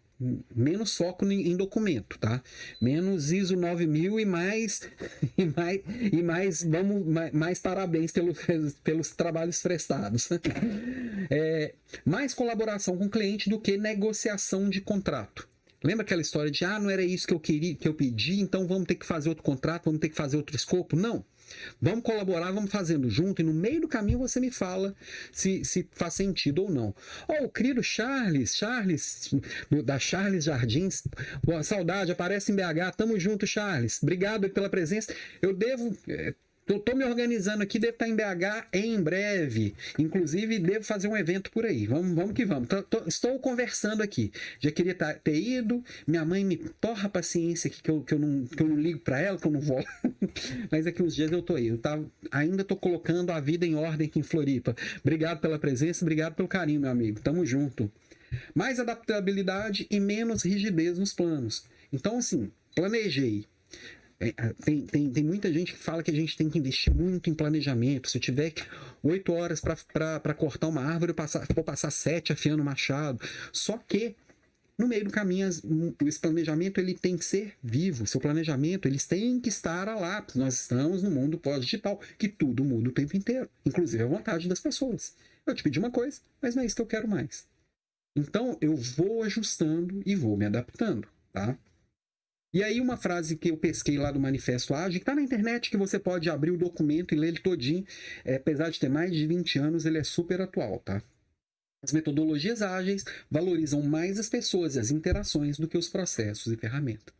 menos 0.53 0.97
foco 0.97 1.25
em 1.31 1.55
documento, 1.55 2.17
tá? 2.19 2.43
Menos 2.81 3.31
ISO 3.31 3.55
9000 3.55 4.19
e 4.19 4.25
mais 4.25 4.81
e 5.37 5.45
mais 5.45 5.81
e 6.11 6.21
mais 6.21 6.63
vamos 6.63 7.05
mais, 7.05 7.31
mais 7.31 7.59
parabéns 7.59 8.11
pelo, 8.11 8.33
pelos 8.83 9.11
trabalhos 9.11 9.61
prestados. 9.61 10.29
É, 11.31 11.75
mais 12.03 12.33
colaboração 12.33 12.97
com 12.97 13.05
o 13.05 13.09
cliente 13.09 13.49
do 13.49 13.59
que 13.59 13.77
negociação 13.77 14.67
de 14.67 14.81
contrato. 14.81 15.47
Lembra 15.83 16.03
aquela 16.03 16.21
história 16.21 16.49
de 16.49 16.65
ah, 16.65 16.79
não 16.79 16.89
era 16.89 17.03
isso 17.03 17.27
que 17.27 17.33
eu 17.33 17.39
queria, 17.39 17.75
que 17.75 17.87
eu 17.87 17.93
pedi, 17.93 18.39
então 18.39 18.67
vamos 18.67 18.87
ter 18.87 18.95
que 18.95 19.05
fazer 19.05 19.29
outro 19.29 19.43
contrato, 19.43 19.85
vamos 19.85 19.99
ter 19.99 20.09
que 20.09 20.15
fazer 20.15 20.37
outro 20.37 20.55
escopo? 20.55 20.95
Não. 20.95 21.23
Vamos 21.81 22.03
colaborar, 22.03 22.51
vamos 22.51 22.71
fazendo 22.71 23.09
junto, 23.09 23.41
e 23.41 23.45
no 23.45 23.53
meio 23.53 23.81
do 23.81 23.87
caminho 23.87 24.19
você 24.19 24.39
me 24.39 24.51
fala 24.51 24.95
se, 25.31 25.63
se 25.63 25.87
faz 25.91 26.13
sentido 26.13 26.63
ou 26.63 26.71
não. 26.71 26.95
Oh, 27.27 27.45
o 27.45 27.49
querido 27.49 27.83
Charles, 27.83 28.55
Charles, 28.55 29.31
da 29.83 29.99
Charles 29.99 30.45
Jardins, 30.45 31.03
boa 31.43 31.63
saudade, 31.63 32.11
aparece 32.11 32.51
em 32.51 32.55
BH, 32.55 32.95
tamo 32.95 33.19
junto, 33.19 33.47
Charles. 33.47 34.01
Obrigado 34.01 34.49
pela 34.49 34.69
presença. 34.69 35.13
Eu 35.41 35.53
devo. 35.53 35.95
Eh, 36.69 36.75
Estou 36.75 36.79
tô 36.79 36.95
me 36.95 37.03
organizando 37.03 37.63
aqui, 37.63 37.79
devo 37.79 37.93
estar 37.93 38.07
em 38.07 38.15
BH 38.15 38.67
em 38.73 39.01
breve. 39.01 39.75
Inclusive, 39.97 40.59
devo 40.59 40.85
fazer 40.85 41.07
um 41.07 41.17
evento 41.17 41.49
por 41.51 41.65
aí. 41.65 41.87
Vamos, 41.87 42.15
vamos 42.15 42.33
que 42.33 42.45
vamos. 42.45 42.67
Tô, 42.69 42.83
tô, 42.83 43.07
estou 43.07 43.39
conversando 43.39 44.03
aqui. 44.03 44.31
Já 44.59 44.69
queria 44.71 44.93
tá, 44.93 45.13
ter 45.13 45.35
ido. 45.35 45.83
Minha 46.05 46.23
mãe 46.23 46.45
me 46.45 46.57
torra 46.79 47.07
a 47.07 47.09
paciência 47.09 47.67
aqui, 47.69 47.81
que 47.81 47.89
eu, 47.89 48.01
que 48.03 48.13
eu, 48.13 48.19
não, 48.19 48.45
que 48.45 48.61
eu 48.61 48.67
não 48.67 48.77
ligo 48.77 48.99
para 48.99 49.19
ela, 49.19 49.37
que 49.37 49.47
eu 49.47 49.51
não 49.51 49.59
vou. 49.59 49.83
Mas 50.71 50.85
aqui 50.85 51.01
uns 51.01 51.15
dias 51.15 51.31
eu 51.31 51.41
tô 51.41 51.55
aí. 51.55 51.67
Eu 51.67 51.77
tá, 51.79 51.99
ainda 52.31 52.61
estou 52.61 52.77
colocando 52.77 53.31
a 53.31 53.39
vida 53.39 53.65
em 53.65 53.75
ordem 53.75 54.07
aqui 54.07 54.19
em 54.19 54.23
Floripa. 54.23 54.75
Obrigado 55.01 55.39
pela 55.39 55.57
presença, 55.57 56.05
obrigado 56.05 56.35
pelo 56.35 56.47
carinho, 56.47 56.81
meu 56.81 56.91
amigo. 56.91 57.19
Tamo 57.19 57.45
junto. 57.45 57.91
Mais 58.53 58.79
adaptabilidade 58.79 59.87
e 59.89 59.99
menos 59.99 60.43
rigidez 60.43 60.99
nos 60.99 61.13
planos. 61.13 61.65
Então, 61.91 62.19
assim, 62.19 62.51
planejei 62.75 63.47
é, 64.19 64.53
tem, 64.65 64.81
tem, 64.85 65.09
tem 65.09 65.23
muita 65.23 65.51
gente 65.51 65.73
que 65.73 65.79
fala 65.79 66.03
que 66.03 66.11
a 66.11 66.13
gente 66.13 66.35
tem 66.35 66.49
que 66.49 66.59
investir 66.59 66.93
muito 66.93 67.29
em 67.29 67.33
planejamento. 67.33 68.09
Se 68.09 68.17
eu 68.17 68.21
tiver 68.21 68.53
oito 69.01 69.31
horas 69.31 69.61
para 69.61 70.33
cortar 70.33 70.67
uma 70.67 70.81
árvore, 70.81 71.11
eu 71.11 71.15
passar, 71.15 71.45
vou 71.55 71.63
passar 71.63 71.89
sete 71.89 72.33
afiando 72.33 72.61
o 72.61 72.65
machado. 72.65 73.23
Só 73.53 73.77
que 73.77 74.15
no 74.77 74.87
meio 74.87 75.05
do 75.05 75.11
caminho, 75.11 75.47
esse 75.47 76.19
planejamento 76.19 76.79
ele 76.79 76.93
tem 76.95 77.17
que 77.17 77.23
ser 77.23 77.53
vivo. 77.63 78.05
Seu 78.05 78.19
planejamento 78.19 78.87
eles 78.87 79.05
têm 79.05 79.39
que 79.39 79.49
estar 79.49 79.87
a 79.87 79.95
lápis. 79.95 80.35
Nós 80.35 80.53
estamos 80.53 81.01
no 81.01 81.11
mundo 81.11 81.37
pós-digital, 81.37 81.99
que 82.17 82.27
tudo 82.27 82.63
muda 82.63 82.89
o 82.89 82.93
tempo 82.93 83.15
inteiro, 83.15 83.49
inclusive 83.65 84.03
a 84.03 84.07
vontade 84.07 84.49
das 84.49 84.59
pessoas. 84.59 85.15
Eu 85.45 85.55
te 85.55 85.63
pedi 85.63 85.79
uma 85.79 85.91
coisa, 85.91 86.21
mas 86.41 86.55
não 86.55 86.63
é 86.63 86.65
isso 86.65 86.75
que 86.75 86.81
eu 86.81 86.85
quero 86.85 87.07
mais. 87.07 87.47
Então 88.15 88.57
eu 88.59 88.75
vou 88.75 89.23
ajustando 89.23 90.01
e 90.05 90.15
vou 90.15 90.35
me 90.35 90.45
adaptando, 90.45 91.07
tá? 91.31 91.57
E 92.51 92.63
aí 92.63 92.81
uma 92.81 92.97
frase 92.97 93.35
que 93.35 93.51
eu 93.51 93.57
pesquei 93.57 93.97
lá 93.97 94.11
do 94.11 94.19
Manifesto 94.19 94.73
Ágil, 94.73 94.99
que 94.99 95.03
está 95.03 95.13
na 95.13 95.21
internet, 95.21 95.69
que 95.69 95.77
você 95.77 95.99
pode 95.99 96.29
abrir 96.29 96.49
o 96.49 96.57
documento 96.57 97.13
e 97.13 97.17
ler 97.17 97.27
ele 97.27 97.39
todinho, 97.39 97.85
é, 98.25 98.35
apesar 98.35 98.71
de 98.71 98.79
ter 98.79 98.89
mais 98.89 99.11
de 99.11 99.27
20 99.27 99.59
anos, 99.59 99.85
ele 99.85 99.99
é 99.99 100.03
super 100.03 100.41
atual, 100.41 100.79
tá? 100.79 101.01
As 101.83 101.93
metodologias 101.93 102.61
ágeis 102.61 103.05
valorizam 103.29 103.81
mais 103.83 104.19
as 104.19 104.27
pessoas 104.27 104.75
e 104.75 104.79
as 104.79 104.89
interações 104.89 105.57
do 105.57 105.67
que 105.67 105.77
os 105.77 105.87
processos 105.87 106.51
e 106.51 106.57
ferramentas. 106.57 107.13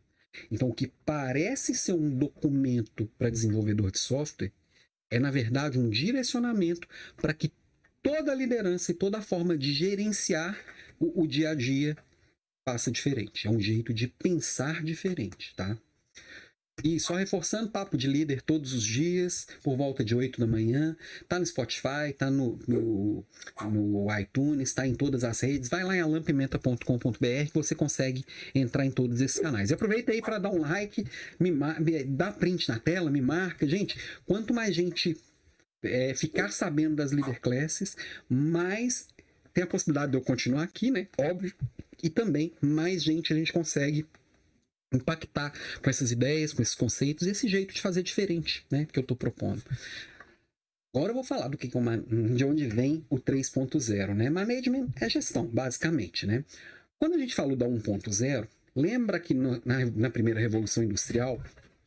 Então, 0.50 0.68
o 0.68 0.74
que 0.74 0.88
parece 1.04 1.74
ser 1.74 1.92
um 1.92 2.10
documento 2.10 3.06
para 3.16 3.30
desenvolvedor 3.30 3.90
de 3.90 3.98
software 3.98 4.52
é, 5.10 5.18
na 5.18 5.30
verdade, 5.30 5.78
um 5.78 5.88
direcionamento 5.88 6.86
para 7.16 7.34
que 7.34 7.52
toda 8.02 8.32
a 8.32 8.34
liderança 8.34 8.92
e 8.92 8.94
toda 8.94 9.18
a 9.18 9.22
forma 9.22 9.56
de 9.56 9.72
gerenciar 9.72 10.58
o, 10.98 11.22
o 11.22 11.26
dia 11.26 11.50
a 11.50 11.54
dia 11.54 11.96
passa 12.64 12.90
diferente. 12.90 13.46
É 13.46 13.50
um 13.50 13.60
jeito 13.60 13.92
de 13.92 14.08
pensar 14.08 14.82
diferente, 14.82 15.54
tá? 15.54 15.76
E 16.82 16.98
só 16.98 17.14
reforçando, 17.14 17.70
papo 17.70 17.96
de 17.96 18.06
líder 18.06 18.40
todos 18.42 18.72
os 18.72 18.82
dias, 18.82 19.46
por 19.62 19.76
volta 19.76 20.04
de 20.04 20.14
8 20.14 20.40
da 20.40 20.46
manhã. 20.46 20.96
Tá 21.28 21.38
no 21.38 21.44
Spotify, 21.44 22.12
tá 22.16 22.30
no, 22.30 22.58
no, 22.66 23.24
no 23.70 24.18
iTunes, 24.18 24.72
tá 24.72 24.86
em 24.86 24.94
todas 24.94 25.24
as 25.24 25.40
redes. 25.40 25.68
Vai 25.68 25.84
lá 25.84 25.96
em 25.96 26.00
alampimenta.com.br 26.00 27.16
que 27.18 27.54
você 27.54 27.74
consegue 27.74 28.24
entrar 28.54 28.86
em 28.86 28.90
todos 28.90 29.20
esses 29.20 29.40
canais. 29.40 29.70
E 29.70 29.74
aproveita 29.74 30.12
aí 30.12 30.22
para 30.22 30.38
dar 30.38 30.50
um 30.50 30.60
like, 30.60 31.04
me, 31.38 31.50
dá 32.06 32.32
print 32.32 32.68
na 32.68 32.78
tela, 32.78 33.10
me 33.10 33.20
marca. 33.20 33.66
Gente, 33.68 33.98
quanto 34.24 34.54
mais 34.54 34.74
gente 34.74 35.16
é, 35.82 36.14
ficar 36.14 36.50
sabendo 36.50 36.96
das 36.96 37.12
leader 37.12 37.40
classes, 37.40 37.96
mais 38.28 39.08
tem 39.52 39.64
a 39.64 39.66
possibilidade 39.66 40.12
de 40.12 40.18
eu 40.18 40.22
continuar 40.22 40.62
aqui, 40.62 40.90
né? 40.90 41.08
Óbvio. 41.18 41.52
E 42.02 42.10
também 42.10 42.52
mais 42.60 43.02
gente 43.02 43.32
a 43.32 43.36
gente 43.36 43.52
consegue 43.52 44.06
impactar 44.92 45.52
com 45.82 45.88
essas 45.88 46.10
ideias, 46.10 46.52
com 46.52 46.62
esses 46.62 46.74
conceitos 46.74 47.26
e 47.26 47.30
esse 47.30 47.48
jeito 47.48 47.72
de 47.72 47.80
fazer 47.80 48.02
diferente, 48.02 48.66
né, 48.70 48.86
que 48.90 48.98
eu 48.98 49.02
estou 49.02 49.16
propondo. 49.16 49.62
Agora 50.92 51.10
eu 51.10 51.14
vou 51.14 51.24
falar 51.24 51.48
do 51.48 51.56
que, 51.56 51.68
de 51.68 52.44
onde 52.44 52.66
vem 52.66 53.04
o 53.08 53.16
3.0, 53.16 54.12
né? 54.12 54.28
Management 54.28 54.88
é 55.00 55.08
gestão, 55.08 55.46
basicamente, 55.46 56.26
né? 56.26 56.44
Quando 56.98 57.14
a 57.14 57.18
gente 57.18 57.32
falou 57.32 57.54
da 57.54 57.64
1.0, 57.64 58.48
lembra 58.74 59.20
que 59.20 59.32
no, 59.32 59.62
na, 59.64 59.86
na 59.86 60.10
primeira 60.10 60.40
revolução 60.40 60.82
industrial 60.82 61.40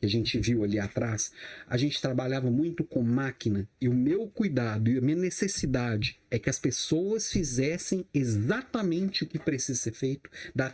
que 0.04 0.06
a 0.06 0.10
gente 0.10 0.38
viu 0.38 0.62
ali 0.62 0.78
atrás, 0.78 1.32
a 1.66 1.78
gente 1.78 2.00
trabalhava 2.00 2.50
muito 2.50 2.84
com 2.84 3.02
máquina 3.02 3.66
e 3.80 3.88
o 3.88 3.94
meu 3.94 4.28
cuidado 4.28 4.90
e 4.90 4.98
a 4.98 5.00
minha 5.00 5.16
necessidade 5.16 6.20
é 6.30 6.38
que 6.38 6.50
as 6.50 6.58
pessoas 6.58 7.30
fizessem 7.30 8.06
exatamente 8.12 9.24
o 9.24 9.26
que 9.26 9.38
precisa 9.38 9.78
ser 9.78 9.92
feito, 9.92 10.28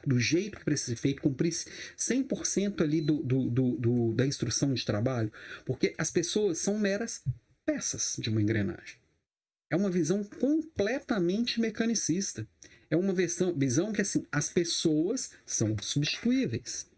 do 0.04 0.18
jeito 0.18 0.58
que 0.58 0.64
precisa 0.64 0.96
ser 0.96 1.00
feito, 1.00 1.22
cumprisse 1.22 1.66
100% 1.96 2.82
ali 2.82 3.00
do, 3.00 3.22
do, 3.22 3.48
do, 3.48 3.76
do, 3.76 4.14
da 4.14 4.26
instrução 4.26 4.74
de 4.74 4.84
trabalho, 4.84 5.32
porque 5.64 5.94
as 5.96 6.10
pessoas 6.10 6.58
são 6.58 6.76
meras 6.78 7.22
peças 7.64 8.16
de 8.18 8.30
uma 8.30 8.42
engrenagem. 8.42 8.96
É 9.70 9.76
uma 9.76 9.90
visão 9.90 10.24
completamente 10.24 11.60
mecanicista. 11.60 12.46
É 12.90 12.96
uma 12.96 13.12
visão, 13.12 13.54
visão 13.56 13.92
que 13.92 14.02
assim, 14.02 14.26
as 14.32 14.48
pessoas 14.48 15.30
são 15.46 15.76
substituíveis. 15.80 16.89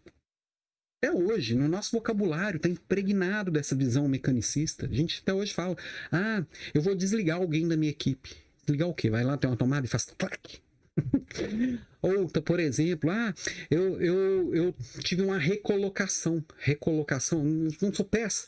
Até 1.03 1.11
hoje, 1.11 1.53
no 1.53 1.67
nosso 1.67 1.91
vocabulário, 1.91 2.55
está 2.55 2.69
impregnado 2.69 3.51
dessa 3.51 3.75
visão 3.75 4.07
mecanicista. 4.07 4.85
A 4.85 4.95
gente 4.95 5.19
até 5.21 5.33
hoje 5.33 5.53
fala: 5.53 5.75
ah, 6.09 6.45
eu 6.73 6.81
vou 6.81 6.95
desligar 6.95 7.39
alguém 7.39 7.67
da 7.67 7.75
minha 7.75 7.91
equipe. 7.91 8.33
Desligar 8.65 8.87
o 8.87 8.93
quê? 8.93 9.09
Vai 9.09 9.21
lá, 9.21 9.35
tem 9.35 9.49
uma 9.49 9.57
tomada 9.57 9.85
e 9.85 9.89
faz 9.89 10.05
clac. 10.17 10.61
Ou, 12.01 12.29
por 12.29 12.57
exemplo, 12.57 13.09
ah, 13.09 13.33
eu, 13.69 14.01
eu, 14.01 14.55
eu 14.55 14.75
tive 14.99 15.23
uma 15.23 15.37
recolocação. 15.37 16.41
Recolocação, 16.57 17.43
não 17.81 17.93
sou 17.93 18.05
peça. 18.05 18.47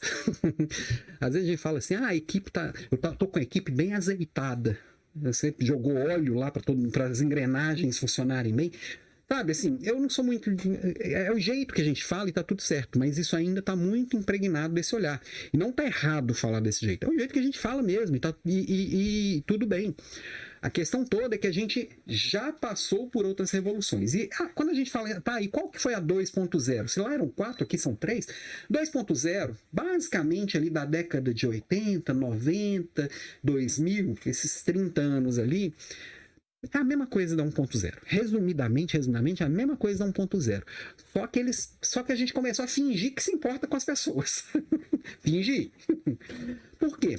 Às 1.20 1.34
vezes 1.34 1.50
a 1.50 1.52
gente 1.52 1.62
fala 1.62 1.80
assim: 1.80 1.96
ah, 1.96 2.08
a 2.08 2.16
equipe 2.16 2.50
tá. 2.50 2.74
Eu 2.90 2.98
tô 3.16 3.28
com 3.28 3.38
a 3.38 3.42
equipe 3.42 3.70
bem 3.70 3.94
azeitada. 3.94 4.80
Você 5.14 5.54
jogou 5.60 5.94
óleo 5.94 6.36
lá 6.36 6.50
para 6.52 7.06
as 7.06 7.20
engrenagens 7.20 7.98
funcionarem 7.98 8.56
bem. 8.56 8.72
Sabe, 9.28 9.52
assim, 9.52 9.80
eu 9.82 10.00
não 10.00 10.08
sou 10.08 10.24
muito. 10.24 10.52
É, 11.00 11.28
é 11.28 11.32
o 11.32 11.40
jeito 11.40 11.74
que 11.74 11.82
a 11.82 11.86
gente 11.86 12.04
fala 12.04 12.30
e 12.30 12.32
tá 12.32 12.44
tudo 12.44 12.62
certo, 12.62 13.00
mas 13.00 13.18
isso 13.18 13.36
ainda 13.36 13.62
tá 13.62 13.76
muito 13.76 14.16
impregnado 14.16 14.74
desse 14.74 14.96
olhar. 14.96 15.20
E 15.52 15.58
não 15.58 15.72
tá 15.72 15.84
errado 15.84 16.34
falar 16.36 16.60
desse 16.60 16.86
jeito. 16.86 17.06
É 17.06 17.10
o 17.10 17.18
jeito 17.18 17.34
que 17.34 17.40
a 17.40 17.44
gente 17.44 17.58
fala 17.58 17.82
mesmo, 17.82 18.16
e, 18.16 18.20
tá, 18.20 18.34
e, 18.46 18.52
e, 18.52 19.38
e 19.38 19.42
tudo 19.42 19.66
bem. 19.66 19.96
A 20.62 20.70
questão 20.70 21.06
toda 21.06 21.36
é 21.36 21.38
que 21.38 21.46
a 21.46 21.52
gente 21.52 21.90
já 22.08 22.52
passou 22.52 23.08
por 23.08 23.24
outras 23.24 23.52
revoluções. 23.52 24.16
E 24.16 24.30
ah, 24.40 24.50
quando 24.54 24.70
a 24.70 24.74
gente 24.74 24.90
fala, 24.90 25.22
tá, 25.22 25.40
e 25.40 25.48
qual 25.48 25.70
que 25.70 25.80
foi 25.80 25.94
a 25.94 26.02
2.0? 26.02 26.88
Se 26.88 27.00
lá 27.00 27.14
eram 27.14 27.30
quatro, 27.30 27.64
aqui 27.64 27.78
são 27.78 27.96
três. 27.96 28.28
2.0, 28.72 29.56
basicamente 29.72 30.58
ali 30.58 30.72
da 30.72 30.84
década 30.84 31.32
de 31.32 31.46
80, 31.46 32.12
90, 32.14 33.10
2000, 33.44 34.18
esses 34.26 34.64
30 34.64 35.02
anos 35.02 35.38
ali, 35.38 35.72
é 36.74 36.78
a 36.78 36.84
mesma 36.84 37.08
coisa 37.08 37.36
da 37.36 37.44
1.0. 37.44 37.94
Resumidamente, 38.06 38.96
resumidamente, 38.96 39.44
é 39.44 39.46
a 39.46 39.50
mesma 39.50 39.76
coisa 39.76 40.06
da 40.06 40.12
1.0. 40.12 40.64
Só 41.14 41.28
que 41.28 41.40
eles, 41.40 41.78
só 41.82 42.04
que 42.04 42.12
a 42.12 42.16
gente 42.16 42.34
começou 42.34 42.66
a 42.66 42.68
fingir 42.68 43.14
que 43.14 43.24
se 43.24 43.32
importa 43.32 43.68
com 43.68 43.76
as 43.76 43.86
pessoas. 43.86 44.46
fingir. 45.22 45.72
Por 46.80 46.98
quê? 46.98 47.18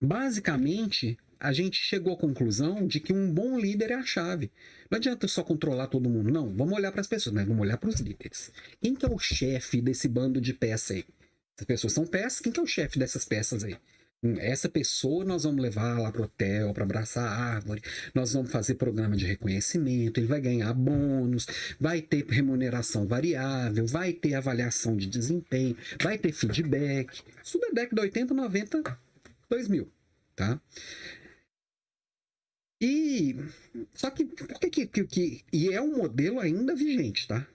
Basicamente, 0.00 1.18
a 1.38 1.52
gente 1.52 1.76
chegou 1.76 2.14
à 2.14 2.16
conclusão 2.16 2.86
de 2.86 3.00
que 3.00 3.12
um 3.12 3.32
bom 3.32 3.58
líder 3.58 3.90
é 3.90 3.94
a 3.94 4.04
chave. 4.04 4.50
Não 4.90 4.96
adianta 4.96 5.26
só 5.26 5.42
controlar 5.42 5.88
todo 5.88 6.08
mundo, 6.08 6.30
não. 6.30 6.54
Vamos 6.54 6.74
olhar 6.74 6.92
para 6.92 7.00
as 7.00 7.06
pessoas, 7.06 7.34
mas 7.34 7.46
vamos 7.46 7.62
olhar 7.62 7.76
para 7.78 7.88
os 7.88 8.00
líderes. 8.00 8.52
Quem 8.80 8.94
que 8.94 9.04
é 9.04 9.08
o 9.08 9.18
chefe 9.18 9.80
desse 9.80 10.06
bando 10.06 10.40
de 10.40 10.54
peças 10.54 10.98
aí? 10.98 11.04
As 11.58 11.64
pessoas 11.64 11.92
são 11.92 12.06
peças, 12.06 12.40
quem 12.40 12.52
que 12.52 12.60
é 12.60 12.62
o 12.62 12.66
chefe 12.66 12.98
dessas 12.98 13.24
peças 13.24 13.64
aí? 13.64 13.76
Essa 14.38 14.68
pessoa 14.68 15.24
nós 15.24 15.42
vamos 15.42 15.60
levar 15.60 15.98
lá 15.98 16.12
para 16.12 16.22
o 16.22 16.24
hotel 16.24 16.72
para 16.72 16.84
abraçar 16.84 17.26
a 17.26 17.54
árvore, 17.54 17.82
nós 18.14 18.32
vamos 18.32 18.50
fazer 18.50 18.74
programa 18.74 19.16
de 19.16 19.26
reconhecimento, 19.26 20.18
ele 20.18 20.28
vai 20.28 20.40
ganhar 20.40 20.72
bônus, 20.72 21.46
vai 21.80 22.00
ter 22.00 22.24
remuneração 22.26 23.06
variável, 23.06 23.86
vai 23.86 24.12
ter 24.12 24.34
avaliação 24.34 24.96
de 24.96 25.06
desempenho, 25.06 25.76
vai 26.00 26.16
ter 26.18 26.32
feedback. 26.32 27.20
Subdeck 27.42 27.94
da 27.94 28.02
80, 28.02 28.32
90, 28.32 28.98
2000, 29.50 29.90
tá? 30.36 30.60
E 32.80 33.36
só 33.94 34.10
que 34.10 34.24
por 34.24 34.58
que, 34.58 34.86
que, 34.86 35.04
que 35.04 35.44
e 35.52 35.72
é 35.72 35.80
um 35.80 35.96
modelo 35.96 36.40
ainda 36.40 36.74
vigente, 36.74 37.28
tá? 37.28 37.46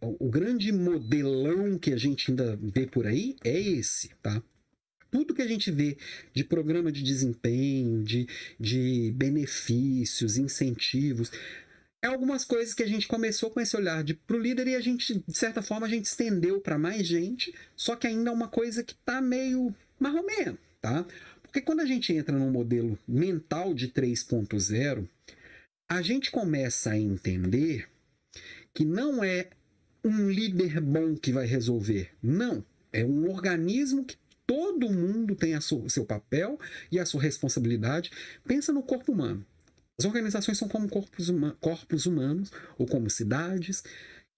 O 0.00 0.30
grande 0.30 0.70
modelão 0.70 1.78
que 1.78 1.92
a 1.92 1.96
gente 1.96 2.30
ainda 2.30 2.56
vê 2.56 2.86
por 2.86 3.06
aí 3.06 3.36
é 3.44 3.58
esse, 3.58 4.10
tá? 4.22 4.42
Tudo 5.10 5.34
que 5.34 5.42
a 5.42 5.46
gente 5.46 5.70
vê 5.70 5.96
de 6.32 6.44
programa 6.44 6.92
de 6.92 7.02
desempenho, 7.02 8.02
de, 8.02 8.28
de 8.58 9.12
benefícios, 9.16 10.36
incentivos, 10.36 11.30
é 12.00 12.06
algumas 12.06 12.44
coisas 12.44 12.74
que 12.74 12.82
a 12.82 12.86
gente 12.86 13.08
começou 13.08 13.50
com 13.50 13.60
esse 13.60 13.76
olhar 13.76 14.04
de 14.04 14.14
pro 14.14 14.38
líder 14.38 14.68
e 14.68 14.76
a 14.76 14.80
gente, 14.80 15.22
de 15.26 15.36
certa 15.36 15.62
forma, 15.62 15.86
a 15.86 15.90
gente 15.90 16.04
estendeu 16.04 16.60
para 16.60 16.78
mais 16.78 17.06
gente, 17.06 17.52
só 17.74 17.96
que 17.96 18.06
ainda 18.06 18.30
é 18.30 18.32
uma 18.32 18.48
coisa 18.48 18.84
que 18.84 18.94
tá 18.94 19.20
meio 19.20 19.74
marromeno, 19.98 20.56
tá? 20.80 21.04
Porque 21.42 21.60
quando 21.60 21.80
a 21.80 21.86
gente 21.86 22.12
entra 22.12 22.36
num 22.36 22.50
modelo 22.50 22.98
mental 23.06 23.74
de 23.74 23.88
3.0, 23.88 25.08
a 25.88 26.02
gente 26.02 26.30
começa 26.30 26.90
a 26.90 26.98
entender 26.98 27.88
que 28.74 28.84
não 28.84 29.24
é 29.24 29.48
um 30.04 30.30
líder 30.30 30.80
bom 30.80 31.16
que 31.16 31.32
vai 31.32 31.46
resolver. 31.46 32.10
Não. 32.22 32.64
É 32.92 33.04
um 33.04 33.30
organismo 33.30 34.04
que 34.04 34.16
todo 34.48 34.90
mundo 34.90 35.36
tem 35.36 35.54
o 35.54 35.90
seu 35.90 36.06
papel 36.06 36.58
e 36.90 36.98
a 36.98 37.04
sua 37.04 37.20
responsabilidade. 37.20 38.10
Pensa 38.46 38.72
no 38.72 38.82
corpo 38.82 39.12
humano. 39.12 39.44
As 39.98 40.06
organizações 40.06 40.56
são 40.56 40.68
como 40.68 40.88
corpos, 40.88 41.28
huma 41.28 41.54
corpos 41.60 42.06
humanos 42.06 42.50
ou 42.78 42.86
como 42.86 43.10
cidades, 43.10 43.84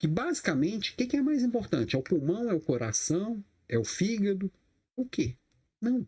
que 0.01 0.09
basicamente, 0.09 0.93
o 0.93 0.97
que, 0.97 1.07
que 1.07 1.17
é 1.17 1.23
mais 1.23 1.45
importante? 1.45 1.95
É 1.95 1.99
o 1.99 2.03
pulmão, 2.03 2.51
é 2.51 2.55
o 2.55 2.61
coração, 2.61 3.45
é 3.69 3.79
o 3.79 3.85
fígado? 3.85 4.51
O 4.97 5.05
quê? 5.05 5.37
Não. 5.81 6.05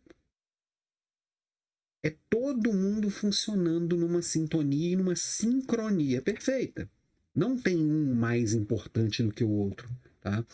É 2.02 2.16
todo 2.28 2.72
mundo 2.72 3.08
funcionando 3.08 3.96
numa 3.96 4.20
sintonia 4.20 4.94
e 4.94 4.96
numa 4.96 5.14
sincronia 5.14 6.20
perfeita. 6.20 6.90
Não 7.32 7.56
tem 7.56 7.76
um 7.76 8.14
mais 8.14 8.52
importante 8.52 9.22
do 9.22 9.32
que 9.32 9.44
o 9.44 9.50
outro. 9.50 9.88
Tá? 10.20 10.44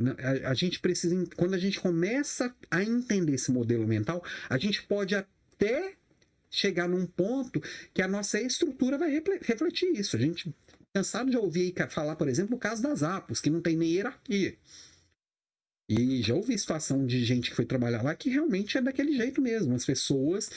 A, 0.00 0.50
a, 0.50 0.54
gente 0.54 0.78
precisa, 0.78 1.16
quando 1.36 1.54
a 1.54 1.58
gente 1.58 1.80
começa 1.80 2.54
a 2.70 2.82
entender 2.82 3.34
esse 3.34 3.50
modelo 3.50 3.86
mental, 3.86 4.22
a 4.48 4.56
gente 4.56 4.82
pode 4.84 5.14
até 5.14 5.94
chegar 6.50 6.88
num 6.88 7.04
ponto 7.06 7.60
que 7.92 8.00
a 8.00 8.08
nossa 8.08 8.40
estrutura 8.40 8.96
vai 8.96 9.10
refletir 9.42 9.90
isso. 9.98 10.16
A 10.16 10.20
gente 10.20 10.54
cansado 10.94 11.30
de 11.30 11.36
ouvir 11.36 11.74
falar, 11.90 12.16
por 12.16 12.28
exemplo, 12.28 12.56
o 12.56 12.58
caso 12.58 12.82
das 12.82 13.02
Apos, 13.02 13.40
que 13.40 13.50
não 13.50 13.60
tem 13.60 13.76
nem 13.76 13.90
hierarquia. 13.90 14.56
E 15.88 16.22
já 16.22 16.34
ouvi 16.34 16.58
situação 16.58 17.06
de 17.06 17.24
gente 17.24 17.50
que 17.50 17.56
foi 17.56 17.64
trabalhar 17.64 18.02
lá 18.02 18.14
que 18.14 18.28
realmente 18.28 18.76
é 18.76 18.82
daquele 18.82 19.16
jeito 19.16 19.40
mesmo. 19.40 19.74
As 19.74 19.86
pessoas. 19.86 20.50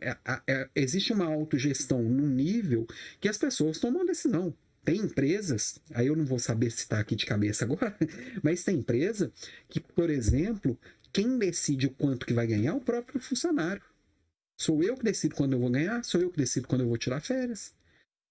É, 0.00 0.16
é, 0.46 0.68
existe 0.74 1.12
uma 1.12 1.24
autogestão 1.24 2.02
num 2.02 2.28
nível 2.28 2.86
que 3.20 3.28
as 3.28 3.38
pessoas 3.38 3.78
tomam 3.78 4.04
decisão. 4.04 4.54
Tem 4.88 5.02
empresas, 5.02 5.78
aí 5.92 6.06
eu 6.06 6.16
não 6.16 6.24
vou 6.24 6.38
saber 6.38 6.70
se 6.70 6.78
está 6.78 6.98
aqui 6.98 7.14
de 7.14 7.26
cabeça 7.26 7.62
agora, 7.62 7.94
mas 8.42 8.64
tem 8.64 8.76
empresa 8.76 9.30
que, 9.68 9.80
por 9.80 10.08
exemplo, 10.08 10.80
quem 11.12 11.36
decide 11.36 11.88
o 11.88 11.90
quanto 11.90 12.24
que 12.24 12.32
vai 12.32 12.46
ganhar 12.46 12.70
é 12.70 12.72
o 12.72 12.80
próprio 12.80 13.20
funcionário. 13.20 13.82
Sou 14.56 14.82
eu 14.82 14.96
que 14.96 15.04
decido 15.04 15.34
quando 15.34 15.52
eu 15.52 15.58
vou 15.58 15.68
ganhar, 15.68 16.02
sou 16.02 16.22
eu 16.22 16.30
que 16.30 16.38
decido 16.38 16.66
quando 16.66 16.80
eu 16.80 16.88
vou 16.88 16.96
tirar 16.96 17.20
férias. 17.20 17.74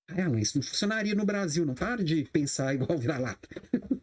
Ela, 0.07 0.41
isso 0.41 0.57
não 0.57 0.63
funcionaria 0.63 1.13
no 1.13 1.27
Brasil, 1.27 1.63
não 1.63 1.75
para 1.75 2.03
de 2.03 2.23
pensar 2.23 2.73
igual 2.73 2.97
vira-lata. 2.97 3.47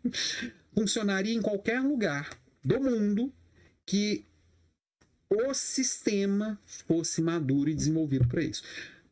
funcionaria 0.79 1.35
em 1.35 1.43
qualquer 1.43 1.81
lugar 1.81 2.39
do 2.65 2.81
mundo 2.81 3.35
que 3.85 4.25
o 5.29 5.53
sistema 5.55 6.57
fosse 6.65 7.21
maduro 7.21 7.69
e 7.69 7.75
desenvolvido 7.75 8.29
para 8.29 8.45
isso. 8.45 8.63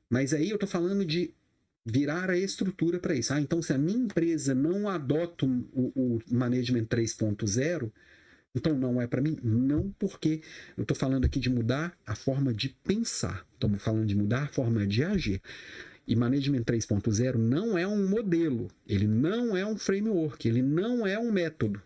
Mas 0.08 0.32
aí 0.32 0.48
eu 0.48 0.54
estou 0.54 0.68
falando 0.68 1.04
de 1.04 1.34
virar 1.84 2.30
a 2.30 2.36
estrutura 2.36 2.98
para 2.98 3.14
isso. 3.14 3.32
Ah, 3.32 3.40
então 3.40 3.60
se 3.60 3.72
a 3.72 3.78
minha 3.78 3.98
empresa 3.98 4.54
não 4.54 4.88
adota 4.88 5.46
o, 5.46 5.92
o 5.94 6.18
Management 6.30 6.84
3.0, 6.84 7.90
então 8.54 8.76
não 8.76 9.00
é 9.00 9.06
para 9.06 9.20
mim? 9.20 9.38
Não, 9.42 9.90
porque 9.98 10.42
eu 10.76 10.82
estou 10.82 10.96
falando 10.96 11.24
aqui 11.24 11.40
de 11.40 11.50
mudar 11.50 11.96
a 12.06 12.14
forma 12.14 12.52
de 12.52 12.68
pensar. 12.68 13.46
Estamos 13.54 13.82
falando 13.82 14.06
de 14.06 14.14
mudar 14.14 14.44
a 14.44 14.48
forma 14.48 14.86
de 14.86 15.02
agir. 15.02 15.40
E 16.06 16.16
Management 16.16 16.64
3.0 16.64 17.36
não 17.36 17.78
é 17.78 17.86
um 17.86 18.08
modelo, 18.08 18.68
ele 18.86 19.06
não 19.06 19.56
é 19.56 19.64
um 19.64 19.76
framework, 19.78 20.46
ele 20.48 20.60
não 20.60 21.06
é 21.06 21.18
um 21.18 21.30
método. 21.30 21.80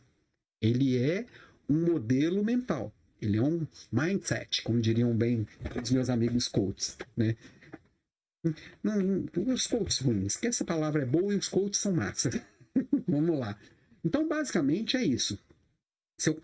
Ele 0.61 0.97
é 0.97 1.27
um 1.69 1.93
modelo 1.93 2.43
mental. 2.43 2.93
Ele 3.21 3.37
é 3.37 3.43
um 3.43 3.67
mindset, 3.93 4.63
como 4.63 4.81
diriam 4.81 5.15
bem 5.15 5.47
os 5.83 5.91
meus 5.91 6.09
amigos 6.11 6.49
coaches, 6.49 6.97
né? 7.17 7.37
Não, 8.83 9.25
os 9.53 9.67
coaches 9.67 9.99
ruins, 9.99 10.37
que 10.37 10.47
essa 10.47 10.65
palavra 10.65 11.03
é 11.03 11.07
boa 11.07 11.35
e 11.35 11.37
os 11.37 11.49
coaches 11.49 11.79
são 11.79 11.93
massa. 11.93 12.31
Vamos 13.07 13.39
lá. 13.39 13.59
Então, 14.05 14.29
basicamente 14.29 14.97
é 14.97 15.05
isso 15.05 15.39
eu, 16.25 16.41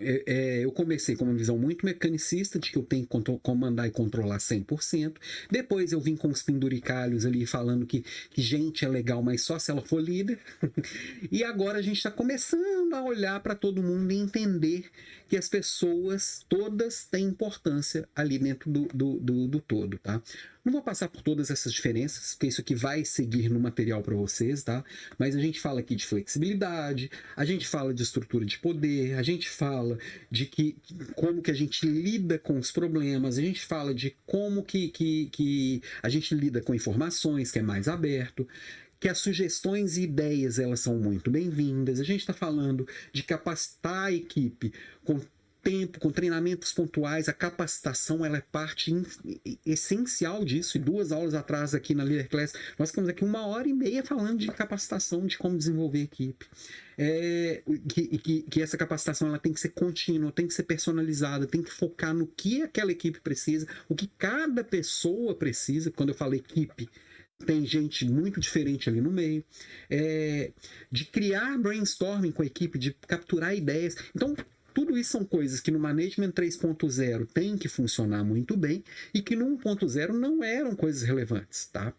é, 0.00 0.22
é, 0.26 0.64
eu 0.64 0.72
comecei 0.72 1.14
com 1.14 1.24
uma 1.24 1.34
visão 1.34 1.56
muito 1.56 1.86
mecanicista 1.86 2.58
de 2.58 2.72
que 2.72 2.76
eu 2.76 2.82
tenho 2.82 3.06
que 3.06 3.38
comandar 3.40 3.86
e 3.86 3.90
controlar 3.90 4.38
100%. 4.38 5.16
Depois 5.48 5.92
eu 5.92 6.00
vim 6.00 6.16
com 6.16 6.28
os 6.28 6.42
penduricalhos 6.42 7.24
ali 7.24 7.46
falando 7.46 7.86
que, 7.86 8.04
que 8.30 8.42
gente 8.42 8.84
é 8.84 8.88
legal, 8.88 9.22
mas 9.22 9.42
só 9.42 9.58
se 9.58 9.70
ela 9.70 9.80
for 9.80 10.00
líder. 10.00 10.40
e 11.30 11.44
agora 11.44 11.78
a 11.78 11.82
gente 11.82 11.98
está 11.98 12.10
começando 12.10 12.94
a 12.94 13.04
olhar 13.04 13.40
para 13.40 13.54
todo 13.54 13.82
mundo 13.82 14.10
e 14.10 14.16
entender 14.16 14.90
que 15.28 15.36
as 15.36 15.48
pessoas 15.48 16.44
todas 16.48 17.04
têm 17.04 17.26
importância 17.26 18.08
ali 18.14 18.38
dentro 18.38 18.70
do, 18.70 18.88
do, 18.88 19.20
do, 19.20 19.48
do 19.48 19.60
todo, 19.60 19.98
tá? 19.98 20.20
Não 20.66 20.72
vou 20.72 20.82
passar 20.82 21.08
por 21.08 21.22
todas 21.22 21.48
essas 21.48 21.72
diferenças, 21.72 22.34
porque 22.34 22.48
isso 22.48 22.60
aqui 22.60 22.74
vai 22.74 23.04
seguir 23.04 23.48
no 23.48 23.60
material 23.60 24.02
para 24.02 24.16
vocês, 24.16 24.64
tá? 24.64 24.84
Mas 25.16 25.36
a 25.36 25.40
gente 25.40 25.60
fala 25.60 25.78
aqui 25.78 25.94
de 25.94 26.04
flexibilidade, 26.04 27.08
a 27.36 27.44
gente 27.44 27.68
fala 27.68 27.94
de 27.94 28.02
estrutura 28.02 28.44
de 28.44 28.58
poder, 28.58 29.14
a 29.14 29.22
gente 29.22 29.48
fala 29.48 29.96
de 30.28 30.44
que 30.44 30.76
como 31.14 31.40
que 31.40 31.52
a 31.52 31.54
gente 31.54 31.86
lida 31.86 32.36
com 32.36 32.58
os 32.58 32.72
problemas, 32.72 33.38
a 33.38 33.42
gente 33.42 33.64
fala 33.64 33.94
de 33.94 34.16
como 34.26 34.64
que, 34.64 34.88
que, 34.88 35.26
que 35.26 35.82
a 36.02 36.08
gente 36.08 36.34
lida 36.34 36.60
com 36.60 36.74
informações, 36.74 37.52
que 37.52 37.60
é 37.60 37.62
mais 37.62 37.86
aberto 37.86 38.44
que 38.98 39.08
as 39.08 39.18
sugestões 39.18 39.96
e 39.98 40.02
ideias 40.02 40.58
elas 40.58 40.80
são 40.80 40.98
muito 40.98 41.30
bem-vindas. 41.30 42.00
A 42.00 42.02
gente 42.02 42.20
está 42.20 42.32
falando 42.32 42.88
de 43.12 43.22
capacitar 43.22 44.06
a 44.06 44.12
equipe 44.12 44.72
com 45.04 45.20
tempo, 45.66 45.98
com 45.98 46.12
treinamentos 46.12 46.72
pontuais, 46.72 47.28
a 47.28 47.32
capacitação 47.32 48.24
ela 48.24 48.38
é 48.38 48.40
parte 48.40 48.94
essencial 49.66 50.44
disso. 50.44 50.76
E 50.76 50.80
duas 50.80 51.10
aulas 51.10 51.34
atrás 51.34 51.74
aqui 51.74 51.92
na 51.92 52.04
Leader 52.04 52.28
Class, 52.28 52.52
nós 52.78 52.90
ficamos 52.90 53.10
aqui 53.10 53.24
uma 53.24 53.44
hora 53.44 53.66
e 53.66 53.72
meia 53.72 54.04
falando 54.04 54.38
de 54.38 54.46
capacitação, 54.46 55.26
de 55.26 55.36
como 55.36 55.58
desenvolver 55.58 56.02
equipe. 56.02 56.46
É, 56.96 57.64
que, 57.88 58.18
que, 58.18 58.42
que, 58.42 58.62
essa 58.62 58.76
capacitação 58.76 59.26
ela 59.26 59.40
tem 59.40 59.52
que 59.52 59.58
ser 59.58 59.70
contínua, 59.70 60.30
tem 60.30 60.46
que 60.46 60.54
ser 60.54 60.62
personalizada, 60.62 61.46
tem 61.48 61.62
que 61.62 61.72
focar 61.72 62.14
no 62.14 62.28
que 62.28 62.62
aquela 62.62 62.92
equipe 62.92 63.20
precisa, 63.20 63.66
o 63.88 63.94
que 63.96 64.06
cada 64.16 64.62
pessoa 64.62 65.34
precisa. 65.34 65.90
Quando 65.90 66.10
eu 66.10 66.14
falo 66.14 66.36
equipe, 66.36 66.88
tem 67.44 67.66
gente 67.66 68.08
muito 68.08 68.38
diferente 68.38 68.88
ali 68.88 69.00
no 69.00 69.10
meio, 69.10 69.44
é, 69.90 70.52
de 70.92 71.06
criar 71.06 71.58
brainstorming 71.58 72.30
com 72.30 72.42
a 72.42 72.46
equipe, 72.46 72.78
de 72.78 72.92
capturar 72.92 73.52
ideias. 73.52 73.96
Então, 74.14 74.34
tudo 74.76 74.98
isso 74.98 75.12
são 75.12 75.24
coisas 75.24 75.58
que 75.58 75.70
no 75.70 75.78
Management 75.78 76.32
3.0 76.32 77.26
tem 77.32 77.56
que 77.56 77.66
funcionar 77.66 78.22
muito 78.22 78.54
bem 78.54 78.84
e 79.14 79.22
que 79.22 79.34
no 79.34 79.56
1.0 79.56 80.12
não 80.12 80.44
eram 80.44 80.76
coisas 80.76 81.00
relevantes, 81.00 81.66
tá? 81.68 81.94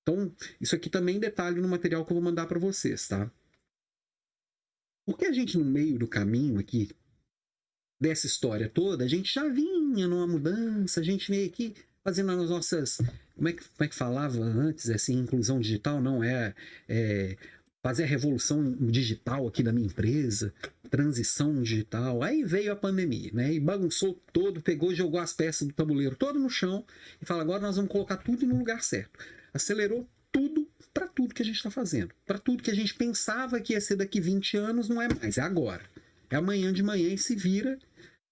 Então, 0.00 0.32
isso 0.60 0.76
aqui 0.76 0.88
também 0.88 1.18
detalhe 1.18 1.60
no 1.60 1.66
material 1.66 2.06
que 2.06 2.12
eu 2.12 2.14
vou 2.14 2.22
mandar 2.22 2.46
para 2.46 2.60
vocês, 2.60 3.08
tá? 3.08 3.28
Porque 5.04 5.26
a 5.26 5.32
gente 5.32 5.58
no 5.58 5.64
meio 5.64 5.98
do 5.98 6.06
caminho 6.06 6.60
aqui 6.60 6.90
dessa 8.00 8.28
história 8.28 8.68
toda, 8.68 9.02
a 9.04 9.08
gente 9.08 9.34
já 9.34 9.48
vinha 9.48 10.06
numa 10.06 10.28
mudança, 10.28 11.00
a 11.00 11.02
gente 11.02 11.32
veio 11.32 11.48
aqui 11.48 11.74
fazendo 12.04 12.30
as 12.30 12.48
nossas 12.48 12.98
como 13.34 13.48
é 13.48 13.52
que, 13.54 13.64
como 13.64 13.84
é 13.84 13.88
que 13.88 13.94
falava 13.96 14.38
antes, 14.38 14.88
assim, 14.88 15.18
inclusão 15.18 15.58
digital 15.58 16.00
não 16.00 16.22
é, 16.22 16.54
é 16.88 17.36
fazer 17.82 18.04
a 18.04 18.06
revolução 18.06 18.72
digital 18.78 19.46
aqui 19.46 19.62
da 19.62 19.72
minha 19.72 19.86
empresa, 19.86 20.52
transição 20.90 21.62
digital. 21.62 22.22
Aí 22.22 22.44
veio 22.44 22.72
a 22.72 22.76
pandemia, 22.76 23.30
né? 23.32 23.52
E 23.52 23.60
bagunçou 23.60 24.20
todo, 24.32 24.60
pegou, 24.60 24.94
jogou 24.94 25.20
as 25.20 25.32
peças 25.32 25.66
do 25.66 25.74
tabuleiro 25.74 26.16
todo 26.16 26.38
no 26.38 26.50
chão 26.50 26.84
e 27.20 27.24
fala: 27.24 27.42
agora 27.42 27.62
nós 27.62 27.76
vamos 27.76 27.90
colocar 27.90 28.18
tudo 28.18 28.46
no 28.46 28.58
lugar 28.58 28.82
certo. 28.82 29.18
Acelerou 29.52 30.08
tudo 30.30 30.68
para 30.92 31.08
tudo 31.08 31.34
que 31.34 31.42
a 31.42 31.44
gente 31.44 31.56
está 31.56 31.70
fazendo. 31.70 32.12
Para 32.26 32.38
tudo 32.38 32.62
que 32.62 32.70
a 32.70 32.74
gente 32.74 32.94
pensava 32.94 33.60
que 33.60 33.72
ia 33.72 33.80
ser 33.80 33.96
daqui 33.96 34.20
20 34.20 34.56
anos, 34.56 34.88
não 34.88 35.00
é 35.00 35.08
mais, 35.08 35.38
é 35.38 35.42
agora. 35.42 35.84
É 36.28 36.36
amanhã 36.36 36.72
de 36.72 36.82
manhã 36.82 37.08
e 37.08 37.18
se 37.18 37.34
vira, 37.34 37.78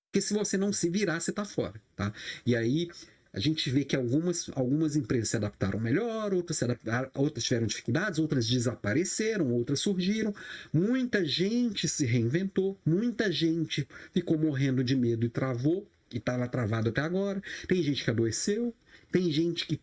porque 0.07 0.21
se 0.21 0.33
você 0.33 0.57
não 0.57 0.73
se 0.73 0.89
virar, 0.89 1.21
você 1.21 1.31
está 1.31 1.45
fora, 1.45 1.81
tá? 1.97 2.13
E 2.47 2.55
aí 2.55 2.89
a 3.33 3.39
gente 3.39 3.69
vê 3.71 3.85
que 3.85 3.95
algumas, 3.95 4.51
algumas 4.55 4.97
empresas 4.97 5.29
se 5.29 5.37
adaptaram 5.37 5.79
melhor, 5.79 6.33
outras, 6.33 6.57
se 6.57 6.65
adaptaram, 6.65 7.11
outras 7.15 7.45
tiveram 7.45 7.67
dificuldades, 7.67 8.19
outras 8.19 8.47
desapareceram, 8.47 9.53
outras 9.53 9.81
surgiram. 9.81 10.35
Muita 10.73 11.25
gente 11.25 11.87
se 11.89 12.07
reinventou, 12.07 12.79
muita 12.85 13.31
gente 13.31 13.87
ficou 14.13 14.39
morrendo 14.39 14.83
de 14.83 14.97
medo 14.97 15.27
e 15.27 15.29
travou, 15.29 15.87
e 16.13 16.17
estava 16.17 16.49
travado 16.49 16.89
até 16.89 17.03
agora. 17.03 17.43
Tem 17.67 17.83
gente 17.83 18.03
que 18.03 18.11
adoeceu, 18.11 18.75
tem 19.13 19.31
gente 19.31 19.67
que 19.67 19.79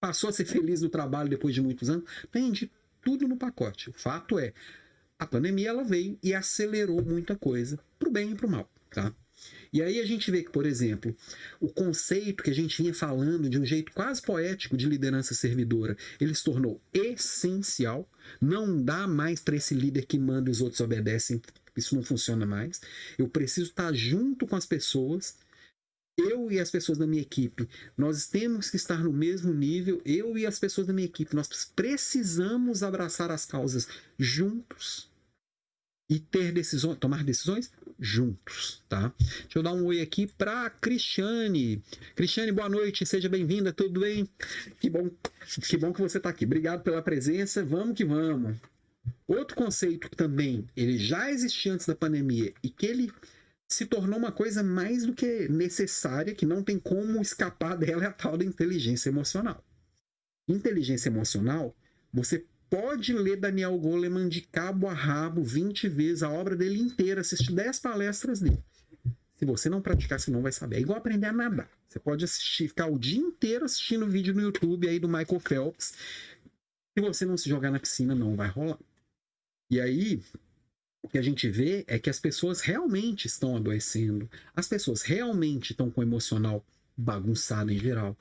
passou 0.00 0.30
a 0.30 0.32
ser 0.32 0.44
feliz 0.44 0.80
no 0.80 0.88
trabalho 0.88 1.28
depois 1.28 1.54
de 1.54 1.60
muitos 1.60 1.90
anos. 1.90 2.08
Tem 2.30 2.52
de 2.52 2.70
tudo 3.02 3.26
no 3.26 3.36
pacote. 3.36 3.90
O 3.90 3.92
fato 3.92 4.38
é, 4.38 4.52
a 5.18 5.26
pandemia 5.26 5.70
ela 5.70 5.82
veio 5.82 6.18
e 6.22 6.32
acelerou 6.32 7.04
muita 7.04 7.36
coisa, 7.36 7.78
para 7.98 8.08
o 8.08 8.12
bem 8.12 8.30
e 8.30 8.34
para 8.34 8.46
o 8.46 8.50
mal. 8.50 8.70
Tá? 8.90 9.12
E 9.76 9.82
aí 9.82 10.00
a 10.00 10.06
gente 10.06 10.30
vê 10.30 10.42
que, 10.42 10.50
por 10.50 10.64
exemplo, 10.64 11.14
o 11.60 11.68
conceito 11.68 12.42
que 12.42 12.48
a 12.48 12.54
gente 12.54 12.80
vinha 12.80 12.94
falando 12.94 13.46
de 13.46 13.58
um 13.58 13.64
jeito 13.66 13.92
quase 13.92 14.22
poético 14.22 14.74
de 14.74 14.88
liderança 14.88 15.34
servidora, 15.34 15.94
ele 16.18 16.34
se 16.34 16.42
tornou 16.42 16.80
essencial. 16.94 18.10
Não 18.40 18.82
dá 18.82 19.06
mais 19.06 19.38
para 19.38 19.54
esse 19.54 19.74
líder 19.74 20.06
que 20.06 20.18
manda 20.18 20.48
e 20.48 20.50
os 20.50 20.62
outros 20.62 20.80
obedecem. 20.80 21.42
Isso 21.76 21.94
não 21.94 22.02
funciona 22.02 22.46
mais. 22.46 22.80
Eu 23.18 23.28
preciso 23.28 23.68
estar 23.68 23.92
junto 23.92 24.46
com 24.46 24.56
as 24.56 24.64
pessoas. 24.64 25.36
Eu 26.18 26.50
e 26.50 26.58
as 26.58 26.70
pessoas 26.70 26.96
da 26.96 27.06
minha 27.06 27.20
equipe, 27.20 27.68
nós 27.98 28.26
temos 28.26 28.70
que 28.70 28.76
estar 28.76 29.04
no 29.04 29.12
mesmo 29.12 29.52
nível. 29.52 30.00
Eu 30.06 30.38
e 30.38 30.46
as 30.46 30.58
pessoas 30.58 30.86
da 30.86 30.94
minha 30.94 31.04
equipe, 31.04 31.36
nós 31.36 31.48
precisamos 31.76 32.82
abraçar 32.82 33.30
as 33.30 33.44
causas 33.44 33.86
juntos 34.18 35.14
e 36.08 36.20
ter 36.20 36.52
decisões, 36.52 36.98
tomar 36.98 37.24
decisões 37.24 37.70
juntos, 37.98 38.82
tá? 38.88 39.12
Deixa 39.18 39.58
eu 39.58 39.62
dar 39.62 39.72
um 39.72 39.86
oi 39.86 40.00
aqui 40.00 40.26
para 40.26 40.70
Cristiane. 40.70 41.82
Cristiane, 42.14 42.52
boa 42.52 42.68
noite, 42.68 43.04
seja 43.04 43.28
bem-vinda, 43.28 43.72
tudo 43.72 44.00
bem? 44.00 44.28
Que 44.78 44.88
bom, 44.88 45.10
que 45.62 45.76
bom 45.76 45.92
que 45.92 46.00
você 46.00 46.18
está 46.18 46.30
aqui. 46.30 46.44
Obrigado 46.44 46.82
pela 46.82 47.02
presença. 47.02 47.64
Vamos 47.64 47.96
que 47.96 48.04
vamos. 48.04 48.56
Outro 49.26 49.56
conceito 49.56 50.08
que 50.08 50.16
também 50.16 50.68
ele 50.76 50.98
já 50.98 51.30
existia 51.30 51.72
antes 51.72 51.86
da 51.86 51.94
pandemia 51.94 52.52
e 52.62 52.70
que 52.70 52.86
ele 52.86 53.12
se 53.68 53.84
tornou 53.84 54.18
uma 54.18 54.30
coisa 54.30 54.62
mais 54.62 55.04
do 55.04 55.12
que 55.12 55.48
necessária, 55.48 56.34
que 56.34 56.46
não 56.46 56.62
tem 56.62 56.78
como 56.78 57.20
escapar 57.20 57.76
dela, 57.78 58.04
é 58.04 58.06
a 58.06 58.12
tal 58.12 58.36
da 58.36 58.44
inteligência 58.44 59.08
emocional. 59.08 59.64
Inteligência 60.48 61.08
emocional, 61.08 61.74
você 62.12 62.44
pode 62.68 63.12
ler 63.12 63.36
Daniel 63.36 63.76
Goleman 63.78 64.28
de 64.28 64.40
cabo 64.40 64.88
a 64.88 64.92
rabo 64.92 65.42
20 65.42 65.88
vezes, 65.88 66.22
a 66.22 66.30
obra 66.30 66.56
dele 66.56 66.78
inteira, 66.78 67.20
assistir 67.20 67.52
10 67.52 67.78
palestras 67.78 68.40
dele. 68.40 68.62
Se 69.36 69.44
você 69.44 69.68
não 69.68 69.82
praticar, 69.82 70.18
você 70.18 70.30
não 70.30 70.42
vai 70.42 70.52
saber. 70.52 70.76
É 70.76 70.80
igual 70.80 70.98
aprender 70.98 71.26
a 71.26 71.32
nadar. 71.32 71.70
Você 71.88 71.98
pode 71.98 72.24
assistir, 72.24 72.68
ficar 72.68 72.86
o 72.86 72.98
dia 72.98 73.18
inteiro 73.18 73.64
assistindo 73.64 74.06
vídeo 74.06 74.34
no 74.34 74.40
YouTube 74.40 74.88
aí 74.88 74.98
do 74.98 75.08
Michael 75.08 75.40
Phelps. 75.40 75.94
Se 76.96 77.00
você 77.00 77.26
não 77.26 77.36
se 77.36 77.48
jogar 77.48 77.70
na 77.70 77.78
piscina, 77.78 78.14
não 78.14 78.34
vai 78.34 78.48
rolar. 78.48 78.78
E 79.70 79.80
aí, 79.80 80.22
o 81.02 81.08
que 81.08 81.18
a 81.18 81.22
gente 81.22 81.48
vê 81.48 81.84
é 81.86 81.98
que 81.98 82.08
as 82.08 82.18
pessoas 82.18 82.60
realmente 82.60 83.26
estão 83.26 83.56
adoecendo, 83.56 84.28
as 84.54 84.66
pessoas 84.66 85.02
realmente 85.02 85.72
estão 85.72 85.90
com 85.90 86.00
o 86.00 86.04
emocional 86.04 86.64
bagunçado 86.96 87.70
em 87.70 87.78
geral. 87.78 88.16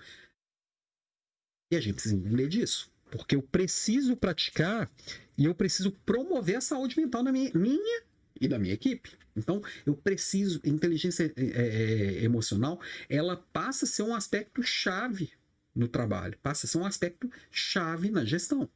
E 1.72 1.76
a 1.76 1.82
gente 1.82 1.96
precisa 1.96 2.16
entender 2.16 2.48
disso. 2.48 2.92
Porque 3.18 3.36
eu 3.36 3.42
preciso 3.42 4.16
praticar 4.16 4.90
e 5.38 5.46
eu 5.46 5.56
preciso 5.56 5.92
promover 6.06 6.58
a 6.58 6.62
saúde 6.62 6.98
mental 7.00 7.24
da 7.24 7.32
minha, 7.32 7.52
minha 7.54 8.02
e 8.40 8.48
da 8.48 8.60
minha 8.60 8.74
equipe. 8.74 9.12
Então, 9.36 9.62
eu 9.86 9.96
preciso. 9.96 10.62
Inteligência 10.64 11.34
é, 11.36 11.44
é, 11.44 12.24
emocional, 12.24 12.80
ela 13.10 13.36
passa 13.52 13.86
a 13.86 13.88
ser 13.88 14.04
um 14.04 14.16
aspecto 14.16 14.64
chave 14.64 15.32
no 15.76 15.88
trabalho, 15.88 16.38
passa 16.42 16.66
a 16.66 16.70
ser 16.70 16.78
um 16.78 16.86
aspecto 16.86 17.30
chave 17.52 18.10
na 18.10 18.24
gestão. 18.24 18.70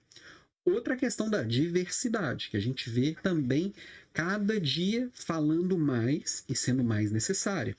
Outra 0.65 0.95
questão 0.95 1.29
da 1.29 1.41
diversidade, 1.41 2.49
que 2.49 2.57
a 2.57 2.59
gente 2.59 2.89
vê 2.89 3.15
também 3.23 3.73
cada 4.13 4.59
dia 4.59 5.09
falando 5.13 5.77
mais 5.77 6.43
e 6.49 6.55
sendo 6.55 6.83
mais 6.83 7.11
necessária. 7.11 7.75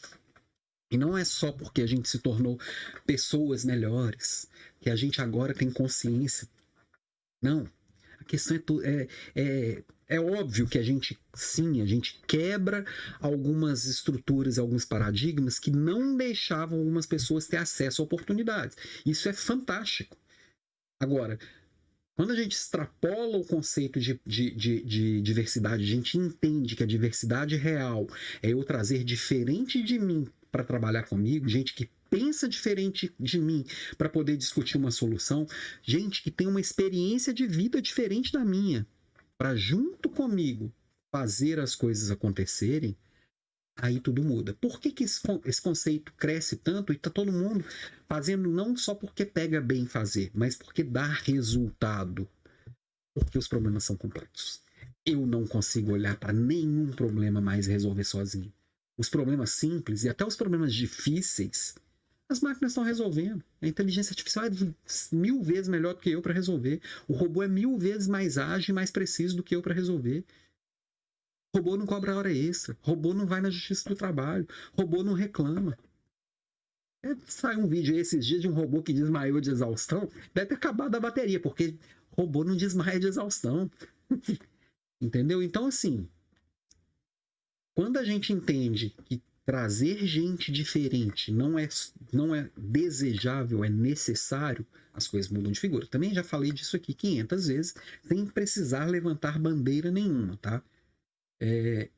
E 0.90 0.96
não 0.96 1.16
é 1.16 1.24
só 1.24 1.52
porque 1.52 1.82
a 1.82 1.86
gente 1.86 2.08
se 2.08 2.18
tornou 2.18 2.58
pessoas 3.06 3.64
melhores, 3.64 4.48
que 4.80 4.90
a 4.90 4.96
gente 4.96 5.20
agora 5.20 5.54
tem 5.54 5.70
consciência. 5.70 6.48
Não. 7.42 7.68
A 8.18 8.24
questão 8.24 8.56
é, 8.56 8.60
é, 8.84 9.08
é, 9.34 9.84
é 10.08 10.20
óbvio 10.20 10.66
que 10.66 10.78
a 10.78 10.82
gente, 10.82 11.18
sim, 11.34 11.80
a 11.80 11.86
gente 11.86 12.20
quebra 12.26 12.84
algumas 13.20 13.84
estruturas, 13.84 14.58
alguns 14.58 14.84
paradigmas 14.84 15.58
que 15.58 15.70
não 15.70 16.16
deixavam 16.16 16.78
algumas 16.78 17.06
pessoas 17.06 17.46
ter 17.46 17.56
acesso 17.56 18.02
a 18.02 18.04
oportunidades. 18.04 18.76
Isso 19.04 19.28
é 19.28 19.32
fantástico. 19.32 20.16
Agora, 21.00 21.38
quando 22.14 22.32
a 22.32 22.36
gente 22.36 22.52
extrapola 22.52 23.38
o 23.38 23.46
conceito 23.46 23.98
de, 23.98 24.20
de, 24.26 24.50
de, 24.50 24.84
de, 24.84 25.20
diversidade, 25.22 25.82
a 25.82 25.86
gente 25.86 26.18
entende 26.18 26.76
que 26.76 26.82
a 26.82 26.86
diversidade 26.86 27.56
real 27.56 28.06
é 28.42 28.50
eu 28.50 28.62
trazer 28.62 29.02
diferente 29.04 29.82
de 29.82 29.98
mim 29.98 30.30
para 30.50 30.64
trabalhar 30.64 31.04
comigo, 31.04 31.48
gente 31.48 31.74
que 31.74 31.88
pensa 32.10 32.48
diferente 32.48 33.14
de 33.18 33.38
mim 33.38 33.64
para 33.96 34.08
poder 34.08 34.36
discutir 34.36 34.76
uma 34.76 34.90
solução, 34.90 35.46
gente 35.82 36.22
que 36.22 36.30
tem 36.30 36.46
uma 36.46 36.60
experiência 36.60 37.32
de 37.32 37.46
vida 37.46 37.80
diferente 37.80 38.32
da 38.32 38.44
minha, 38.44 38.86
para 39.38 39.54
junto 39.54 40.10
comigo 40.10 40.72
fazer 41.12 41.58
as 41.58 41.74
coisas 41.74 42.10
acontecerem, 42.10 42.96
aí 43.76 44.00
tudo 44.00 44.22
muda. 44.22 44.54
Por 44.54 44.80
que, 44.80 44.92
que 44.92 45.04
esse, 45.04 45.20
esse 45.44 45.62
conceito 45.62 46.12
cresce 46.14 46.56
tanto 46.56 46.92
e 46.92 46.96
está 46.96 47.10
todo 47.10 47.32
mundo 47.32 47.64
fazendo 48.08 48.50
não 48.50 48.76
só 48.76 48.94
porque 48.94 49.24
pega 49.24 49.60
bem 49.60 49.86
fazer, 49.86 50.30
mas 50.34 50.54
porque 50.56 50.84
dá 50.84 51.06
resultado? 51.06 52.28
Porque 53.14 53.38
os 53.38 53.48
problemas 53.48 53.84
são 53.84 53.96
complexos. 53.96 54.62
Eu 55.04 55.26
não 55.26 55.46
consigo 55.46 55.92
olhar 55.92 56.16
para 56.16 56.32
nenhum 56.32 56.90
problema 56.90 57.40
mais 57.40 57.66
e 57.66 57.70
resolver 57.70 58.04
sozinho. 58.04 58.52
Os 59.00 59.08
problemas 59.08 59.52
simples 59.52 60.04
e 60.04 60.10
até 60.10 60.26
os 60.26 60.36
problemas 60.36 60.74
difíceis, 60.74 61.74
as 62.28 62.38
máquinas 62.40 62.72
estão 62.72 62.84
resolvendo. 62.84 63.42
A 63.62 63.66
inteligência 63.66 64.12
artificial 64.12 64.44
é 64.44 64.50
mil 65.10 65.42
vezes 65.42 65.68
melhor 65.68 65.94
do 65.94 66.00
que 66.00 66.10
eu 66.10 66.20
para 66.20 66.34
resolver. 66.34 66.82
O 67.08 67.14
robô 67.14 67.42
é 67.42 67.48
mil 67.48 67.78
vezes 67.78 68.06
mais 68.06 68.36
ágil 68.36 68.72
e 68.72 68.74
mais 68.74 68.90
preciso 68.90 69.38
do 69.38 69.42
que 69.42 69.56
eu 69.56 69.62
para 69.62 69.72
resolver. 69.72 70.22
Robô 71.56 71.78
não 71.78 71.86
cobra 71.86 72.14
hora 72.14 72.30
extra. 72.30 72.76
Robô 72.82 73.14
não 73.14 73.26
vai 73.26 73.40
na 73.40 73.48
justiça 73.48 73.88
do 73.88 73.96
trabalho. 73.96 74.46
Robô 74.74 75.02
não 75.02 75.14
reclama. 75.14 75.78
É, 77.02 77.16
sai 77.26 77.56
um 77.56 77.66
vídeo 77.66 77.96
esses 77.96 78.26
dias 78.26 78.42
de 78.42 78.48
um 78.48 78.52
robô 78.52 78.82
que 78.82 78.92
desmaiou 78.92 79.40
de 79.40 79.50
exaustão. 79.50 80.10
Deve 80.34 80.48
ter 80.48 80.54
acabado 80.56 80.94
a 80.94 81.00
bateria, 81.00 81.40
porque 81.40 81.74
robô 82.10 82.44
não 82.44 82.54
desmaia 82.54 83.00
de 83.00 83.06
exaustão. 83.06 83.70
Entendeu? 85.00 85.42
Então, 85.42 85.64
assim, 85.64 86.06
quando 87.80 87.96
a 87.96 88.04
gente 88.04 88.30
entende 88.30 88.94
que 89.06 89.22
trazer 89.42 90.06
gente 90.06 90.52
diferente 90.52 91.32
não 91.32 91.58
é, 91.58 91.66
não 92.12 92.34
é 92.34 92.50
desejável, 92.54 93.64
é 93.64 93.70
necessário, 93.70 94.66
as 94.92 95.08
coisas 95.08 95.32
mudam 95.32 95.50
de 95.50 95.58
figura. 95.58 95.86
Também 95.86 96.12
já 96.12 96.22
falei 96.22 96.52
disso 96.52 96.76
aqui 96.76 96.92
500 96.92 97.46
vezes, 97.46 97.74
sem 98.06 98.26
precisar 98.26 98.84
levantar 98.84 99.38
bandeira 99.38 99.90
nenhuma, 99.90 100.36
tá? 100.36 100.62
É, 101.40 101.88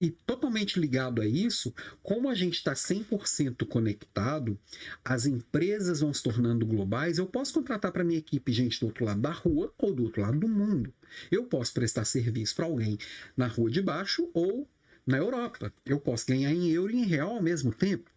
e, 0.00 0.10
totalmente 0.10 0.80
ligado 0.80 1.20
a 1.20 1.26
isso, 1.26 1.74
como 2.02 2.28
a 2.28 2.34
gente 2.34 2.54
está 2.54 2.74
100% 2.74 3.66
conectado, 3.66 4.58
as 5.04 5.26
empresas 5.26 6.00
vão 6.00 6.12
se 6.14 6.22
tornando 6.22 6.64
globais. 6.64 7.18
Eu 7.18 7.26
posso 7.26 7.52
contratar 7.52 7.92
para 7.92 8.04
minha 8.04 8.18
equipe 8.18 8.52
gente 8.52 8.80
do 8.80 8.86
outro 8.86 9.04
lado 9.04 9.20
da 9.20 9.30
rua 9.30 9.72
ou 9.76 9.94
do 9.94 10.04
outro 10.04 10.22
lado 10.22 10.38
do 10.38 10.48
mundo. 10.48 10.92
Eu 11.30 11.44
posso 11.44 11.74
prestar 11.74 12.04
serviço 12.04 12.56
para 12.56 12.64
alguém 12.66 12.96
na 13.36 13.46
rua 13.46 13.70
de 13.70 13.82
baixo 13.82 14.30
ou 14.32 14.66
na 15.06 15.18
Europa. 15.18 15.72
Eu 15.84 16.00
posso 16.00 16.26
ganhar 16.26 16.52
em 16.52 16.70
euro 16.70 16.92
e 16.92 16.96
em 16.96 17.04
real 17.04 17.32
ao 17.32 17.42
mesmo 17.42 17.72
tempo. 17.72 18.10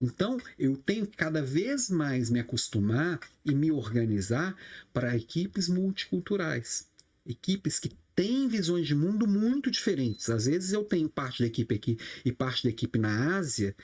Então, 0.00 0.36
eu 0.58 0.76
tenho 0.76 1.06
que 1.06 1.16
cada 1.16 1.42
vez 1.42 1.88
mais 1.88 2.28
me 2.28 2.38
acostumar 2.40 3.18
e 3.44 3.54
me 3.54 3.70
organizar 3.72 4.54
para 4.92 5.16
equipes 5.16 5.68
multiculturais. 5.68 6.86
Equipes 7.26 7.78
que 7.78 7.90
têm 8.14 8.48
visões 8.48 8.86
de 8.86 8.94
mundo 8.94 9.26
muito 9.26 9.70
diferentes. 9.70 10.28
Às 10.30 10.46
vezes 10.46 10.72
eu 10.72 10.84
tenho 10.84 11.08
parte 11.08 11.42
da 11.42 11.46
equipe 11.46 11.74
aqui 11.74 11.96
e 12.24 12.32
parte 12.32 12.64
da 12.64 12.70
equipe 12.70 12.98
na 12.98 13.36
Ásia. 13.36 13.74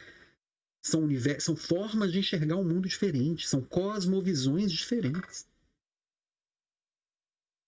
São, 0.82 1.08
são 1.38 1.56
formas 1.56 2.12
de 2.12 2.18
enxergar 2.18 2.56
o 2.56 2.60
um 2.60 2.68
mundo 2.68 2.88
diferentes, 2.88 3.48
são 3.48 3.60
cosmovisões 3.60 4.72
diferentes 4.72 5.46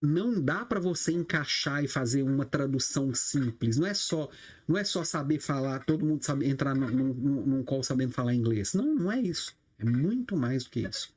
não 0.02 0.42
dá 0.42 0.64
para 0.64 0.80
você 0.80 1.12
encaixar 1.12 1.84
e 1.84 1.88
fazer 1.88 2.24
uma 2.24 2.44
tradução 2.44 3.14
simples. 3.14 3.78
Não 3.78 3.86
é 3.86 3.94
só, 3.94 4.28
não 4.66 4.76
é 4.76 4.82
só 4.82 5.04
saber 5.04 5.38
falar, 5.38 5.84
todo 5.84 6.04
mundo 6.04 6.24
sabe 6.24 6.48
entrar 6.48 6.74
num, 6.74 6.88
num, 6.90 7.46
num 7.46 7.64
call 7.64 7.84
sabendo 7.84 8.12
falar 8.12 8.34
inglês. 8.34 8.74
Não, 8.74 8.92
não 8.94 9.12
é 9.12 9.20
isso. 9.20 9.54
É 9.78 9.84
muito 9.84 10.36
mais 10.36 10.64
do 10.64 10.70
que 10.70 10.80
isso. 10.80 11.14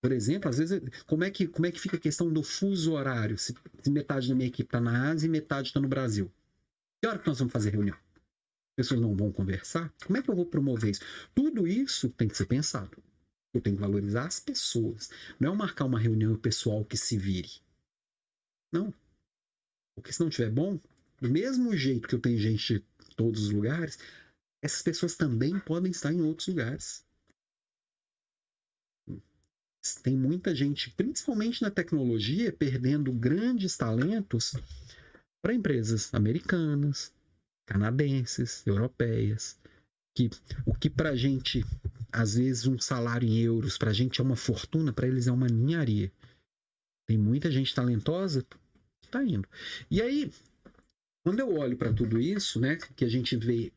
Por 0.00 0.12
exemplo, 0.12 0.48
às 0.48 0.58
vezes, 0.58 0.80
como 1.06 1.24
é 1.24 1.30
que, 1.30 1.46
como 1.48 1.66
é 1.66 1.72
que 1.72 1.80
fica 1.80 1.96
a 1.96 2.00
questão 2.00 2.32
do 2.32 2.42
fuso 2.42 2.92
horário? 2.92 3.36
Se, 3.36 3.54
se 3.82 3.90
metade 3.90 4.28
da 4.28 4.34
minha 4.34 4.48
equipe 4.48 4.68
está 4.68 4.80
na 4.80 5.10
Ásia 5.10 5.26
e 5.26 5.30
metade 5.30 5.68
está 5.68 5.80
no 5.80 5.88
Brasil. 5.88 6.30
Que 7.00 7.08
hora 7.08 7.18
que 7.18 7.26
nós 7.26 7.38
vamos 7.38 7.52
fazer 7.52 7.70
reunião? 7.70 7.96
As 7.96 8.76
pessoas 8.76 9.00
não 9.00 9.16
vão 9.16 9.32
conversar? 9.32 9.92
Como 10.04 10.16
é 10.16 10.22
que 10.22 10.30
eu 10.30 10.36
vou 10.36 10.46
promover 10.46 10.90
isso? 10.90 11.02
Tudo 11.34 11.66
isso 11.66 12.08
tem 12.10 12.28
que 12.28 12.36
ser 12.36 12.46
pensado. 12.46 12.96
Eu 13.52 13.60
tenho 13.60 13.76
que 13.76 13.82
valorizar 13.82 14.26
as 14.26 14.38
pessoas. 14.38 15.10
Não 15.40 15.52
é 15.52 15.56
marcar 15.56 15.84
uma 15.84 15.98
reunião 15.98 16.30
e 16.32 16.34
o 16.34 16.38
pessoal 16.38 16.84
que 16.84 16.96
se 16.96 17.16
vire. 17.18 17.60
Não. 18.72 18.94
Porque 19.96 20.12
se 20.12 20.20
não 20.20 20.30
tiver 20.30 20.50
bom, 20.50 20.78
do 21.20 21.28
mesmo 21.28 21.76
jeito 21.76 22.06
que 22.06 22.14
eu 22.14 22.20
tenho 22.20 22.38
gente 22.38 22.74
de 22.78 23.16
todos 23.16 23.44
os 23.44 23.50
lugares, 23.50 23.98
essas 24.62 24.82
pessoas 24.82 25.16
também 25.16 25.58
podem 25.58 25.90
estar 25.90 26.12
em 26.12 26.20
outros 26.20 26.46
lugares. 26.46 27.04
Tem 29.94 30.16
muita 30.16 30.54
gente, 30.54 30.90
principalmente 30.90 31.62
na 31.62 31.70
tecnologia, 31.70 32.52
perdendo 32.52 33.12
grandes 33.12 33.76
talentos 33.76 34.54
para 35.42 35.54
empresas 35.54 36.12
americanas, 36.12 37.12
canadenses, 37.66 38.66
europeias, 38.66 39.58
que 40.16 40.30
o 40.66 40.74
que 40.74 40.90
para 40.90 41.10
a 41.10 41.16
gente, 41.16 41.64
às 42.10 42.34
vezes, 42.34 42.66
um 42.66 42.78
salário 42.78 43.28
em 43.28 43.38
euros, 43.38 43.78
para 43.78 43.90
a 43.90 43.94
gente 43.94 44.20
é 44.20 44.24
uma 44.24 44.36
fortuna, 44.36 44.92
para 44.92 45.06
eles 45.06 45.26
é 45.26 45.32
uma 45.32 45.46
ninharia. 45.46 46.12
Tem 47.06 47.16
muita 47.16 47.50
gente 47.50 47.74
talentosa, 47.74 48.44
tá 49.10 49.22
indo. 49.22 49.48
E 49.90 50.02
aí, 50.02 50.30
quando 51.24 51.40
eu 51.40 51.54
olho 51.56 51.76
para 51.76 51.92
tudo 51.92 52.18
isso, 52.20 52.60
né, 52.60 52.76
que 52.96 53.04
a 53.04 53.08
gente 53.08 53.36
vê 53.36 53.72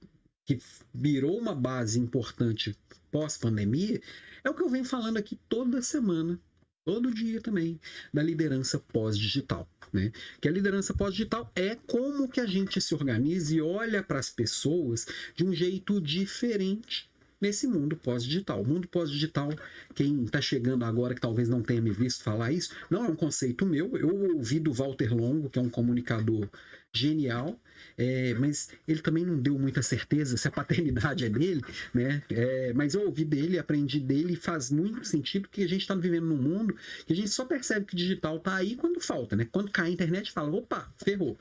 que 0.45 0.59
virou 0.93 1.37
uma 1.37 1.55
base 1.55 1.99
importante 1.99 2.75
pós-pandemia, 3.11 4.01
é 4.43 4.49
o 4.49 4.53
que 4.53 4.63
eu 4.63 4.69
venho 4.69 4.85
falando 4.85 5.17
aqui 5.17 5.39
toda 5.47 5.81
semana, 5.81 6.39
todo 6.83 7.13
dia 7.13 7.41
também, 7.41 7.79
da 8.13 8.23
liderança 8.23 8.79
pós-digital. 8.79 9.67
Né? 9.93 10.11
Que 10.39 10.47
a 10.47 10.51
liderança 10.51 10.93
pós-digital 10.93 11.51
é 11.55 11.75
como 11.75 12.29
que 12.29 12.39
a 12.39 12.45
gente 12.45 12.79
se 12.79 12.93
organiza 12.93 13.53
e 13.53 13.61
olha 13.61 14.01
para 14.01 14.19
as 14.19 14.29
pessoas 14.29 15.05
de 15.35 15.43
um 15.43 15.53
jeito 15.53 15.99
diferente 15.99 17.09
nesse 17.41 17.67
mundo 17.67 17.97
pós-digital. 17.97 18.61
O 18.61 18.67
mundo 18.67 18.87
pós-digital, 18.87 19.49
quem 19.95 20.23
está 20.23 20.39
chegando 20.39 20.85
agora 20.85 21.15
que 21.15 21.19
talvez 21.21 21.49
não 21.49 21.61
tenha 21.61 21.81
me 21.81 21.91
visto 21.91 22.23
falar 22.23 22.51
isso, 22.51 22.73
não 22.89 23.05
é 23.05 23.09
um 23.09 23.15
conceito 23.15 23.65
meu. 23.65 23.97
Eu 23.97 24.35
ouvi 24.35 24.59
do 24.59 24.71
Walter 24.71 25.13
Longo, 25.13 25.49
que 25.49 25.59
é 25.59 25.61
um 25.61 25.69
comunicador 25.69 26.47
genial, 26.93 27.59
é, 27.97 28.33
mas 28.35 28.69
ele 28.87 29.01
também 29.01 29.25
não 29.25 29.39
deu 29.39 29.57
muita 29.57 29.81
certeza 29.81 30.37
se 30.37 30.47
a 30.47 30.51
paternidade 30.51 31.25
é 31.25 31.29
dele, 31.29 31.61
né? 31.93 32.23
É, 32.29 32.73
mas 32.73 32.93
eu 32.93 33.05
ouvi 33.05 33.23
dele, 33.25 33.57
aprendi 33.57 33.99
dele 33.99 34.33
e 34.33 34.35
faz 34.35 34.69
muito 34.71 35.03
sentido 35.05 35.47
que 35.49 35.63
a 35.63 35.67
gente 35.67 35.81
está 35.81 35.95
vivendo 35.95 36.25
num 36.25 36.37
mundo 36.37 36.75
que 37.05 37.13
a 37.13 37.15
gente 37.15 37.29
só 37.29 37.45
percebe 37.45 37.85
que 37.85 37.95
digital 37.95 38.37
está 38.37 38.55
aí 38.55 38.75
quando 38.75 38.99
falta, 38.99 39.35
né? 39.35 39.47
Quando 39.51 39.71
cai 39.71 39.87
a 39.87 39.91
internet, 39.91 40.31
fala, 40.31 40.51
opa, 40.55 40.93
ferrou. 41.03 41.37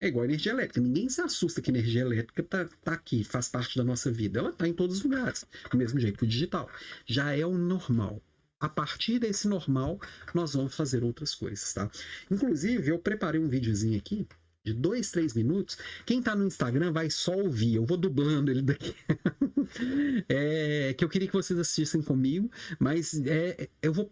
É 0.00 0.08
igual 0.08 0.24
a 0.24 0.26
energia 0.26 0.52
elétrica. 0.52 0.80
Ninguém 0.80 1.08
se 1.08 1.20
assusta 1.22 1.62
que 1.62 1.70
a 1.70 1.74
energia 1.74 2.02
elétrica 2.02 2.42
está 2.42 2.64
tá 2.84 2.92
aqui, 2.92 3.24
faz 3.24 3.48
parte 3.48 3.78
da 3.78 3.84
nossa 3.84 4.10
vida. 4.10 4.38
Ela 4.40 4.50
está 4.50 4.68
em 4.68 4.72
todos 4.74 4.98
os 4.98 5.02
lugares, 5.02 5.46
do 5.70 5.76
mesmo 5.78 5.98
jeito 5.98 6.18
que 6.18 6.24
o 6.24 6.28
digital. 6.28 6.70
Já 7.06 7.34
é 7.34 7.46
o 7.46 7.56
normal. 7.56 8.22
a 8.60 8.68
partir 8.68 9.18
desse 9.18 9.46
normal, 9.48 10.00
nós 10.34 10.54
vamos 10.54 10.74
fazer 10.74 11.04
outras 11.04 11.34
coisas, 11.34 11.72
tá? 11.74 11.90
Inclusive, 12.30 12.88
eu 12.90 12.98
preparei 12.98 13.40
um 13.40 13.48
videozinho 13.48 13.98
aqui 13.98 14.26
de 14.66 14.74
dois, 14.74 15.12
três 15.12 15.32
minutos. 15.32 15.78
Quem 16.04 16.20
tá 16.20 16.34
no 16.34 16.44
Instagram 16.44 16.90
vai 16.90 17.08
só 17.08 17.32
ouvir, 17.36 17.76
eu 17.76 17.86
vou 17.86 17.96
dublando 17.96 18.50
ele 18.50 18.62
daqui. 18.62 18.92
é, 20.28 20.92
que 20.92 21.04
eu 21.04 21.08
queria 21.08 21.28
que 21.28 21.34
vocês 21.34 21.58
assistissem 21.58 22.02
comigo, 22.02 22.50
mas 22.80 23.14
é, 23.24 23.68
eu 23.80 23.92
vou. 23.92 24.10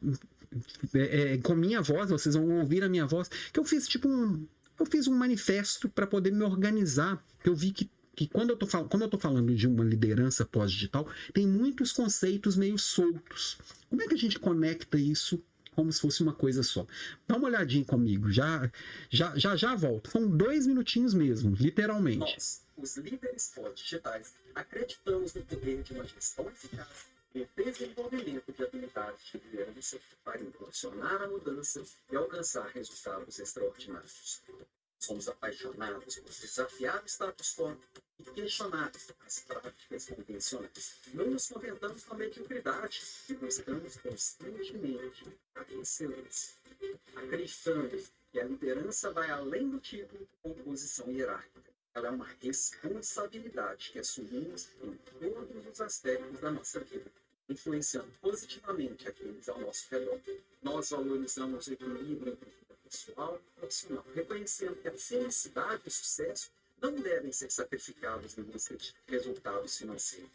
É, 0.94 1.32
é, 1.32 1.38
com 1.38 1.56
minha 1.56 1.82
voz, 1.82 2.10
vocês 2.10 2.36
vão 2.36 2.60
ouvir 2.60 2.84
a 2.84 2.88
minha 2.88 3.04
voz, 3.04 3.28
que 3.52 3.58
eu 3.58 3.64
fiz 3.64 3.88
tipo 3.88 4.08
um. 4.08 4.46
Eu 4.78 4.86
fiz 4.86 5.08
um 5.08 5.14
manifesto 5.14 5.88
para 5.88 6.06
poder 6.06 6.32
me 6.32 6.44
organizar. 6.44 7.22
Eu 7.44 7.54
vi 7.54 7.72
que 7.72 7.90
que 8.16 8.28
quando 8.28 8.50
eu 8.50 8.56
tô, 8.56 8.64
quando 8.84 9.02
eu 9.02 9.08
tô 9.08 9.18
falando 9.18 9.52
de 9.52 9.66
uma 9.66 9.82
liderança 9.82 10.44
pós-digital, 10.44 11.08
tem 11.32 11.48
muitos 11.48 11.90
conceitos 11.90 12.56
meio 12.56 12.78
soltos. 12.78 13.58
Como 13.90 14.00
é 14.02 14.06
que 14.06 14.14
a 14.14 14.18
gente 14.18 14.38
conecta 14.38 14.96
isso 14.96 15.42
como 15.74 15.92
se 15.92 16.00
fosse 16.00 16.22
uma 16.22 16.32
coisa 16.32 16.62
só? 16.62 16.86
Dá 17.26 17.36
uma 17.36 17.48
olhadinha 17.48 17.84
comigo, 17.84 18.30
já 18.30 18.70
já 19.10 19.36
já, 19.36 19.56
já 19.56 19.74
volto. 19.74 20.10
São 20.10 20.28
dois 20.28 20.66
minutinhos 20.66 21.14
mesmo, 21.14 21.54
literalmente. 21.54 22.18
Nós, 22.18 22.62
os 22.76 22.96
líderes 22.96 23.52
pós-digitais, 23.54 24.34
acreditamos 24.54 25.34
no 25.34 25.42
poder 25.42 25.82
de 25.82 25.92
uma 25.92 26.04
gestão 26.04 26.48
eficaz 26.48 27.06
e 27.34 27.46
desenvolvimento 27.56 28.52
de 28.52 28.62
habilidades 28.62 29.24
de 29.32 29.38
liderança 29.38 29.98
para 30.24 30.40
impulsionar 30.40 31.22
a 31.22 31.28
mudança 31.28 31.82
e 32.10 32.16
alcançar 32.16 32.68
resultados 32.68 33.38
extraordinários. 33.38 34.40
Somos 35.04 35.28
apaixonados 35.28 36.16
por 36.16 36.30
desafiar 36.30 37.04
o 37.04 37.06
status 37.06 37.54
quo 37.54 37.76
e 38.18 38.24
questionar 38.24 38.90
as 39.26 39.38
práticas 39.40 40.08
convencionais. 40.08 40.94
Não 41.12 41.26
nos 41.26 41.46
contentamos 41.46 42.04
com 42.04 42.14
a 42.14 42.16
mediocridade 42.16 43.02
e 43.28 43.34
buscamos 43.34 43.98
constantemente 43.98 45.24
a 45.56 45.74
excelência. 45.74 46.54
Acreditamos 47.16 48.10
que 48.32 48.40
a 48.40 48.44
liderança 48.44 49.10
vai 49.10 49.28
além 49.28 49.68
do 49.68 49.78
título 49.78 50.26
ou 50.42 50.54
posição 50.54 51.10
hierárquica. 51.10 51.70
Ela 51.92 52.08
é 52.08 52.10
uma 52.10 52.28
responsabilidade 52.40 53.90
que 53.90 53.98
assumimos 53.98 54.70
em 54.82 54.96
todos 55.20 55.66
os 55.66 55.80
aspectos 55.82 56.40
da 56.40 56.50
nossa 56.50 56.80
vida, 56.80 57.12
influenciando 57.46 58.10
positivamente 58.22 59.06
aqueles 59.06 59.50
ao 59.50 59.60
nosso 59.60 59.86
redor. 59.90 60.18
Nós 60.62 60.88
valorizamos 60.88 61.66
o 61.66 61.72
equilíbrio 61.74 62.32
entre 62.32 62.63
pessoal 62.94 63.40
e 63.40 63.60
profissional, 63.60 64.04
reconhecendo 64.14 64.76
que 64.76 64.86
a 64.86 64.92
felicidade 64.92 65.82
e 65.84 65.88
o 65.88 65.90
sucesso 65.90 66.50
não 66.80 66.94
devem 66.94 67.32
ser 67.32 67.50
sacrificados 67.50 68.38
em 68.38 68.42
busca 68.42 68.76
de 68.76 68.94
resultados 69.08 69.76
financeiros. 69.76 70.30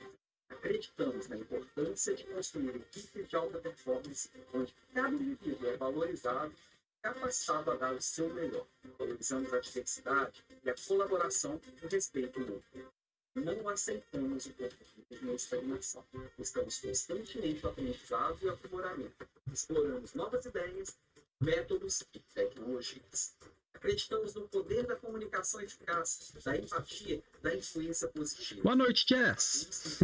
Acreditamos 0.50 1.30
na 1.30 1.38
importância 1.38 2.14
de 2.14 2.26
construir 2.26 2.76
equipes 2.76 3.30
de 3.30 3.36
alta 3.36 3.60
performance, 3.60 4.30
onde 4.54 4.76
cada 4.94 5.10
indivíduo 5.10 5.70
é 5.70 5.78
valorizado 5.78 6.54
capacitado 7.02 7.72
a 7.72 7.76
dar 7.76 7.94
o 7.94 8.02
seu 8.02 8.28
melhor. 8.34 8.68
Valorizamos 8.98 9.54
a 9.54 9.60
diversidade 9.60 10.44
e 10.64 10.70
a 10.70 10.76
colaboração 10.76 11.62
e 11.82 11.86
o 11.86 11.90
respeito 11.90 12.42
mútuo. 12.42 12.92
Não 13.36 13.70
aceitamos 13.70 14.48
o 14.48 14.54
conformismo 14.54 15.30
e 15.30 15.32
a 15.32 15.36
estagnação. 15.36 16.06
Estamos 16.38 16.80
constantemente 16.80 17.64
no 17.64 17.70
aprendizado 17.70 18.38
e 18.42 18.50
aprimoramento. 18.50 19.30
Exploramos 19.54 20.14
novas 20.14 20.46
ideias 20.46 20.98
métodos 21.40 22.04
e 22.14 22.20
tecnologias. 22.20 23.36
Acreditamos 23.74 24.34
no 24.34 24.48
poder 24.48 24.86
da 24.86 24.96
comunicação 24.96 25.62
eficaz, 25.62 26.34
da 26.44 26.58
empatia, 26.58 27.24
da 27.42 27.56
influência 27.56 28.10
positiva. 28.10 28.62
Boa 28.62 28.76
noite, 28.76 29.06
Jess. 29.08 30.00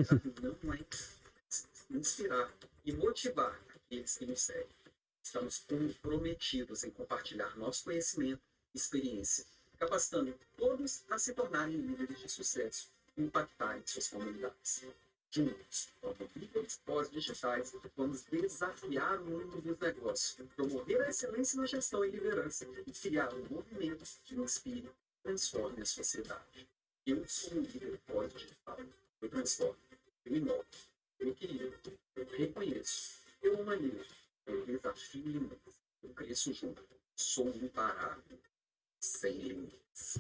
Não 0.63 0.73
é 0.73 0.79
inspirar 1.89 2.53
e 2.85 2.93
motivar 2.93 3.59
aqueles 3.75 4.17
que 4.17 4.25
nos 4.25 4.41
seguem. 4.41 4.69
Estamos 5.21 5.59
comprometidos 5.59 6.83
em 6.83 6.91
compartilhar 6.91 7.57
nosso 7.57 7.83
conhecimento 7.83 8.41
e 8.73 8.77
experiência, 8.77 9.45
capacitando 9.77 10.33
todos 10.55 11.03
a 11.09 11.17
se 11.17 11.33
tornarem 11.33 11.75
líderes 11.75 12.19
de 12.19 12.29
sucesso 12.29 12.89
e 13.17 13.23
impactarem 13.23 13.81
suas 13.85 14.07
comunidades. 14.07 14.85
Juntos, 15.31 15.89
como 16.01 16.29
líderes 16.35 16.77
pós-digitais, 16.85 17.75
vamos 17.95 18.23
desafiar 18.23 19.19
o 19.19 19.25
mundo 19.25 19.61
dos 19.61 19.79
negócios, 19.79 20.49
promover 20.55 21.01
a 21.01 21.09
excelência 21.09 21.59
na 21.59 21.65
gestão 21.65 22.05
e 22.05 22.11
liderança 22.11 22.65
e 22.87 22.91
criar 22.91 23.33
um 23.33 23.45
movimento 23.49 24.05
que 24.23 24.35
inspire 24.35 24.87
e 24.87 25.23
transforme 25.23 25.81
a 25.81 25.85
sociedade. 25.85 26.67
Eu 27.05 27.27
sou 27.27 27.57
um 27.57 27.61
líder 27.61 27.99
pós-digital. 28.07 28.79
Eu 29.21 29.29
transformo, 29.29 29.77
eu 30.25 30.35
inovo, 30.35 30.65
eu 31.19 31.29
equilibro, 31.29 31.99
eu 32.15 32.25
reconheço, 32.25 33.21
eu 33.41 33.59
humanizo, 33.59 34.15
eu 34.45 34.65
desafio 34.65 35.23
limites, 35.23 35.81
eu 36.03 36.09
cresço 36.13 36.53
junto. 36.53 36.83
Sou 37.15 37.47
imparável, 37.49 38.39
sem 38.99 39.33
limites. 39.33 40.19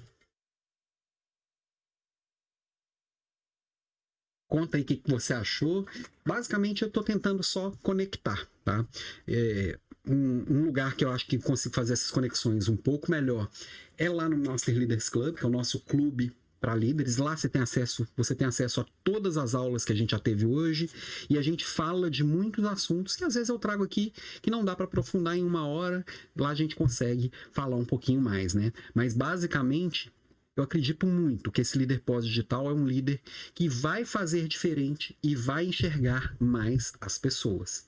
Conta 4.55 4.77
aí 4.77 4.83
o 4.83 4.85
que, 4.85 5.01
você 5.05 5.33
achou. 5.33 5.85
Basicamente, 6.25 6.81
eu 6.81 6.87
estou 6.87 7.03
tentando 7.03 7.43
só 7.43 7.71
conectar, 7.83 8.47
tá? 8.63 8.85
É, 9.27 9.77
um, 10.07 10.45
um, 10.49 10.65
lugar 10.67 10.95
que 10.95 11.03
eu 11.03 11.11
acho 11.11 11.27
que 11.27 11.37
consigo 11.37 11.75
fazer 11.75 11.91
essas 11.91 12.09
conexões 12.09 12.69
um 12.69 12.77
pouco 12.77 13.11
melhor 13.11 13.49
é 13.97 14.09
lá 14.09 14.29
no 14.29 14.37
Master 14.37 14.77
Leaders 14.77 15.09
Club, 15.09 15.35
que 15.35 15.43
é 15.43 15.47
o 15.47 15.51
nosso 15.51 15.81
clube 15.81 16.31
para 16.61 16.73
líderes. 16.73 17.17
Lá 17.17 17.35
você 17.35 17.49
tem 17.49 17.61
acesso, 17.61 18.07
você 18.15 18.33
tem 18.33 18.47
acesso 18.47 18.79
a 18.79 18.85
todas 19.03 19.35
as 19.35 19.53
aulas 19.53 19.83
que 19.83 19.91
a 19.91 19.95
gente 19.95 20.11
já 20.11 20.19
teve 20.19 20.45
hoje 20.45 20.89
e 21.29 21.37
a 21.37 21.41
gente 21.41 21.65
fala 21.65 22.09
de 22.09 22.23
muitos 22.23 22.63
assuntos 22.63 23.17
que 23.17 23.25
às 23.25 23.33
vezes 23.33 23.49
eu 23.49 23.59
trago 23.59 23.83
aqui 23.83 24.13
que 24.41 24.49
não 24.49 24.63
dá 24.63 24.73
para 24.73 24.85
aprofundar 24.85 25.37
em 25.37 25.43
uma 25.43 25.67
hora. 25.67 26.05
Lá 26.33 26.51
a 26.51 26.55
gente 26.55 26.77
consegue 26.77 27.29
falar 27.51 27.75
um 27.75 27.83
pouquinho 27.83 28.21
mais, 28.21 28.53
né? 28.53 28.71
Mas 28.93 29.13
basicamente 29.13 30.14
eu 30.55 30.63
acredito 30.63 31.05
muito 31.05 31.51
que 31.51 31.61
esse 31.61 31.77
líder 31.77 32.01
pós-digital 32.01 32.69
é 32.69 32.73
um 32.73 32.87
líder 32.87 33.21
que 33.53 33.67
vai 33.67 34.05
fazer 34.05 34.47
diferente 34.47 35.17
e 35.21 35.35
vai 35.35 35.65
enxergar 35.65 36.35
mais 36.39 36.93
as 37.01 37.17
pessoas. 37.17 37.85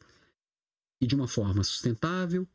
E 1.01 1.07
de 1.07 1.15
uma 1.15 1.27
forma 1.27 1.63
sustentável, 1.63 2.47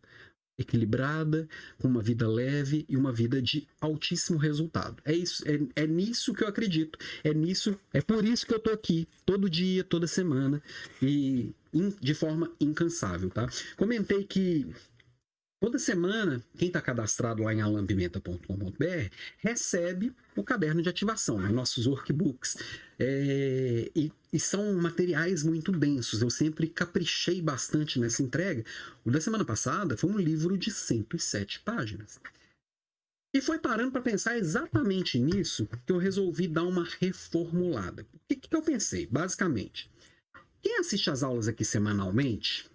equilibrada, 0.59 1.49
com 1.79 1.89
uma 1.89 2.03
vida 2.03 2.29
leve 2.29 2.85
e 2.89 2.97
uma 2.97 3.13
vida 3.13 3.41
de 3.41 3.67
altíssimo 3.81 4.39
resultado. 4.39 5.03
É 5.05 5.15
isso, 5.15 5.43
é, 5.49 5.83
é 5.83 5.87
nisso 5.87 6.35
que 6.35 6.45
eu 6.45 6.49
acredito. 6.49 6.99
É 7.25 7.33
nisso, 7.33 7.79
é 7.93 8.01
por 8.01 8.25
isso 8.25 8.47
que 8.47 8.55
eu 8.55 8.59
tô 8.59 8.71
aqui 8.71 9.09
todo 9.25 9.49
dia, 9.49 9.83
toda 9.83 10.07
semana 10.07 10.63
e 11.01 11.55
in, 11.73 11.91
de 12.01 12.15
forma 12.15 12.51
incansável, 12.61 13.31
tá? 13.31 13.49
Comentei 13.77 14.25
que 14.25 14.67
Toda 15.63 15.79
semana, 15.79 16.45
quem 16.59 16.67
está 16.67 16.81
cadastrado 16.81 17.45
lá 17.45 17.55
em 17.55 17.61
alampimenta.com.br 17.61 19.15
recebe 19.39 20.13
o 20.35 20.43
caderno 20.43 20.83
de 20.83 20.89
ativação, 20.89 21.41
né? 21.41 21.51
nossos 21.51 21.87
workbooks. 21.87 22.57
É, 22.99 23.89
e, 23.95 24.11
e, 24.33 24.41
são 24.41 24.75
materiais 24.75 25.45
muito 25.45 25.71
densos. 25.71 26.21
Eu 26.21 26.31
sempre 26.31 26.67
caprichei 26.67 27.41
bastante 27.41 28.01
nessa 28.01 28.25
entrega. 28.25 28.65
O 29.05 29.11
da 29.13 29.21
semana 29.21 29.45
passada 29.45 29.97
foi 29.97 30.11
um 30.11 30.19
livro 30.19 30.59
de 30.59 30.69
107 30.69 31.61
páginas. 31.61 32.19
E 33.33 33.41
foi 33.41 33.61
parando 33.61 33.93
para 33.93 34.03
pensar 34.03 34.37
exatamente 34.37 35.17
nisso 35.17 35.69
que 35.87 35.93
eu 35.93 35.99
resolvi 35.99 36.49
dar 36.49 36.65
uma 36.65 36.89
reformulada. 36.99 38.05
O 38.13 38.19
que, 38.29 38.35
que 38.35 38.57
eu 38.57 38.63
pensei? 38.63 39.07
Basicamente, 39.07 39.89
quem 40.61 40.81
assiste 40.81 41.09
às 41.09 41.23
aulas 41.23 41.47
aqui 41.47 41.65
semanalmente 41.65 42.69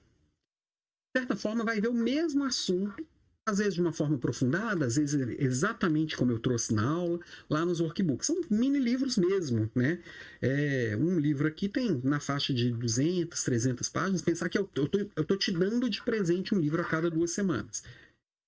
certa 1.19 1.35
forma, 1.35 1.63
vai 1.63 1.81
ver 1.81 1.87
o 1.87 1.93
mesmo 1.93 2.43
assunto, 2.43 3.05
às 3.45 3.59
vezes 3.59 3.75
de 3.75 3.81
uma 3.81 3.93
forma 3.93 4.17
aprofundada, 4.17 4.85
às 4.85 4.97
vezes 4.97 5.19
exatamente 5.39 6.17
como 6.17 6.31
eu 6.31 6.39
trouxe 6.39 6.73
na 6.73 6.83
aula, 6.83 7.19
lá 7.49 7.65
nos 7.65 7.79
workbooks. 7.79 8.27
São 8.27 8.41
mini 8.49 8.77
livros 8.77 9.17
mesmo, 9.17 9.71
né? 9.73 9.99
É, 10.41 10.97
um 10.99 11.17
livro 11.17 11.47
aqui 11.47 11.69
tem 11.69 12.01
na 12.03 12.19
faixa 12.19 12.53
de 12.53 12.71
200, 12.71 13.41
300 13.41 13.89
páginas. 13.89 14.21
Pensar 14.21 14.49
que 14.49 14.57
eu, 14.57 14.65
tô 14.65 15.37
te 15.37 15.51
dando 15.51 15.89
de 15.89 16.03
presente 16.03 16.53
um 16.53 16.59
livro 16.59 16.81
a 16.81 16.85
cada 16.85 17.09
duas 17.09 17.31
semanas. 17.31 17.83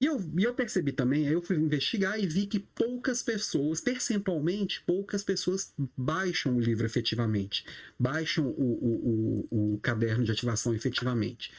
E 0.01 0.05
eu, 0.05 0.17
e 0.37 0.43
eu 0.43 0.53
percebi 0.53 0.93
também, 0.93 1.27
aí 1.27 1.33
eu 1.33 1.41
fui 1.41 1.57
investigar 1.57 2.17
e 2.17 2.25
vi 2.25 2.47
que 2.47 2.57
poucas 2.57 3.21
pessoas, 3.21 3.81
percentualmente, 3.81 4.81
poucas 4.85 5.23
pessoas 5.23 5.73
baixam 5.97 6.55
o 6.55 6.59
livro 6.59 6.85
efetivamente, 6.85 7.65
baixam 7.99 8.47
o, 8.47 8.61
o, 8.61 9.47
o, 9.51 9.73
o 9.73 9.79
caderno 9.79 10.23
de 10.23 10.31
ativação 10.31 10.73
efetivamente. 10.73 11.51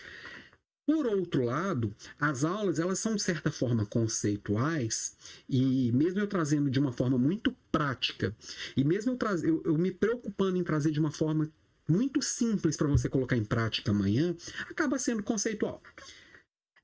Por 0.90 1.06
outro 1.06 1.44
lado, 1.44 1.94
as 2.18 2.42
aulas 2.42 2.80
elas 2.80 2.98
são 2.98 3.14
de 3.14 3.22
certa 3.22 3.48
forma 3.48 3.86
conceituais 3.86 5.16
e 5.48 5.92
mesmo 5.92 6.18
eu 6.18 6.26
trazendo 6.26 6.68
de 6.68 6.80
uma 6.80 6.90
forma 6.90 7.16
muito 7.16 7.56
prática 7.70 8.34
e 8.76 8.82
mesmo 8.82 9.12
eu, 9.12 9.16
traz, 9.16 9.44
eu, 9.44 9.62
eu 9.64 9.78
me 9.78 9.92
preocupando 9.92 10.58
em 10.58 10.64
trazer 10.64 10.90
de 10.90 10.98
uma 10.98 11.12
forma 11.12 11.48
muito 11.88 12.20
simples 12.20 12.76
para 12.76 12.88
você 12.88 13.08
colocar 13.08 13.36
em 13.36 13.44
prática 13.44 13.92
amanhã, 13.92 14.34
acaba 14.68 14.98
sendo 14.98 15.22
conceitual. 15.22 15.80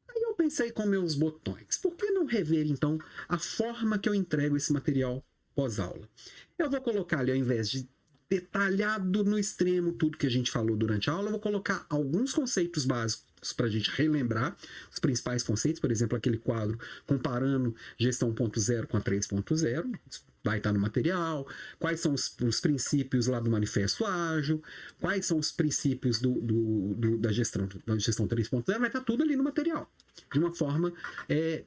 Aí 0.09 0.23
eu 0.23 0.35
pensei 0.35 0.71
com 0.71 0.87
meus 0.87 1.17
botões, 1.17 1.77
por 1.77 1.97
que 1.97 2.09
não 2.13 2.27
rever 2.27 2.69
então 2.69 2.99
a 3.29 3.39
forma 3.39 3.99
que 3.99 4.09
eu 4.09 4.15
entrego 4.15 4.57
esse 4.57 4.73
material 4.73 5.21
pós-aula? 5.53 6.09
Eu 6.57 6.71
vou 6.71 6.81
colocar 6.81 7.19
ali 7.19 7.33
ao 7.33 7.37
invés 7.37 7.69
de 7.69 7.89
detalhado 8.31 9.25
no 9.25 9.37
extremo 9.37 9.93
tudo 9.93 10.17
que 10.17 10.29
a 10.29 10.31
gente 10.31 10.53
falou 10.53 10.77
durante 10.77 11.11
a 11.11 11.13
aula, 11.13 11.27
eu 11.27 11.33
vou 11.33 11.41
colocar 11.41 11.85
alguns 11.91 12.33
conceitos 12.33 12.85
básicos 12.85 13.26
para 13.53 13.67
a 13.67 13.71
gente 13.71 13.91
relembrar 13.91 14.57
os 14.91 14.99
principais 14.99 15.43
conceitos, 15.43 15.81
por 15.81 15.91
exemplo, 15.91 16.17
aquele 16.17 16.39
quadro 16.39 16.79
comparando 17.07 17.75
gestão 17.99 18.33
1.0 18.33 18.87
com 18.87 18.97
a 18.97 19.01
3.0, 19.01 19.99
vai 20.47 20.59
estar 20.59 20.73
no 20.73 20.79
material, 20.79 21.47
quais 21.79 21.99
são 21.99 22.15
os, 22.15 22.35
os, 22.41 22.61
princípios 22.61 23.27
lá 23.27 23.41
do 23.41 23.51
manifesto 23.51 24.07
ágil, 24.07 24.63
quais 25.01 25.27
são 25.27 25.39
os 25.39 25.51
princípios 25.51 26.21
do, 26.21 26.41
do, 26.41 26.95
do 26.95 27.19
da 27.19 27.33
gestão, 27.33 27.69
da 27.85 27.99
gestão 27.99 28.29
3.0, 28.29 28.79
vai 28.79 28.87
estar 28.87 29.01
tudo 29.01 29.25
ali 29.25 29.35
no 29.35 29.43
material. 29.43 29.91
De 30.33 30.39
uma 30.39 30.55
forma 30.55 30.93
é, 31.29 31.65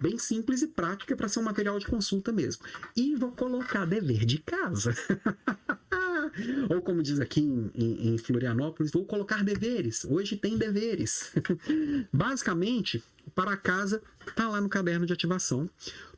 bem 0.00 0.18
simples 0.18 0.60
e 0.62 0.66
prática 0.66 1.16
para 1.16 1.28
ser 1.28 1.38
um 1.38 1.44
material 1.44 1.78
de 1.78 1.86
consulta 1.86 2.32
mesmo. 2.32 2.64
E 2.96 3.14
vou 3.14 3.30
colocar 3.30 3.86
dever 3.86 4.24
de 4.24 4.38
casa. 4.38 4.92
Ou 6.70 6.80
como 6.80 7.02
diz 7.02 7.20
aqui 7.20 7.40
em, 7.40 7.70
em, 7.74 8.14
em 8.14 8.18
Florianópolis, 8.18 8.92
vou 8.92 9.04
colocar 9.04 9.44
deveres. 9.44 10.04
Hoje 10.04 10.36
tem 10.36 10.56
deveres. 10.56 11.32
Basicamente, 12.12 13.02
para 13.34 13.56
casa 13.56 14.02
está 14.26 14.48
lá 14.48 14.60
no 14.60 14.68
caderno 14.68 15.06
de 15.06 15.12
ativação. 15.12 15.68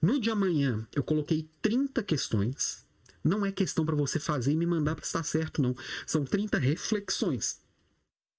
No 0.00 0.20
de 0.20 0.30
amanhã, 0.30 0.86
eu 0.94 1.02
coloquei 1.02 1.48
30 1.62 2.02
questões. 2.02 2.86
Não 3.22 3.44
é 3.44 3.52
questão 3.52 3.84
para 3.84 3.96
você 3.96 4.18
fazer 4.18 4.52
e 4.52 4.56
me 4.56 4.66
mandar 4.66 4.94
para 4.94 5.04
estar 5.04 5.22
certo, 5.22 5.60
não. 5.60 5.74
São 6.06 6.24
30 6.24 6.58
reflexões 6.58 7.60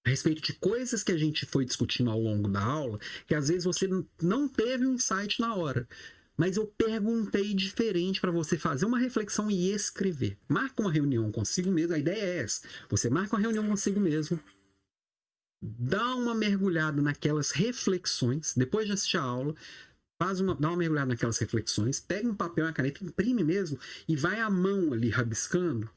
a 0.06 0.10
respeito 0.10 0.42
de 0.42 0.54
coisas 0.54 1.04
que 1.04 1.12
a 1.12 1.18
gente 1.18 1.46
foi 1.46 1.66
discutindo 1.66 2.10
ao 2.10 2.20
longo 2.20 2.48
da 2.48 2.64
aula, 2.64 3.00
que 3.28 3.36
às 3.36 3.50
vezes 3.50 3.66
você 3.66 3.88
não 4.22 4.48
teve 4.48 4.86
um 4.86 4.94
insight 4.94 5.40
na 5.40 5.56
hora. 5.56 5.88
Mas 6.40 6.56
eu 6.56 6.66
perguntei 6.66 7.54
diferente 7.54 8.22
para 8.22 8.32
você 8.32 8.58
fazer 8.58 8.86
uma 8.86 8.98
reflexão 8.98 9.52
e 9.52 9.74
escrever. 9.74 10.38
Marca 10.48 10.82
uma 10.82 10.90
reunião 10.90 11.30
consigo 11.34 11.70
mesmo. 11.70 11.94
A 11.94 12.00
ideia 12.00 12.24
é 12.24 12.38
essa. 12.38 12.66
Você 12.88 13.10
marca 13.10 13.36
uma 13.36 13.42
reunião 13.42 13.68
consigo 13.68 14.00
mesmo, 14.00 14.40
dá 15.62 16.16
uma 16.16 16.34
mergulhada 16.34 17.02
naquelas 17.02 17.52
reflexões, 17.52 18.54
depois 18.56 18.88
de 18.88 18.94
assistir 18.94 19.18
a 19.18 19.22
aula, 19.22 19.54
faz 20.18 20.40
uma, 20.40 20.56
dá 20.56 20.70
uma 20.70 20.78
mergulhada 20.78 21.10
naquelas 21.10 21.38
reflexões, 21.40 22.00
pega 22.00 22.30
um 22.30 22.34
papel 22.34 22.64
e 22.64 22.68
uma 22.68 22.74
caneta, 22.74 23.04
imprime 23.04 23.44
mesmo 23.44 23.78
e 24.08 24.16
vai 24.16 24.40
à 24.40 24.50
mão 24.50 24.94
ali 24.94 25.10
rabiscando, 25.10 25.90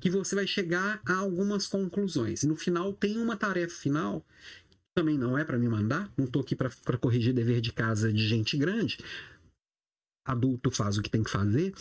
que 0.00 0.10
você 0.10 0.34
vai 0.34 0.48
chegar 0.48 1.00
a 1.06 1.14
algumas 1.14 1.68
conclusões. 1.68 2.42
E 2.42 2.48
no 2.48 2.56
final 2.56 2.92
tem 2.92 3.18
uma 3.18 3.36
tarefa 3.36 3.76
final, 3.76 4.26
também 4.96 5.16
não 5.16 5.38
é 5.38 5.44
para 5.44 5.58
me 5.58 5.68
mandar, 5.68 6.12
não 6.16 6.24
estou 6.24 6.42
aqui 6.42 6.56
para 6.56 6.98
corrigir 6.98 7.32
dever 7.32 7.60
de 7.60 7.72
casa 7.72 8.12
de 8.12 8.26
gente 8.26 8.56
grande. 8.56 8.98
Adulto 10.26 10.70
faz 10.70 10.98
o 10.98 11.02
que 11.02 11.10
tem 11.10 11.22
que 11.22 11.30
fazer, 11.30 11.72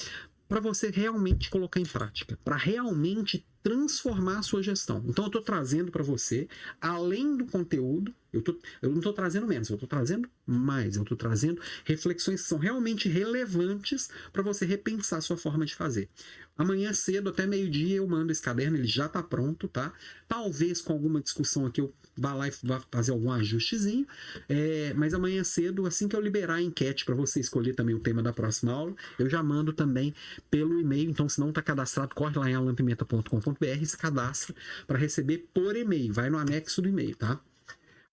para 0.48 0.60
você 0.60 0.90
realmente 0.90 1.50
colocar 1.50 1.80
em 1.80 1.86
prática, 1.86 2.38
para 2.44 2.56
realmente 2.56 3.46
transformar 3.64 4.40
a 4.40 4.44
sua 4.44 4.62
gestão. 4.62 5.04
Então 5.08 5.26
eu 5.26 5.30
estou 5.30 5.42
trazendo 5.42 5.92
para 5.92 6.04
você, 6.04 6.48
além 6.80 7.36
do 7.36 7.46
conteúdo, 7.46 8.14
eu, 8.34 8.42
tô, 8.42 8.58
eu 8.82 8.90
não 8.90 8.98
estou 8.98 9.14
trazendo 9.14 9.48
menos, 9.48 9.70
eu 9.70 9.76
estou 9.76 9.88
trazendo 9.88 10.30
mais, 10.46 10.96
eu 10.96 11.04
estou 11.04 11.18
trazendo 11.18 11.62
reflexões 11.84 12.42
que 12.42 12.48
são 12.48 12.58
realmente 12.58 13.08
relevantes 13.08 14.10
para 14.32 14.44
você 14.44 14.66
repensar 14.66 15.18
a 15.18 15.22
sua 15.22 15.38
forma 15.38 15.66
de 15.66 15.76
fazer. 15.76 16.10
Amanhã 16.58 16.94
cedo, 16.94 17.30
até 17.30 17.46
meio-dia, 17.46 17.98
eu 17.98 18.08
mando 18.08 18.32
esse 18.32 18.42
caderno, 18.42 18.78
ele 18.78 18.88
já 18.88 19.08
está 19.08 19.22
pronto, 19.22 19.68
tá? 19.68 19.92
Talvez 20.28 20.82
com 20.82 20.94
alguma 20.94 21.22
discussão 21.22 21.66
aqui 21.66 21.82
eu 21.82 21.94
vá 22.18 22.34
lá 22.34 22.48
e 22.48 22.54
vá 22.64 22.82
fazer 22.92 23.12
algum 23.12 23.30
ajustezinho, 23.32 24.08
é, 24.48 24.94
mas 24.96 25.14
amanhã 25.14 25.44
cedo, 25.44 25.86
assim 25.86 26.08
que 26.08 26.16
eu 26.16 26.22
liberar 26.22 26.56
a 26.56 26.62
enquete 26.62 27.04
para 27.04 27.14
você 27.14 27.42
escolher 27.42 27.76
também 27.76 27.94
o 27.94 28.00
tema 28.00 28.24
da 28.24 28.32
próxima 28.32 28.72
aula, 28.72 28.96
eu 29.20 29.30
já 29.30 29.44
mando 29.44 29.74
também 29.74 30.14
pelo 30.50 30.80
e-mail. 30.80 31.10
Então, 31.10 31.28
se 31.28 31.40
não 31.40 31.50
está 31.50 31.62
cadastrado, 31.62 32.16
corre 32.16 32.38
lá 32.40 32.50
em 32.50 32.54
alampimenta.com.br 32.54 33.66
e 33.82 33.86
se 33.86 33.98
cadastra 33.98 34.56
para 34.88 34.98
receber 34.98 35.50
por 35.54 35.76
e-mail. 35.76 36.14
Vai 36.14 36.30
no 36.30 36.38
anexo 36.38 36.82
do 36.82 36.88
e-mail, 36.88 37.16
tá? 37.16 37.40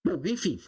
Bom, 0.05 0.20
enfim, 0.24 0.61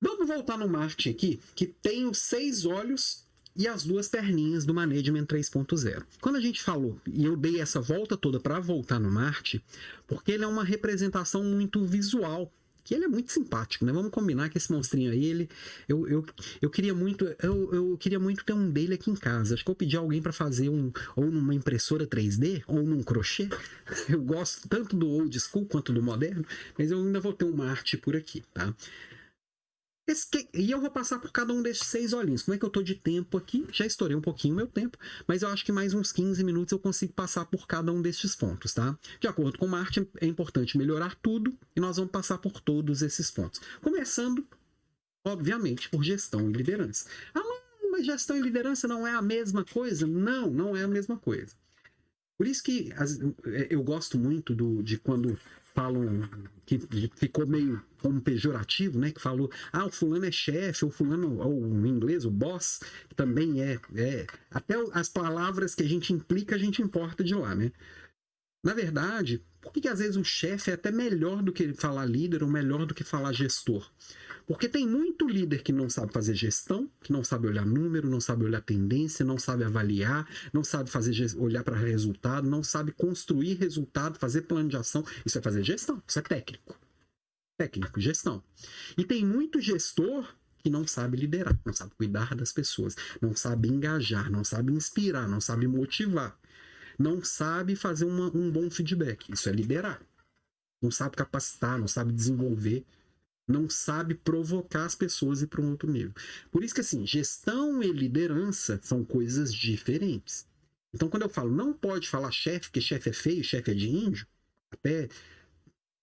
Vamos 0.00 0.28
voltar 0.28 0.56
no 0.56 0.68
Marte 0.68 1.10
aqui, 1.10 1.40
que 1.56 1.66
tem 1.66 2.06
os 2.06 2.18
seis 2.18 2.64
olhos 2.64 3.26
e 3.56 3.66
as 3.66 3.82
duas 3.82 4.06
perninhas 4.06 4.64
do 4.64 4.72
Management 4.72 5.26
3.0. 5.26 6.04
Quando 6.20 6.36
a 6.36 6.40
gente 6.40 6.62
falou, 6.62 7.00
e 7.04 7.24
eu 7.24 7.36
dei 7.36 7.60
essa 7.60 7.80
volta 7.80 8.16
toda 8.16 8.38
para 8.38 8.60
voltar 8.60 9.00
no 9.00 9.10
Marte, 9.10 9.60
porque 10.06 10.30
ele 10.30 10.44
é 10.44 10.46
uma 10.46 10.62
representação 10.62 11.42
muito 11.42 11.84
visual 11.84 12.52
que 12.88 12.94
ele 12.94 13.04
é 13.04 13.08
muito 13.08 13.30
simpático, 13.30 13.84
né? 13.84 13.92
Vamos 13.92 14.10
combinar 14.10 14.48
que 14.48 14.56
esse 14.56 14.72
monstrinho 14.72 15.12
aí, 15.12 15.22
ele, 15.22 15.50
eu, 15.86 16.08
eu, 16.08 16.24
eu 16.62 16.70
queria 16.70 16.94
muito, 16.94 17.26
eu, 17.42 17.70
eu 17.70 17.98
queria 17.98 18.18
muito 18.18 18.42
ter 18.42 18.54
um 18.54 18.70
dele 18.70 18.94
aqui 18.94 19.10
em 19.10 19.14
casa. 19.14 19.54
Acho 19.54 19.62
que 19.62 19.70
eu 19.70 19.74
pedi 19.74 19.94
alguém 19.94 20.22
para 20.22 20.32
fazer 20.32 20.70
um, 20.70 20.90
ou 21.14 21.26
numa 21.26 21.54
impressora 21.54 22.06
3D, 22.06 22.62
ou 22.66 22.82
num 22.82 23.02
crochê. 23.02 23.46
Eu 24.08 24.22
gosto 24.22 24.66
tanto 24.68 24.96
do 24.96 25.06
old 25.06 25.38
school 25.38 25.66
quanto 25.66 25.92
do 25.92 26.02
moderno, 26.02 26.44
mas 26.78 26.90
eu 26.90 26.98
ainda 26.98 27.20
vou 27.20 27.32
ter 27.32 27.44
uma 27.44 27.70
arte 27.70 27.96
por 27.96 28.16
aqui, 28.16 28.42
tá? 28.54 28.74
E 30.54 30.70
eu 30.70 30.80
vou 30.80 30.90
passar 30.90 31.18
por 31.18 31.30
cada 31.30 31.52
um 31.52 31.60
desses 31.60 31.86
seis 31.86 32.14
olhinhos. 32.14 32.42
Como 32.42 32.54
é 32.54 32.58
que 32.58 32.64
eu 32.64 32.70
tô 32.70 32.82
de 32.82 32.94
tempo 32.94 33.36
aqui? 33.36 33.66
Já 33.70 33.84
estourei 33.84 34.16
um 34.16 34.22
pouquinho 34.22 34.54
o 34.54 34.56
meu 34.56 34.66
tempo, 34.66 34.96
mas 35.26 35.42
eu 35.42 35.48
acho 35.48 35.62
que 35.62 35.70
mais 35.70 35.92
uns 35.92 36.12
15 36.12 36.42
minutos 36.42 36.72
eu 36.72 36.78
consigo 36.78 37.12
passar 37.12 37.44
por 37.44 37.66
cada 37.66 37.92
um 37.92 38.00
desses 38.00 38.34
pontos, 38.34 38.72
tá? 38.72 38.98
De 39.20 39.28
acordo 39.28 39.58
com 39.58 39.66
o 39.66 39.68
Martin, 39.68 40.08
é 40.18 40.26
importante 40.26 40.78
melhorar 40.78 41.14
tudo 41.16 41.54
e 41.76 41.80
nós 41.80 41.98
vamos 41.98 42.10
passar 42.10 42.38
por 42.38 42.58
todos 42.58 43.02
esses 43.02 43.30
pontos. 43.30 43.60
Começando, 43.82 44.46
obviamente, 45.26 45.90
por 45.90 46.02
gestão 46.02 46.48
e 46.48 46.54
liderança. 46.54 47.06
Ah, 47.34 47.42
mas 47.90 48.06
gestão 48.06 48.38
e 48.38 48.40
liderança 48.40 48.88
não 48.88 49.06
é 49.06 49.12
a 49.12 49.20
mesma 49.20 49.62
coisa? 49.62 50.06
Não, 50.06 50.50
não 50.50 50.74
é 50.74 50.84
a 50.84 50.88
mesma 50.88 51.18
coisa. 51.18 51.54
Por 52.38 52.46
isso 52.46 52.62
que 52.62 52.90
as, 52.96 53.18
eu 53.68 53.82
gosto 53.82 54.16
muito 54.16 54.54
do, 54.54 54.82
de 54.82 54.96
quando 54.96 55.38
falam 55.78 56.28
que 56.66 56.76
ficou 57.14 57.46
meio 57.46 57.80
como 58.02 58.20
pejorativo, 58.20 58.98
né? 58.98 59.12
Que 59.12 59.20
falou, 59.20 59.48
ah, 59.72 59.86
o 59.86 59.90
fulano 59.92 60.26
é 60.26 60.32
chefe, 60.32 60.84
ou 60.84 60.90
fulano, 60.90 61.38
ou 61.38 61.64
em 61.86 61.88
inglês, 61.88 62.24
o 62.24 62.30
boss, 62.32 62.80
também 63.14 63.62
é, 63.62 63.78
é. 63.94 64.26
Até 64.50 64.74
as 64.92 65.08
palavras 65.08 65.76
que 65.76 65.84
a 65.84 65.88
gente 65.88 66.12
implica, 66.12 66.56
a 66.56 66.58
gente 66.58 66.82
importa 66.82 67.22
de 67.22 67.32
lá, 67.32 67.54
né? 67.54 67.70
Na 68.64 68.74
verdade, 68.74 69.40
por 69.60 69.72
que, 69.72 69.82
que 69.82 69.88
às 69.88 70.00
vezes 70.00 70.16
o 70.16 70.24
chefe 70.24 70.72
é 70.72 70.74
até 70.74 70.90
melhor 70.90 71.44
do 71.44 71.52
que 71.52 71.72
falar 71.72 72.06
líder 72.06 72.42
ou 72.42 72.48
melhor 72.48 72.84
do 72.84 72.94
que 72.94 73.04
falar 73.04 73.32
gestor? 73.32 73.88
Porque 74.48 74.66
tem 74.66 74.88
muito 74.88 75.28
líder 75.28 75.62
que 75.62 75.72
não 75.72 75.90
sabe 75.90 76.10
fazer 76.10 76.34
gestão, 76.34 76.90
que 77.02 77.12
não 77.12 77.22
sabe 77.22 77.46
olhar 77.46 77.66
número, 77.66 78.08
não 78.08 78.18
sabe 78.18 78.44
olhar 78.44 78.62
tendência, 78.62 79.22
não 79.22 79.36
sabe 79.36 79.62
avaliar, 79.62 80.26
não 80.54 80.64
sabe 80.64 80.88
fazer 80.88 81.12
olhar 81.36 81.62
para 81.62 81.76
resultado, 81.76 82.48
não 82.48 82.62
sabe 82.62 82.90
construir 82.92 83.56
resultado, 83.56 84.18
fazer 84.18 84.42
plano 84.42 84.70
de 84.70 84.76
ação. 84.78 85.04
Isso 85.26 85.36
é 85.38 85.42
fazer 85.42 85.62
gestão, 85.62 86.02
isso 86.08 86.18
é 86.18 86.22
técnico. 86.22 86.80
Técnico, 87.58 88.00
gestão. 88.00 88.42
E 88.96 89.04
tem 89.04 89.22
muito 89.22 89.60
gestor 89.60 90.34
que 90.56 90.70
não 90.70 90.86
sabe 90.86 91.18
liderar, 91.18 91.58
não 91.66 91.74
sabe 91.74 91.92
cuidar 91.94 92.34
das 92.34 92.50
pessoas, 92.50 92.96
não 93.20 93.36
sabe 93.36 93.68
engajar, 93.68 94.30
não 94.30 94.42
sabe 94.42 94.72
inspirar, 94.72 95.28
não 95.28 95.42
sabe 95.42 95.66
motivar, 95.66 96.34
não 96.98 97.22
sabe 97.22 97.76
fazer 97.76 98.06
uma, 98.06 98.34
um 98.34 98.50
bom 98.50 98.70
feedback. 98.70 99.30
Isso 99.30 99.46
é 99.50 99.52
liderar. 99.52 100.00
Não 100.80 100.90
sabe 100.90 101.16
capacitar, 101.16 101.78
não 101.78 101.86
sabe 101.86 102.12
desenvolver 102.12 102.86
não 103.48 103.68
sabe 103.68 104.14
provocar 104.14 104.84
as 104.84 104.94
pessoas 104.94 105.40
e 105.40 105.46
para 105.46 105.62
um 105.62 105.70
outro 105.70 105.90
nível. 105.90 106.12
Por 106.50 106.62
isso 106.62 106.74
que 106.74 106.82
assim, 106.82 107.06
gestão 107.06 107.82
e 107.82 107.90
liderança 107.90 108.78
são 108.82 109.02
coisas 109.04 109.52
diferentes. 109.52 110.46
Então, 110.92 111.08
quando 111.08 111.22
eu 111.22 111.28
falo 111.28 111.50
não 111.50 111.72
pode 111.72 112.08
falar 112.08 112.30
chefe, 112.30 112.70
que 112.70 112.80
chefe 112.80 113.10
é 113.10 113.12
feio, 113.12 113.42
chefe 113.42 113.70
é 113.70 113.74
de 113.74 113.88
índio, 113.88 114.26
até 114.70 115.08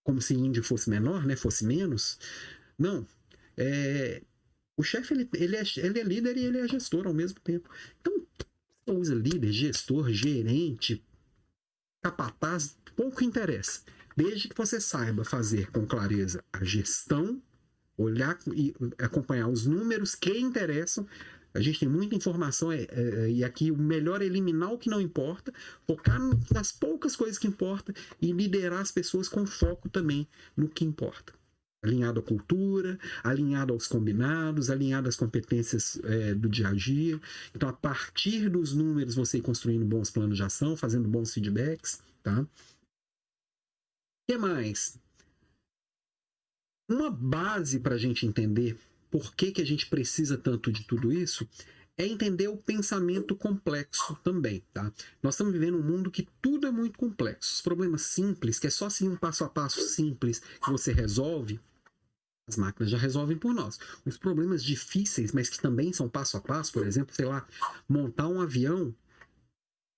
como 0.03 0.21
se 0.21 0.33
índio 0.33 0.63
fosse 0.63 0.89
menor, 0.89 1.25
né, 1.25 1.35
fosse 1.35 1.65
menos. 1.65 2.19
Não. 2.77 3.07
É, 3.57 4.21
o 4.77 4.83
chefe 4.83 5.13
ele, 5.13 5.29
ele, 5.33 5.55
é, 5.55 5.63
ele 5.77 5.99
é 5.99 6.03
líder 6.03 6.37
e 6.37 6.45
ele 6.45 6.59
é 6.59 6.67
gestor 6.67 7.07
ao 7.07 7.13
mesmo 7.13 7.39
tempo. 7.39 7.69
Então, 8.01 8.25
usa 8.87 9.15
líder, 9.15 9.51
gestor, 9.51 10.11
gerente, 10.11 11.03
capataz, 12.03 12.77
pouco 12.95 13.23
interessa. 13.23 13.81
Desde 14.15 14.47
que 14.47 14.55
você 14.55 14.79
saiba 14.79 15.25
fazer 15.25 15.69
com 15.71 15.85
clareza 15.85 16.43
a 16.53 16.63
gestão, 16.63 17.41
olhar 17.97 18.37
e 18.53 18.73
acompanhar 18.97 19.47
os 19.47 19.65
números 19.65 20.15
que 20.15 20.37
interessam. 20.37 21.07
A 21.53 21.61
gente 21.61 21.79
tem 21.79 21.87
muita 21.87 22.15
informação 22.15 22.69
é, 22.69 22.85
é, 22.89 23.29
e 23.29 23.43
aqui 23.43 23.71
o 23.71 23.77
melhor 23.77 24.21
é 24.21 24.25
eliminar 24.25 24.73
o 24.73 24.77
que 24.77 24.89
não 24.89 24.99
importa, 24.99 25.53
focar 25.87 26.19
nas 26.53 26.71
poucas 26.71 27.15
coisas 27.15 27.37
que 27.37 27.47
importam 27.47 27.95
e 28.21 28.33
liderar 28.33 28.81
as 28.81 28.91
pessoas 28.91 29.29
com 29.29 29.45
foco 29.45 29.87
também 29.87 30.27
no 30.55 30.67
que 30.67 30.83
importa 30.83 31.33
alinhado 31.85 32.19
à 32.19 32.23
cultura, 32.23 32.97
alinhado 33.23 33.71
aos 33.71 33.87
combinados, 33.87 34.71
alinhado 34.71 35.07
às 35.07 35.15
competências 35.15 35.99
é, 36.03 36.33
do 36.33 36.49
dia 36.49 36.69
a 36.69 36.73
dia. 36.73 37.19
Então, 37.55 37.69
a 37.69 37.73
partir 37.73 38.49
dos 38.49 38.73
números, 38.73 39.13
você 39.13 39.37
ir 39.37 39.41
construindo 39.41 39.85
bons 39.85 40.09
planos 40.09 40.35
de 40.35 40.43
ação, 40.43 40.75
fazendo 40.75 41.07
bons 41.07 41.31
feedbacks, 41.31 42.01
tá? 42.23 42.45
Que 44.27 44.37
mais? 44.37 44.99
Uma 46.89 47.09
base 47.09 47.79
para 47.79 47.95
a 47.95 47.97
gente 47.97 48.25
entender 48.25 48.79
por 49.09 49.35
que, 49.35 49.51
que 49.51 49.61
a 49.61 49.65
gente 49.65 49.87
precisa 49.87 50.37
tanto 50.37 50.71
de 50.71 50.83
tudo 50.83 51.11
isso 51.11 51.47
é 51.97 52.05
entender 52.05 52.47
o 52.49 52.57
pensamento 52.57 53.35
complexo 53.35 54.15
também, 54.23 54.61
tá? 54.73 54.91
Nós 55.23 55.35
estamos 55.35 55.53
vivendo 55.53 55.77
um 55.77 55.83
mundo 55.83 56.11
que 56.11 56.27
tudo 56.41 56.67
é 56.67 56.71
muito 56.71 56.97
complexo. 56.97 57.53
Os 57.53 57.61
problemas 57.61 58.01
simples, 58.01 58.59
que 58.59 58.67
é 58.67 58.69
só 58.69 58.89
seguir 58.89 59.09
um 59.09 59.15
passo 59.15 59.45
a 59.45 59.49
passo 59.49 59.79
simples 59.81 60.39
que 60.39 60.69
você 60.69 60.91
resolve, 60.91 61.59
as 62.47 62.57
máquinas 62.57 62.91
já 62.91 62.97
resolvem 62.97 63.37
por 63.37 63.53
nós. 63.53 63.79
Os 64.05 64.17
problemas 64.17 64.63
difíceis, 64.63 65.31
mas 65.31 65.49
que 65.49 65.59
também 65.59 65.93
são 65.93 66.09
passo 66.09 66.35
a 66.35 66.41
passo, 66.41 66.73
por 66.73 66.85
exemplo, 66.85 67.15
sei 67.15 67.25
lá, 67.25 67.47
montar 67.87 68.27
um 68.27 68.41
avião, 68.41 68.93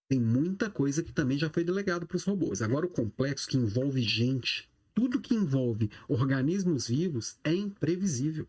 tem 0.09 0.19
muita 0.19 0.69
coisa 0.69 1.03
que 1.03 1.11
também 1.11 1.37
já 1.37 1.49
foi 1.49 1.63
delegado 1.63 2.07
para 2.07 2.15
os 2.15 2.23
robôs. 2.23 2.61
Agora, 2.61 2.85
o 2.85 2.89
complexo 2.89 3.47
que 3.47 3.57
envolve 3.57 4.01
gente, 4.01 4.69
tudo 4.93 5.19
que 5.19 5.35
envolve 5.35 5.91
organismos 6.07 6.87
vivos 6.87 7.37
é 7.43 7.53
imprevisível. 7.53 8.47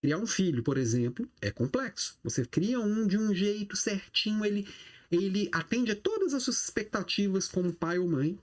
Criar 0.00 0.18
um 0.18 0.26
filho, 0.26 0.62
por 0.62 0.78
exemplo, 0.78 1.28
é 1.40 1.50
complexo. 1.50 2.16
Você 2.22 2.44
cria 2.44 2.78
um 2.78 3.06
de 3.06 3.18
um 3.18 3.34
jeito 3.34 3.76
certinho, 3.76 4.44
ele, 4.44 4.68
ele 5.10 5.48
atende 5.52 5.90
a 5.90 5.96
todas 5.96 6.32
as 6.32 6.44
suas 6.44 6.62
expectativas 6.62 7.48
como 7.48 7.72
pai 7.72 7.98
ou 7.98 8.08
mãe. 8.08 8.38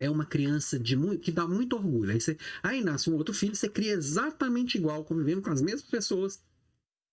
É 0.00 0.10
uma 0.10 0.26
criança 0.26 0.78
de 0.78 0.96
muito, 0.96 1.20
que 1.20 1.30
dá 1.30 1.46
muito 1.46 1.76
orgulho. 1.76 2.10
Aí, 2.10 2.20
você, 2.20 2.36
aí 2.60 2.82
nasce 2.82 3.08
um 3.08 3.14
outro 3.14 3.32
filho, 3.32 3.54
você 3.54 3.68
cria 3.68 3.92
exatamente 3.92 4.76
igual, 4.76 5.04
convivendo 5.04 5.42
com 5.42 5.50
as 5.50 5.62
mesmas 5.62 5.88
pessoas, 5.88 6.42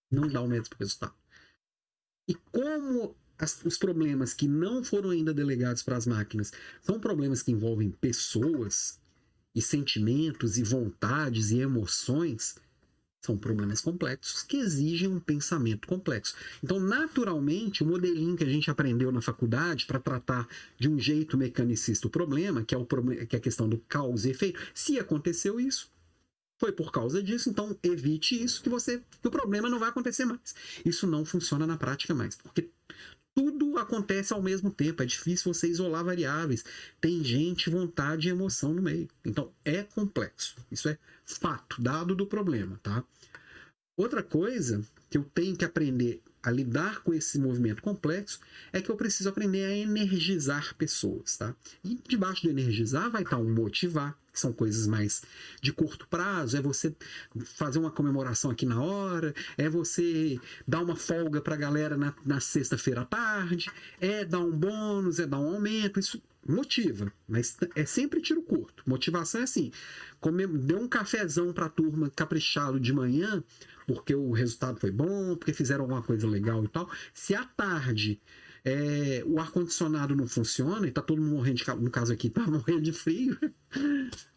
não 0.09 0.27
dá 0.27 0.41
o 0.41 0.47
mesmo 0.47 0.75
resultado. 0.79 1.13
E 2.27 2.33
como 2.51 3.15
as, 3.37 3.63
os 3.65 3.77
problemas 3.77 4.33
que 4.33 4.47
não 4.47 4.83
foram 4.83 5.09
ainda 5.09 5.33
delegados 5.33 5.83
para 5.83 5.97
as 5.97 6.05
máquinas 6.05 6.51
são 6.81 6.99
problemas 6.99 7.41
que 7.41 7.51
envolvem 7.51 7.89
pessoas 7.89 8.99
e 9.53 9.61
sentimentos 9.61 10.57
e 10.57 10.63
vontades 10.63 11.51
e 11.51 11.59
emoções, 11.59 12.55
são 13.25 13.37
problemas 13.37 13.81
complexos 13.81 14.43
que 14.43 14.57
exigem 14.57 15.07
um 15.07 15.19
pensamento 15.19 15.87
complexo. 15.87 16.35
Então, 16.61 16.79
naturalmente, 16.79 17.81
o 17.81 17.87
modelinho 17.87 18.35
que 18.35 18.43
a 18.43 18.49
gente 18.49 18.69
aprendeu 18.69 19.11
na 19.11 19.21
faculdade 19.21 19.85
para 19.85 19.99
tratar 19.99 20.47
de 20.77 20.87
um 20.87 20.99
jeito 20.99 21.37
mecanicista 21.37 22.07
o 22.07 22.09
problema, 22.09 22.63
que 22.63 22.75
é, 22.75 22.77
o 22.77 22.85
que 22.85 23.35
é 23.35 23.39
a 23.39 23.41
questão 23.41 23.67
do 23.67 23.79
causa 23.79 24.27
e 24.27 24.31
efeito, 24.31 24.59
se 24.73 24.99
aconteceu 24.99 25.59
isso, 25.59 25.89
foi 26.57 26.71
por 26.71 26.91
causa 26.91 27.21
disso, 27.21 27.49
então 27.49 27.77
evite 27.83 28.41
isso 28.41 28.61
que 28.61 28.69
você 28.69 29.01
que 29.21 29.27
o 29.27 29.31
problema 29.31 29.69
não 29.69 29.79
vai 29.79 29.89
acontecer 29.89 30.25
mais. 30.25 30.53
Isso 30.85 31.07
não 31.07 31.25
funciona 31.25 31.65
na 31.65 31.77
prática 31.77 32.13
mais, 32.13 32.35
porque 32.35 32.69
tudo 33.35 33.77
acontece 33.77 34.33
ao 34.33 34.41
mesmo 34.41 34.71
tempo. 34.71 35.03
É 35.03 35.05
difícil 35.05 35.53
você 35.53 35.67
isolar 35.67 36.03
variáveis. 36.03 36.63
Tem 37.01 37.23
gente, 37.23 37.69
vontade 37.69 38.27
e 38.27 38.31
emoção 38.31 38.73
no 38.73 38.81
meio. 38.81 39.09
Então 39.25 39.51
é 39.63 39.83
complexo. 39.83 40.55
Isso 40.71 40.87
é 40.87 40.97
fato, 41.25 41.81
dado 41.81 42.15
do 42.15 42.25
problema, 42.25 42.79
tá? 42.81 43.03
Outra 43.97 44.23
coisa 44.23 44.81
que 45.09 45.17
eu 45.17 45.23
tenho 45.23 45.55
que 45.55 45.65
aprender 45.65 46.21
a 46.45 46.51
lidar 46.51 47.01
com 47.01 47.13
esse 47.13 47.39
movimento 47.39 47.81
complexo 47.81 48.39
é 48.71 48.79
que 48.79 48.89
eu 48.91 48.95
preciso 48.95 49.27
aprender 49.27 49.65
a 49.65 49.75
energizar 49.75 50.75
pessoas, 50.75 51.35
tá? 51.37 51.55
E 51.83 51.99
debaixo 52.07 52.43
do 52.43 52.49
energizar 52.51 53.09
vai 53.09 53.23
estar 53.23 53.37
um 53.37 53.51
motivar, 53.51 54.15
que 54.31 54.39
são 54.39 54.53
coisas 54.53 54.85
mais 54.85 55.23
de 55.59 55.73
curto 55.73 56.07
prazo, 56.07 56.55
é 56.55 56.61
você 56.61 56.95
fazer 57.43 57.79
uma 57.79 57.89
comemoração 57.89 58.51
aqui 58.51 58.65
na 58.65 58.79
hora, 58.79 59.33
é 59.57 59.67
você 59.67 60.39
dar 60.67 60.81
uma 60.81 60.95
folga 60.95 61.41
para 61.41 61.55
a 61.55 61.57
galera 61.57 61.97
na, 61.97 62.13
na 62.23 62.39
sexta-feira 62.39 63.01
à 63.01 63.05
tarde, 63.05 63.71
é 63.99 64.23
dar 64.23 64.39
um 64.39 64.51
bônus, 64.51 65.19
é 65.19 65.25
dar 65.25 65.39
um 65.39 65.55
aumento, 65.55 65.99
isso 65.99 66.21
motiva, 66.47 67.11
mas 67.27 67.57
é 67.75 67.85
sempre 67.85 68.21
tiro 68.21 68.41
curto. 68.43 68.83
Motivação 68.85 69.41
é 69.41 69.43
assim, 69.43 69.71
deu 70.61 70.79
um 70.79 70.87
cafezão 70.87 71.51
para 71.51 71.65
a 71.65 71.69
turma 71.69 72.11
caprichado 72.15 72.79
de 72.79 72.93
manhã, 72.93 73.43
porque 73.87 74.13
o 74.13 74.31
resultado 74.31 74.79
foi 74.79 74.91
bom, 74.91 75.35
porque 75.35 75.53
fizeram 75.53 75.83
alguma 75.83 76.03
coisa 76.03 76.27
legal 76.27 76.63
e 76.63 76.67
tal. 76.67 76.89
Se 77.13 77.33
à 77.33 77.43
tarde 77.43 78.21
é, 78.63 79.23
o 79.25 79.39
ar-condicionado 79.39 80.15
não 80.15 80.27
funciona 80.27 80.87
e 80.87 80.91
tá 80.91 81.01
todo 81.01 81.21
mundo 81.21 81.35
morrendo 81.35 81.57
de 81.57 81.75
no 81.75 81.91
caso 81.91 82.13
aqui, 82.13 82.29
tá 82.31 82.45
morrendo 82.47 82.81
de 82.81 82.93
frio, 82.93 83.37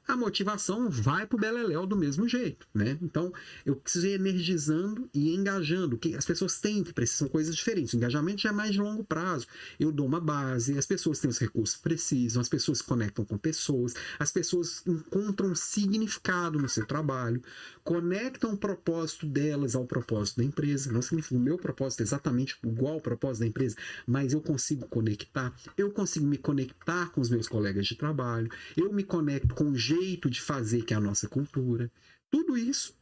a 0.09 0.17
motivação 0.17 0.89
vai 0.89 1.27
pro 1.27 1.37
beleléu 1.37 1.87
do 1.87 1.95
mesmo 1.95 2.27
jeito, 2.27 2.67
né? 2.73 2.97
Então, 3.03 3.31
eu 3.67 3.77
preciso 3.77 4.07
ir 4.07 4.15
energizando 4.15 5.09
e 5.13 5.35
engajando. 5.35 5.99
que 5.99 6.17
As 6.17 6.25
pessoas 6.25 6.59
têm 6.59 6.83
que 6.83 6.95
precisam 6.95 7.29
coisas 7.29 7.55
diferentes. 7.55 7.93
O 7.93 7.97
engajamento 7.99 8.41
já 8.41 8.49
é 8.49 8.53
mais 8.53 8.73
de 8.73 8.81
longo 8.81 9.05
prazo. 9.05 9.47
Eu 9.79 9.93
dou 9.93 10.07
uma 10.07 10.19
base, 10.19 10.79
as 10.79 10.87
pessoas 10.87 11.19
têm 11.19 11.29
os 11.29 11.39
recursos 11.39 11.77
que 11.77 11.83
precisam, 11.83 12.41
as 12.41 12.49
pessoas 12.49 12.79
se 12.79 12.85
conectam 12.85 13.23
com 13.23 13.37
pessoas, 13.37 13.93
as 14.19 14.33
pessoas 14.33 14.83
encontram 14.87 15.55
significado 15.55 16.59
no 16.59 16.71
seu 16.71 16.87
trabalho, 16.87 17.43
conectam 17.85 18.55
o 18.55 18.57
propósito 18.57 19.27
delas 19.27 19.77
ao 19.77 19.85
propósito 19.85 20.39
da 20.39 20.45
empresa. 20.45 20.91
Não 20.91 21.03
significa 21.03 21.37
o 21.37 21.39
meu 21.39 21.59
propósito 21.59 22.01
é 22.01 22.05
exatamente 22.05 22.57
igual 22.65 22.95
ao 22.95 23.01
propósito 23.03 23.41
da 23.41 23.47
empresa, 23.47 23.77
mas 24.07 24.33
eu 24.33 24.41
consigo 24.41 24.89
conectar, 24.89 25.55
eu 25.77 25.91
consigo 25.91 26.27
me 26.27 26.39
conectar 26.39 27.11
com 27.11 27.21
os 27.21 27.29
meus 27.29 27.47
colegas 27.47 27.87
de 27.87 27.95
trabalho, 27.95 28.51
eu 28.75 28.91
me 28.91 29.05
conecto 29.05 29.55
com 29.55 29.71
o 29.71 29.77
jeito 29.77 29.98
de 30.31 30.41
fazer 30.41 30.85
que 30.85 30.95
é 30.95 30.97
a 30.97 31.01
nossa 31.01 31.29
cultura. 31.29 31.91
Tudo 32.31 32.57
isso 32.57 32.95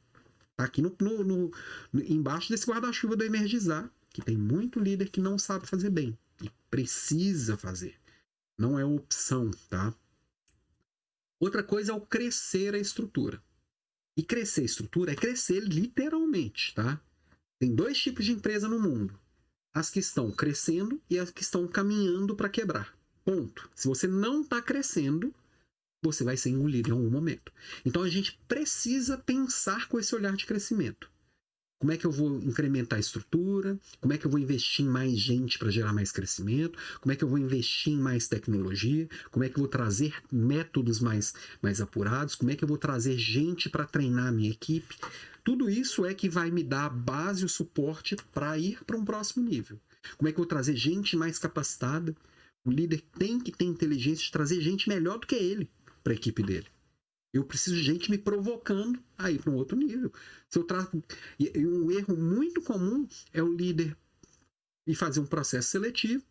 tá 0.57 0.65
aqui 0.65 0.81
no, 0.81 0.95
no, 1.01 1.25
no, 1.93 2.03
embaixo 2.03 2.51
desse 2.51 2.67
guarda-chuva 2.67 3.17
do 3.17 3.25
energizar, 3.25 3.91
que 4.11 4.23
tem 4.23 4.37
muito 4.37 4.81
líder 4.81 5.11
que 5.11 5.21
não 5.21 5.39
sabe 5.39 5.67
fazer 5.67 5.91
bem 5.91 6.19
e 6.43 6.51
precisa 6.71 7.57
fazer. 7.57 7.95
Não 8.59 8.79
é 8.79 8.85
opção, 8.85 9.51
tá? 9.69 9.95
Outra 11.39 11.63
coisa 11.63 11.93
é 11.93 11.95
o 11.95 12.01
crescer 12.01 12.75
a 12.75 12.79
estrutura. 12.79 13.43
E 14.17 14.23
crescer 14.23 14.63
a 14.63 14.65
estrutura 14.65 15.13
é 15.13 15.15
crescer 15.15 15.61
literalmente, 15.61 16.75
tá? 16.75 17.01
Tem 17.59 17.75
dois 17.75 17.99
tipos 17.99 18.25
de 18.25 18.33
empresa 18.33 18.69
no 18.69 18.81
mundo: 18.81 19.19
as 19.75 19.91
que 19.91 19.99
estão 19.99 20.31
crescendo 20.31 21.01
e 21.11 21.19
as 21.19 21.31
que 21.31 21.43
estão 21.43 21.69
caminhando 21.69 22.35
para 22.35 22.49
quebrar. 22.49 22.97
Ponto. 23.25 23.69
Se 23.75 23.89
você 23.89 24.07
não 24.07 24.41
está 24.41 24.63
crescendo, 24.63 25.35
você 26.03 26.25
vai 26.25 26.37
ser 26.37 26.51
engolido 26.51 26.91
em 26.91 26.93
algum 26.93 27.11
momento. 27.11 27.53
Então 27.85 28.03
a 28.03 28.09
gente 28.09 28.39
precisa 28.47 29.19
pensar 29.19 29.89
com 29.89 29.99
esse 29.99 30.15
olhar 30.15 30.37
de 30.37 30.47
crescimento. 30.47 31.11
Como 31.79 31.93
é 31.93 31.97
que 31.99 32.07
eu 32.07 32.11
vou 32.11 32.39
incrementar 32.39 32.97
a 32.97 33.01
estrutura? 33.01 33.79
Como 34.01 34.15
é 34.15 34.17
que 34.17 34.27
eu 34.27 34.31
vou 34.31 34.41
investir 34.41 34.87
em 34.87 34.89
mais 34.89 35.19
gente 35.19 35.59
para 35.59 35.71
gerar 35.71 35.93
mais 35.93 36.11
crescimento? 36.11 36.79
Como 37.01 37.13
é 37.13 37.17
que 37.17 37.23
eu 37.23 37.29
vou 37.29 37.39
investir 37.39 37.93
em 37.93 37.99
mais 37.99 38.27
tecnologia? 38.27 39.07
Como 39.31 39.45
é 39.45 39.49
que 39.51 39.57
eu 39.57 39.61
vou 39.61 39.69
trazer 39.69 40.15
métodos 40.33 41.01
mais, 41.01 41.35
mais 41.61 41.79
apurados? 41.79 42.35
Como 42.35 42.51
é 42.51 42.57
que 42.57 42.65
eu 42.65 42.69
vou 42.69 42.79
trazer 42.79 43.19
gente 43.19 43.69
para 43.69 43.85
treinar 43.85 44.29
a 44.29 44.33
minha 44.33 44.51
equipe? 44.51 44.97
Tudo 45.45 45.69
isso 45.69 46.07
é 46.07 46.15
que 46.15 46.31
vai 46.31 46.51
me 46.51 46.65
dar 46.65 46.87
a 46.87 46.91
base 46.91 47.43
e 47.43 47.45
o 47.45 47.49
suporte 47.49 48.17
para 48.33 48.59
ir 48.59 48.83
para 48.87 48.97
um 48.97 49.05
próximo 49.05 49.45
nível. 49.45 49.79
Como 50.17 50.29
é 50.29 50.33
que 50.33 50.39
eu 50.39 50.45
vou 50.45 50.49
trazer 50.49 50.77
gente 50.77 51.15
mais 51.15 51.39
capacitada? 51.39 52.17
O 52.65 52.71
líder 52.71 53.03
tem 53.19 53.39
que 53.39 53.53
ter 53.53 53.67
inteligência 53.67 54.25
de 54.25 54.33
trazer 54.33 54.63
gente 54.63 54.89
melhor 54.89 55.19
do 55.19 55.27
que 55.27 55.37
ele 55.37 55.69
para 56.07 56.13
a 56.13 56.17
equipe 56.17 56.41
dele. 56.41 56.69
Eu 57.35 57.43
preciso 57.43 57.75
de 57.75 57.83
gente 57.83 58.13
me 58.13 58.17
provocando 58.17 59.03
a 59.19 59.29
ir 59.29 59.41
para 59.41 59.51
um 59.51 59.57
outro 59.57 59.77
nível. 59.77 60.13
Se 60.49 60.57
eu 60.57 60.63
trato... 60.63 61.03
E 61.37 61.67
um 61.67 61.91
erro 61.91 62.17
muito 62.17 62.63
comum 62.63 63.09
é 63.33 63.43
o 63.43 63.53
líder 63.53 63.97
e 64.87 64.95
fazer 64.95 65.19
um 65.19 65.27
processo 65.27 65.69
seletivo 65.69 66.23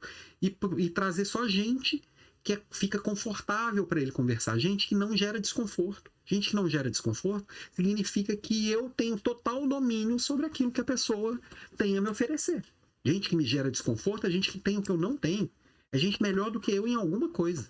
e, 0.42 0.58
e 0.78 0.90
trazer 0.90 1.26
só 1.26 1.46
gente 1.46 2.02
que 2.42 2.54
é, 2.54 2.62
fica 2.72 2.98
confortável 3.00 3.86
para 3.86 4.00
ele 4.00 4.14
conversar, 4.14 4.58
gente 4.58 4.88
que 4.88 4.96
não 4.96 5.18
gera 5.18 5.42
desconforto. 5.42 6.10
Gente 6.26 6.52
que 6.52 6.56
não 6.56 6.70
gera 6.70 6.90
desconforto 6.90 7.46
significa 7.74 8.34
que 8.34 8.70
eu 8.70 8.90
tenho 8.90 9.20
total 9.20 9.68
domínio 9.68 10.18
sobre 10.18 10.46
aquilo 10.46 10.72
que 10.72 10.80
a 10.80 10.86
pessoa 10.86 11.38
tem 11.76 11.98
a 11.98 12.02
me 12.02 12.10
oferecer. 12.10 12.64
Gente 13.04 13.28
que 13.28 13.36
me 13.36 13.46
gera 13.46 13.70
desconforto 13.70 14.26
é 14.26 14.32
gente 14.32 14.50
que 14.50 14.58
tem 14.58 14.78
o 14.78 14.82
que 14.82 14.90
eu 14.90 14.98
não 14.98 15.18
tenho. 15.18 15.52
É 15.92 15.98
gente 15.98 16.22
melhor 16.22 16.50
do 16.50 16.62
que 16.62 16.72
eu 16.72 16.88
em 16.88 16.96
alguma 16.96 17.28
coisa. 17.28 17.70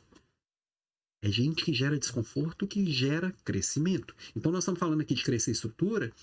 É 1.26 1.32
gente 1.32 1.66
que 1.66 1.74
gera 1.74 1.98
desconforto 1.98 2.68
que 2.68 2.86
gera 2.86 3.34
crescimento. 3.44 4.16
Então, 4.36 4.52
nós 4.52 4.62
estamos 4.62 4.80
falando 4.80 5.02
aqui 5.02 5.16
de 5.16 5.24
crescer 5.24 5.50
estrutura, 5.50 6.14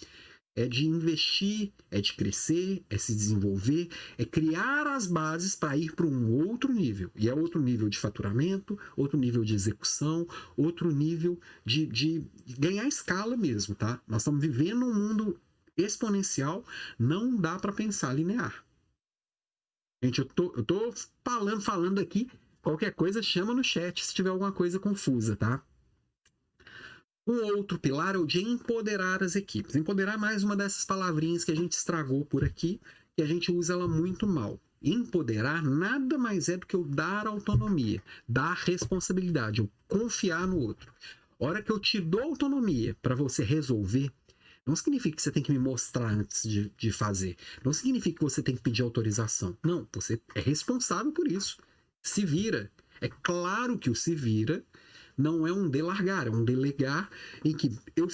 é 0.54 0.64
de 0.64 0.86
investir, 0.86 1.72
é 1.90 2.00
de 2.00 2.12
crescer, 2.12 2.84
é 2.88 2.96
se 2.96 3.12
desenvolver, 3.12 3.88
é 4.16 4.24
criar 4.24 4.86
as 4.86 5.08
bases 5.08 5.56
para 5.56 5.76
ir 5.76 5.92
para 5.96 6.06
um 6.06 6.32
outro 6.46 6.72
nível. 6.72 7.10
E 7.16 7.28
é 7.28 7.34
outro 7.34 7.60
nível 7.60 7.88
de 7.88 7.98
faturamento, 7.98 8.78
outro 8.96 9.18
nível 9.18 9.42
de 9.42 9.56
execução, 9.56 10.24
outro 10.56 10.92
nível 10.92 11.36
de, 11.64 11.84
de 11.84 12.24
ganhar 12.56 12.86
escala 12.86 13.36
mesmo, 13.36 13.74
tá? 13.74 14.00
Nós 14.06 14.22
estamos 14.22 14.40
vivendo 14.40 14.86
um 14.86 14.94
mundo 14.94 15.36
exponencial, 15.76 16.64
não 16.96 17.34
dá 17.36 17.58
para 17.58 17.72
pensar 17.72 18.12
linear. 18.12 18.64
Gente, 20.00 20.20
eu 20.20 20.26
tô, 20.26 20.54
eu 20.56 20.62
tô 20.62 20.94
falando, 21.24 21.60
falando 21.60 21.98
aqui 21.98 22.30
Qualquer 22.62 22.94
coisa 22.94 23.22
chama 23.22 23.52
no 23.54 23.62
chat 23.62 24.02
se 24.04 24.14
tiver 24.14 24.30
alguma 24.30 24.52
coisa 24.52 24.78
confusa, 24.80 25.36
tá? 25.36 25.62
O 27.26 27.32
outro 27.56 27.78
pilar 27.78 28.14
é 28.14 28.18
o 28.18 28.26
de 28.26 28.40
empoderar 28.40 29.22
as 29.22 29.34
equipes. 29.36 29.74
Empoderar 29.76 30.14
é 30.14 30.16
mais 30.16 30.42
uma 30.44 30.56
dessas 30.56 30.84
palavrinhas 30.84 31.44
que 31.44 31.50
a 31.52 31.56
gente 31.56 31.72
estragou 31.72 32.24
por 32.24 32.44
aqui, 32.44 32.80
que 33.16 33.22
a 33.22 33.26
gente 33.26 33.50
usa 33.52 33.72
ela 33.74 33.88
muito 33.88 34.26
mal. 34.26 34.60
Empoderar 34.80 35.62
nada 35.62 36.18
mais 36.18 36.48
é 36.48 36.56
do 36.56 36.66
que 36.66 36.74
eu 36.76 36.84
dar 36.84 37.26
autonomia, 37.26 38.02
dar 38.28 38.54
responsabilidade, 38.54 39.60
eu 39.60 39.70
confiar 39.88 40.46
no 40.46 40.58
outro. 40.58 40.92
Hora 41.38 41.62
que 41.62 41.70
eu 41.70 41.78
te 41.80 42.00
dou 42.00 42.22
autonomia 42.22 42.96
para 43.02 43.14
você 43.14 43.42
resolver, 43.44 44.10
Não 44.66 44.76
significa 44.76 45.16
que 45.16 45.22
você 45.22 45.30
tem 45.32 45.42
que 45.42 45.52
me 45.52 45.58
mostrar 45.58 46.10
antes 46.12 46.48
de, 46.48 46.70
de 46.76 46.92
fazer. 46.92 47.36
Não 47.64 47.72
significa 47.72 48.18
que 48.18 48.24
você 48.24 48.42
tem 48.42 48.54
que 48.56 48.62
pedir 48.62 48.82
autorização. 48.82 49.56
Não, 49.62 49.88
você 49.92 50.20
é 50.34 50.40
responsável 50.40 51.12
por 51.12 51.26
isso. 51.30 51.58
Se 52.02 52.24
vira. 52.24 52.70
É 53.00 53.08
claro 53.08 53.78
que 53.78 53.90
o 53.90 53.94
se 53.94 54.14
vira 54.14 54.64
não 55.16 55.46
é 55.46 55.52
um 55.52 55.68
delargar, 55.68 56.26
é 56.26 56.30
um 56.30 56.44
delegar 56.44 57.10
em 57.44 57.56
que 57.56 57.76
eu, 57.96 58.08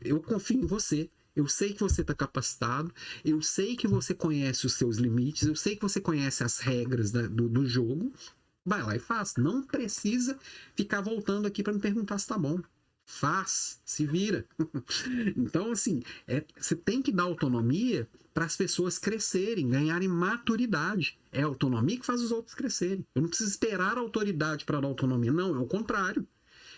eu 0.00 0.20
confio 0.20 0.62
em 0.62 0.66
você. 0.66 1.10
Eu 1.34 1.46
sei 1.46 1.72
que 1.72 1.80
você 1.80 2.00
está 2.00 2.14
capacitado, 2.14 2.92
eu 3.24 3.40
sei 3.40 3.76
que 3.76 3.86
você 3.86 4.12
conhece 4.12 4.66
os 4.66 4.74
seus 4.74 4.96
limites, 4.96 5.46
eu 5.46 5.54
sei 5.54 5.76
que 5.76 5.82
você 5.82 6.00
conhece 6.00 6.42
as 6.42 6.58
regras 6.58 7.10
da, 7.10 7.22
do, 7.22 7.48
do 7.48 7.64
jogo. 7.66 8.12
Vai 8.64 8.82
lá 8.82 8.96
e 8.96 8.98
faz. 8.98 9.34
Não 9.36 9.62
precisa 9.62 10.38
ficar 10.76 11.00
voltando 11.00 11.46
aqui 11.46 11.62
para 11.62 11.72
me 11.72 11.80
perguntar 11.80 12.18
se 12.18 12.24
está 12.24 12.36
bom 12.36 12.60
faz, 13.10 13.80
se 13.84 14.06
vira. 14.06 14.46
então, 15.36 15.72
assim, 15.72 16.00
é, 16.26 16.44
você 16.56 16.76
tem 16.76 17.02
que 17.02 17.10
dar 17.10 17.24
autonomia 17.24 18.08
para 18.32 18.44
as 18.44 18.56
pessoas 18.56 18.98
crescerem, 18.98 19.68
ganharem 19.68 20.08
maturidade. 20.08 21.18
É 21.32 21.42
a 21.42 21.46
autonomia 21.46 21.98
que 21.98 22.06
faz 22.06 22.22
os 22.22 22.30
outros 22.30 22.54
crescerem. 22.54 23.04
Eu 23.14 23.22
não 23.22 23.28
preciso 23.28 23.50
esperar 23.50 23.96
a 23.96 24.00
autoridade 24.00 24.64
para 24.64 24.80
dar 24.80 24.86
autonomia. 24.86 25.32
Não, 25.32 25.54
é 25.54 25.58
o 25.58 25.66
contrário. 25.66 26.26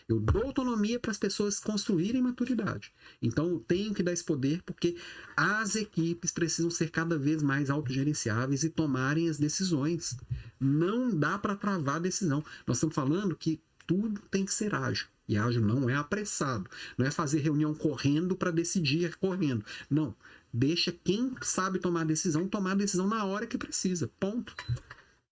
Eu 0.08 0.18
dou 0.18 0.42
autonomia 0.42 0.98
para 0.98 1.10
as 1.10 1.18
pessoas 1.18 1.60
construírem 1.60 2.22
maturidade. 2.22 2.92
Então, 3.20 3.48
eu 3.48 3.60
tenho 3.60 3.94
que 3.94 4.02
dar 4.02 4.12
esse 4.12 4.24
poder 4.24 4.62
porque 4.62 4.96
as 5.36 5.76
equipes 5.76 6.32
precisam 6.32 6.70
ser 6.70 6.90
cada 6.90 7.16
vez 7.16 7.42
mais 7.42 7.70
autogerenciáveis 7.70 8.64
e 8.64 8.70
tomarem 8.70 9.28
as 9.28 9.38
decisões. 9.38 10.16
Não 10.58 11.10
dá 11.10 11.38
para 11.38 11.54
travar 11.54 11.96
a 11.96 12.00
decisão. 12.00 12.42
Nós 12.66 12.78
estamos 12.78 12.94
falando 12.94 13.36
que 13.36 13.60
tudo 13.86 14.20
tem 14.30 14.44
que 14.44 14.52
ser 14.52 14.74
ágil. 14.74 15.06
E 15.28 15.36
ágil 15.36 15.62
não 15.62 15.88
é 15.88 15.94
apressado, 15.94 16.68
não 16.98 17.06
é 17.06 17.10
fazer 17.10 17.40
reunião 17.40 17.74
correndo 17.74 18.36
para 18.36 18.50
decidir 18.50 19.16
correndo. 19.16 19.64
Não, 19.88 20.14
deixa 20.52 20.92
quem 20.92 21.34
sabe 21.42 21.78
tomar 21.78 22.04
decisão 22.04 22.48
tomar 22.48 22.74
decisão 22.74 23.06
na 23.06 23.24
hora 23.24 23.46
que 23.46 23.56
precisa. 23.56 24.10
Ponto. 24.18 24.54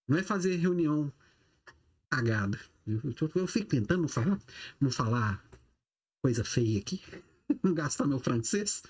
Não 0.06 0.16
é 0.16 0.22
fazer 0.22 0.56
reunião 0.56 1.12
cagada. 2.08 2.58
Eu, 2.86 3.00
eu, 3.04 3.30
eu 3.34 3.46
fico 3.46 3.68
tentando 3.68 4.02
não 4.02 4.08
falar, 4.08 4.38
não 4.80 4.90
falar 4.90 5.44
coisa 6.22 6.44
feia 6.44 6.78
aqui, 6.78 7.00
não 7.62 7.74
gastar 7.74 8.06
meu 8.06 8.18
francês. 8.18 8.82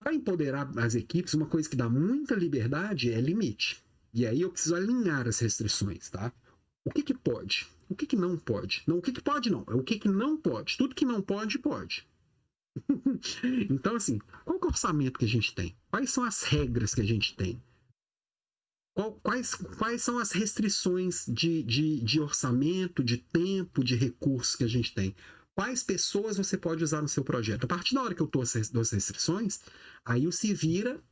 Para 0.00 0.14
empoderar 0.14 0.70
as 0.78 0.94
equipes, 0.94 1.34
uma 1.34 1.46
coisa 1.46 1.68
que 1.68 1.76
dá 1.76 1.88
muita 1.88 2.34
liberdade 2.34 3.10
é 3.10 3.20
limite. 3.20 3.82
E 4.12 4.26
aí 4.26 4.40
eu 4.40 4.50
preciso 4.50 4.74
alinhar 4.74 5.26
as 5.26 5.38
restrições, 5.38 6.08
tá? 6.08 6.32
O 6.86 6.90
que, 6.90 7.02
que 7.02 7.14
pode? 7.14 7.66
O 7.88 7.96
que, 7.96 8.06
que 8.06 8.14
não 8.14 8.38
pode? 8.38 8.84
Não, 8.86 8.98
o 8.98 9.02
que, 9.02 9.10
que 9.10 9.20
pode 9.20 9.50
não. 9.50 9.64
É 9.68 9.74
o 9.74 9.82
que, 9.82 9.98
que 9.98 10.08
não 10.08 10.36
pode. 10.36 10.76
Tudo 10.76 10.94
que 10.94 11.04
não 11.04 11.20
pode, 11.20 11.58
pode. 11.58 12.06
então, 13.68 13.96
assim, 13.96 14.18
qual 14.44 14.56
é 14.56 14.64
o 14.64 14.68
orçamento 14.68 15.18
que 15.18 15.24
a 15.24 15.28
gente 15.28 15.52
tem? 15.52 15.76
Quais 15.90 16.10
são 16.10 16.22
as 16.22 16.44
regras 16.44 16.94
que 16.94 17.00
a 17.00 17.04
gente 17.04 17.34
tem? 17.34 17.60
Qual, 18.94 19.12
quais, 19.20 19.54
quais 19.54 20.00
são 20.00 20.18
as 20.18 20.30
restrições 20.30 21.26
de, 21.26 21.64
de, 21.64 22.00
de 22.00 22.20
orçamento, 22.20 23.02
de 23.02 23.18
tempo, 23.18 23.82
de 23.82 23.96
recursos 23.96 24.54
que 24.54 24.64
a 24.64 24.68
gente 24.68 24.94
tem? 24.94 25.14
Quais 25.56 25.82
pessoas 25.82 26.36
você 26.36 26.56
pode 26.56 26.84
usar 26.84 27.02
no 27.02 27.08
seu 27.08 27.24
projeto? 27.24 27.64
A 27.64 27.66
partir 27.66 27.94
da 27.94 28.02
hora 28.02 28.14
que 28.14 28.22
eu 28.22 28.28
dou 28.28 28.42
as 28.42 28.54
restrições, 28.92 29.60
aí 30.04 30.26
o 30.26 30.32
se 30.32 30.54
vira 30.54 31.02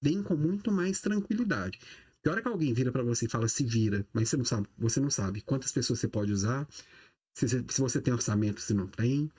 vem 0.00 0.22
com 0.22 0.36
muito 0.36 0.70
mais 0.70 1.00
tranquilidade. 1.00 1.80
Que 2.28 2.32
hora 2.32 2.42
que 2.42 2.48
alguém 2.48 2.74
vira 2.74 2.92
para 2.92 3.02
você 3.02 3.24
e 3.24 3.28
fala 3.30 3.48
se 3.48 3.64
vira, 3.64 4.06
mas 4.12 4.28
você 4.28 4.36
não 4.36 4.44
sabe, 4.44 4.68
você 4.76 5.00
não 5.00 5.08
sabe 5.08 5.40
quantas 5.40 5.72
pessoas 5.72 5.98
você 5.98 6.06
pode 6.06 6.30
usar, 6.30 6.68
se, 7.34 7.48
se 7.48 7.80
você 7.80 8.02
tem 8.02 8.12
orçamento, 8.12 8.60
se 8.60 8.74
não 8.74 8.86
tem, 8.86 9.32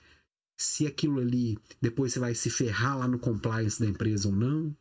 se 0.58 0.88
aquilo 0.88 1.20
ali 1.20 1.56
depois 1.80 2.12
você 2.12 2.18
vai 2.18 2.34
se 2.34 2.50
ferrar 2.50 2.98
lá 2.98 3.06
no 3.06 3.16
compliance 3.16 3.78
da 3.78 3.86
empresa 3.86 4.26
ou 4.26 4.34
não. 4.34 4.76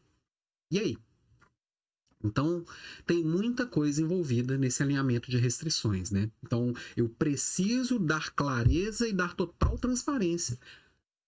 E 0.72 0.80
aí? 0.80 0.98
Então, 2.24 2.66
tem 3.06 3.24
muita 3.24 3.68
coisa 3.68 4.02
envolvida 4.02 4.58
nesse 4.58 4.82
alinhamento 4.82 5.30
de 5.30 5.38
restrições, 5.38 6.10
né? 6.10 6.32
Então, 6.42 6.74
eu 6.98 7.08
preciso 7.10 8.00
dar 8.00 8.32
clareza 8.32 9.08
e 9.08 9.14
dar 9.14 9.36
total 9.36 9.78
transparência. 9.78 10.60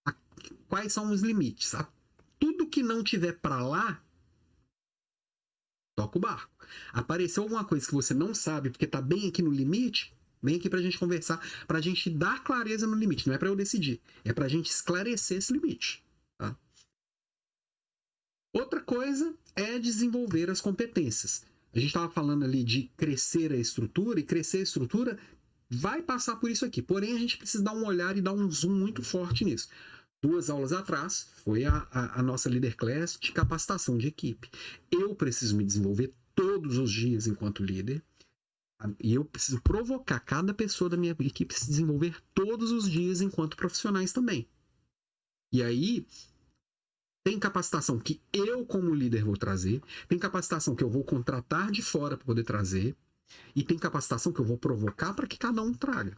A, 0.04 0.12
quais 0.66 0.92
são 0.92 1.12
os 1.12 1.22
limites? 1.22 1.76
A, 1.76 1.88
tudo 2.40 2.66
que 2.66 2.82
não 2.82 3.04
tiver 3.04 3.34
para 3.34 3.64
lá, 3.64 4.01
toca 5.94 6.18
o 6.18 6.20
barco. 6.20 6.50
Apareceu 6.92 7.42
alguma 7.42 7.64
coisa 7.64 7.86
que 7.86 7.94
você 7.94 8.14
não 8.14 8.34
sabe 8.34 8.70
porque 8.70 8.84
está 8.84 9.00
bem 9.00 9.28
aqui 9.28 9.42
no 9.42 9.50
limite, 9.50 10.14
vem 10.42 10.56
aqui 10.56 10.68
para 10.68 10.78
a 10.78 10.82
gente 10.82 10.98
conversar, 10.98 11.40
para 11.66 11.78
a 11.78 11.80
gente 11.80 12.10
dar 12.10 12.42
clareza 12.42 12.86
no 12.86 12.96
limite. 12.96 13.26
Não 13.26 13.34
é 13.34 13.38
para 13.38 13.48
eu 13.48 13.56
decidir, 13.56 14.00
é 14.24 14.32
para 14.32 14.46
a 14.46 14.48
gente 14.48 14.70
esclarecer 14.70 15.38
esse 15.38 15.52
limite. 15.52 16.02
Tá? 16.38 16.56
Outra 18.52 18.80
coisa 18.80 19.34
é 19.54 19.78
desenvolver 19.78 20.50
as 20.50 20.60
competências. 20.60 21.44
A 21.74 21.78
gente 21.78 21.88
estava 21.88 22.10
falando 22.10 22.44
ali 22.44 22.62
de 22.62 22.90
crescer 22.96 23.52
a 23.52 23.56
estrutura, 23.56 24.20
e 24.20 24.22
crescer 24.22 24.58
a 24.58 24.62
estrutura 24.62 25.18
vai 25.70 26.02
passar 26.02 26.36
por 26.36 26.50
isso 26.50 26.66
aqui. 26.66 26.82
Porém, 26.82 27.14
a 27.14 27.18
gente 27.18 27.38
precisa 27.38 27.64
dar 27.64 27.72
um 27.72 27.86
olhar 27.86 28.16
e 28.16 28.20
dar 28.20 28.32
um 28.32 28.50
zoom 28.50 28.74
muito 28.74 29.02
forte 29.02 29.42
nisso 29.44 29.68
duas 30.22 30.48
aulas 30.48 30.72
atrás, 30.72 31.28
foi 31.44 31.64
a, 31.64 31.86
a, 31.90 32.20
a, 32.20 32.22
nossa 32.22 32.48
Leader 32.48 32.76
Class 32.76 33.18
de 33.20 33.32
capacitação 33.32 33.98
de 33.98 34.06
equipe. 34.06 34.48
Eu 34.90 35.14
preciso 35.16 35.56
me 35.56 35.64
desenvolver 35.64 36.14
todos 36.34 36.78
os 36.78 36.90
dias 36.90 37.26
enquanto 37.26 37.64
líder. 37.64 38.02
E 39.00 39.14
eu 39.14 39.24
preciso 39.24 39.60
provocar 39.60 40.18
cada 40.20 40.52
pessoa 40.52 40.90
da 40.90 40.96
minha 40.96 41.16
equipe 41.20 41.54
se 41.54 41.68
desenvolver 41.68 42.20
todos 42.34 42.72
os 42.72 42.90
dias 42.90 43.20
enquanto 43.20 43.56
profissionais 43.56 44.12
também. 44.12 44.48
E 45.52 45.62
aí, 45.62 46.04
tem 47.24 47.38
capacitação 47.38 48.00
que 48.00 48.20
eu, 48.32 48.66
como 48.66 48.92
líder, 48.92 49.22
vou 49.22 49.36
trazer, 49.36 49.80
tem 50.08 50.18
capacitação 50.18 50.74
que 50.74 50.82
eu 50.82 50.90
vou 50.90 51.04
contratar 51.04 51.70
de 51.70 51.80
fora 51.80 52.16
para 52.16 52.26
poder 52.26 52.42
trazer, 52.42 52.96
e 53.54 53.62
tem 53.62 53.78
capacitação 53.78 54.32
que 54.32 54.40
eu 54.40 54.44
vou 54.44 54.58
provocar 54.58 55.14
para 55.14 55.28
que 55.28 55.38
cada 55.38 55.62
um 55.62 55.72
traga 55.72 56.16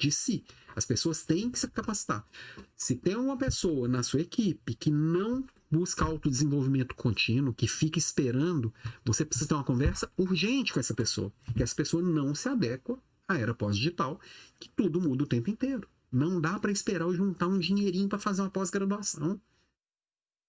de 0.00 0.10
si. 0.10 0.44
As 0.74 0.84
pessoas 0.84 1.24
têm 1.24 1.50
que 1.50 1.58
se 1.58 1.68
capacitar. 1.68 2.26
Se 2.74 2.96
tem 2.96 3.16
uma 3.16 3.36
pessoa 3.36 3.86
na 3.86 4.02
sua 4.02 4.20
equipe 4.20 4.74
que 4.74 4.90
não 4.90 5.44
busca 5.70 6.04
autodesenvolvimento 6.04 6.94
contínuo, 6.94 7.54
que 7.54 7.68
fica 7.68 7.98
esperando, 7.98 8.72
você 9.04 9.24
precisa 9.24 9.48
ter 9.48 9.54
uma 9.54 9.64
conversa 9.64 10.10
urgente 10.16 10.72
com 10.72 10.80
essa 10.80 10.94
pessoa. 10.94 11.32
Que 11.54 11.62
essa 11.62 11.74
pessoa 11.74 12.02
não 12.02 12.34
se 12.34 12.48
adequa 12.48 12.98
à 13.28 13.36
era 13.36 13.54
pós-digital, 13.54 14.20
que 14.58 14.68
tudo 14.70 15.00
muda 15.00 15.24
o 15.24 15.28
tempo 15.28 15.50
inteiro. 15.50 15.88
Não 16.10 16.40
dá 16.40 16.58
para 16.58 16.72
esperar 16.72 17.04
eu 17.04 17.14
juntar 17.14 17.46
um 17.46 17.58
dinheirinho 17.58 18.08
para 18.08 18.18
fazer 18.18 18.42
uma 18.42 18.50
pós-graduação. 18.50 19.40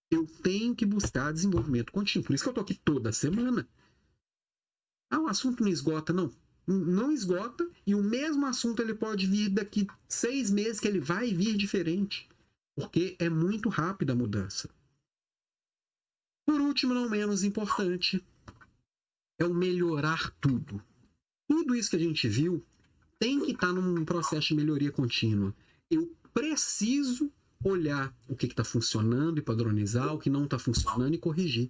Eu 0.10 0.26
tenho 0.26 0.76
que 0.76 0.86
buscar 0.86 1.32
desenvolvimento 1.32 1.92
contínuo. 1.92 2.26
Por 2.26 2.34
isso 2.34 2.44
que 2.44 2.50
eu 2.50 2.54
tô 2.54 2.62
aqui 2.62 2.74
toda 2.74 3.12
semana. 3.12 3.68
Ah, 5.10 5.20
o 5.20 5.28
assunto 5.28 5.62
não 5.62 5.70
esgota, 5.70 6.12
não 6.12 6.32
não 6.72 7.12
esgota 7.12 7.70
e 7.86 7.94
o 7.96 8.04
mesmo 8.04 8.46
assunto 8.46 8.82
ele 8.82 8.94
pode 8.94 9.26
vir 9.28 9.50
daqui 9.50 9.88
seis 10.08 10.50
meses 10.50 10.80
que 10.80 10.88
ele 10.88 11.00
vai 11.00 11.34
vir 11.34 11.58
diferente, 11.58 12.28
porque 12.76 13.16
é 13.20 13.30
muito 13.30 13.70
rápida 13.70 14.14
a 14.14 14.16
mudança. 14.16 14.70
Por 16.46 16.60
último, 16.60 16.94
não 16.94 17.10
menos 17.10 17.44
importante, 17.44 18.24
é 19.40 19.46
o 19.46 19.54
melhorar 19.54 20.32
tudo. 20.42 20.84
Tudo 21.48 21.76
isso 21.76 21.90
que 21.90 21.96
a 21.96 22.00
gente 22.00 22.28
viu 22.28 22.64
tem 23.20 23.40
que 23.46 23.52
estar 23.52 23.68
tá 23.68 23.74
num 23.74 24.04
processo 24.06 24.50
de 24.50 24.56
melhoria 24.56 24.92
contínua. 24.92 25.54
Eu 25.90 26.12
preciso 26.34 27.32
olhar 27.64 28.16
o 28.28 28.36
que 28.36 28.48
está 28.48 28.64
funcionando 28.64 29.38
e 29.38 29.42
padronizar, 29.42 30.14
o 30.14 30.20
que 30.20 30.30
não 30.30 30.46
está 30.46 30.58
funcionando 30.58 31.14
e 31.14 31.20
corrigir. 31.20 31.70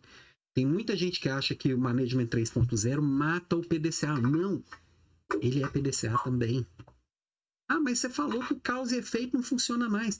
Tem 0.53 0.65
muita 0.65 0.95
gente 0.95 1.19
que 1.19 1.29
acha 1.29 1.55
que 1.55 1.73
o 1.73 1.77
Management 1.77 2.27
3.0 2.27 3.01
mata 3.01 3.55
o 3.55 3.61
PDCA. 3.61 4.19
Não, 4.19 4.61
ele 5.41 5.63
é 5.63 5.67
PDCA 5.67 6.17
também. 6.23 6.65
Ah, 7.67 7.79
mas 7.79 7.99
você 7.99 8.09
falou 8.09 8.45
que 8.45 8.55
causa 8.55 8.95
e 8.95 8.99
efeito 8.99 9.35
não 9.35 9.43
funciona 9.43 9.89
mais. 9.89 10.19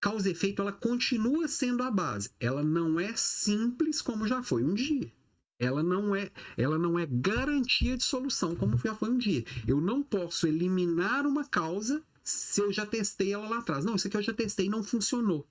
Causa 0.00 0.28
e 0.28 0.32
efeito, 0.32 0.62
ela 0.62 0.72
continua 0.72 1.46
sendo 1.46 1.82
a 1.82 1.90
base. 1.90 2.30
Ela 2.40 2.64
não 2.64 2.98
é 2.98 3.14
simples 3.14 4.00
como 4.02 4.26
já 4.26 4.42
foi 4.42 4.64
um 4.64 4.74
dia. 4.74 5.12
Ela 5.58 5.82
não 5.82 6.16
é, 6.16 6.30
ela 6.56 6.78
não 6.78 6.98
é 6.98 7.06
garantia 7.06 7.96
de 7.96 8.02
solução 8.02 8.56
como 8.56 8.78
já 8.78 8.94
foi 8.94 9.10
um 9.10 9.18
dia. 9.18 9.44
Eu 9.66 9.80
não 9.80 10.02
posso 10.02 10.46
eliminar 10.46 11.26
uma 11.26 11.44
causa 11.44 12.02
se 12.24 12.62
eu 12.62 12.72
já 12.72 12.86
testei 12.86 13.32
ela 13.32 13.48
lá 13.48 13.58
atrás. 13.58 13.84
Não, 13.84 13.94
isso 13.94 14.08
aqui 14.08 14.16
eu 14.16 14.22
já 14.22 14.32
testei 14.32 14.66
e 14.66 14.70
não 14.70 14.82
funcionou. 14.82 15.46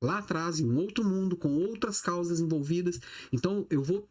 Lá 0.00 0.18
atrás, 0.18 0.58
em 0.58 0.68
um 0.68 0.76
outro 0.78 1.04
mundo, 1.04 1.36
com 1.36 1.50
outras 1.54 2.00
causas 2.00 2.40
envolvidas. 2.40 2.98
Então, 3.30 3.66
eu 3.70 3.82
vou 3.82 4.08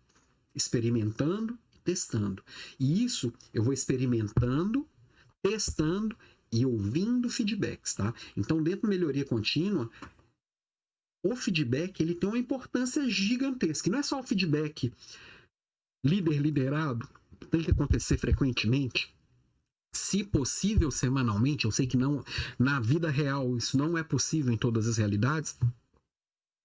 experimentando, 0.56 1.58
testando. 1.84 2.44
E 2.80 3.04
isso 3.04 3.34
eu 3.54 3.64
vou 3.64 3.74
experimentando, 3.74 4.88
testando 5.42 6.18
e 6.52 6.66
ouvindo 6.66 7.30
feedbacks, 7.30 7.94
tá? 7.94 8.14
Então, 8.36 8.62
dentro 8.62 8.84
da 8.84 8.90
melhoria 8.90 9.26
contínua, 9.26 9.90
o 11.24 11.36
feedback 11.36 12.02
ele 12.02 12.16
tem 12.16 12.30
uma 12.30 12.38
importância 12.38 13.08
gigantesca. 13.10 13.90
Não 13.90 14.00
é 14.00 14.04
só 14.04 14.20
o 14.20 14.24
feedback 14.24 14.92
líder 16.04 16.40
liderado, 16.40 17.08
tem 17.50 17.64
que 17.64 17.72
acontecer 17.72 18.18
frequentemente. 18.18 19.14
Se 19.94 20.24
possível, 20.24 20.90
semanalmente, 20.90 21.66
eu 21.66 21.72
sei 21.72 21.86
que 21.86 21.98
não 21.98 22.24
na 22.58 22.80
vida 22.80 23.10
real 23.10 23.56
isso 23.56 23.78
não 23.78 23.98
é 23.98 24.04
possível 24.04 24.54
em 24.54 24.58
todas 24.58 24.88
as 24.88 24.98
realidades, 24.98 25.58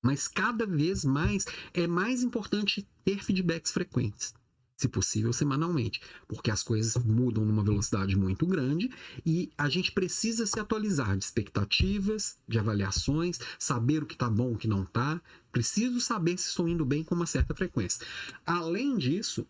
Mas 0.05 0.29
cada 0.29 0.65
vez 0.65 1.05
mais 1.05 1.45
é 1.75 1.87
mais 1.87 2.23
importante 2.23 2.87
ter 3.05 3.25
feedbacks 3.25 3.73
frequentes 3.73 4.33
se 4.77 4.89
possível 4.89 5.33
semanalmente, 5.33 6.01
porque 6.29 6.51
as 6.51 6.63
coisas 6.63 7.03
mudam 7.03 7.45
numa 7.45 7.65
velocidade 7.65 8.15
muito 8.17 8.47
grande 8.47 8.91
e 9.25 9.51
a 9.57 9.69
gente 9.69 9.91
precisa 9.91 10.45
se 10.47 10.61
atualizar 10.61 11.17
de 11.17 11.25
expectativas, 11.25 12.37
de 12.47 12.59
avaliações, 12.59 13.39
saber 13.59 14.03
o 14.03 14.07
que 14.07 14.15
está 14.15 14.29
bom, 14.29 14.53
o 14.53 14.59
que 14.59 14.69
não 14.69 14.83
está. 14.83 15.21
Preciso 15.51 16.01
saber 16.01 16.37
se 16.37 16.49
estou 16.49 16.69
indo 16.69 16.85
bem 16.85 17.03
com 17.03 17.15
uma 17.15 17.27
certa 17.27 17.55
frequência. 17.55 18.07
Além 18.45 18.99
disso, 18.99 19.47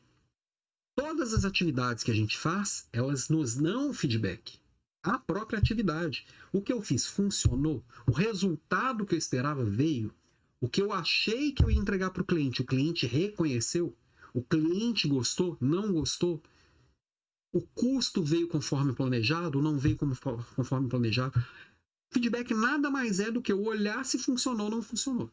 todas 0.94 1.35
as 1.35 1.44
atividades 1.44 2.05
que 2.05 2.12
a 2.12 2.15
gente 2.15 2.39
faz, 2.39 2.89
elas 2.93 3.28
nos 3.28 3.57
dão 3.57 3.93
feedback. 3.93 4.61
A 5.03 5.19
própria 5.19 5.59
atividade. 5.59 6.27
O 6.53 6.62
que 6.62 6.73
eu 6.73 6.81
fiz 6.81 7.07
funcionou? 7.07 7.85
O 8.07 8.12
resultado 8.12 9.05
que 9.05 9.15
eu 9.15 9.19
esperava 9.19 9.65
veio? 9.65 10.12
O 10.61 10.69
que 10.69 10.81
eu 10.81 10.93
achei 10.93 11.53
que 11.53 11.62
eu 11.62 11.70
ia 11.70 11.78
entregar 11.78 12.11
para 12.11 12.23
o 12.23 12.27
cliente, 12.27 12.62
o 12.62 12.65
cliente 12.65 13.07
reconheceu? 13.07 13.97
O 14.36 14.42
cliente 14.42 15.08
gostou? 15.08 15.56
Não 15.58 15.90
gostou? 15.90 16.42
O 17.54 17.62
custo 17.62 18.22
veio 18.22 18.46
conforme 18.46 18.92
planejado? 18.92 19.62
Não 19.62 19.78
veio 19.78 19.96
conforme 19.96 20.90
planejado? 20.90 21.42
Feedback 22.12 22.52
nada 22.52 22.90
mais 22.90 23.18
é 23.18 23.30
do 23.30 23.40
que 23.40 23.50
eu 23.50 23.64
olhar 23.64 24.04
se 24.04 24.18
funcionou 24.18 24.66
ou 24.66 24.70
não 24.70 24.82
funcionou. 24.82 25.30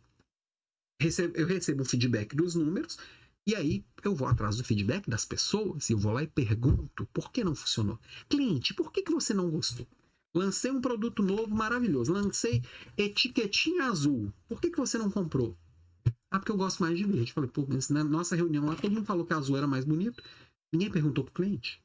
Eu 1.36 1.46
recebo 1.46 1.82
o 1.82 1.86
feedback 1.86 2.34
dos 2.34 2.56
números 2.56 2.98
e 3.46 3.54
aí 3.54 3.84
eu 4.06 4.16
vou 4.16 4.26
atrás 4.26 4.56
do 4.56 4.64
feedback 4.64 5.10
das 5.10 5.26
pessoas 5.26 5.90
e 5.90 5.94
eu 5.94 5.98
vou 6.00 6.14
lá 6.14 6.24
e 6.24 6.28
pergunto 6.28 7.06
por 7.08 7.30
que 7.30 7.44
não 7.44 7.56
funcionou. 7.56 8.00
Cliente, 8.30 8.74
por 8.74 8.90
que, 8.90 9.02
que 9.02 9.12
você 9.12 9.34
não 9.34 9.50
gostou? 9.50 9.86
Lancei 10.34 10.72
um 10.72 10.80
produto 10.80 11.22
novo 11.22 11.54
maravilhoso. 11.54 12.14
Lancei 12.14 12.64
etiquetinha 12.98 13.84
azul. 13.84 14.32
Por 14.48 14.62
que, 14.62 14.70
que 14.70 14.78
você 14.78 14.98
não 14.98 15.12
comprou? 15.12 15.58
Ah, 16.34 16.40
porque 16.40 16.52
eu 16.52 16.58
gosto 16.58 16.82
mais 16.82 16.98
de 16.98 17.04
verde. 17.04 17.32
Falei, 17.32 17.48
pô, 17.48 17.64
mas 17.70 17.90
na 17.90 18.04
nossa 18.04 18.36
reunião 18.36 18.66
lá 18.66 18.76
todo 18.76 18.92
mundo 18.92 19.06
falou 19.06 19.24
que 19.24 19.34
azul 19.34 19.56
era 19.56 19.68
mais 19.68 19.86
bonito. 19.86 20.24
Ninguém 20.72 20.90
perguntou 20.90 21.24
pro 21.24 21.32
cliente. 21.32 21.80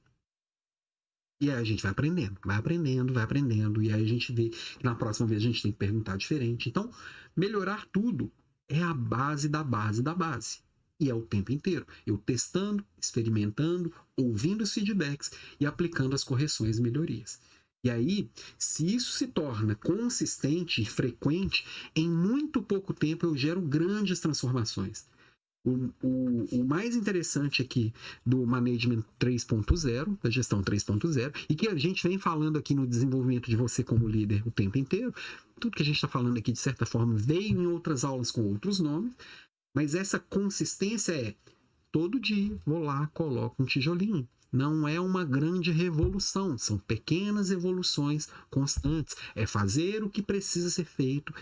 E 1.38 1.50
aí 1.50 1.58
a 1.58 1.64
gente 1.64 1.82
vai 1.82 1.92
aprendendo, 1.92 2.38
vai 2.42 2.56
aprendendo, 2.56 3.12
vai 3.12 3.24
aprendendo. 3.24 3.82
E 3.82 3.92
aí 3.92 4.02
a 4.02 4.08
gente 4.08 4.32
vê 4.32 4.48
que 4.48 4.82
na 4.82 4.94
próxima 4.94 5.26
vez 5.26 5.42
a 5.42 5.44
gente 5.44 5.62
tem 5.62 5.70
que 5.70 5.76
perguntar 5.76 6.16
diferente. 6.16 6.66
Então, 6.66 6.90
melhorar 7.36 7.86
tudo 7.92 8.32
é 8.66 8.82
a 8.82 8.94
base 8.94 9.50
da 9.50 9.62
base 9.62 10.02
da 10.02 10.14
base. 10.14 10.60
E 10.98 11.10
é 11.10 11.14
o 11.14 11.26
tempo 11.26 11.52
inteiro. 11.52 11.86
Eu 12.06 12.16
testando, 12.16 12.82
experimentando, 12.98 13.92
ouvindo 14.16 14.62
os 14.62 14.72
feedbacks 14.72 15.30
e 15.60 15.66
aplicando 15.66 16.14
as 16.14 16.24
correções 16.24 16.78
e 16.78 16.82
melhorias. 16.82 17.38
E 17.84 17.90
aí, 17.90 18.28
se 18.58 18.94
isso 18.94 19.12
se 19.12 19.28
torna 19.28 19.74
consistente 19.74 20.82
e 20.82 20.86
frequente, 20.86 21.64
em 21.94 22.08
muito 22.08 22.60
pouco 22.60 22.92
tempo 22.92 23.24
eu 23.24 23.36
gero 23.36 23.60
grandes 23.60 24.18
transformações. 24.18 25.06
O, 25.64 25.90
o, 26.02 26.44
o, 26.52 26.64
mais 26.64 26.96
interessante 26.96 27.62
aqui 27.62 27.92
do 28.24 28.46
Management 28.46 29.04
3.0, 29.20 30.18
da 30.22 30.30
gestão 30.30 30.62
3.0, 30.62 31.34
e 31.48 31.54
que 31.54 31.68
a 31.68 31.76
gente 31.76 32.06
vem 32.06 32.18
falando 32.18 32.58
aqui 32.58 32.74
no 32.74 32.86
desenvolvimento 32.86 33.50
de 33.50 33.56
você 33.56 33.84
como 33.84 34.08
líder 34.08 34.46
o 34.46 34.50
tempo 34.50 34.78
inteiro, 34.78 35.14
tudo 35.60 35.76
que 35.76 35.82
a 35.82 35.86
gente 35.86 35.96
está 35.96 36.08
falando 36.08 36.38
aqui, 36.38 36.52
de 36.52 36.58
certa 36.58 36.86
forma, 36.86 37.14
veio 37.14 37.60
em 37.60 37.66
outras 37.66 38.04
aulas 38.04 38.30
com 38.30 38.42
outros 38.42 38.80
nomes, 38.80 39.12
mas 39.74 39.94
essa 39.94 40.18
consistência 40.18 41.12
é 41.12 41.34
todo 41.92 42.20
dia 42.20 42.56
vou 42.64 42.80
lá, 42.80 43.06
coloco 43.08 43.62
um 43.62 43.66
tijolinho 43.66 44.26
não 44.50 44.88
é 44.88 44.98
uma 44.98 45.24
grande 45.24 45.70
revolução, 45.70 46.56
são 46.56 46.78
pequenas 46.78 47.50
evoluções 47.50 48.28
constantes. 48.50 49.14
É 49.34 49.46
fazer 49.46 50.02
o 50.02 50.10
que 50.10 50.22
precisa 50.22 50.70
ser 50.70 50.84
feito, 50.84 51.34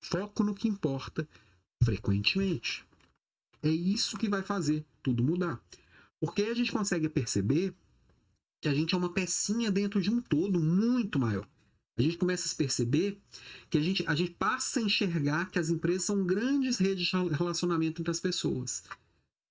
foco 0.00 0.42
no 0.42 0.54
que 0.54 0.68
importa, 0.68 1.28
frequentemente. 1.82 2.84
É 3.62 3.68
isso 3.68 4.18
que 4.18 4.28
vai 4.28 4.42
fazer 4.42 4.84
tudo 5.02 5.22
mudar. 5.22 5.60
Porque 6.18 6.42
a 6.42 6.54
gente 6.54 6.72
consegue 6.72 7.08
perceber 7.08 7.74
que 8.60 8.68
a 8.68 8.74
gente 8.74 8.94
é 8.94 8.98
uma 8.98 9.12
pecinha 9.12 9.70
dentro 9.70 10.00
de 10.00 10.10
um 10.10 10.20
todo 10.20 10.60
muito 10.60 11.18
maior. 11.18 11.48
A 11.96 12.02
gente 12.02 12.16
começa 12.16 12.52
a 12.52 12.56
perceber 12.56 13.20
que 13.68 13.76
a 13.76 13.80
gente, 13.80 14.04
a 14.06 14.14
gente 14.14 14.32
passa 14.32 14.80
a 14.80 14.82
enxergar 14.82 15.50
que 15.50 15.58
as 15.58 15.68
empresas 15.68 16.04
são 16.04 16.24
grandes 16.24 16.78
redes 16.78 17.06
de 17.06 17.16
relacionamento 17.34 18.00
entre 18.00 18.10
as 18.10 18.20
pessoas. 18.20 18.84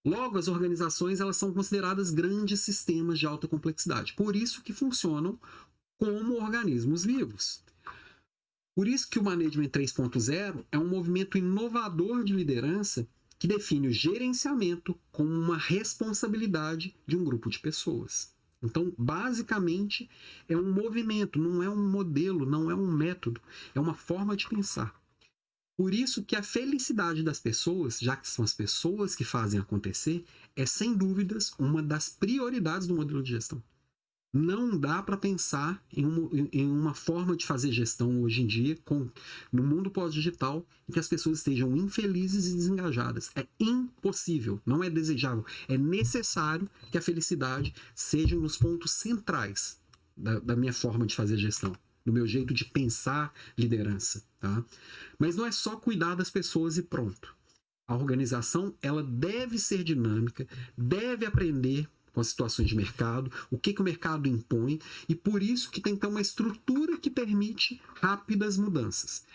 Logo, 0.06 0.38
as 0.38 0.48
organizações 0.48 1.20
elas 1.20 1.38
são 1.38 1.54
consideradas 1.54 2.10
grandes 2.10 2.62
sistemas 2.62 3.20
de 3.20 3.26
alta 3.26 3.48
complexidade. 3.48 4.14
Por 4.14 4.36
isso 4.36 4.64
que 4.64 4.74
funcionam 4.74 5.38
como 5.98 6.42
organismos 6.42 7.04
vivos. 7.04 7.62
Por 8.74 8.88
isso 8.88 9.10
que 9.10 9.20
o 9.20 9.24
Management 9.24 9.70
3.0 9.70 10.64
é 10.72 10.78
um 10.78 10.88
movimento 10.88 11.38
inovador 11.38 12.24
de 12.24 12.34
liderança 12.34 13.06
que 13.38 13.48
define 13.48 13.88
o 13.88 13.94
gerenciamento 13.94 14.98
como 15.12 15.30
uma 15.30 15.58
responsabilidade 15.58 16.96
de 17.06 17.18
um 17.18 17.24
grupo 17.24 17.50
de 17.50 17.60
pessoas. 17.60 18.34
Então, 18.62 18.94
basicamente, 18.98 20.10
é 20.48 20.56
um 20.56 20.72
movimento, 20.72 21.40
não 21.40 21.64
é 21.64 21.70
um 21.70 21.90
modelo, 21.90 22.46
não 22.46 22.70
é 22.70 22.76
um 22.76 22.92
método, 22.92 23.42
é 23.74 23.80
uma 23.80 23.94
forma 23.94 24.36
de 24.36 24.48
pensar. 24.48 24.99
Por 25.80 25.94
isso 25.94 26.26
que 26.26 26.36
a 26.36 26.44
felicidade 26.44 27.24
das 27.24 27.40
pessoas, 27.40 28.00
já 28.00 28.14
que 28.14 28.28
são 28.28 28.44
as 28.44 28.54
pessoas 28.54 29.16
que 29.16 29.24
fazem 29.24 29.62
acontecer, 29.62 30.26
é 30.54 30.66
sem 30.66 30.94
dúvidas 30.94 31.54
uma 31.58 31.82
das 31.82 32.10
prioridades 32.10 32.86
do 32.86 32.94
modelo 32.94 33.24
de 33.24 33.30
gestão. 33.30 33.64
Não 34.34 34.78
dá 34.78 35.02
para 35.02 35.16
pensar 35.16 35.82
em 35.94 36.06
uma, 36.06 36.30
em 36.52 36.70
uma, 36.70 36.94
forma 36.94 37.34
de 37.34 37.46
fazer 37.46 37.72
gestão 37.72 38.22
hoje 38.24 38.42
em 38.42 38.46
dia, 38.46 38.78
com, 38.84 39.10
no 39.54 39.64
mundo 39.64 39.90
pós-digital, 39.90 40.68
em 40.86 40.92
que 40.92 41.00
as 41.00 41.08
pessoas 41.08 41.38
estejam 41.38 41.74
infelizes 41.78 42.48
e 42.48 42.56
desengajadas. 42.56 43.32
É 43.34 43.48
impossível, 43.58 44.62
não 44.66 44.84
é 44.84 44.90
desejável. 44.90 45.46
É 45.70 45.78
necessário 45.78 46.70
que 46.92 46.98
a 46.98 47.02
felicidade 47.02 47.74
seja 47.96 48.36
nos 48.36 48.58
pontos 48.58 48.92
centrais 48.92 49.80
da, 50.18 50.40
da 50.40 50.58
minha 50.58 50.74
forma 50.74 51.06
de 51.06 51.16
fazer 51.16 51.38
gestão 51.38 51.74
no 52.06 52.14
meu 52.14 52.26
jeito 52.26 52.54
de 52.54 52.66
pensar 52.66 53.34
liderança, 53.58 54.24
tá? 54.40 54.64
Mas 55.18 55.36
não 55.36 55.46
é 55.46 55.52
só 55.52 55.76
cuidar 55.76 56.16
das 56.16 56.30
pessoas 56.30 56.78
e 56.78 56.84
pronto. 56.84 57.36
A 57.88 57.96
organização, 57.96 58.76
ela 58.82 59.04
deve 59.04 59.58
ser 59.58 59.84
dinâmica, 59.84 60.48
deve 60.78 61.26
aprender 61.26 61.90
com 62.14 62.22
as 62.22 62.28
situações 62.28 62.70
de 62.70 62.76
mercado, 62.76 63.32
o 63.50 63.58
que, 63.58 63.74
que 63.74 63.82
o 63.82 63.84
mercado 63.84 64.28
impõe, 64.28 64.80
e 65.08 65.16
por 65.16 65.42
isso 65.42 65.72
que 65.72 65.82
tem 65.82 65.96
que 65.96 66.02
ter 66.02 66.08
uma 66.08 66.22
estrutura 66.22 66.98
que 66.98 67.10
permite 67.10 67.82
rápidas 67.96 68.58
mudanças. 68.58 69.26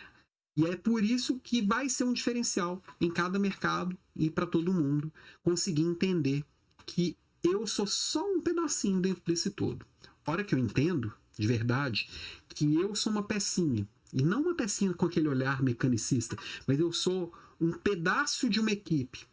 E 0.57 0.67
é 0.67 0.77
por 0.77 1.03
isso 1.03 1.41
que 1.41 1.63
vai 1.63 1.89
ser 1.89 2.05
um 2.05 2.13
diferencial 2.13 2.83
em 3.01 3.11
cada 3.11 3.39
mercado 3.39 3.99
e 4.15 4.31
para 4.31 4.47
todo 4.47 4.73
mundo 4.73 5.13
conseguir 5.43 5.83
entender 5.83 6.45
que 6.87 7.17
eu 7.43 7.67
sou 7.67 7.87
só 7.87 8.25
um 8.25 8.41
pedacinho 8.41 9.01
dentro 9.01 9.23
desse 9.27 9.51
todo. 9.51 9.85
A 10.25 10.31
hora 10.31 10.45
que 10.45 10.55
eu 10.55 10.59
entendo, 10.59 11.13
de 11.39 11.47
verdade, 11.47 12.09
que 12.49 12.75
eu 12.75 12.95
sou 12.95 13.13
uma 13.13 13.23
pecinha. 13.23 13.87
E 14.13 14.23
não 14.23 14.43
uma 14.43 14.55
pecinha 14.55 14.95
com 14.95 15.07
aquele 15.07 15.29
olhar 15.29 15.63
mecanicista, 15.63 16.37
mas 16.67 16.79
eu 16.79 16.93
sou 16.93 17.33
um 17.61 17.73
pedaço 17.73 18.49
de 18.49 18.61
uma 18.61 18.71
equipe. 18.71 19.27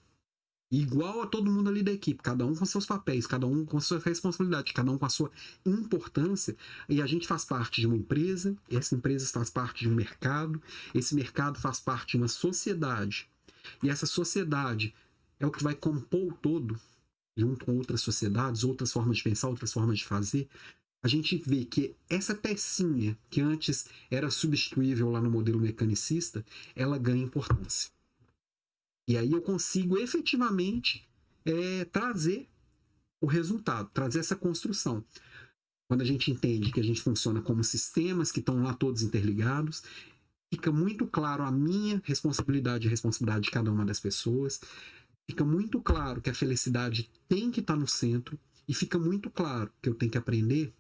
Igual 0.72 1.22
a 1.22 1.28
todo 1.28 1.52
mundo 1.52 1.70
ali 1.70 1.84
da 1.84 1.92
equipe, 1.92 2.24
cada 2.24 2.46
um 2.46 2.56
com 2.56 2.66
seus 2.66 2.86
papéis, 2.86 3.28
cada 3.28 3.46
um 3.46 3.66
com 3.66 3.80
sua 3.82 4.00
responsabilidade, 4.00 4.74
cada 4.74 4.90
um 4.90 4.98
com 4.98 5.06
a 5.06 5.10
sua 5.10 5.30
importância. 5.66 6.56
E 6.88 7.02
a 7.02 7.06
gente 7.06 7.28
faz 7.28 7.44
parte 7.44 7.82
de 7.82 7.88
uma 7.88 7.98
empresa, 7.98 8.56
essa 8.72 8.96
empresa 8.96 9.28
faz 9.28 9.50
parte 9.50 9.82
de 9.82 9.90
um 9.90 9.96
mercado, 9.96 10.62
esse 10.96 11.14
mercado 11.14 11.60
faz 11.60 11.80
parte 11.82 12.12
de 12.12 12.18
uma 12.18 12.30
sociedade. 12.30 13.30
E 13.84 13.90
essa 13.90 14.06
sociedade 14.06 14.96
é 15.40 15.46
o 15.46 15.52
que 15.52 15.62
vai 15.62 15.76
compor 15.76 16.32
o 16.32 16.38
todo, 16.38 16.80
junto 17.36 17.66
com 17.66 17.76
outras 17.76 18.00
sociedades, 18.00 18.64
outras 18.64 18.94
formas 18.94 19.18
de 19.18 19.24
pensar, 19.24 19.50
outras 19.50 19.74
formas 19.74 20.00
de 20.00 20.06
fazer, 20.06 20.48
a 21.04 21.08
gente 21.08 21.36
vê 21.38 21.66
que 21.66 21.96
essa 22.10 22.36
pecinha, 22.36 23.18
que 23.30 23.42
antes 23.42 23.88
era 24.10 24.30
substituível 24.30 25.10
lá 25.10 25.20
no 25.20 25.32
modelo 25.32 25.60
mecanicista, 25.60 26.46
ela 26.76 26.98
ganha 26.98 27.24
importância. 27.24 27.92
E 29.08 29.18
aí 29.18 29.32
eu 29.32 29.42
consigo 29.42 29.98
efetivamente 29.98 31.08
é, 31.44 31.86
trazer 31.86 32.48
o 33.20 33.26
resultado, 33.26 33.90
trazer 33.94 34.20
essa 34.20 34.36
construção. 34.36 35.04
Quando 35.88 36.02
a 36.02 36.06
gente 36.06 36.32
entende 36.32 36.72
que 36.72 36.80
a 36.80 36.84
gente 36.84 37.02
funciona 37.02 37.42
como 37.42 37.64
sistemas 37.64 38.32
que 38.32 38.40
estão 38.40 38.64
lá 38.64 38.74
todos 38.74 39.02
interligados, 39.02 39.84
fica 40.54 40.72
muito 40.72 41.08
claro 41.08 41.44
a 41.44 41.52
minha 41.52 42.02
responsabilidade 42.06 42.86
e 42.86 42.88
a 42.88 42.92
responsabilidade 42.92 43.46
de 43.46 43.52
cada 43.52 43.72
uma 43.72 43.86
das 43.86 44.00
pessoas, 44.00 44.62
fica 45.30 45.44
muito 45.44 45.82
claro 45.82 46.22
que 46.22 46.30
a 46.30 46.34
felicidade 46.34 47.10
tem 47.28 47.52
que 47.52 47.60
estar 47.60 47.76
no 47.76 47.88
centro, 47.88 48.40
e 48.68 48.74
fica 48.74 48.98
muito 48.98 49.30
claro 49.30 49.70
que 49.82 49.90
eu 49.90 49.96
tenho 49.96 50.12
que 50.12 50.18
aprender 50.18 50.74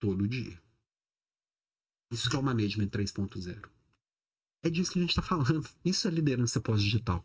todo 0.00 0.28
dia. 0.28 0.60
Isso 2.10 2.30
que 2.30 2.36
é 2.36 2.38
o 2.38 2.42
Management 2.42 2.88
3.0. 2.88 3.68
É 4.62 4.70
disso 4.70 4.92
que 4.92 4.98
a 4.98 5.02
gente 5.02 5.10
está 5.10 5.22
falando. 5.22 5.68
Isso 5.84 6.06
é 6.06 6.10
liderança 6.10 6.60
pós-digital. 6.60 7.24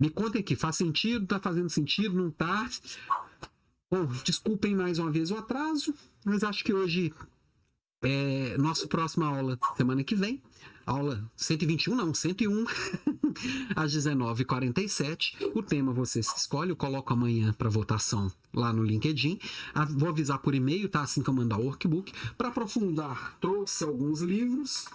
Me 0.00 0.08
contem 0.10 0.40
aqui, 0.40 0.56
faz 0.56 0.76
sentido? 0.76 1.26
Tá 1.26 1.38
fazendo 1.38 1.68
sentido? 1.68 2.14
Não 2.14 2.30
tá? 2.30 2.68
Bom, 3.90 4.06
desculpem 4.24 4.74
mais 4.74 4.98
uma 4.98 5.10
vez 5.10 5.30
o 5.30 5.36
atraso, 5.36 5.94
mas 6.24 6.44
acho 6.44 6.64
que 6.64 6.72
hoje 6.72 7.12
é 8.02 8.56
nossa 8.56 8.86
próxima 8.86 9.26
aula 9.26 9.58
semana 9.76 10.02
que 10.04 10.14
vem. 10.14 10.42
Aula 10.86 11.28
121, 11.36 11.94
não, 11.94 12.14
101. 12.14 12.64
às 13.74 13.94
19h47. 13.94 15.50
O 15.54 15.62
tema 15.62 15.92
você 15.92 16.22
se 16.22 16.36
escolhe, 16.36 16.70
eu 16.70 16.76
coloco 16.76 17.12
amanhã 17.12 17.52
para 17.52 17.68
votação 17.68 18.30
lá 18.52 18.72
no 18.72 18.82
LinkedIn. 18.82 19.38
Ah, 19.74 19.84
vou 19.84 20.08
avisar 20.08 20.38
por 20.38 20.54
e-mail, 20.54 20.88
tá? 20.88 21.02
Assim 21.02 21.22
que 21.22 21.30
eu 21.30 21.34
mandar 21.34 21.58
o 21.58 21.64
workbook. 21.64 22.12
Para 22.36 22.48
aprofundar, 22.48 23.38
trouxe 23.40 23.84
alguns 23.84 24.20
livros. 24.20 24.86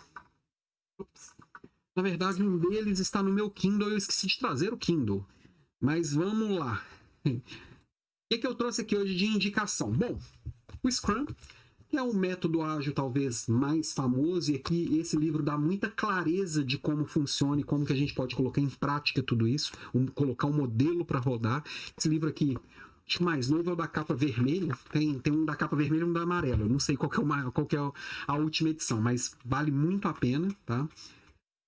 Na 1.95 2.03
verdade, 2.03 2.43
um 2.43 2.57
deles 2.57 2.99
está 2.99 3.23
no 3.23 3.31
meu 3.31 3.49
Kindle, 3.49 3.89
eu 3.89 3.97
esqueci 3.97 4.27
de 4.27 4.37
trazer 4.37 4.73
o 4.73 4.77
Kindle. 4.77 5.25
Mas 5.79 6.13
vamos 6.13 6.57
lá. 6.57 6.83
O 8.25 8.33
que, 8.33 8.39
que 8.39 8.47
eu 8.47 8.55
trouxe 8.55 8.81
aqui 8.81 8.97
hoje 8.97 9.15
de 9.15 9.25
indicação? 9.27 9.91
Bom, 9.91 10.19
o 10.81 10.91
Scrum 10.91 11.27
é 11.93 12.01
um 12.01 12.13
método 12.13 12.61
ágil 12.61 12.93
talvez 12.93 13.47
mais 13.47 13.93
famoso 13.93 14.51
e 14.51 14.55
aqui 14.55 14.97
esse 14.97 15.15
livro 15.15 15.43
dá 15.43 15.57
muita 15.57 15.89
clareza 15.89 16.63
de 16.63 16.77
como 16.77 17.05
funciona 17.05 17.61
e 17.61 17.63
como 17.63 17.85
que 17.85 17.93
a 17.93 17.95
gente 17.95 18.13
pode 18.13 18.35
colocar 18.35 18.61
em 18.61 18.69
prática 18.69 19.21
tudo 19.23 19.47
isso, 19.47 19.71
um, 19.93 20.05
colocar 20.07 20.47
um 20.47 20.53
modelo 20.53 21.05
para 21.05 21.19
rodar. 21.19 21.63
Esse 21.97 22.09
livro 22.09 22.27
aqui, 22.29 22.57
acho 23.07 23.17
que 23.19 23.23
mais 23.23 23.49
novo 23.49 23.69
é 23.69 23.73
o 23.73 23.75
da 23.75 23.87
capa 23.87 24.13
vermelha, 24.13 24.77
tem, 24.91 25.19
tem 25.19 25.33
um 25.33 25.45
da 25.45 25.55
capa 25.55 25.75
vermelha 25.75 26.01
e 26.01 26.05
um 26.05 26.13
da 26.13 26.21
amarela, 26.21 26.63
eu 26.63 26.69
não 26.69 26.79
sei 26.79 26.97
qual 26.97 27.09
que 27.09 27.19
é, 27.19 27.23
o, 27.23 27.51
qual 27.51 27.67
que 27.67 27.75
é 27.75 27.91
a 28.27 28.35
última 28.35 28.69
edição, 28.69 28.99
mas 28.99 29.35
vale 29.45 29.71
muito 29.71 30.07
a 30.07 30.13
pena, 30.13 30.49
tá? 30.65 30.87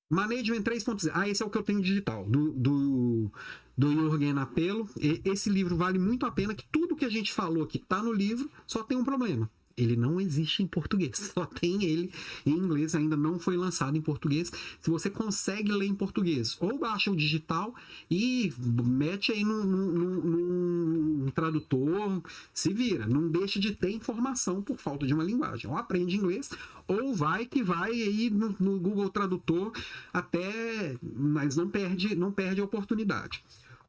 Management 0.09 0.61
3.0. 0.63 1.11
Ah, 1.13 1.27
esse 1.27 1.43
é 1.43 1.45
o 1.45 1.49
que 1.49 1.57
eu 1.57 1.63
tenho 1.63 1.81
digital, 1.81 2.25
do, 2.25 2.53
do, 2.53 3.31
do 3.77 3.91
Jürgen 3.91 4.39
Apelo. 4.39 4.89
Esse 5.25 5.49
livro 5.49 5.75
vale 5.75 5.99
muito 5.99 6.25
a 6.25 6.31
pena, 6.31 6.55
que 6.55 6.65
tudo 6.71 6.95
que 6.95 7.03
a 7.03 7.09
gente 7.09 7.33
falou 7.33 7.63
aqui 7.63 7.77
está 7.77 8.01
no 8.01 8.13
livro, 8.13 8.49
só 8.65 8.83
tem 8.83 8.97
um 8.97 9.03
problema 9.03 9.49
ele 9.77 9.95
não 9.95 10.19
existe 10.19 10.63
em 10.63 10.67
português. 10.67 11.31
Só 11.33 11.45
tem 11.45 11.83
ele 11.83 12.11
em 12.45 12.51
inglês, 12.51 12.95
ainda 12.95 13.15
não 13.15 13.37
foi 13.37 13.55
lançado 13.55 13.95
em 13.95 14.01
português. 14.01 14.51
Se 14.81 14.89
você 14.89 15.09
consegue 15.09 15.71
ler 15.71 15.85
em 15.85 15.95
português, 15.95 16.57
ou 16.59 16.77
baixa 16.79 17.11
o 17.11 17.15
digital 17.15 17.73
e 18.09 18.51
mete 18.57 19.31
aí 19.31 19.43
num, 19.43 19.63
num, 19.63 20.21
num 20.21 21.31
tradutor, 21.31 22.21
se 22.53 22.73
vira. 22.73 23.05
Não 23.05 23.29
deixa 23.29 23.59
de 23.59 23.73
ter 23.73 23.91
informação 23.91 24.61
por 24.61 24.77
falta 24.77 25.05
de 25.05 25.13
uma 25.13 25.23
linguagem. 25.23 25.69
Ou 25.69 25.77
aprende 25.77 26.15
inglês, 26.15 26.49
ou 26.87 27.13
vai 27.13 27.45
que 27.45 27.61
vai 27.61 27.91
aí 27.91 28.29
no, 28.29 28.55
no 28.59 28.79
Google 28.79 29.09
Tradutor 29.09 29.71
até, 30.11 30.97
mas 31.01 31.55
não 31.55 31.69
perde, 31.69 32.15
não 32.15 32.31
perde 32.31 32.61
a 32.61 32.63
oportunidade. 32.63 33.43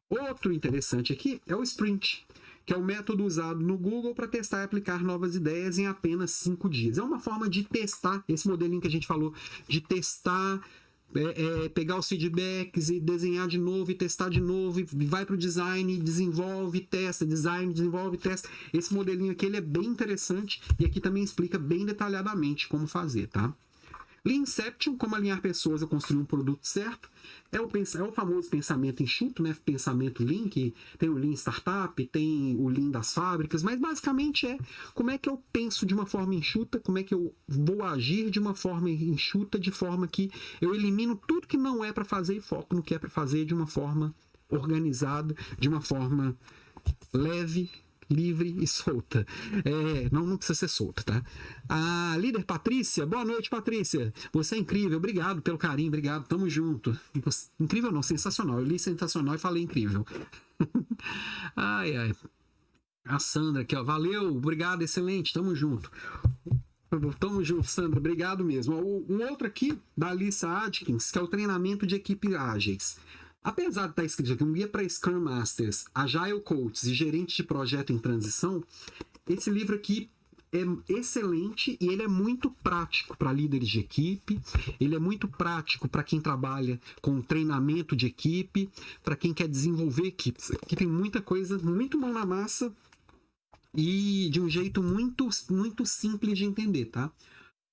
Outro 0.09 0.51
interessante 0.51 1.13
aqui 1.13 1.39
é 1.45 1.55
o 1.55 1.61
Sprint 1.61 2.25
que 2.69 2.73
é 2.75 2.77
o 2.77 2.83
método 2.83 3.25
usado 3.25 3.59
no 3.61 3.75
Google 3.75 4.13
para 4.13 4.27
testar 4.27 4.61
e 4.61 4.63
aplicar 4.63 5.01
novas 5.01 5.35
ideias 5.35 5.79
em 5.79 5.87
apenas 5.87 6.29
cinco 6.29 6.69
dias. 6.69 6.99
É 6.99 7.01
uma 7.01 7.19
forma 7.19 7.49
de 7.49 7.63
testar, 7.63 8.23
esse 8.27 8.47
modelinho 8.47 8.79
que 8.79 8.85
a 8.85 8.91
gente 8.91 9.07
falou, 9.07 9.33
de 9.67 9.81
testar 9.81 10.61
é, 11.15 11.63
é, 11.65 11.69
pegar 11.69 11.97
os 11.97 12.07
feedbacks 12.07 12.91
e 12.91 12.99
desenhar 12.99 13.47
de 13.47 13.57
novo 13.57 13.89
e 13.89 13.95
testar 13.95 14.29
de 14.29 14.39
novo, 14.39 14.81
e 14.81 14.83
vai 14.83 15.25
para 15.25 15.33
o 15.33 15.37
design, 15.37 15.97
desenvolve, 15.97 16.81
testa, 16.81 17.25
design, 17.25 17.73
desenvolve, 17.73 18.19
testa. 18.19 18.47
Esse 18.71 18.93
modelinho 18.93 19.31
aqui 19.31 19.47
ele 19.47 19.57
é 19.57 19.61
bem 19.61 19.85
interessante 19.85 20.61
e 20.79 20.85
aqui 20.85 21.01
também 21.01 21.23
explica 21.23 21.57
bem 21.57 21.87
detalhadamente 21.87 22.67
como 22.67 22.85
fazer, 22.85 23.29
tá? 23.29 23.51
Leanception, 24.25 24.95
como 24.97 25.15
alinhar 25.15 25.41
pessoas 25.41 25.81
a 25.81 25.87
construir 25.87 26.19
um 26.19 26.25
produto 26.25 26.67
certo, 26.67 27.09
é 27.51 27.59
o, 27.59 27.67
é 27.67 28.03
o 28.03 28.11
famoso 28.11 28.49
pensamento 28.49 29.01
enxuto, 29.01 29.41
né? 29.41 29.55
pensamento 29.65 30.23
Lean, 30.23 30.47
que 30.47 30.73
tem 30.97 31.09
o 31.09 31.17
Lean 31.17 31.33
Startup, 31.33 32.05
tem 32.07 32.55
o 32.57 32.67
Lean 32.67 32.89
das 32.89 33.13
fábricas, 33.13 33.63
mas 33.63 33.79
basicamente 33.79 34.47
é 34.47 34.57
como 34.93 35.09
é 35.11 35.17
que 35.17 35.29
eu 35.29 35.41
penso 35.51 35.85
de 35.85 35.93
uma 35.93 36.05
forma 36.05 36.35
enxuta, 36.35 36.79
como 36.79 36.97
é 36.97 37.03
que 37.03 37.13
eu 37.13 37.33
vou 37.47 37.83
agir 37.83 38.29
de 38.29 38.39
uma 38.39 38.53
forma 38.53 38.89
enxuta, 38.89 39.59
de 39.59 39.71
forma 39.71 40.07
que 40.07 40.31
eu 40.61 40.73
elimino 40.73 41.15
tudo 41.15 41.47
que 41.47 41.57
não 41.57 41.83
é 41.83 41.91
para 41.91 42.05
fazer 42.05 42.37
e 42.37 42.41
foco 42.41 42.75
no 42.75 42.83
que 42.83 42.93
é 42.93 42.99
para 42.99 43.09
fazer 43.09 43.45
de 43.45 43.53
uma 43.53 43.67
forma 43.67 44.13
organizada, 44.49 45.35
de 45.59 45.69
uma 45.69 45.81
forma 45.81 46.35
leve, 47.13 47.69
livre 48.09 48.55
e 48.59 48.67
solta. 48.67 49.25
É, 49.63 50.09
não, 50.11 50.25
não 50.25 50.37
precisa 50.37 50.59
ser 50.59 50.67
solta, 50.67 51.03
tá? 51.03 51.23
A 51.67 52.15
líder 52.17 52.43
Patrícia, 52.43 53.05
boa 53.05 53.23
noite, 53.23 53.49
Patrícia. 53.49 54.13
Você 54.33 54.55
é 54.55 54.57
incrível, 54.57 54.97
obrigado 54.97 55.41
pelo 55.41 55.57
carinho, 55.57 55.89
obrigado, 55.89 56.27
tamo 56.27 56.49
junto. 56.49 56.97
Incrível 57.59 57.91
não, 57.91 58.01
sensacional. 58.01 58.59
Eu 58.59 58.65
li 58.65 58.79
sensacional 58.79 59.35
e 59.35 59.37
falei 59.37 59.63
incrível. 59.63 60.05
ai, 61.55 61.95
ai. 61.95 62.15
A 63.05 63.19
Sandra 63.19 63.61
aqui, 63.61 63.75
ó. 63.75 63.83
Valeu, 63.83 64.35
obrigado, 64.35 64.81
excelente, 64.81 65.33
tamo 65.33 65.55
junto. 65.55 65.91
Tamo 67.19 67.43
junto, 67.43 67.67
Sandra, 67.67 67.99
obrigado 67.99 68.43
mesmo. 68.43 68.75
Um 69.07 69.21
outro 69.29 69.45
aqui, 69.45 69.79
da 69.95 70.09
Alissa 70.09 70.49
Adkins, 70.49 71.11
que 71.11 71.19
é 71.19 71.21
o 71.21 71.27
treinamento 71.27 71.85
de 71.85 71.95
equipes 71.95 72.33
ágeis. 72.33 72.97
Apesar 73.43 73.85
de 73.85 73.91
estar 73.91 74.03
escrito 74.03 74.33
aqui 74.33 74.43
um 74.43 74.51
guia 74.51 74.67
para 74.67 74.87
Scrum 74.87 75.21
Masters, 75.21 75.85
Agile 75.95 76.41
Coaches 76.41 76.83
e 76.83 76.93
gerentes 76.93 77.35
de 77.35 77.43
projeto 77.43 77.93
em 77.93 77.97
transição, 77.97 78.61
esse 79.27 79.49
livro 79.49 79.75
aqui 79.75 80.09
é 80.51 80.93
excelente 80.93 81.77
e 81.79 81.87
ele 81.87 82.01
é 82.01 82.07
muito 82.07 82.49
prático 82.49 83.15
para 83.15 83.31
líderes 83.31 83.69
de 83.69 83.79
equipe, 83.79 84.39
ele 84.79 84.95
é 84.95 84.99
muito 84.99 85.27
prático 85.27 85.87
para 85.87 86.03
quem 86.03 86.19
trabalha 86.19 86.79
com 87.01 87.21
treinamento 87.21 87.95
de 87.95 88.07
equipe, 88.07 88.69
para 89.03 89.15
quem 89.15 89.33
quer 89.33 89.47
desenvolver 89.47 90.07
equipes. 90.07 90.51
Aqui 90.51 90.75
tem 90.75 90.87
muita 90.87 91.21
coisa, 91.21 91.57
muito 91.59 91.97
mão 91.97 92.11
na 92.11 92.25
massa 92.25 92.73
e 93.73 94.29
de 94.31 94.41
um 94.41 94.49
jeito 94.49 94.81
muito, 94.81 95.29
muito 95.49 95.85
simples 95.85 96.37
de 96.37 96.45
entender, 96.45 96.85
tá? 96.85 97.11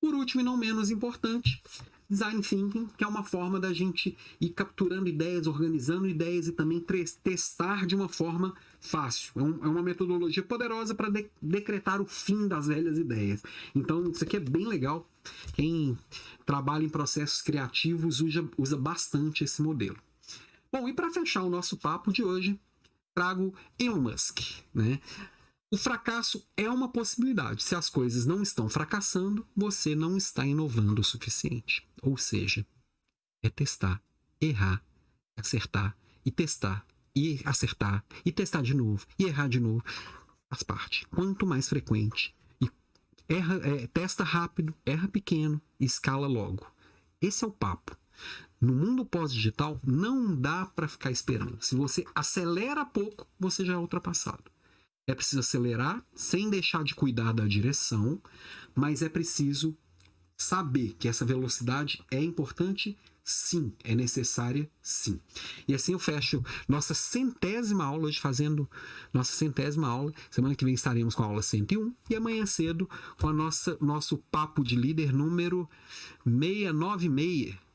Por 0.01 0.15
último 0.15 0.43
e 0.43 0.45
não 0.45 0.57
menos 0.57 0.91
importante, 0.91 1.63
Design 2.09 2.41
Thinking, 2.41 2.87
que 2.97 3.05
é 3.05 3.07
uma 3.07 3.25
forma 3.25 3.59
da 3.59 3.73
gente 3.73 4.17
ir 4.41 4.51
capturando 4.51 5.09
ideias, 5.09 5.47
organizando 5.47 6.09
ideias 6.09 6.47
e 6.47 6.53
também 6.53 6.85
testar 7.23 7.87
de 7.87 7.95
uma 7.95 8.09
forma 8.09 8.55
fácil. 8.81 9.33
É, 9.37 9.43
um, 9.43 9.65
é 9.65 9.69
uma 9.69 9.83
metodologia 9.83 10.43
poderosa 10.43 10.95
para 10.95 11.11
de 11.11 11.29
decretar 11.43 12.01
o 12.01 12.07
fim 12.07 12.47
das 12.47 12.67
velhas 12.67 12.99
ideias. 12.99 13.43
Então, 13.75 14.11
isso 14.11 14.23
aqui 14.23 14.37
é 14.37 14.41
bem 14.41 14.67
legal. 14.67 15.09
Quem 15.55 15.99
trabalha 16.45 16.85
em 16.85 16.89
processos 16.89 17.43
criativos 17.43 18.21
usa, 18.21 18.49
usa 18.57 18.77
bastante 18.77 19.43
esse 19.43 19.61
modelo. 19.61 19.97
Bom, 20.71 20.89
e 20.89 20.93
para 20.93 21.11
fechar 21.11 21.43
o 21.43 21.51
nosso 21.51 21.77
papo 21.77 22.13
de 22.13 22.23
hoje, 22.23 22.59
trago 23.15 23.55
Elon 23.79 24.01
Musk, 24.01 24.41
né? 24.75 25.01
O 25.69 25.77
fracasso 25.77 26.49
é 26.57 26.71
uma 26.71 26.89
possibilidade. 26.89 27.63
Se 27.65 27.75
as 27.75 27.91
coisas 27.91 28.25
não 28.25 28.41
estão 28.41 28.69
fracassando, 28.69 29.45
você 29.55 29.97
não 29.97 30.17
está 30.17 30.47
inovando 30.47 31.01
o 31.01 31.05
suficiente. 31.05 31.85
Ou 32.01 32.17
seja, 32.17 32.65
é 33.43 33.51
testar, 33.51 34.01
errar, 34.41 34.81
acertar 35.37 35.97
e 36.25 36.31
testar 36.31 36.87
e 37.17 37.41
acertar 37.45 38.05
e 38.25 38.31
testar 38.31 38.63
de 38.63 38.75
novo 38.75 39.05
e 39.19 39.25
errar 39.25 39.49
de 39.49 39.59
novo. 39.59 39.83
Faz 40.49 40.63
parte. 40.63 41.05
Quanto 41.09 41.45
mais 41.45 41.69
frequente 41.69 42.33
e 42.61 42.71
erra, 43.29 43.57
é, 43.57 43.89
testa 43.89 44.23
rápido, 44.23 44.73
erra 44.85 45.09
pequeno 45.09 45.61
e 45.81 45.85
escala 45.85 46.29
logo. 46.29 46.65
Esse 47.21 47.45
é 47.45 47.49
o 47.49 47.53
papo. 47.53 47.97
No 48.61 48.73
mundo 48.73 49.05
pós-digital, 49.05 49.81
não 49.85 50.41
dá 50.41 50.65
para 50.65 50.87
ficar 50.87 51.11
esperando. 51.11 51.61
Se 51.61 51.75
você 51.75 52.05
acelera 52.15 52.85
pouco, 52.85 53.27
você 53.39 53.65
já 53.65 53.73
é 53.73 53.77
ultrapassado. 53.77 54.45
É 55.07 55.15
preciso 55.15 55.39
acelerar 55.39 56.05
sem 56.15 56.51
deixar 56.51 56.83
de 56.83 56.95
cuidar 56.95 57.33
da 57.33 57.47
direção, 57.47 58.21
mas 58.75 59.03
é 59.03 59.09
preciso 59.09 59.77
saber 60.37 60.95
que 60.99 61.07
essa 61.07 61.25
velocidade 61.25 62.05
é 62.11 62.21
importante, 62.21 62.99
sim, 63.23 63.73
é 63.85 63.95
necessária, 63.95 64.69
sim. 64.83 65.21
E 65.69 65.75
assim 65.75 65.93
eu 65.93 65.99
fecho 66.01 66.45
nossa 66.69 66.93
centésima 66.93 67.85
aula 67.85 68.09
hoje 68.09 68.19
fazendo 68.19 68.69
nossa 69.13 69.33
centésima 69.33 69.89
aula. 69.89 70.13
Semana 70.29 70.57
que 70.57 70.65
vem 70.65 70.75
estaremos 70.75 71.15
com 71.15 71.23
a 71.23 71.27
aula 71.27 71.43
101 71.43 71.95
e 72.11 72.17
amanhã 72.17 72.45
cedo 72.45 72.91
com 73.21 73.29
a 73.29 73.33
nossa 73.33 73.79
nosso 73.81 74.19
papo 74.19 74.65
de 74.65 74.75
líder 74.75 75.13
número 75.13 75.69
696 76.25 77.66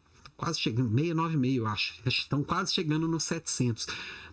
quase 0.41 0.59
chegando, 0.59 0.89
696, 0.89 1.55
eu 1.55 1.67
acho. 1.67 1.93
Estão 2.07 2.43
quase 2.43 2.73
chegando 2.73 3.07
nos 3.07 3.23
700. 3.25 3.85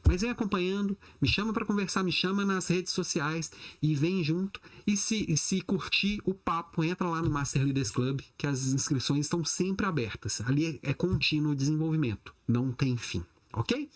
Mas 0.07 0.23
vem 0.23 0.31
acompanhando, 0.31 0.97
me 1.21 1.29
chama 1.29 1.53
para 1.53 1.67
conversar, 1.67 2.03
me 2.03 2.11
chama 2.11 2.47
nas 2.47 2.69
redes 2.69 2.95
sociais 2.95 3.51
e 3.83 3.95
vem 3.95 4.25
junto. 4.25 4.59
E 4.87 4.97
se, 4.97 5.37
se 5.37 5.61
curtir 5.61 6.23
o 6.25 6.33
papo, 6.33 6.83
entra 6.83 7.07
lá 7.07 7.21
no 7.21 7.29
Master 7.29 7.63
Leaders 7.63 7.91
Club, 7.91 8.21
que 8.39 8.47
as 8.47 8.69
inscrições 8.69 9.27
estão 9.27 9.45
sempre 9.45 9.85
abertas. 9.85 10.41
Ali 10.41 10.81
é, 10.83 10.91
é 10.91 10.95
contínuo 10.95 11.55
desenvolvimento, 11.55 12.35
não 12.47 12.73
tem 12.73 12.97
fim, 12.97 13.23
ok? 13.53 13.91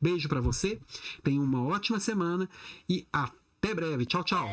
Beijo 0.00 0.28
para 0.28 0.40
você, 0.40 0.78
tenha 1.24 1.40
uma 1.40 1.62
ótima 1.62 1.98
semana 1.98 2.48
e 2.88 3.04
até 3.12 3.74
breve. 3.74 4.06
Tchau, 4.06 4.22
tchau. 4.22 4.48